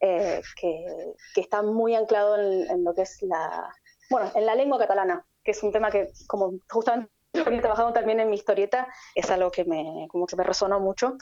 eh, 0.00 0.40
que, 0.54 0.86
está 1.34 1.62
muy 1.62 1.96
anclado 1.96 2.36
en, 2.36 2.84
lo 2.84 2.94
que 2.94 3.02
es 3.02 3.20
la, 3.22 3.68
bueno, 4.10 4.30
en 4.36 4.46
la 4.46 4.54
lengua 4.54 4.78
catalana, 4.78 5.26
que 5.42 5.50
es 5.50 5.62
un 5.64 5.72
tema 5.72 5.90
que 5.90 6.12
como 6.28 6.52
justamente 6.70 7.10
he 7.32 7.60
trabajado 7.60 7.92
también 7.92 8.20
en 8.20 8.30
mi 8.30 8.36
historieta, 8.36 8.86
es 9.16 9.28
algo 9.28 9.50
que 9.50 9.64
me, 9.64 10.06
como 10.08 10.26
que 10.26 10.36
me 10.36 10.44
resonó 10.44 10.78
mucho. 10.78 11.16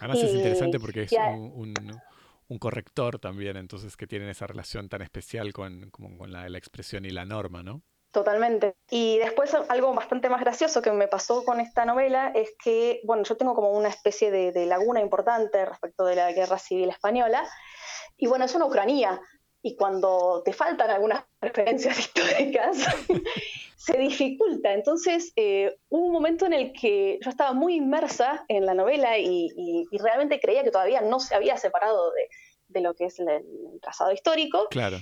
Además 0.00 0.18
es 0.18 0.34
interesante 0.34 0.78
porque 0.78 1.04
es 1.04 1.12
un, 1.12 1.98
un, 2.46 2.58
corrector 2.58 3.18
también, 3.18 3.56
entonces 3.56 3.96
que 3.96 4.06
tienen 4.06 4.28
esa 4.28 4.46
relación 4.46 4.90
tan 4.90 5.00
especial 5.00 5.54
con, 5.54 5.88
como 5.90 6.18
con 6.18 6.30
la, 6.30 6.46
la 6.50 6.58
expresión 6.58 7.06
y 7.06 7.10
la 7.10 7.24
norma, 7.24 7.62
¿no? 7.62 7.82
Totalmente. 8.12 8.74
Y 8.90 9.18
después 9.18 9.54
algo 9.68 9.94
bastante 9.94 10.28
más 10.28 10.40
gracioso 10.40 10.82
que 10.82 10.90
me 10.90 11.06
pasó 11.06 11.44
con 11.44 11.60
esta 11.60 11.84
novela 11.84 12.32
es 12.34 12.52
que, 12.62 13.00
bueno, 13.04 13.22
yo 13.22 13.36
tengo 13.36 13.54
como 13.54 13.70
una 13.70 13.88
especie 13.88 14.32
de, 14.32 14.66
laguna 14.66 15.00
importante 15.00 15.64
respecto 15.64 16.04
de 16.04 16.16
la 16.16 16.32
guerra 16.32 16.58
civil 16.58 16.88
española. 16.88 17.48
Y 18.16 18.26
bueno, 18.26 18.44
es 18.44 18.54
una 18.54 18.66
Ucrania. 18.66 19.20
Y 19.62 19.76
cuando 19.76 20.42
te 20.44 20.52
faltan 20.52 20.90
algunas 20.90 21.24
referencias 21.40 22.00
históricas, 22.00 22.78
se 23.76 23.96
dificulta. 23.96 24.72
Entonces, 24.72 25.32
eh, 25.36 25.76
hubo 25.88 26.06
un 26.06 26.12
momento 26.12 26.46
en 26.46 26.54
el 26.54 26.72
que 26.72 27.20
yo 27.22 27.30
estaba 27.30 27.52
muy 27.52 27.76
inmersa 27.76 28.44
en 28.48 28.66
la 28.66 28.74
novela 28.74 29.18
y, 29.18 29.86
realmente 29.92 30.40
creía 30.40 30.64
que 30.64 30.72
todavía 30.72 31.00
no 31.00 31.20
se 31.20 31.36
había 31.36 31.56
separado 31.58 32.10
de, 32.12 32.28
de 32.68 32.80
lo 32.80 32.94
que 32.94 33.04
es 33.04 33.20
el, 33.20 33.28
el 33.28 33.80
trazado 33.80 34.10
histórico. 34.10 34.66
Claro. 34.70 34.98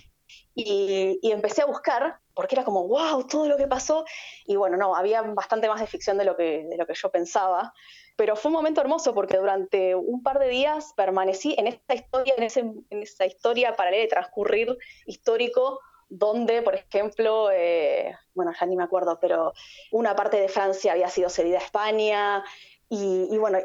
Y, 0.61 1.21
empecé 1.31 1.63
a 1.63 1.67
buscar, 1.67 2.19
porque 2.35 2.57
era 2.57 2.65
como, 2.65 2.89
wow, 2.89 3.25
todo 3.29 3.47
lo 3.47 3.57
que 3.57 3.69
pasó. 3.69 4.05
Y 4.45 4.57
bueno, 4.57 4.77
no, 4.77 4.97
había 4.97 5.23
bastante 5.23 5.69
más 5.69 5.81
de 5.81 5.87
ficción 5.87 6.19
de 6.19 6.25
lo 6.25 6.37
que, 6.37 6.67
de 6.69 6.77
lo 6.77 6.85
que 6.85 6.95
yo 6.95 7.11
pensaba. 7.13 7.73
Pero 8.17 8.35
fue 8.35 8.49
un 8.49 8.55
momento 8.55 8.81
hermoso 8.81 9.15
porque 9.15 9.37
durante 9.37 9.95
un 9.95 10.21
par 10.21 10.41
de 10.41 10.49
días 10.49 10.95
permanecí 10.97 11.55
en 11.57 11.69
esta 11.69 11.95
historia, 11.95 12.35
en, 12.37 12.43
ese, 12.43 12.61
en 12.61 13.03
esa 13.03 13.25
historia 13.25 13.77
paralela 13.77 14.03
de 14.03 14.09
transcurrir 14.09 14.77
histórico, 15.07 15.79
donde, 16.09 16.61
por 16.63 16.75
ejemplo, 16.75 17.53
eh, 17.53 18.17
bueno, 18.35 18.53
ya 18.59 18.67
ni 18.67 18.75
me 18.75 18.83
acuerdo, 18.83 19.21
pero 19.21 19.53
una 19.93 20.17
parte 20.17 20.41
de 20.41 20.49
Francia 20.49 20.91
había 20.91 21.09
sido 21.09 21.29
cedida 21.29 21.59
a 21.59 21.63
España. 21.63 22.45
Y, 22.89 23.29
y 23.31 23.39
bueno, 23.39 23.59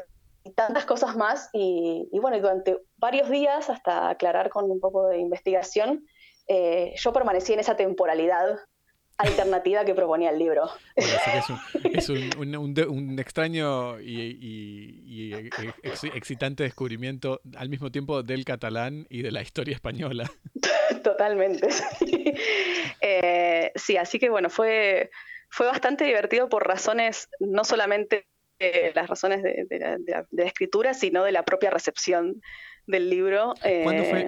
y 0.44 0.50
tantas 0.52 0.84
cosas 0.84 1.16
más. 1.16 1.50
Y, 1.52 2.08
y 2.12 2.20
bueno, 2.20 2.38
durante 2.38 2.78
varios 2.98 3.28
días, 3.30 3.68
hasta 3.68 4.10
aclarar 4.10 4.48
con 4.50 4.70
un 4.70 4.78
poco 4.78 5.08
de 5.08 5.18
investigación, 5.18 6.06
eh, 6.46 6.94
yo 6.96 7.12
permanecí 7.12 7.52
en 7.52 7.60
esa 7.60 7.76
temporalidad 7.76 8.58
alternativa 9.16 9.84
que 9.84 9.94
proponía 9.94 10.30
el 10.30 10.38
libro. 10.38 10.68
es, 10.96 12.08
un, 12.38 13.18
extraño 13.18 14.00
y, 14.00 15.32
excitante 16.14 16.64
descubrimiento 16.64 17.40
al 17.56 17.68
mismo 17.68 17.90
tiempo 17.90 18.22
del 18.22 18.44
catalán 18.44 19.06
y 19.08 19.22
de 19.22 19.30
la 19.30 19.42
historia 19.42 19.74
española. 19.74 20.30
Totalmente. 21.02 21.68
Eh, 23.00 23.72
sí, 23.74 23.96
así 23.96 24.18
que 24.18 24.30
bueno, 24.30 24.50
fue, 24.50 25.10
fue 25.48 25.66
bastante 25.66 26.04
divertido 26.04 26.48
por 26.48 26.66
razones, 26.66 27.28
no 27.38 27.64
solamente 27.64 28.26
eh, 28.58 28.92
las 28.94 29.08
razones 29.08 29.42
de, 29.42 29.66
la, 30.30 30.44
escritura, 30.44 30.94
sino 30.94 31.24
de 31.24 31.32
la 31.32 31.44
propia 31.44 31.70
recepción 31.70 32.40
del 32.86 33.10
libro. 33.10 33.54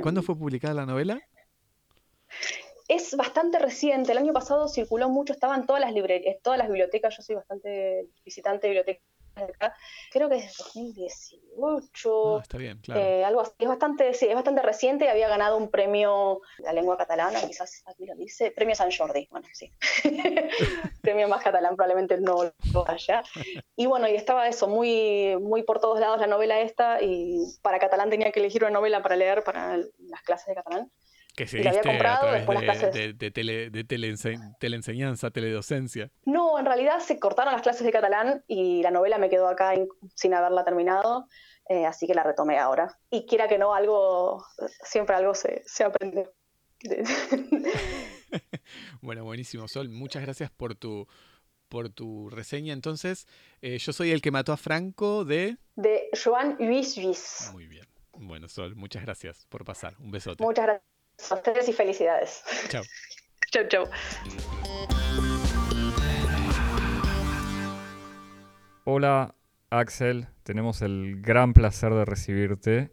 ¿Cuándo 0.03 0.23
fue 0.23 0.37
publicada 0.37 0.75
la 0.75 0.87
novela? 0.87 1.21
Es 2.89 3.17
bastante 3.17 3.59
reciente, 3.59 4.13
el 4.13 4.19
año 4.19 4.33
pasado 4.33 4.69
circuló 4.69 5.09
mucho, 5.09 5.33
estaban 5.33 5.67
todas 5.67 5.81
las 5.81 5.93
librerías, 5.93 6.37
todas 6.41 6.59
las 6.59 6.69
bibliotecas, 6.69 7.17
yo 7.17 7.23
soy 7.23 7.35
bastante 7.35 8.07
visitante 8.25 8.67
de 8.67 8.69
bibliotecas 8.69 9.03
acá, 9.43 9.75
creo 10.11 10.29
que 10.29 10.37
es 10.37 10.57
2018. 10.57 12.37
Ah, 12.37 12.41
está 12.43 12.59
bien, 12.59 12.79
claro. 12.79 13.01
Eh, 13.01 13.25
algo 13.25 13.41
así. 13.41 13.53
Es 13.59 13.69
bastante, 13.69 14.15
sí, 14.15 14.27
es 14.27 14.35
bastante 14.35 14.63
reciente, 14.63 15.09
había 15.09 15.29
ganado 15.29 15.57
un 15.57 15.71
premio 15.71 16.41
de 16.59 16.65
la 16.65 16.73
lengua 16.73 16.97
catalana, 16.97 17.41
quizás 17.47 17.83
aquí 17.87 18.07
lo 18.07 18.15
dice, 18.15 18.51
premio 18.51 18.75
San 18.75 18.91
Jordi, 18.91 19.29
bueno, 19.31 19.47
sí. 19.53 19.71
premio 21.03 21.29
más 21.29 21.43
catalán, 21.43 21.77
probablemente 21.77 22.19
no 22.19 22.53
lo 22.73 22.89
haya. 22.89 23.23
Y 23.77 23.87
bueno, 23.87 24.09
y 24.09 24.15
estaba 24.15 24.49
eso, 24.49 24.69
muy, 24.69 25.37
muy 25.41 25.63
por 25.63 25.81
todos 25.81 26.01
lados 26.01 26.21
la 26.21 26.27
novela 26.27 26.61
esta, 26.61 27.03
y 27.03 27.41
para 27.63 27.79
catalán 27.79 28.11
tenía 28.11 28.33
que 28.33 28.41
elegir 28.41 28.65
una 28.65 28.73
novela 28.73 29.03
para 29.03 29.17
leer 29.17 29.45
para 29.45 29.77
las 29.77 30.23
clases 30.25 30.47
de 30.47 30.55
catalán. 30.55 30.91
Que 31.37 31.47
se 31.47 31.59
diste 31.59 31.91
a 31.91 31.99
través 31.99 32.47
de, 32.95 33.13
de, 33.13 33.31
tele, 33.31 33.71
de 33.71 33.85
teleenseñanza, 33.85 35.31
teledocencia. 35.31 36.11
No, 36.25 36.59
en 36.59 36.65
realidad 36.65 36.99
se 37.01 37.19
cortaron 37.19 37.53
las 37.53 37.61
clases 37.61 37.85
de 37.85 37.93
catalán 37.93 38.43
y 38.49 38.83
la 38.83 38.91
novela 38.91 39.19
me 39.19 39.29
quedó 39.29 39.47
acá 39.47 39.75
sin 40.15 40.33
haberla 40.33 40.65
terminado, 40.65 41.29
eh, 41.69 41.85
así 41.85 42.07
que 42.07 42.15
la 42.15 42.23
retomé 42.23 42.59
ahora. 42.59 42.99
Y 43.11 43.27
quiera 43.27 43.49
que 43.49 43.59
no, 43.59 43.75
algo, 43.75 44.45
siempre 44.83 45.15
algo 45.15 45.35
se, 45.35 45.63
se 45.67 45.85
aprende. 45.85 46.31
bueno, 49.03 49.25
buenísimo, 49.25 49.69
Sol. 49.69 49.91
Muchas 49.91 50.23
gracias 50.23 50.51
por 50.51 50.75
tu, 50.75 51.07
por 51.69 51.91
tu 51.91 52.31
reseña. 52.31 52.73
Entonces, 52.73 53.27
eh, 53.61 53.79
yo 53.79 53.93
soy 53.93 54.11
el 54.11 54.23
que 54.23 54.31
mató 54.31 54.53
a 54.53 54.57
Franco 54.57 55.25
de... 55.25 55.59
De 55.75 56.09
Joan 56.25 56.57
Huis 56.59 56.97
Muy 57.53 57.67
bien. 57.67 57.87
Bueno, 58.13 58.49
Sol, 58.49 58.75
muchas 58.75 59.05
gracias 59.05 59.45
por 59.51 59.65
pasar. 59.65 59.95
Un 59.99 60.11
besote. 60.11 60.43
Muchas 60.43 60.65
gracias. 60.65 60.96
Ustedes 61.19 61.69
y 61.69 61.73
felicidades. 61.73 62.43
Chao. 62.69 62.83
chau, 63.51 63.65
chau. 63.69 63.85
Hola, 68.85 69.35
Axel. 69.71 70.29
Tenemos 70.43 70.83
el 70.83 71.21
gran 71.23 71.53
placer 71.53 71.93
de 71.95 72.05
recibirte. 72.05 72.93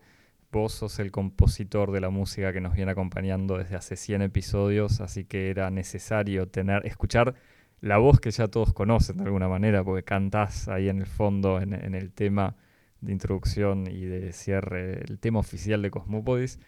Vos 0.51 0.73
sos 0.73 0.99
el 0.99 1.11
compositor 1.11 1.91
de 1.91 1.99
la 2.01 2.09
música 2.09 2.53
que 2.53 2.61
nos 2.61 2.73
viene 2.73 2.91
acompañando 2.91 3.57
desde 3.57 3.75
hace 3.75 3.95
100 3.95 4.23
episodios, 4.23 5.01
así 5.01 5.25
que 5.25 5.49
era 5.49 5.69
necesario 5.69 6.47
tener, 6.47 6.85
escuchar 6.85 7.35
la 7.81 7.97
voz 7.97 8.19
que 8.19 8.31
ya 8.31 8.47
todos 8.47 8.73
conocen 8.73 9.17
de 9.17 9.23
alguna 9.25 9.47
manera, 9.47 9.83
porque 9.83 10.03
cantás 10.03 10.67
ahí 10.67 10.89
en 10.89 10.99
el 10.99 11.07
fondo, 11.07 11.59
en, 11.59 11.73
en 11.73 11.95
el 11.95 12.13
tema 12.13 12.55
de 13.01 13.11
introducción 13.11 13.87
y 13.87 14.05
de 14.05 14.31
cierre, 14.31 15.01
el 15.03 15.19
tema 15.19 15.39
oficial 15.39 15.81
de 15.81 15.91
Cosmópodis. 15.91 16.59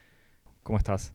¿Cómo 0.63 0.77
estás? 0.77 1.13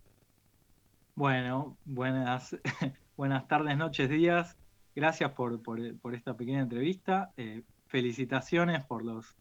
Bueno, 1.20 1.76
buenas, 1.84 2.56
buenas 3.18 3.47
tardes, 3.47 3.76
noches, 3.76 4.09
días. 4.09 4.56
Gracias 4.97 5.30
por, 5.32 5.60
esta 6.14 6.34
pequeña 6.34 6.60
entrevista. 6.60 7.34
Eh, 7.36 7.62
felicitaciones 7.88 8.86
por 8.86 9.05
los 9.05 9.36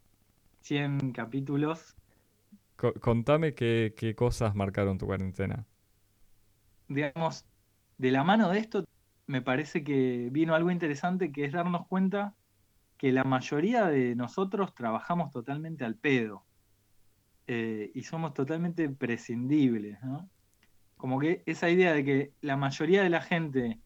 100 0.59 1.13
capítulos. 1.13 1.95
contame 2.99 3.53
qué, 3.53 4.13
cosas 4.17 4.55
marcaron 4.55 4.97
tu 4.97 5.05
cuarentena. 5.05 5.65
Digamos, 6.89 7.45
de 7.97 8.11
la 8.11 8.25
mano 8.25 8.49
de 8.49 8.59
esto, 8.59 8.83
me 9.25 9.41
parece 9.41 9.81
que 9.81 10.27
vino 10.33 10.55
algo 10.55 10.71
interesante 10.71 11.31
que 11.31 11.45
es 11.45 11.53
darnos 11.53 11.87
cuenta 11.87 12.35
que 12.97 13.13
la 13.13 13.23
mayoría 13.23 13.85
de 13.85 14.15
nosotros 14.15 14.75
trabajamos 14.75 15.31
totalmente 15.31 15.85
al 15.85 15.95
pedo 15.95 16.43
eh, 17.47 17.89
y 17.95 18.03
somos 18.03 18.33
totalmente 18.33 18.89
prescindibles, 18.89 20.03
¿no? 20.03 20.29
Como 20.99 21.17
que 21.17 21.43
esa 21.45 21.69
idea 21.69 21.93
de 21.93 22.03
que 22.03 22.33
la 22.41 22.57
mayoría 22.57 23.01
de 23.01 23.09
la 23.09 23.21
gente 23.21 23.79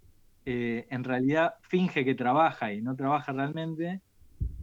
eh, 0.45 0.88
en 0.90 1.03
realidad 1.03 1.53
finge 1.61 2.03
que 2.03 2.15
trabaja 2.15 2.73
y 2.73 2.81
no 2.81 2.95
trabaja 2.95 3.31
realmente, 3.31 4.02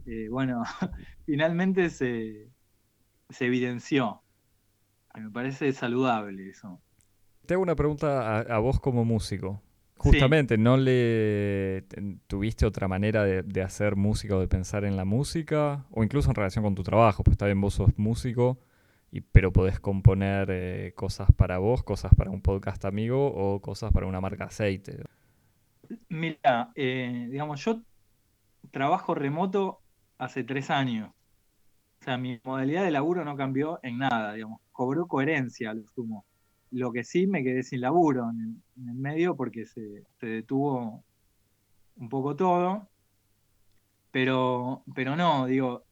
eh, 0.05 0.27
bueno, 0.29 0.63
finalmente 1.25 1.89
se, 1.89 2.49
se 3.29 3.45
evidenció. 3.45 4.21
Me 5.15 5.31
parece 5.31 5.71
saludable 5.71 6.49
eso. 6.49 6.81
Te 7.45 7.53
hago 7.53 7.63
una 7.63 7.75
pregunta 7.75 8.39
a 8.39 8.59
vos 8.59 8.81
como 8.81 9.05
músico. 9.05 9.61
Justamente, 10.01 10.57
¿no 10.57 10.77
le 10.77 11.85
tuviste 12.25 12.65
otra 12.65 12.87
manera 12.87 13.23
de, 13.23 13.61
hacer 13.61 13.95
música 13.95 14.35
o 14.35 14.39
de 14.39 14.47
pensar 14.47 14.83
en 14.83 14.97
la 14.97 15.05
música? 15.05 15.85
O 15.91 16.03
incluso 16.03 16.29
en 16.29 16.35
relación 16.35 16.63
con 16.63 16.73
tu 16.73 16.81
trabajo, 16.81 17.23
pues 17.23 17.33
está 17.33 17.45
bien, 17.45 17.61
vos 17.61 17.75
sos 17.75 17.91
músico, 17.97 18.57
y, 19.11 19.21
pero 19.21 19.51
podés 19.51 19.79
componer 19.79 20.49
eh, 20.51 20.93
cosas 20.95 21.29
para 21.33 21.57
vos, 21.57 21.83
cosas 21.83 22.13
para 22.15 22.31
un 22.31 22.41
podcast 22.41 22.85
amigo 22.85 23.27
o 23.27 23.61
cosas 23.61 23.91
para 23.91 24.07
una 24.07 24.21
marca 24.21 24.45
aceite. 24.45 25.03
Mira, 26.07 26.71
eh, 26.75 27.27
digamos, 27.29 27.63
yo 27.63 27.81
trabajo 28.71 29.13
remoto 29.13 29.81
hace 30.17 30.43
tres 30.43 30.69
años. 30.69 31.11
O 31.99 32.03
sea, 32.03 32.17
mi 32.17 32.39
modalidad 32.43 32.83
de 32.83 32.91
laburo 32.91 33.25
no 33.25 33.35
cambió 33.35 33.79
en 33.83 33.97
nada, 33.97 34.33
digamos, 34.33 34.61
cobró 34.71 35.07
coherencia, 35.07 35.73
lo 35.73 35.85
sumo. 35.87 36.25
Lo 36.71 36.93
que 36.93 37.03
sí 37.03 37.27
me 37.27 37.43
quedé 37.43 37.63
sin 37.63 37.81
laburo 37.81 38.29
en 38.29 38.63
el, 38.87 38.95
medio 38.95 39.35
porque 39.35 39.65
se, 39.65 40.05
detuvo 40.21 41.03
un 41.97 42.09
poco 42.09 42.35
todo. 42.35 42.87
Pero, 44.11 44.83
pero 44.95 45.15
no, 45.15 45.45
digo, 45.45 45.83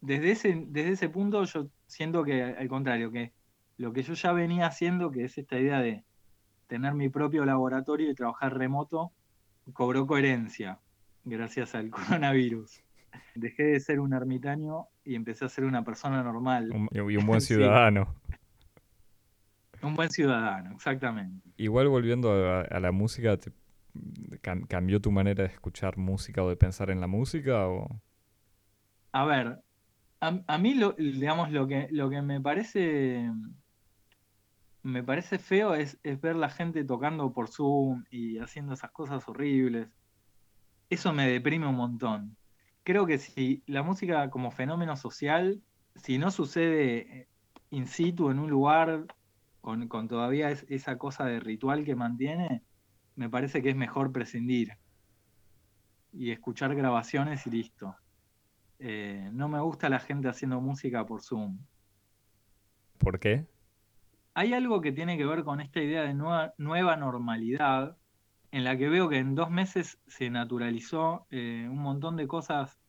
desde 0.00 0.30
ese, 0.32 0.64
desde 0.68 0.92
ese 0.92 1.08
punto 1.08 1.44
yo 1.44 1.68
siento 1.90 2.24
que 2.24 2.42
al 2.42 2.68
contrario, 2.68 3.10
que 3.10 3.32
lo 3.76 3.92
que 3.92 4.02
yo 4.02 4.14
ya 4.14 4.32
venía 4.32 4.66
haciendo, 4.66 5.10
que 5.10 5.24
es 5.24 5.36
esta 5.36 5.58
idea 5.58 5.80
de 5.80 6.04
tener 6.66 6.94
mi 6.94 7.08
propio 7.08 7.44
laboratorio 7.44 8.10
y 8.10 8.14
trabajar 8.14 8.56
remoto, 8.56 9.10
cobró 9.72 10.06
coherencia 10.06 10.78
gracias 11.24 11.74
al 11.74 11.90
coronavirus. 12.30 12.80
Dejé 13.34 13.64
de 13.64 13.80
ser 13.80 14.00
un 14.00 14.12
ermitaño 14.12 14.86
y 15.04 15.16
empecé 15.16 15.44
a 15.44 15.48
ser 15.48 15.64
una 15.64 15.82
persona 15.84 16.22
normal. 16.22 16.70
y 16.92 17.16
un 17.16 17.26
buen 17.26 17.40
ciudadano. 17.40 18.14
Un 19.82 19.94
buen 19.94 20.10
ciudadano, 20.10 20.74
exactamente. 20.74 21.48
Igual 21.56 21.88
volviendo 21.88 22.32
a, 22.32 22.80
la 22.80 22.92
música, 22.92 23.38
¿cambió 24.68 25.00
tu 25.00 25.10
manera 25.10 25.42
de 25.42 25.48
escuchar 25.48 25.96
música 25.96 26.44
o 26.44 26.50
de 26.50 26.56
pensar 26.56 26.90
en 26.90 27.00
la 27.00 27.06
música? 27.06 27.66
O... 27.66 27.88
A 29.12 29.24
ver, 29.24 29.58
a, 30.20 30.58
mí 30.58 30.74
lo, 30.74 30.92
digamos 30.92 31.50
lo 31.50 31.66
que, 31.66 31.88
lo 31.90 32.10
que 32.10 32.22
me 32.22 32.40
parece 32.40 33.30
me 34.82 35.02
parece 35.02 35.38
feo 35.38 35.74
es, 35.74 35.98
es, 36.02 36.20
ver 36.20 36.36
la 36.36 36.48
gente 36.48 36.84
tocando 36.84 37.32
por 37.32 37.48
Zoom 37.48 38.04
y 38.10 38.38
haciendo 38.38 38.74
esas 38.74 38.90
cosas 38.92 39.28
horribles. 39.28 39.88
Eso 40.88 41.12
me 41.12 41.28
deprime 41.28 41.66
un 41.66 41.76
montón. 41.76 42.36
Creo 42.82 43.06
que 43.06 43.18
si 43.18 43.62
la 43.66 43.82
música 43.82 44.30
como 44.30 44.50
fenómeno 44.50 44.96
social, 44.96 45.62
si 45.96 46.18
no 46.18 46.30
sucede 46.30 47.28
in 47.70 47.86
situ 47.86 48.30
en 48.30 48.38
un 48.38 48.50
lugar 48.50 49.06
con, 49.60 50.08
todavía 50.08 50.50
esa 50.50 50.96
cosa 50.96 51.24
de 51.26 51.40
ritual 51.40 51.84
que 51.84 51.94
mantiene, 51.94 52.62
me 53.16 53.28
parece 53.28 53.62
que 53.62 53.70
es 53.70 53.76
mejor 53.76 54.12
prescindir 54.12 54.78
y 56.12 56.30
escuchar 56.30 56.74
grabaciones 56.74 57.46
y 57.46 57.50
listo. 57.50 57.94
Eh, 58.80 59.28
no 59.32 59.48
me 59.48 59.60
gusta 59.60 59.90
la 59.90 60.00
gente 60.00 60.28
haciendo 60.28 60.60
música 60.60 61.04
por 61.04 61.22
Zoom. 61.22 61.58
¿Por 62.98 63.20
qué? 63.20 63.46
Hay 64.32 64.54
algo 64.54 64.80
que 64.80 64.90
tiene 64.90 65.18
que 65.18 65.26
ver 65.26 65.44
con 65.44 65.60
esta 65.60 65.82
idea 65.82 66.02
de 66.02 66.14
nueva, 66.14 66.54
nueva 66.56 66.96
normalidad, 66.96 67.98
en 68.52 68.64
la 68.64 68.78
que 68.78 68.88
veo 68.88 69.08
que 69.10 69.18
en 69.18 69.34
dos 69.34 69.50
meses 69.50 70.00
se 70.06 70.30
naturalizó 70.30 71.26
eh, 71.30 71.68
un 71.70 71.78
montón 71.78 72.16
de 72.16 72.26
cosas 72.26 72.80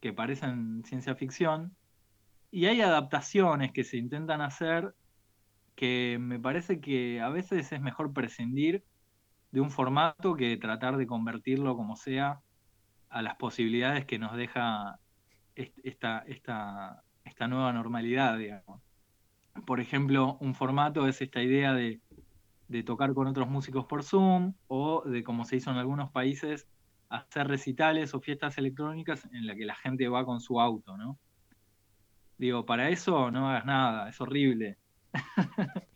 que 0.00 0.12
parecen 0.12 0.82
ciencia 0.84 1.14
ficción, 1.14 1.76
y 2.50 2.66
hay 2.66 2.80
adaptaciones 2.80 3.72
que 3.72 3.84
se 3.84 3.96
intentan 3.96 4.40
hacer 4.40 4.94
que 5.76 6.18
me 6.20 6.38
parece 6.38 6.80
que 6.80 7.20
a 7.20 7.28
veces 7.28 7.72
es 7.72 7.80
mejor 7.80 8.12
prescindir 8.12 8.84
de 9.52 9.60
un 9.60 9.70
formato 9.70 10.34
que 10.34 10.56
tratar 10.56 10.96
de 10.96 11.06
convertirlo 11.06 11.76
como 11.76 11.96
sea 11.96 12.40
a 13.08 13.22
las 13.22 13.36
posibilidades 13.36 14.04
que 14.04 14.18
nos 14.18 14.36
deja 14.36 14.98
esta, 15.54 16.24
esta, 16.26 17.02
esta 17.24 17.48
nueva 17.48 17.72
normalidad, 17.72 18.38
digamos. 18.38 18.80
Por 19.66 19.80
ejemplo, 19.80 20.38
un 20.40 20.54
formato 20.54 21.06
es 21.06 21.20
esta 21.20 21.42
idea 21.42 21.74
de, 21.74 22.00
de 22.68 22.82
tocar 22.82 23.12
con 23.14 23.26
otros 23.26 23.48
músicos 23.48 23.84
por 23.84 24.02
Zoom 24.02 24.54
o 24.66 25.02
de, 25.04 25.22
como 25.22 25.44
se 25.44 25.56
hizo 25.56 25.70
en 25.70 25.76
algunos 25.76 26.10
países, 26.10 26.66
hacer 27.10 27.46
recitales 27.46 28.14
o 28.14 28.20
fiestas 28.20 28.56
electrónicas 28.56 29.28
en 29.32 29.46
la 29.46 29.54
que 29.54 29.66
la 29.66 29.74
gente 29.74 30.08
va 30.08 30.24
con 30.24 30.40
su 30.40 30.60
auto, 30.60 30.96
¿no? 30.96 31.18
Digo, 32.38 32.64
para 32.64 32.88
eso 32.88 33.30
no 33.30 33.50
hagas 33.50 33.66
nada, 33.66 34.08
es 34.08 34.20
horrible. 34.20 34.78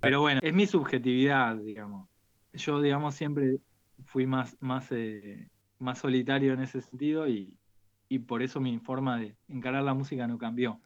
Pero 0.00 0.20
bueno, 0.20 0.40
es 0.42 0.52
mi 0.52 0.66
subjetividad, 0.66 1.56
digamos. 1.56 2.08
Yo, 2.52 2.80
digamos, 2.80 3.14
siempre 3.14 3.58
fui 4.06 4.26
más, 4.26 4.56
más, 4.60 4.90
eh, 4.90 5.48
más 5.78 5.98
solitario 5.98 6.52
en 6.52 6.60
ese 6.60 6.82
sentido 6.82 7.28
y, 7.28 7.56
por 8.18 8.42
eso 8.42 8.60
mi 8.60 8.78
forma 8.78 9.18
de 9.18 9.36
encarar 9.48 9.82
la 9.82 9.94
música 9.94 10.26
no 10.26 10.38
cambió. 10.38 10.80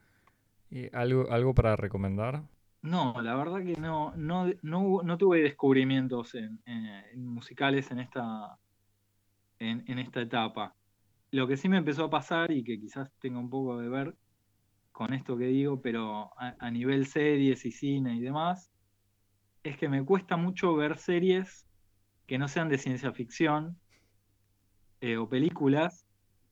¿Y 0.70 0.94
algo, 0.94 1.30
algo 1.30 1.54
para 1.54 1.76
recomendar? 1.76 2.42
No, 2.82 3.20
la 3.20 3.34
verdad 3.34 3.64
que 3.64 3.74
no, 3.80 4.14
no, 4.16 4.46
no, 4.62 5.18
tuve 5.18 5.42
descubrimientos 5.42 6.34
en, 6.34 6.60
musicales 7.16 7.90
en 7.90 7.98
esta, 7.98 8.56
en, 9.58 9.98
esta 9.98 10.20
etapa. 10.20 10.74
Lo 11.30 11.48
que 11.48 11.56
sí 11.56 11.68
me 11.68 11.78
empezó 11.78 12.04
a 12.04 12.10
pasar 12.10 12.52
y 12.52 12.62
que 12.62 12.78
quizás 12.78 13.10
tenga 13.20 13.38
un 13.38 13.50
poco 13.50 13.78
de 13.78 13.88
ver 13.88 14.14
con 14.92 15.12
esto 15.12 15.36
que 15.36 15.46
digo, 15.46 15.80
pero 15.82 16.30
a, 16.36 16.70
nivel 16.70 17.06
series 17.06 17.64
y 17.66 17.72
cine 17.72 18.16
y 18.16 18.20
demás, 18.20 18.70
es 19.64 19.76
que 19.76 19.88
me 19.88 20.04
cuesta 20.04 20.36
mucho 20.36 20.74
ver 20.74 20.98
series 20.98 21.66
que 22.26 22.38
no 22.38 22.48
sean 22.48 22.68
de 22.68 22.78
ciencia 22.78 23.12
ficción 23.12 23.76
eh, 25.00 25.16
o 25.16 25.28
películas, 25.28 26.07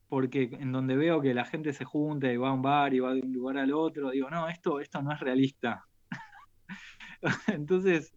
porque 0.08 0.50
en 0.52 0.72
donde 0.72 0.96
veo 0.96 1.20
que 1.20 1.34
la 1.34 1.44
gente 1.44 1.72
se 1.72 1.84
junta 1.84 2.32
y 2.32 2.36
va 2.36 2.50
a 2.50 2.52
un 2.52 2.62
bar 2.62 2.94
y 2.94 3.00
va 3.00 3.14
de 3.14 3.20
un 3.20 3.32
lugar 3.32 3.58
al 3.58 3.72
otro, 3.72 4.10
digo, 4.10 4.30
no, 4.30 4.48
esto, 4.48 4.80
esto 4.80 5.02
no 5.02 5.12
es 5.12 5.20
realista. 5.20 5.84
Entonces, 7.48 8.14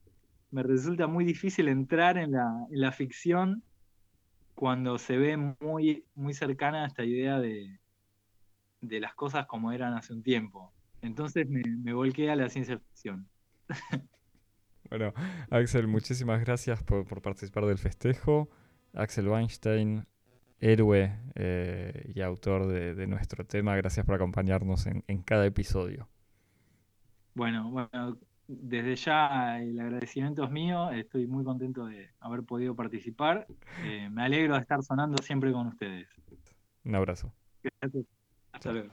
me 0.51 0.63
resulta 0.63 1.07
muy 1.07 1.25
difícil 1.25 1.67
entrar 1.67 2.17
en 2.17 2.31
la, 2.33 2.67
en 2.69 2.81
la 2.81 2.91
ficción 2.91 3.63
cuando 4.55 4.97
se 4.97 5.17
ve 5.17 5.37
muy, 5.37 6.05
muy 6.15 6.33
cercana 6.33 6.83
a 6.83 6.87
esta 6.87 7.03
idea 7.05 7.39
de, 7.39 7.79
de 8.81 8.99
las 8.99 9.13
cosas 9.13 9.45
como 9.45 9.71
eran 9.71 9.93
hace 9.93 10.13
un 10.13 10.23
tiempo. 10.23 10.73
Entonces 11.01 11.47
me, 11.49 11.61
me 11.63 12.35
la 12.35 12.49
ciencia 12.49 12.79
ficción. 12.79 13.27
Bueno, 14.89 15.13
Axel, 15.51 15.87
muchísimas 15.87 16.43
gracias 16.43 16.81
por, 16.81 17.05
participar 17.21 17.67
del 17.67 17.77
festejo. 17.77 18.49
Axel 18.95 19.27
Weinstein, 19.27 20.07
héroe 20.60 21.15
eh, 21.36 22.11
y 22.14 22.22
autor 22.22 22.68
de, 22.68 23.07
nuestro 23.07 23.45
tema, 23.45 23.76
gracias 23.76 24.06
por 24.06 24.15
acompañarnos 24.15 24.88
en, 24.88 25.23
cada 25.23 25.45
episodio. 25.45 26.07
Bueno, 27.34 27.69
bueno, 27.72 28.18
desde 28.48 28.95
ya 28.95 29.61
el 29.61 29.80
agradecimiento 29.80 30.44
es 30.44 30.52
mío, 30.52 30.91
estoy 30.91 31.27
muy 31.27 31.44
contento 31.44 31.86
de 31.86 32.10
haber 32.19 32.44
podido 32.44 32.76
participar. 32.76 33.48
Eh, 33.84 34.10
me 34.10 34.23
alegro 34.23 34.56
de 34.56 34.61
estar 34.61 34.84
sonando 34.84 35.22
siempre 35.23 35.52
con 35.52 35.68
ustedes. 35.68 36.07
Un 36.84 36.95
abrazo. 36.95 37.34
Gracias. 37.64 38.06
Hasta 38.52 38.72
luego. 38.72 38.90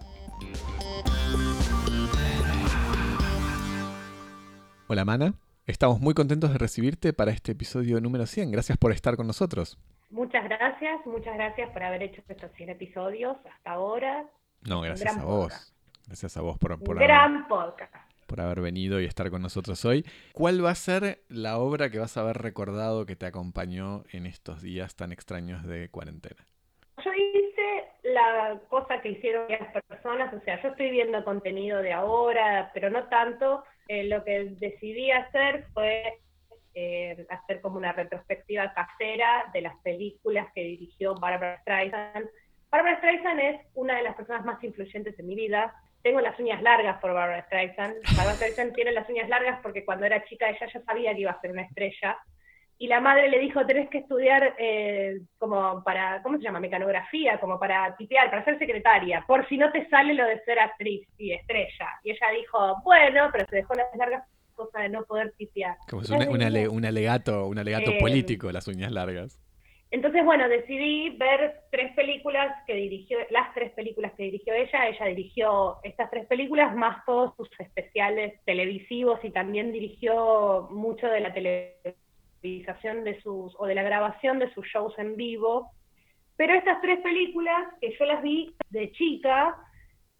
Hola, 4.89 5.05
Mana. 5.05 5.35
Estamos 5.67 6.01
muy 6.01 6.15
contentos 6.15 6.53
de 6.53 6.59
recibirte 6.59 7.13
para 7.13 7.33
este 7.33 7.53
episodio 7.53 8.01
número 8.01 8.27
100. 8.27 8.53
Gracias 8.53 8.79
por 8.79 8.93
estar 8.93 9.17
con 9.17 9.27
nosotros. 9.27 9.79
Muchas 10.11 10.45
gracias, 10.45 11.05
muchas 11.07 11.35
gracias 11.35 11.71
por 11.71 11.83
haber 11.83 12.03
hecho 12.03 12.23
estos 12.29 12.51
100 12.53 12.71
episodios 12.71 13.37
hasta 13.53 13.71
ahora. 13.71 14.25
No, 14.63 14.81
gracias 14.81 15.17
a 15.17 15.25
vos. 15.25 15.75
Gracias 16.07 16.37
a 16.37 16.41
vos 16.41 16.59
por, 16.59 16.79
por, 16.83 16.99
gran 16.99 17.49
podcast. 17.49 17.93
por 18.27 18.41
haber 18.41 18.61
venido 18.61 19.01
y 19.01 19.05
estar 19.07 19.29
con 19.31 19.43
nosotros 19.43 19.85
hoy. 19.85 20.05
¿Cuál 20.33 20.65
va 20.65 20.71
a 20.71 20.75
ser 20.77 21.25
la 21.29 21.59
obra 21.59 21.91
que 21.91 21.99
vas 21.99 22.17
a 22.17 22.21
haber 22.21 22.39
recordado 22.39 23.07
que 23.07 23.17
te 23.17 23.27
acompañó 23.27 24.05
en 24.13 24.27
estos 24.27 24.63
días 24.63 24.95
tan 24.95 25.13
extraños 25.13 25.65
de 25.65 25.89
cuarentena? 25.91 26.47
Yo 27.05 27.11
la 28.03 28.61
cosa 28.69 29.01
que 29.01 29.11
hicieron 29.11 29.47
las 29.49 29.83
personas, 29.85 30.33
o 30.33 30.41
sea, 30.41 30.63
yo 30.63 30.69
estoy 30.69 30.91
viendo 30.91 31.25
contenido 31.25 31.83
de 31.83 31.93
ahora, 31.93 32.71
pero 32.73 32.91
no 32.91 33.05
tanto, 33.09 33.65
eh, 33.89 34.05
lo 34.05 34.25
que 34.25 34.55
decidí 34.59 35.11
hacer 35.11 35.67
fue 35.75 36.21
eh, 36.77 37.27
hacer 37.31 37.61
como 37.61 37.79
una 37.79 37.93
retrospectiva 37.93 38.73
casera 38.73 39.51
de 39.53 39.63
las 39.63 39.77
películas 39.79 40.47
que 40.55 40.63
dirigió 40.63 41.15
Barbara 41.15 41.59
Streisand 41.63 42.29
Barbara 42.71 42.99
Streisand 42.99 43.41
es 43.41 43.61
una 43.75 43.97
de 43.97 44.03
las 44.03 44.17
personas 44.17 44.45
más 44.45 44.63
influyentes 44.63 45.19
en 45.19 45.27
mi 45.27 45.35
vida. 45.35 45.75
Tengo 46.03 46.21
las 46.21 46.39
uñas 46.39 46.61
largas 46.63 47.01
por 47.01 47.15
Barbara 47.15 47.45
Streisand. 47.47 47.95
Barbara 48.17 48.37
Streisand 48.37 48.75
tiene 48.75 48.93
las 48.93 49.09
uñas 49.09 49.29
largas 49.29 49.61
porque 49.63 49.85
cuando 49.85 50.05
era 50.05 50.25
chica 50.25 50.51
ella 50.51 50.67
ya 50.73 50.81
sabía 50.83 51.15
que 51.15 51.21
iba 51.21 51.31
a 51.31 51.41
ser 51.41 51.53
una 51.53 51.63
estrella. 51.63 52.19
Y 52.79 52.89
la 52.89 53.01
madre 53.01 53.31
le 53.31 53.39
dijo, 53.39 53.65
tenés 53.65 53.89
que 53.89 53.99
estudiar 53.99 54.55
eh, 54.59 55.21
como 55.39 55.83
para, 55.83 56.23
¿cómo 56.23 56.37
se 56.37 56.43
llama? 56.43 56.61
Mecanografía, 56.61 57.41
como 57.41 57.59
para 57.59 57.97
tipear, 57.97 58.29
para 58.29 58.45
ser 58.45 58.59
secretaria, 58.59 59.25
por 59.27 59.49
si 59.49 59.57
no 59.57 59.73
te 59.73 59.89
sale 59.89 60.13
lo 60.13 60.27
de 60.27 60.41
ser 60.41 60.59
actriz 60.59 61.09
y 61.17 61.33
estrella. 61.33 61.89
Y 62.05 62.11
ella 62.11 62.29
dijo, 62.39 62.77
bueno, 62.85 63.31
pero 63.33 63.47
se 63.49 63.57
dejó 63.57 63.73
las 63.73 63.87
largas 63.97 64.25
cosa 64.57 64.81
de 64.81 64.89
no 64.89 65.05
poder 65.05 65.33
tipear. 65.39 65.77
Como 65.89 66.03
es 66.03 66.11
un, 66.11 66.85
alegato, 66.85 67.47
un 67.47 67.59
alegato 67.59 67.93
eh, 67.93 67.99
político, 68.01 68.51
las 68.51 68.67
uñas 68.67 68.91
largas. 68.91 69.41
Entonces, 69.91 70.25
bueno, 70.25 70.49
decidí 70.49 71.11
ver 71.11 71.61
tres 71.71 71.95
películas 71.95 72.53
que 72.67 72.75
dirigió, 72.75 73.19
las 73.31 73.55
tres 73.55 73.73
películas 73.73 74.13
que 74.17 74.25
dirigió 74.25 74.53
ella. 74.53 74.89
Ella 74.89 75.07
dirigió 75.07 75.77
estas 75.85 76.11
tres 76.11 76.27
películas, 76.27 76.75
más 76.75 77.05
todos 77.05 77.37
sus 77.37 77.49
especiales 77.61 78.35
televisivos 78.45 79.25
y 79.25 79.31
también 79.31 79.71
dirigió 79.73 80.69
mucho 80.73 81.07
de 81.07 81.21
la 81.21 81.33
televisación 81.33 83.05
de 83.05 83.21
sus, 83.23 83.55
o 83.59 83.67
de 83.67 83.77
la 83.77 83.85
grabación 83.85 84.41
de 84.41 84.53
sus 84.55 84.67
shows 84.67 84.99
en 84.99 85.17
vivo. 85.17 85.71
Pero 86.37 86.55
estas 86.55 86.81
tres 86.83 86.99
películas, 87.01 87.69
que 87.81 87.97
yo 87.97 88.05
las 88.07 88.23
vi 88.23 88.55
de 88.71 88.91
chica, 88.93 89.57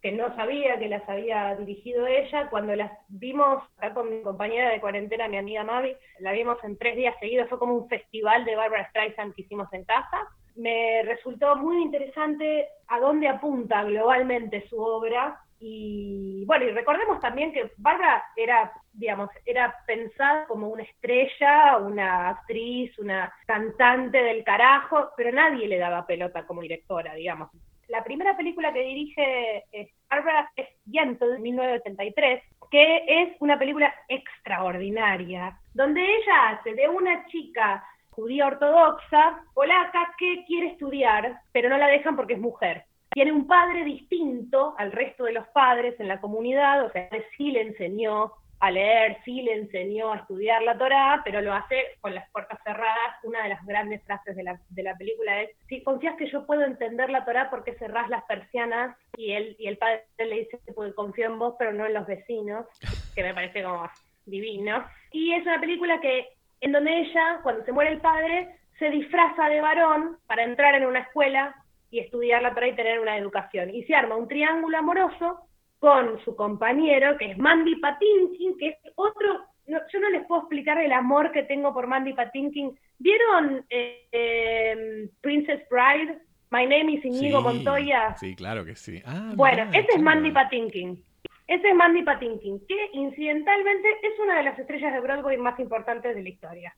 que 0.01 0.11
no 0.11 0.35
sabía 0.35 0.77
que 0.77 0.89
las 0.89 1.07
había 1.09 1.55
dirigido 1.55 2.05
ella. 2.07 2.49
Cuando 2.49 2.75
las 2.75 2.91
vimos 3.07 3.63
acá 3.77 3.93
con 3.93 4.09
mi 4.09 4.21
compañera 4.21 4.69
de 4.69 4.79
cuarentena, 4.79 5.27
mi 5.27 5.37
amiga 5.37 5.63
Mavi, 5.63 5.95
la 6.19 6.31
vimos 6.31 6.57
en 6.63 6.77
tres 6.77 6.95
días 6.95 7.15
seguidos, 7.19 7.49
fue 7.49 7.59
como 7.59 7.73
un 7.73 7.89
festival 7.89 8.45
de 8.45 8.55
Barbara 8.55 8.87
Streisand 8.89 9.33
que 9.33 9.41
hicimos 9.41 9.71
en 9.73 9.85
casa. 9.85 10.27
Me 10.55 11.03
resultó 11.03 11.55
muy 11.55 11.81
interesante 11.81 12.67
a 12.87 12.99
dónde 12.99 13.27
apunta 13.27 13.83
globalmente 13.83 14.67
su 14.69 14.79
obra. 14.79 15.39
Y 15.59 16.45
bueno, 16.45 16.65
y 16.65 16.69
recordemos 16.69 17.19
también 17.19 17.51
que 17.51 17.71
Barbara 17.77 18.23
era, 18.35 18.71
digamos, 18.93 19.29
era 19.45 19.75
pensada 19.87 20.45
como 20.45 20.69
una 20.69 20.83
estrella, 20.83 21.77
una 21.77 22.29
actriz, 22.29 22.97
una 22.99 23.33
cantante 23.47 24.21
del 24.21 24.43
carajo, 24.43 25.09
pero 25.17 25.31
nadie 25.31 25.67
le 25.67 25.79
daba 25.79 26.05
pelota 26.05 26.45
como 26.45 26.61
directora, 26.61 27.15
digamos 27.15 27.49
la 27.87 28.03
primera 28.03 28.35
película 28.35 28.73
que 28.73 28.81
dirige 28.81 29.63
Barbara 30.09 30.51
es 30.55 30.67
Gentle, 30.91 31.39
1983, 31.39 32.43
que 32.69 33.03
es 33.07 33.29
una 33.39 33.57
película 33.57 33.93
extraordinaria, 34.07 35.57
donde 35.73 36.01
ella 36.01 36.49
hace 36.49 36.73
de 36.73 36.87
una 36.89 37.25
chica 37.27 37.83
judía 38.11 38.47
ortodoxa, 38.47 39.43
polaca, 39.53 40.13
que 40.17 40.43
quiere 40.45 40.67
estudiar, 40.67 41.39
pero 41.51 41.69
no 41.69 41.77
la 41.77 41.87
dejan 41.87 42.15
porque 42.15 42.33
es 42.33 42.39
mujer. 42.39 42.83
Tiene 43.11 43.31
un 43.31 43.47
padre 43.47 43.83
distinto 43.83 44.75
al 44.77 44.91
resto 44.91 45.25
de 45.25 45.33
los 45.33 45.47
padres 45.49 45.99
en 45.99 46.07
la 46.07 46.19
comunidad, 46.19 46.85
o 46.85 46.91
sea, 46.91 47.09
sí 47.37 47.51
le 47.51 47.61
enseñó 47.61 48.33
a 48.59 48.71
leer, 48.71 49.17
sí 49.23 49.41
le 49.41 49.53
enseñó 49.53 50.11
a 50.11 50.17
estudiar 50.17 50.63
la 50.63 50.77
Torá, 50.77 51.21
pero 51.23 51.41
lo 51.41 51.53
hace 51.53 51.97
con 52.01 52.15
las 52.15 52.29
puertas 52.31 52.59
cerradas. 52.63 53.23
Una 53.23 53.43
de 53.43 53.49
las 53.49 53.65
grandes 53.65 54.03
frases 54.03 54.35
de 54.35 54.43
la, 54.43 54.59
de 54.69 54.83
la 54.83 54.95
película 54.95 55.43
es, 55.43 55.51
si 55.67 55.83
confías 55.83 56.15
que 56.15 56.29
yo 56.29 56.45
puedo 56.45 56.63
entender 56.63 57.09
la 57.09 57.23
Torá, 57.23 57.49
¿por 57.49 57.63
qué 57.63 57.73
cerrás 57.73 58.09
las 58.09 58.23
persianas? 58.23 58.97
Y 59.15 59.33
él 59.33 59.55
y 59.59 59.67
el 59.67 59.77
padre 59.77 60.05
le 60.17 60.39
dice, 60.39 60.59
porque 60.73 60.93
confío 60.93 61.27
en 61.27 61.39
vos, 61.39 61.55
pero 61.59 61.71
no 61.71 61.85
en 61.85 61.93
los 61.93 62.07
vecinos, 62.07 62.65
que 63.15 63.23
me 63.23 63.33
parece 63.33 63.63
como 63.63 63.87
divino. 64.25 64.83
Y 65.11 65.33
es 65.33 65.43
una 65.43 65.59
película 65.59 65.99
que, 66.01 66.29
en 66.61 66.71
donde 66.71 66.99
ella, 66.99 67.39
cuando 67.43 67.63
se 67.63 67.71
muere 67.71 67.91
el 67.91 68.01
padre, 68.01 68.55
se 68.79 68.89
disfraza 68.89 69.49
de 69.49 69.61
varón 69.61 70.17
para 70.27 70.43
entrar 70.43 70.75
en 70.75 70.85
una 70.85 70.99
escuela 70.99 71.55
y 71.89 71.99
estudiar 71.99 72.41
la 72.41 72.53
Torah 72.53 72.67
y 72.67 72.75
tener 72.75 72.99
una 72.99 73.17
educación. 73.17 73.73
Y 73.73 73.83
se 73.83 73.95
arma 73.95 74.15
un 74.15 74.27
triángulo 74.27 74.77
amoroso 74.77 75.46
con 75.79 76.19
su 76.23 76.35
compañero, 76.35 77.17
que 77.17 77.31
es 77.31 77.37
Mandy 77.37 77.75
Patinkin, 77.75 78.57
que 78.57 78.69
es 78.69 78.77
otro, 78.95 79.45
yo 79.67 79.99
no 79.99 80.09
les 80.09 80.25
puedo 80.25 80.41
explicar 80.41 80.79
el 80.79 80.91
amor 80.91 81.31
que 81.31 81.43
tengo 81.43 81.73
por 81.73 81.87
Mandy 81.87 82.13
Patinkin. 82.13 82.77
¿Vieron 82.99 83.65
eh, 83.69 84.07
em, 84.11 85.09
Princess 85.21 85.61
Bride? 85.69 86.19
My 86.49 86.65
name 86.65 86.93
is 86.93 87.03
Inigo 87.03 87.41
Montoya. 87.41 88.15
Sí, 88.17 88.35
claro 88.35 88.63
que 88.63 88.75
sí. 88.75 89.01
Ah, 89.05 89.31
bueno, 89.35 89.69
ese 89.73 89.87
es 89.95 90.01
Mandy 90.01 90.31
Patinkin. 90.31 91.03
Ese 91.45 91.69
es 91.69 91.75
Mandy 91.75 92.03
Patinkin, 92.03 92.65
que 92.67 92.89
incidentalmente 92.93 93.89
es 94.01 94.19
una 94.19 94.37
de 94.37 94.43
las 94.43 94.59
estrellas 94.59 94.93
de 94.93 94.99
Broadway 94.99 95.37
más 95.37 95.59
importantes 95.59 96.15
de 96.15 96.23
la 96.23 96.29
historia. 96.29 96.75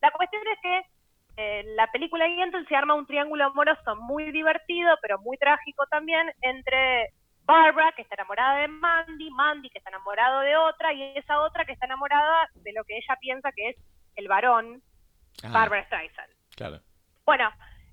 La 0.00 0.10
cuestión 0.10 0.42
es 0.52 0.58
que 0.62 0.82
eh, 1.38 1.64
la 1.76 1.90
película 1.90 2.26
entonces 2.26 2.68
se 2.68 2.76
arma 2.76 2.94
un 2.94 3.06
triángulo 3.06 3.44
amoroso 3.44 3.96
muy 3.96 4.30
divertido, 4.32 4.96
pero 5.02 5.18
muy 5.18 5.36
trágico 5.36 5.84
también, 5.90 6.30
entre 6.40 7.10
Barbara, 7.46 7.92
que 7.92 8.02
está 8.02 8.16
enamorada 8.16 8.58
de 8.58 8.68
Mandy, 8.68 9.30
Mandy, 9.30 9.70
que 9.70 9.78
está 9.78 9.90
enamorado 9.90 10.40
de 10.40 10.56
otra, 10.56 10.92
y 10.92 11.16
esa 11.16 11.40
otra 11.40 11.64
que 11.64 11.72
está 11.72 11.86
enamorada 11.86 12.50
de 12.54 12.72
lo 12.72 12.84
que 12.84 12.96
ella 12.96 13.16
piensa 13.20 13.52
que 13.52 13.70
es 13.70 13.76
el 14.16 14.28
varón, 14.28 14.82
ah. 15.44 15.50
Barbara 15.52 15.84
Streisand. 15.84 16.32
Claro. 16.56 16.80
Bueno, 17.24 17.50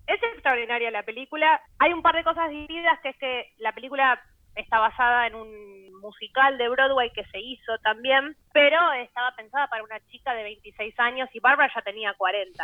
es 0.08 0.22
extraordinaria 0.22 0.92
la 0.92 1.04
película. 1.04 1.62
Hay 1.80 1.94
un 1.94 2.02
par 2.02 2.16
de 2.16 2.24
cosas 2.24 2.50
divididas, 2.50 3.00
que 3.02 3.10
es 3.10 3.18
que 3.18 3.54
la 3.58 3.74
película 3.74 4.22
está 4.56 4.80
basada 4.80 5.28
en 5.28 5.36
un 5.36 5.84
musical 6.02 6.58
de 6.58 6.70
Broadway 6.70 7.12
que 7.12 7.24
se 7.26 7.40
hizo 7.40 7.78
también, 7.80 8.36
pero 8.52 8.78
estaba 8.94 9.36
pensada 9.36 9.68
para 9.68 9.84
una 9.84 10.00
chica 10.08 10.34
de 10.34 10.44
26 10.44 11.00
años 11.00 11.30
y 11.34 11.40
Barbara 11.40 11.72
ya 11.74 11.82
tenía 11.82 12.14
40. 12.14 12.64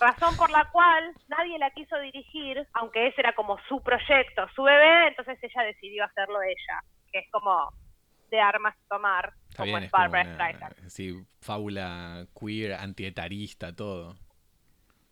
Razón 0.00 0.36
por 0.36 0.50
la 0.50 0.64
cual 0.72 1.12
nadie 1.28 1.58
la 1.58 1.70
quiso 1.70 1.98
dirigir, 1.98 2.66
aunque 2.72 3.08
ese 3.08 3.20
era 3.20 3.34
como 3.34 3.58
su 3.68 3.82
proyecto, 3.82 4.48
su 4.54 4.62
bebé, 4.62 5.08
entonces 5.08 5.38
ella 5.42 5.62
decidió 5.64 6.04
hacerlo 6.04 6.40
ella, 6.42 6.80
que 7.12 7.20
es 7.20 7.30
como 7.30 7.72
de 8.30 8.40
armas 8.40 8.74
tomar, 8.88 9.32
como 9.56 9.78
es 9.78 9.90
Barbara 9.90 10.34
Streisand. 10.34 10.88
Sí, 10.88 11.14
fábula 11.40 12.26
queer, 12.38 12.74
antietarista, 12.74 13.74
todo. 13.74 14.16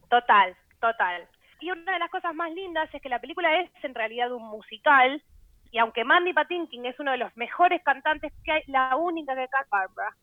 Total, 0.08 0.56
total. 0.80 1.28
Y 1.60 1.70
una 1.70 1.94
de 1.94 1.98
las 1.98 2.10
cosas 2.10 2.34
más 2.34 2.52
lindas 2.52 2.92
es 2.92 3.00
que 3.00 3.08
la 3.08 3.20
película 3.20 3.60
es 3.60 3.70
en 3.82 3.94
realidad 3.94 4.32
un 4.32 4.44
musical 4.44 5.22
y 5.76 5.78
aunque 5.78 6.04
Mandy 6.04 6.32
Patinkin 6.32 6.86
es 6.86 6.98
uno 6.98 7.10
de 7.10 7.18
los 7.18 7.36
mejores 7.36 7.82
cantantes 7.82 8.32
que 8.42 8.50
hay, 8.50 8.62
la 8.66 8.96
única 8.96 9.36
que 9.36 9.46
canta 9.46 9.68
Barbara. 9.70 10.16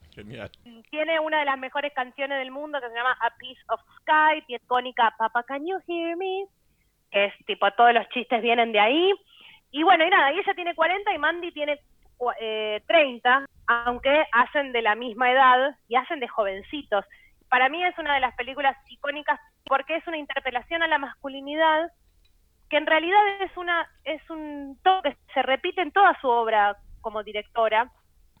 Genial. 0.14 0.50
Tiene 0.88 1.20
una 1.20 1.40
de 1.40 1.44
las 1.44 1.58
mejores 1.58 1.92
canciones 1.92 2.38
del 2.38 2.50
mundo 2.50 2.80
que 2.80 2.88
se 2.88 2.94
llama 2.94 3.14
A 3.20 3.28
Piece 3.36 3.60
of 3.68 3.82
Sky, 4.00 4.42
y 4.48 4.54
icónica 4.54 5.14
Papa 5.18 5.42
Can 5.42 5.66
You 5.66 5.76
Hear 5.86 6.16
Me, 6.16 6.46
que 7.10 7.26
es 7.26 7.34
tipo 7.44 7.70
todos 7.72 7.92
los 7.92 8.08
chistes 8.08 8.40
vienen 8.40 8.72
de 8.72 8.80
ahí. 8.80 9.12
Y 9.70 9.82
bueno, 9.82 10.06
y 10.06 10.08
nada, 10.08 10.32
y 10.32 10.38
ella 10.38 10.54
tiene 10.54 10.74
40 10.74 11.12
y 11.12 11.18
Mandy 11.18 11.52
tiene 11.52 11.78
eh, 12.40 12.82
30, 12.86 13.44
aunque 13.66 14.24
hacen 14.32 14.72
de 14.72 14.80
la 14.80 14.94
misma 14.94 15.30
edad 15.30 15.76
y 15.88 15.96
hacen 15.96 16.20
de 16.20 16.28
jovencitos. 16.28 17.04
Para 17.50 17.68
mí 17.68 17.84
es 17.84 17.98
una 17.98 18.14
de 18.14 18.20
las 18.20 18.34
películas 18.34 18.78
icónicas 18.88 19.38
porque 19.66 19.96
es 19.96 20.06
una 20.06 20.16
interpelación 20.16 20.82
a 20.82 20.86
la 20.86 20.96
masculinidad 20.96 21.92
que 22.68 22.76
en 22.76 22.86
realidad 22.86 23.20
es 23.40 23.56
una 23.56 23.88
es 24.04 24.28
un 24.30 24.78
toque 24.82 25.10
que 25.10 25.32
se 25.34 25.42
repite 25.42 25.82
en 25.82 25.92
toda 25.92 26.18
su 26.20 26.28
obra 26.28 26.76
como 27.00 27.22
directora. 27.22 27.90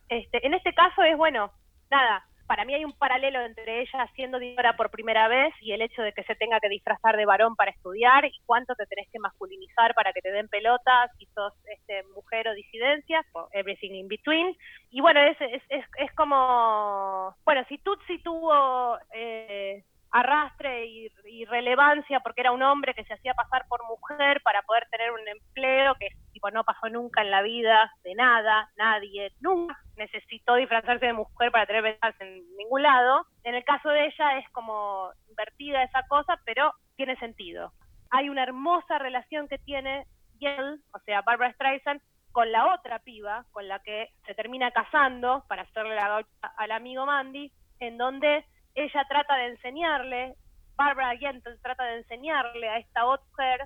Este, 0.08 0.46
en 0.46 0.54
este 0.54 0.72
caso 0.72 1.02
es 1.02 1.16
bueno, 1.16 1.50
nada, 1.90 2.24
para 2.46 2.64
mí 2.64 2.74
hay 2.74 2.84
un 2.84 2.92
paralelo 2.92 3.40
entre 3.40 3.80
ella 3.80 4.08
siendo 4.14 4.38
directora 4.38 4.76
por 4.76 4.90
primera 4.90 5.28
vez 5.28 5.52
y 5.60 5.72
el 5.72 5.82
hecho 5.82 6.02
de 6.02 6.12
que 6.12 6.22
se 6.24 6.36
tenga 6.36 6.60
que 6.60 6.68
disfrazar 6.68 7.16
de 7.16 7.26
varón 7.26 7.56
para 7.56 7.72
estudiar 7.72 8.24
y 8.24 8.32
cuánto 8.46 8.74
te 8.74 8.86
tenés 8.86 9.08
que 9.10 9.18
masculinizar 9.18 9.94
para 9.94 10.12
que 10.12 10.22
te 10.22 10.30
den 10.30 10.48
pelotas 10.48 11.10
si 11.18 11.26
sos 11.26 11.52
este, 11.66 12.04
mujer 12.14 12.48
o 12.48 12.54
disidencia, 12.54 13.24
o 13.32 13.48
everything 13.52 13.92
in 13.92 14.08
between. 14.08 14.56
Y 14.90 15.00
bueno, 15.00 15.20
es, 15.20 15.40
es, 15.40 15.62
es, 15.68 15.84
es 15.98 16.12
como, 16.14 17.34
bueno, 17.44 17.64
si 17.68 17.78
Tutsi 17.78 18.18
tuvo 18.22 18.96
eh, 19.12 19.82
arrastre 20.16 20.86
y, 20.86 21.44
relevancia 21.46 22.20
porque 22.20 22.40
era 22.40 22.50
un 22.50 22.62
hombre 22.62 22.94
que 22.94 23.04
se 23.04 23.14
hacía 23.14 23.34
pasar 23.34 23.66
por 23.68 23.84
mujer 23.86 24.40
para 24.42 24.62
poder 24.62 24.88
tener 24.90 25.12
un 25.12 25.28
empleo 25.28 25.94
que 25.94 26.08
tipo 26.32 26.50
no 26.50 26.64
pasó 26.64 26.88
nunca 26.88 27.20
en 27.20 27.30
la 27.30 27.42
vida 27.42 27.92
de 28.02 28.14
nada, 28.14 28.68
nadie, 28.76 29.32
nunca 29.40 29.76
necesitó 29.96 30.54
disfrazarse 30.54 31.06
de 31.06 31.12
mujer 31.12 31.52
para 31.52 31.66
tener 31.66 31.82
ventas 31.82 32.14
en 32.20 32.42
ningún 32.56 32.82
lado. 32.82 33.26
En 33.44 33.54
el 33.54 33.64
caso 33.64 33.90
de 33.90 34.06
ella 34.06 34.38
es 34.38 34.48
como 34.50 35.10
invertida 35.28 35.82
esa 35.82 36.02
cosa, 36.08 36.40
pero 36.44 36.72
tiene 36.96 37.16
sentido. 37.16 37.72
Hay 38.10 38.28
una 38.28 38.42
hermosa 38.42 38.98
relación 38.98 39.46
que 39.48 39.58
tiene 39.58 40.06
Yel, 40.38 40.80
o 40.92 40.98
sea, 41.00 41.22
Barbara 41.22 41.52
Streisand, 41.52 42.00
con 42.32 42.50
la 42.50 42.74
otra 42.74 42.98
piba, 43.00 43.44
con 43.52 43.68
la 43.68 43.78
que 43.80 44.08
se 44.26 44.34
termina 44.34 44.70
casando 44.70 45.44
para 45.48 45.62
hacerle 45.62 45.94
la 45.94 46.08
gaucha 46.08 46.52
al 46.56 46.72
amigo 46.72 47.06
Mandy, 47.06 47.52
en 47.78 47.98
donde 47.98 48.44
ella 48.76 49.04
trata 49.08 49.36
de 49.36 49.46
enseñarle, 49.46 50.34
Barbara 50.76 51.16
Gentle 51.16 51.56
trata 51.62 51.84
de 51.84 51.98
enseñarle 51.98 52.68
a 52.68 52.78
esta 52.78 53.06
otra 53.06 53.26
mujer 53.30 53.60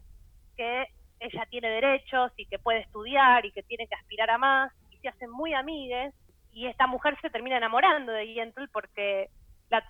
que 0.56 0.86
ella 1.20 1.46
tiene 1.50 1.68
derechos 1.68 2.32
y 2.36 2.46
que 2.46 2.58
puede 2.58 2.80
estudiar 2.80 3.44
y 3.44 3.52
que 3.52 3.62
tiene 3.62 3.86
que 3.86 3.94
aspirar 3.96 4.30
a 4.30 4.38
más, 4.38 4.72
y 4.90 4.98
se 4.98 5.08
hacen 5.08 5.30
muy 5.30 5.52
amigues, 5.52 6.14
y 6.52 6.66
esta 6.66 6.86
mujer 6.86 7.16
se 7.20 7.30
termina 7.30 7.56
enamorando 7.56 8.12
de 8.12 8.26
Gentle 8.26 8.68
porque 8.72 9.28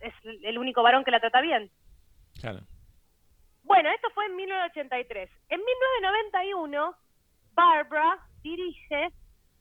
es 0.00 0.14
el 0.42 0.58
único 0.58 0.82
varón 0.82 1.04
que 1.04 1.10
la 1.10 1.20
trata 1.20 1.40
bien. 1.40 1.70
Claro. 2.40 2.60
Bueno, 3.62 3.90
esto 3.90 4.08
fue 4.14 4.26
en 4.26 4.36
1983. 4.36 5.30
En 5.48 5.60
1991, 5.60 6.94
Barbara 7.52 8.18
dirige 8.42 9.10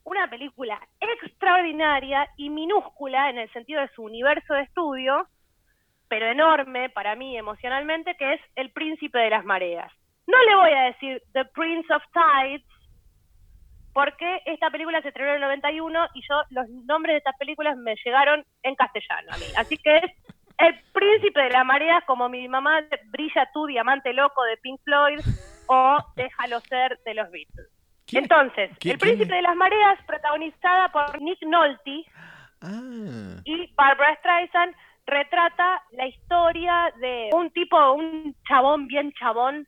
una 0.04 0.28
película 0.28 0.80
extraordinaria 1.00 2.28
y 2.36 2.50
minúscula 2.50 3.30
en 3.30 3.38
el 3.38 3.52
sentido 3.52 3.80
de 3.80 3.88
su 3.94 4.02
universo 4.02 4.54
de 4.54 4.62
estudio, 4.62 5.28
pero 6.10 6.26
enorme 6.26 6.90
para 6.90 7.14
mí 7.16 7.38
emocionalmente, 7.38 8.14
que 8.16 8.34
es 8.34 8.40
El 8.56 8.70
Príncipe 8.72 9.18
de 9.18 9.30
las 9.30 9.44
Mareas. 9.46 9.90
No 10.26 10.36
le 10.44 10.54
voy 10.56 10.72
a 10.72 10.82
decir 10.82 11.22
The 11.32 11.46
Prince 11.46 11.90
of 11.94 12.02
Tides, 12.12 12.62
porque 13.92 14.42
esta 14.44 14.70
película 14.70 15.00
se 15.02 15.08
estrenó 15.08 15.30
en 15.30 15.36
el 15.36 15.40
91 15.42 16.08
y 16.14 16.20
yo 16.28 16.42
los 16.50 16.68
nombres 16.86 17.14
de 17.14 17.18
estas 17.18 17.36
películas 17.38 17.76
me 17.76 17.94
llegaron 18.04 18.44
en 18.62 18.74
castellano 18.74 19.28
a 19.32 19.38
mí. 19.38 19.44
Así 19.56 19.76
que 19.78 19.96
es 19.96 20.04
El 20.58 20.78
Príncipe 20.92 21.40
de 21.42 21.50
las 21.50 21.64
Mareas, 21.64 22.04
como 22.04 22.28
mi 22.28 22.46
mamá, 22.48 22.80
Brilla 23.06 23.48
tú, 23.52 23.66
Diamante 23.66 24.12
Loco 24.12 24.42
de 24.44 24.56
Pink 24.58 24.80
Floyd, 24.84 25.20
o 25.68 25.98
Déjalo 26.16 26.60
ser 26.60 26.98
de 27.04 27.14
los 27.14 27.30
Beatles. 27.30 27.68
Entonces, 28.12 28.70
El 28.84 28.98
Príncipe 28.98 29.34
de 29.34 29.42
las 29.42 29.54
Mareas, 29.56 29.98
protagonizada 30.06 30.88
por 30.90 31.20
Nick 31.22 31.40
Nolte 31.42 32.04
Ah. 32.62 33.40
y 33.44 33.72
Barbara 33.74 34.16
Streisand, 34.16 34.74
retrata 35.10 35.82
la 35.92 36.06
historia 36.06 36.92
de 37.00 37.30
un 37.32 37.50
tipo, 37.50 37.92
un 37.92 38.34
chabón 38.48 38.86
bien 38.86 39.12
chabón, 39.12 39.66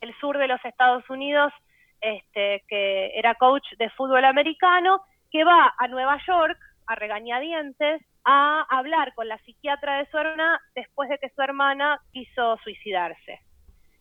del 0.00 0.14
sur 0.18 0.36
de 0.36 0.48
los 0.48 0.62
Estados 0.64 1.08
Unidos, 1.08 1.52
este, 2.00 2.64
que 2.66 3.12
era 3.14 3.36
coach 3.36 3.66
de 3.78 3.88
fútbol 3.90 4.24
americano, 4.24 5.00
que 5.30 5.44
va 5.44 5.72
a 5.78 5.86
Nueva 5.88 6.18
York 6.26 6.58
a 6.86 6.94
regañadientes 6.96 8.02
a 8.24 8.66
hablar 8.68 9.14
con 9.14 9.28
la 9.28 9.38
psiquiatra 9.38 9.98
de 9.98 10.06
su 10.10 10.18
hermana 10.18 10.60
después 10.74 11.08
de 11.08 11.18
que 11.18 11.30
su 11.30 11.42
hermana 11.42 12.00
quiso 12.12 12.56
suicidarse. 12.64 13.40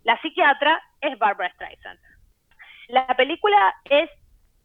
La 0.03 0.19
psiquiatra 0.21 0.81
es 0.99 1.17
Barbara 1.19 1.53
Streisand. 1.53 1.99
La 2.87 3.05
película 3.15 3.73
es 3.85 4.09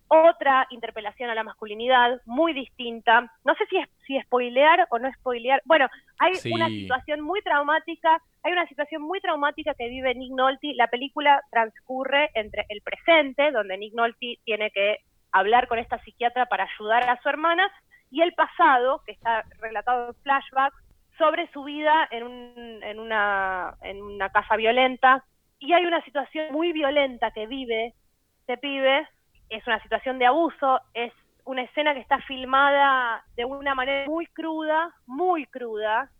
otra 0.08 0.66
interpelación 0.70 1.30
a 1.30 1.34
la 1.34 1.42
masculinidad 1.44 2.20
muy 2.26 2.52
distinta. 2.52 3.32
No 3.44 3.54
sé 3.54 3.66
si 3.66 3.76
es 3.78 3.88
si 4.06 4.20
spoilear 4.22 4.86
o 4.90 4.98
no 4.98 5.12
spoilear. 5.14 5.60
Bueno, 5.64 5.88
hay 6.18 6.34
Sí. 6.36 6.52
una 6.52 6.68
situación 6.68 7.20
muy 7.20 7.42
traumática, 7.42 8.20
hay 8.42 8.52
una 8.52 8.66
situación 8.68 9.02
muy 9.02 9.20
traumática 9.20 9.74
que 9.74 9.88
vive 9.88 10.14
Nick 10.14 10.32
Nolte. 10.32 10.74
La 10.74 10.86
película 10.86 11.40
transcurre 11.50 12.30
entre 12.34 12.66
el 12.68 12.80
presente, 12.82 13.50
donde 13.50 13.76
Nick 13.78 13.94
Nolte 13.94 14.38
tiene 14.44 14.70
que 14.70 14.98
hablar 15.32 15.66
con 15.68 15.78
esta 15.78 15.98
psiquiatra 16.04 16.46
para 16.46 16.64
ayudar 16.64 17.08
a 17.10 17.20
su 17.20 17.28
hermana, 17.28 17.70
y 18.10 18.22
el 18.22 18.32
pasado, 18.34 19.02
que 19.04 19.12
está 19.12 19.44
relatado 19.60 20.08
en 20.08 20.14
flashbacks, 20.22 20.76
sobre 21.18 21.50
su 21.50 21.64
vida 21.64 22.06
en, 22.10 22.22
un- 22.24 22.80
en, 22.82 23.00
una, 23.00 23.74
en 23.82 24.00
una 24.02 24.30
casa 24.30 24.54
violenta. 24.56 25.24
Y 25.58 25.72
hay 25.72 25.84
una 25.86 26.02
situación 26.04 26.52
muy 26.52 26.72
violenta 26.72 27.30
que 27.32 27.46
vive 27.46 27.94
este 28.40 28.58
pibe, 28.58 29.08
es 29.48 29.66
una 29.66 29.80
situación 29.82 30.18
de 30.18 30.26
abuso, 30.26 30.80
es 30.94 31.12
una 31.44 31.62
escena 31.62 31.94
que 31.94 32.00
está 32.00 32.18
filmada 32.22 33.24
de 33.36 33.44
una 33.44 33.74
manera 33.74 34.06
muy 34.06 34.26
cruda, 34.26 34.92
muy 35.06 35.46
cruda. 35.46 36.10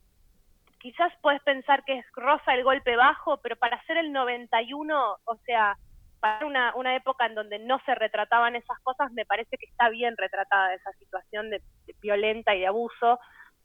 Quizás 0.79 1.13
puedes 1.21 1.43
pensar 1.43 1.85
que 1.85 1.99
es 1.99 2.07
rosa 2.15 2.55
el 2.55 2.63
golpe 2.63 2.95
bajo, 2.95 3.39
pero 3.39 3.57
para 3.57 3.83
ser 3.85 3.97
el 3.97 4.13
91, 4.13 5.17
o 5.25 5.37
sea, 5.45 5.77
para 6.21 6.47
una, 6.47 6.75
una 6.77 6.95
época 6.95 7.27
en 7.27 7.35
donde 7.35 7.59
no 7.59 7.81
se 7.85 7.95
retrataban 7.97 8.55
esas 8.55 8.79
cosas, 8.81 9.11
me 9.13 9.27
parece 9.27 9.57
que 9.59 9.67
está 9.67 9.89
bien 9.89 10.17
retratada 10.17 10.75
esa 10.75 10.93
situación 10.93 11.51
de 11.51 11.61
violenta 12.01 12.55
y 12.55 12.61
de 12.61 12.69
abuso. 12.69 13.19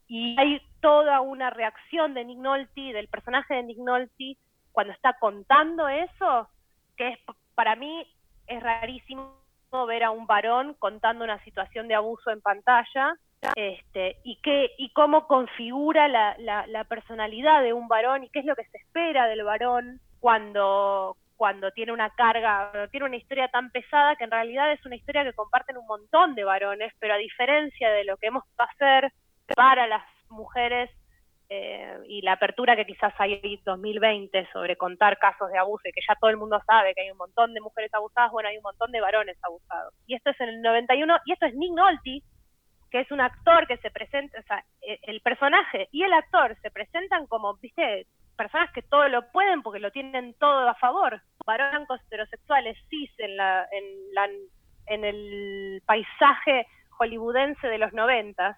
Y 0.08 0.36
hay 0.40 0.62
toda 0.82 1.22
una 1.22 1.52
reacción 1.52 2.16
de 2.16 2.26
Nick 2.26 2.40
Nolte, 2.40 2.92
del 2.92 3.08
personaje 3.08 3.54
de 3.54 3.64
Nick 3.64 3.78
Nolte, 3.78 4.36
cuando 4.72 4.94
está 4.94 5.14
contando 5.20 5.88
eso, 5.88 6.50
que 6.98 7.10
es 7.10 7.20
para 7.54 7.76
mí 7.76 8.12
es 8.48 8.62
rarísimo 8.64 9.41
ver 9.88 10.03
a 10.03 10.11
un 10.11 10.27
varón 10.27 10.76
contando 10.80 11.23
una 11.23 11.41
situación 11.43 11.88
de 11.88 11.95
abuso 11.95 12.30
en 12.30 12.41
pantalla 12.41 13.15
este 13.56 14.18
y 14.23 14.35
qué 14.41 14.72
y 14.77 14.91
cómo 14.91 15.27
configura 15.27 16.07
la, 16.07 16.35
la, 16.38 16.68
la 16.68 16.84
personalidad 16.84 17.64
de 17.64 17.73
un 17.73 17.88
varón 17.88 18.23
y 18.23 18.30
qué 18.30 18.39
es 18.39 18.45
lo 18.45 18.56
que 18.56 18.65
se 18.65 18.77
espera 18.77 19.27
del 19.27 19.43
varón 19.43 19.99
cuando 20.19 21.18
cuando 21.38 21.72
tiene 21.72 21.91
una 21.91 22.11
carga, 22.11 22.72
tiene 22.91 23.07
una 23.07 23.15
historia 23.15 23.48
tan 23.48 23.72
pesada 23.72 24.15
que 24.15 24.26
en 24.26 24.30
realidad 24.30 24.72
es 24.73 24.85
una 24.85 24.95
historia 24.95 25.23
que 25.23 25.34
comparten 25.34 25.76
un 25.76 25.88
montón 25.88 26.35
de 26.35 26.43
varones, 26.43 26.93
pero 26.99 27.15
a 27.15 27.18
diferencia 27.18 27.89
de 27.89 28.03
lo 28.03 28.15
que 28.18 28.27
hemos 28.27 28.43
hacer 28.57 29.11
para 29.56 29.88
las 29.88 30.03
mujeres 30.30 30.91
eh, 31.53 31.98
y 32.07 32.22
la 32.22 32.32
apertura 32.34 32.78
que 32.78 32.86
quizás 32.86 33.14
hay 33.18 33.41
en 33.44 33.60
2020 33.65 34.48
sobre 34.53 34.78
contar 34.78 35.19
casos 35.19 35.52
de 35.52 35.57
abuso 35.57 35.86
y 35.86 35.91
que 35.91 35.99
ya 36.07 36.15
todo 36.15 36.30
el 36.30 36.38
mundo 36.38 36.61
sabe 36.65 36.94
que 36.95 37.02
hay 37.02 37.11
un 37.11 37.18
montón 37.18 37.53
de 37.53 37.60
mujeres 37.60 37.94
abusadas, 37.94 38.32
bueno, 38.32 38.48
hay 38.48 38.56
un 38.56 38.64
montón 38.64 38.90
de 38.94 39.02
varones 39.02 39.38
abusados. 39.44 39.94
Y 40.07 40.15
esto 40.15 40.30
es 40.30 40.40
en 40.40 40.48
el 40.48 40.61
91, 40.61 41.18
y 41.26 41.34
esto 41.34 41.45
es 41.48 41.53
Nick 41.56 41.73
Nolte, 41.73 42.22
que 42.90 43.02
es 43.02 43.11
un 43.11 43.19
actor 43.19 43.68
que 43.68 43.76
se 43.78 43.91
presenta, 43.91 44.40
o 44.40 44.44
sea, 44.44 44.64
e- 44.82 44.99
el 45.03 45.19
personaje 45.19 45.90
y 45.91 46.03
el 46.03 46.14
actor 46.14 46.56
se 46.61 46.72
presentan 46.72 47.28
como, 47.28 47.57
viste, 47.57 48.07
personas 48.38 48.72
que 48.72 48.84
todo 48.84 49.10
lo 49.10 49.30
pueden 49.34 49.61
porque 49.61 49.82
lo 49.82 49.91
tienen 49.91 50.34
todo 50.36 50.69
a 50.69 50.76
favor. 50.76 51.22
Varones 51.45 51.86
heterosexuales, 52.07 52.78
cis 52.90 53.11
en, 53.18 53.36
la, 53.36 53.68
en, 53.73 54.14
la, 54.14 54.30
en 54.86 55.03
el 55.03 55.84
paisaje 55.86 56.65
hollywoodense 56.91 57.68
de 57.68 57.78
los 57.78 57.91
noventas. 57.91 58.56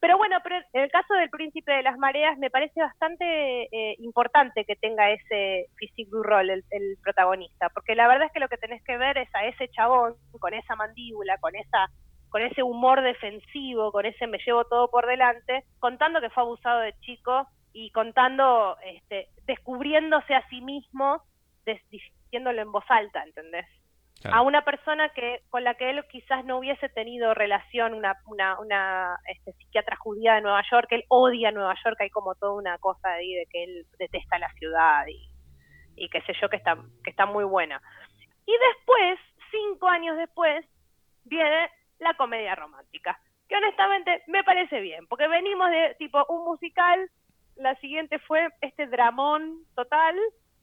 Pero 0.00 0.16
bueno, 0.16 0.38
pero 0.42 0.56
en 0.72 0.82
el 0.82 0.90
caso 0.90 1.12
del 1.14 1.28
Príncipe 1.28 1.72
de 1.72 1.82
las 1.82 1.98
Mareas 1.98 2.38
me 2.38 2.50
parece 2.50 2.80
bastante 2.80 3.64
eh, 3.64 3.96
importante 3.98 4.64
que 4.64 4.76
tenga 4.76 5.10
ese 5.10 5.66
physique 5.76 6.10
du 6.10 6.22
rol 6.22 6.48
el, 6.48 6.64
el 6.70 6.96
protagonista, 7.02 7.68
porque 7.68 7.94
la 7.94 8.08
verdad 8.08 8.26
es 8.26 8.32
que 8.32 8.40
lo 8.40 8.48
que 8.48 8.56
tenés 8.56 8.82
que 8.84 8.96
ver 8.96 9.18
es 9.18 9.28
a 9.34 9.44
ese 9.44 9.68
chabón 9.68 10.14
con 10.38 10.54
esa 10.54 10.74
mandíbula, 10.74 11.36
con 11.38 11.54
esa 11.54 11.90
con 12.30 12.42
ese 12.42 12.62
humor 12.62 13.02
defensivo, 13.02 13.92
con 13.92 14.06
ese 14.06 14.26
me 14.26 14.38
llevo 14.38 14.64
todo 14.64 14.88
por 14.88 15.06
delante, 15.06 15.64
contando 15.80 16.20
que 16.20 16.30
fue 16.30 16.44
abusado 16.44 16.80
de 16.80 16.94
chico 17.00 17.46
y 17.72 17.90
contando, 17.90 18.76
este, 18.84 19.28
descubriéndose 19.46 20.34
a 20.34 20.48
sí 20.48 20.60
mismo, 20.60 21.22
diciéndolo 21.90 22.62
en 22.62 22.72
voz 22.72 22.84
alta, 22.88 23.22
¿entendés? 23.24 23.66
A 24.24 24.42
una 24.42 24.62
persona 24.62 25.08
que 25.10 25.40
con 25.48 25.64
la 25.64 25.74
que 25.74 25.88
él 25.88 26.04
quizás 26.10 26.44
no 26.44 26.58
hubiese 26.58 26.90
tenido 26.90 27.32
relación, 27.32 27.94
una, 27.94 28.20
una, 28.26 28.58
una 28.60 29.16
este, 29.26 29.52
psiquiatra 29.54 29.96
judía 29.96 30.34
de 30.34 30.42
Nueva 30.42 30.62
York, 30.70 30.88
él 30.90 31.04
odia 31.08 31.50
Nueva 31.50 31.74
York, 31.82 31.96
hay 32.00 32.10
como 32.10 32.34
toda 32.34 32.52
una 32.52 32.76
cosa 32.78 33.12
ahí 33.12 33.34
de 33.34 33.46
que 33.46 33.64
él 33.64 33.86
detesta 33.98 34.38
la 34.38 34.52
ciudad 34.52 35.06
y, 35.06 35.30
y 35.96 36.08
qué 36.10 36.20
sé 36.22 36.34
yo, 36.40 36.50
que 36.50 36.56
está, 36.56 36.76
que 37.02 37.10
está 37.10 37.24
muy 37.24 37.44
buena. 37.44 37.80
Y 38.44 38.52
después, 38.52 39.18
cinco 39.50 39.88
años 39.88 40.16
después, 40.18 40.66
viene 41.24 41.70
la 41.98 42.14
comedia 42.14 42.54
romántica, 42.54 43.18
que 43.48 43.56
honestamente 43.56 44.22
me 44.26 44.44
parece 44.44 44.80
bien, 44.80 45.06
porque 45.06 45.28
venimos 45.28 45.70
de 45.70 45.94
tipo 45.98 46.24
un 46.28 46.44
musical, 46.44 47.10
la 47.56 47.74
siguiente 47.76 48.18
fue 48.18 48.48
este 48.60 48.86
dramón 48.86 49.64
total, 49.74 50.16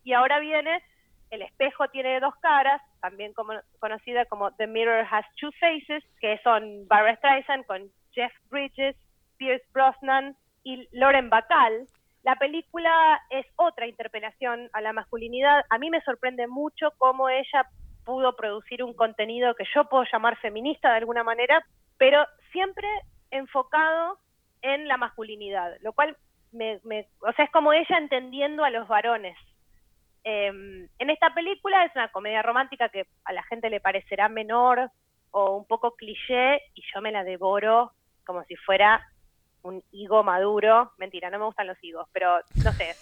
y 0.04 0.14
ahora 0.14 0.40
viene 0.40 0.82
El 1.30 1.42
espejo 1.42 1.88
tiene 1.90 2.20
dos 2.20 2.36
caras, 2.38 2.82
también 3.02 3.34
como, 3.34 3.54
conocida 3.80 4.26
como 4.26 4.52
The 4.54 4.68
Mirror 4.68 5.06
Has 5.12 5.26
Two 5.36 5.52
Faces, 5.60 6.04
que 6.22 6.40
son 6.44 6.88
Barbara 6.88 7.16
Streisand 7.18 7.66
con 7.66 7.90
Jeff 8.14 8.32
Bridges, 8.50 8.96
Pierce 9.38 9.66
Brosnan 9.74 10.36
y 10.64 10.88
Lauren 10.92 11.30
Bacall. 11.30 11.88
La 12.24 12.36
película 12.36 13.22
es 13.30 13.46
otra 13.58 13.88
interpelación 13.88 14.70
a 14.74 14.82
la 14.82 14.94
masculinidad. 14.94 15.64
A 15.70 15.78
mí 15.78 15.90
me 15.90 16.02
sorprende 16.02 16.48
mucho 16.48 16.92
cómo 16.98 17.30
ella 17.30 17.68
pudo 18.06 18.36
producir 18.36 18.84
un 18.84 18.94
contenido 18.94 19.54
que 19.56 19.66
yo 19.76 19.86
puedo 19.90 20.06
llamar 20.12 20.38
feminista 20.38 20.90
de 20.92 20.98
alguna 20.98 21.24
manera, 21.24 21.64
pero 21.98 22.26
siempre 22.54 22.88
enfocado 23.32 24.18
en 24.62 24.88
la 24.88 24.98
masculinidad, 24.98 25.76
lo 25.82 25.92
cual 25.94 26.16
me, 26.54 26.80
me- 26.86 27.08
o 27.20 27.32
sea, 27.34 27.46
es 27.46 27.52
como 27.52 27.74
ella 27.74 27.98
entendiendo 27.98 28.64
a 28.64 28.70
los 28.70 28.88
varones. 28.88 29.38
Eh, 30.30 30.48
en 31.00 31.10
esta 31.10 31.34
película 31.34 31.86
es 31.86 31.96
una 31.96 32.10
comedia 32.10 32.42
romántica 32.42 32.90
que 32.90 33.08
a 33.24 33.32
la 33.32 33.44
gente 33.44 33.70
le 33.70 33.80
parecerá 33.80 34.28
menor 34.28 34.92
o 35.32 35.56
un 35.56 35.66
poco 35.66 35.96
cliché 35.96 36.58
y 36.76 36.84
yo 36.94 37.00
me 37.00 37.14
la 37.14 37.24
devoro 37.24 37.94
como 38.26 38.44
si 38.44 38.58
fuera 38.58 39.08
un 39.62 39.82
higo 39.94 40.26
maduro. 40.26 40.92
Mentira, 40.98 41.30
no 41.30 41.40
me 41.40 41.46
gustan 41.46 41.68
los 41.68 41.82
higos, 41.82 42.10
pero 42.12 42.42
no 42.62 42.72
sé, 42.74 42.94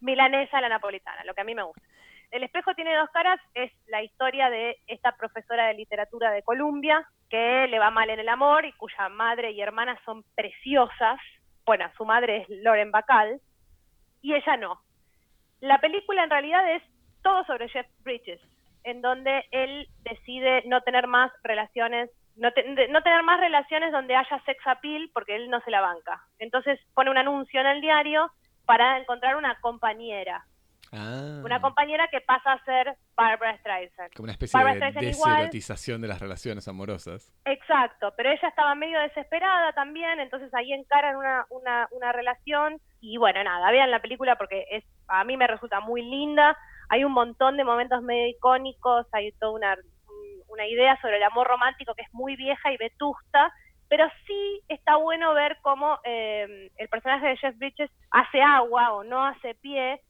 milanesa 0.00 0.62
la 0.62 0.70
napolitana, 0.70 1.24
lo 1.24 1.34
que 1.34 1.42
a 1.42 1.44
mí 1.44 1.54
me 1.54 1.62
gusta. 1.62 1.82
El 2.30 2.42
espejo 2.42 2.74
tiene 2.74 2.96
dos 2.96 3.10
caras 3.10 3.38
es 3.52 3.70
la 3.88 4.02
historia 4.02 4.48
de 4.48 4.78
esta 4.86 5.14
profesora 5.14 5.66
de 5.66 5.74
literatura 5.74 6.30
de 6.30 6.42
Columbia 6.42 7.06
que 7.28 7.66
le 7.68 7.78
va 7.78 7.90
mal 7.90 8.08
en 8.08 8.20
el 8.20 8.30
amor 8.30 8.64
y 8.64 8.72
cuya 8.72 9.10
madre 9.10 9.50
y 9.50 9.60
hermana 9.60 10.00
son 10.06 10.24
preciosas. 10.34 11.20
Bueno, 11.66 11.84
su 11.98 12.06
madre 12.06 12.38
es 12.38 12.48
Lauren 12.48 12.92
Bacall 12.92 13.42
y 14.22 14.32
ella 14.32 14.56
no. 14.56 14.85
La 15.60 15.78
película 15.78 16.24
en 16.24 16.30
realidad 16.30 16.74
es 16.74 16.82
todo 17.22 17.44
sobre 17.44 17.68
Jeff 17.68 17.86
Bridges, 18.00 18.40
en 18.84 19.02
donde 19.02 19.44
él 19.50 19.88
decide 20.02 20.62
no 20.66 20.80
tener 20.82 21.06
más 21.06 21.32
relaciones, 21.42 22.10
no, 22.36 22.48
no 22.90 23.02
tener 23.02 23.22
más 23.22 23.40
relaciones 23.40 23.90
donde 23.92 24.14
haya 24.14 24.42
sex 24.44 24.64
appeal 24.66 25.10
porque 25.12 25.36
él 25.36 25.50
no 25.50 25.60
se 25.62 25.70
la 25.70 25.80
banca. 25.80 26.22
Entonces 26.38 26.78
pone 26.94 27.10
un 27.10 27.18
anuncio 27.18 27.60
en 27.60 27.66
el 27.66 27.80
diario 27.80 28.30
para 28.66 28.98
encontrar 28.98 29.36
una 29.36 29.58
compañera. 29.60 30.44
Ah. 30.92 31.40
Una 31.44 31.60
compañera 31.60 32.08
que 32.08 32.20
pasa 32.20 32.52
a 32.52 32.64
ser 32.64 32.94
Barbara 33.16 33.56
Streisand. 33.58 34.12
Como 34.14 34.24
una 34.24 34.32
especie 34.32 34.58
Barbara 34.58 34.90
de 34.90 35.06
deserotización 35.06 36.00
de 36.00 36.08
las 36.08 36.20
relaciones 36.20 36.68
amorosas. 36.68 37.32
Exacto, 37.44 38.12
pero 38.16 38.30
ella 38.30 38.48
estaba 38.48 38.74
medio 38.74 39.00
desesperada 39.00 39.72
también, 39.72 40.20
entonces 40.20 40.52
ahí 40.54 40.72
encaran 40.72 41.16
una, 41.16 41.46
una, 41.50 41.88
una 41.90 42.12
relación 42.12 42.80
y 43.00 43.18
bueno, 43.18 43.42
nada, 43.42 43.70
vean 43.70 43.90
la 43.90 44.00
película 44.00 44.36
porque 44.36 44.64
es 44.70 44.84
a 45.08 45.24
mí 45.24 45.36
me 45.36 45.46
resulta 45.46 45.80
muy 45.80 46.02
linda, 46.02 46.56
hay 46.88 47.04
un 47.04 47.12
montón 47.12 47.56
de 47.56 47.64
momentos 47.64 48.02
medio 48.02 48.28
icónicos, 48.28 49.06
hay 49.12 49.32
toda 49.32 49.52
una, 49.52 49.76
una 50.48 50.66
idea 50.66 51.00
sobre 51.00 51.16
el 51.16 51.22
amor 51.22 51.46
romántico 51.46 51.94
que 51.94 52.02
es 52.02 52.12
muy 52.12 52.36
vieja 52.36 52.72
y 52.72 52.76
vetusta, 52.76 53.52
pero 53.88 54.08
sí 54.26 54.60
está 54.68 54.96
bueno 54.96 55.32
ver 55.34 55.58
cómo 55.62 55.98
eh, 56.04 56.70
el 56.76 56.88
personaje 56.88 57.28
de 57.28 57.36
Jeff 57.36 57.56
Bridges 57.56 57.90
hace 58.10 58.42
agua 58.42 58.92
o 58.94 59.04
no 59.04 59.24
hace 59.24 59.54
pie 59.56 60.00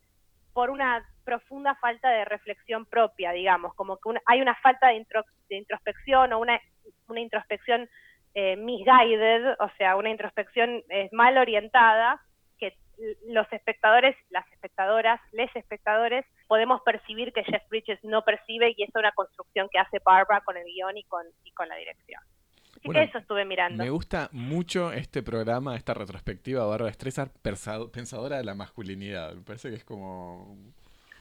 por 0.57 0.71
una 0.71 1.05
profunda 1.23 1.75
falta 1.75 2.09
de 2.09 2.25
reflexión 2.25 2.87
propia, 2.87 3.33
digamos, 3.33 3.75
como 3.75 3.99
que 3.99 4.09
hay 4.25 4.41
una 4.41 4.55
falta 4.55 4.89
de, 4.89 4.95
intro- 4.95 5.27
de 5.51 5.57
introspección 5.59 6.33
o 6.33 6.39
una, 6.39 6.59
una 7.09 7.21
introspección 7.21 7.87
eh, 8.33 8.57
misguided, 8.57 9.55
o 9.61 9.71
sea, 9.77 9.97
una 9.97 10.09
introspección 10.09 10.83
eh, 10.89 11.11
mal 11.13 11.37
orientada, 11.37 12.19
que 12.59 12.73
los 13.29 13.47
espectadores, 13.53 14.17
las 14.31 14.51
espectadoras, 14.53 15.21
les 15.33 15.55
espectadores, 15.55 16.25
podemos 16.49 16.81
percibir 16.81 17.35
que 17.35 17.45
Jeff 17.45 17.69
Bridges 17.69 18.03
no 18.03 18.23
percibe 18.23 18.73
y 18.75 18.83
es 18.83 18.95
una 18.95 19.13
construcción 19.13 19.69
que 19.71 19.79
hace 19.79 19.99
Barbara 20.03 20.41
con 20.41 20.57
el 20.57 20.65
guion 20.65 20.97
y 20.97 21.05
con, 21.05 21.27
y 21.45 21.53
con 21.53 21.69
la 21.69 21.77
dirección. 21.77 22.23
Bueno, 22.85 23.01
que 23.01 23.07
eso 23.09 23.19
estuve 23.19 23.45
mirando. 23.45 23.83
Me 23.83 23.91
gusta 23.91 24.29
mucho 24.33 24.93
este 24.93 25.23
programa, 25.23 25.77
esta 25.77 25.95
retrospectiva 25.95 26.65
Streisand, 26.93 27.31
persa- 27.43 27.91
pensadora 27.91 28.37
de 28.39 28.45
la 28.45 28.55
masculinidad. 28.55 29.35
Me 29.35 29.43
parece 29.43 29.71
que 29.71 29.77
es 29.77 29.85
como 29.85 30.57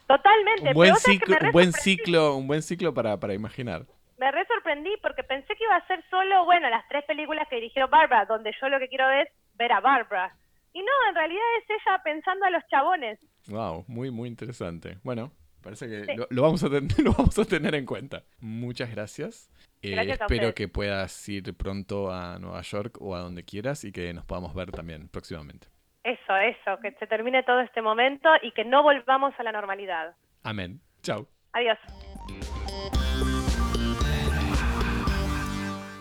Totalmente, 0.06 0.68
un 0.68 0.74
buen 0.74 0.90
pero 0.94 1.00
ciclo, 1.00 1.36
un 1.46 1.52
buen 1.52 1.72
ciclo, 1.72 2.36
un 2.36 2.46
buen 2.46 2.62
ciclo 2.62 2.94
para, 2.94 3.18
para 3.18 3.34
imaginar. 3.34 3.86
me 4.18 4.30
re 4.30 4.46
sorprendí 4.46 4.90
porque 5.02 5.22
pensé 5.24 5.54
que 5.56 5.64
iba 5.64 5.76
a 5.76 5.86
ser 5.86 6.02
solo, 6.10 6.44
bueno, 6.44 6.68
las 6.70 6.86
tres 6.88 7.04
películas 7.04 7.46
que 7.48 7.56
dirigió 7.56 7.88
Barbara, 7.88 8.24
donde 8.26 8.52
yo 8.60 8.68
lo 8.68 8.78
que 8.78 8.88
quiero 8.88 9.10
es 9.10 9.28
ver 9.54 9.72
a 9.72 9.80
Barbara. 9.80 10.34
Y 10.72 10.80
no, 10.80 10.92
en 11.08 11.14
realidad 11.14 11.42
es 11.58 11.70
ella 11.70 12.00
pensando 12.04 12.44
a 12.46 12.50
los 12.50 12.62
chabones. 12.68 13.18
Wow, 13.48 13.84
muy, 13.88 14.10
muy 14.10 14.28
interesante. 14.28 14.98
Bueno, 15.02 15.32
parece 15.62 15.88
que 15.88 16.04
Sí. 16.04 16.16
lo, 16.16 16.26
lo 16.30 16.42
vamos 16.42 16.62
a 16.62 16.70
ten- 16.70 16.88
lo 17.04 17.12
vamos 17.12 17.38
a 17.38 17.44
tener 17.44 17.74
en 17.74 17.84
cuenta. 17.86 18.22
Muchas 18.40 18.90
gracias. 18.90 19.50
Eh, 19.82 19.94
espero 20.10 20.54
que 20.54 20.68
puedas 20.68 21.28
ir 21.28 21.54
pronto 21.54 22.10
a 22.10 22.38
Nueva 22.38 22.62
York 22.62 22.98
o 23.00 23.14
a 23.14 23.20
donde 23.20 23.44
quieras 23.44 23.84
y 23.84 23.92
que 23.92 24.12
nos 24.14 24.24
podamos 24.24 24.54
ver 24.54 24.70
también 24.72 25.08
próximamente. 25.08 25.68
Eso, 26.02 26.36
eso, 26.36 26.80
que 26.80 26.92
se 26.92 27.06
termine 27.06 27.42
todo 27.42 27.60
este 27.60 27.82
momento 27.82 28.28
y 28.42 28.52
que 28.52 28.64
no 28.64 28.82
volvamos 28.82 29.34
a 29.38 29.42
la 29.42 29.52
normalidad. 29.52 30.14
Amén. 30.44 30.80
Chao. 31.02 31.26
Adiós. 31.52 31.78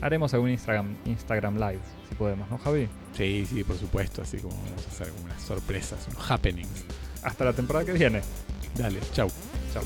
Haremos 0.00 0.34
algún 0.34 0.50
Instagram, 0.50 0.96
Instagram 1.04 1.54
Live, 1.54 1.80
si 2.08 2.14
podemos, 2.14 2.50
¿no, 2.50 2.58
Javi? 2.58 2.88
Sí, 3.12 3.46
sí, 3.48 3.62
por 3.62 3.76
supuesto. 3.76 4.22
Así 4.22 4.38
como 4.38 4.56
vamos 4.56 4.84
a 4.86 4.88
hacer 4.90 5.12
unas 5.24 5.40
sorpresas, 5.42 6.06
unos 6.10 6.30
happenings. 6.30 6.84
Hasta 7.22 7.44
la 7.44 7.52
temporada 7.52 7.84
que 7.84 7.92
viene. 7.92 8.22
Dale, 8.74 8.98
chau. 9.12 9.30
Chau. 9.72 9.82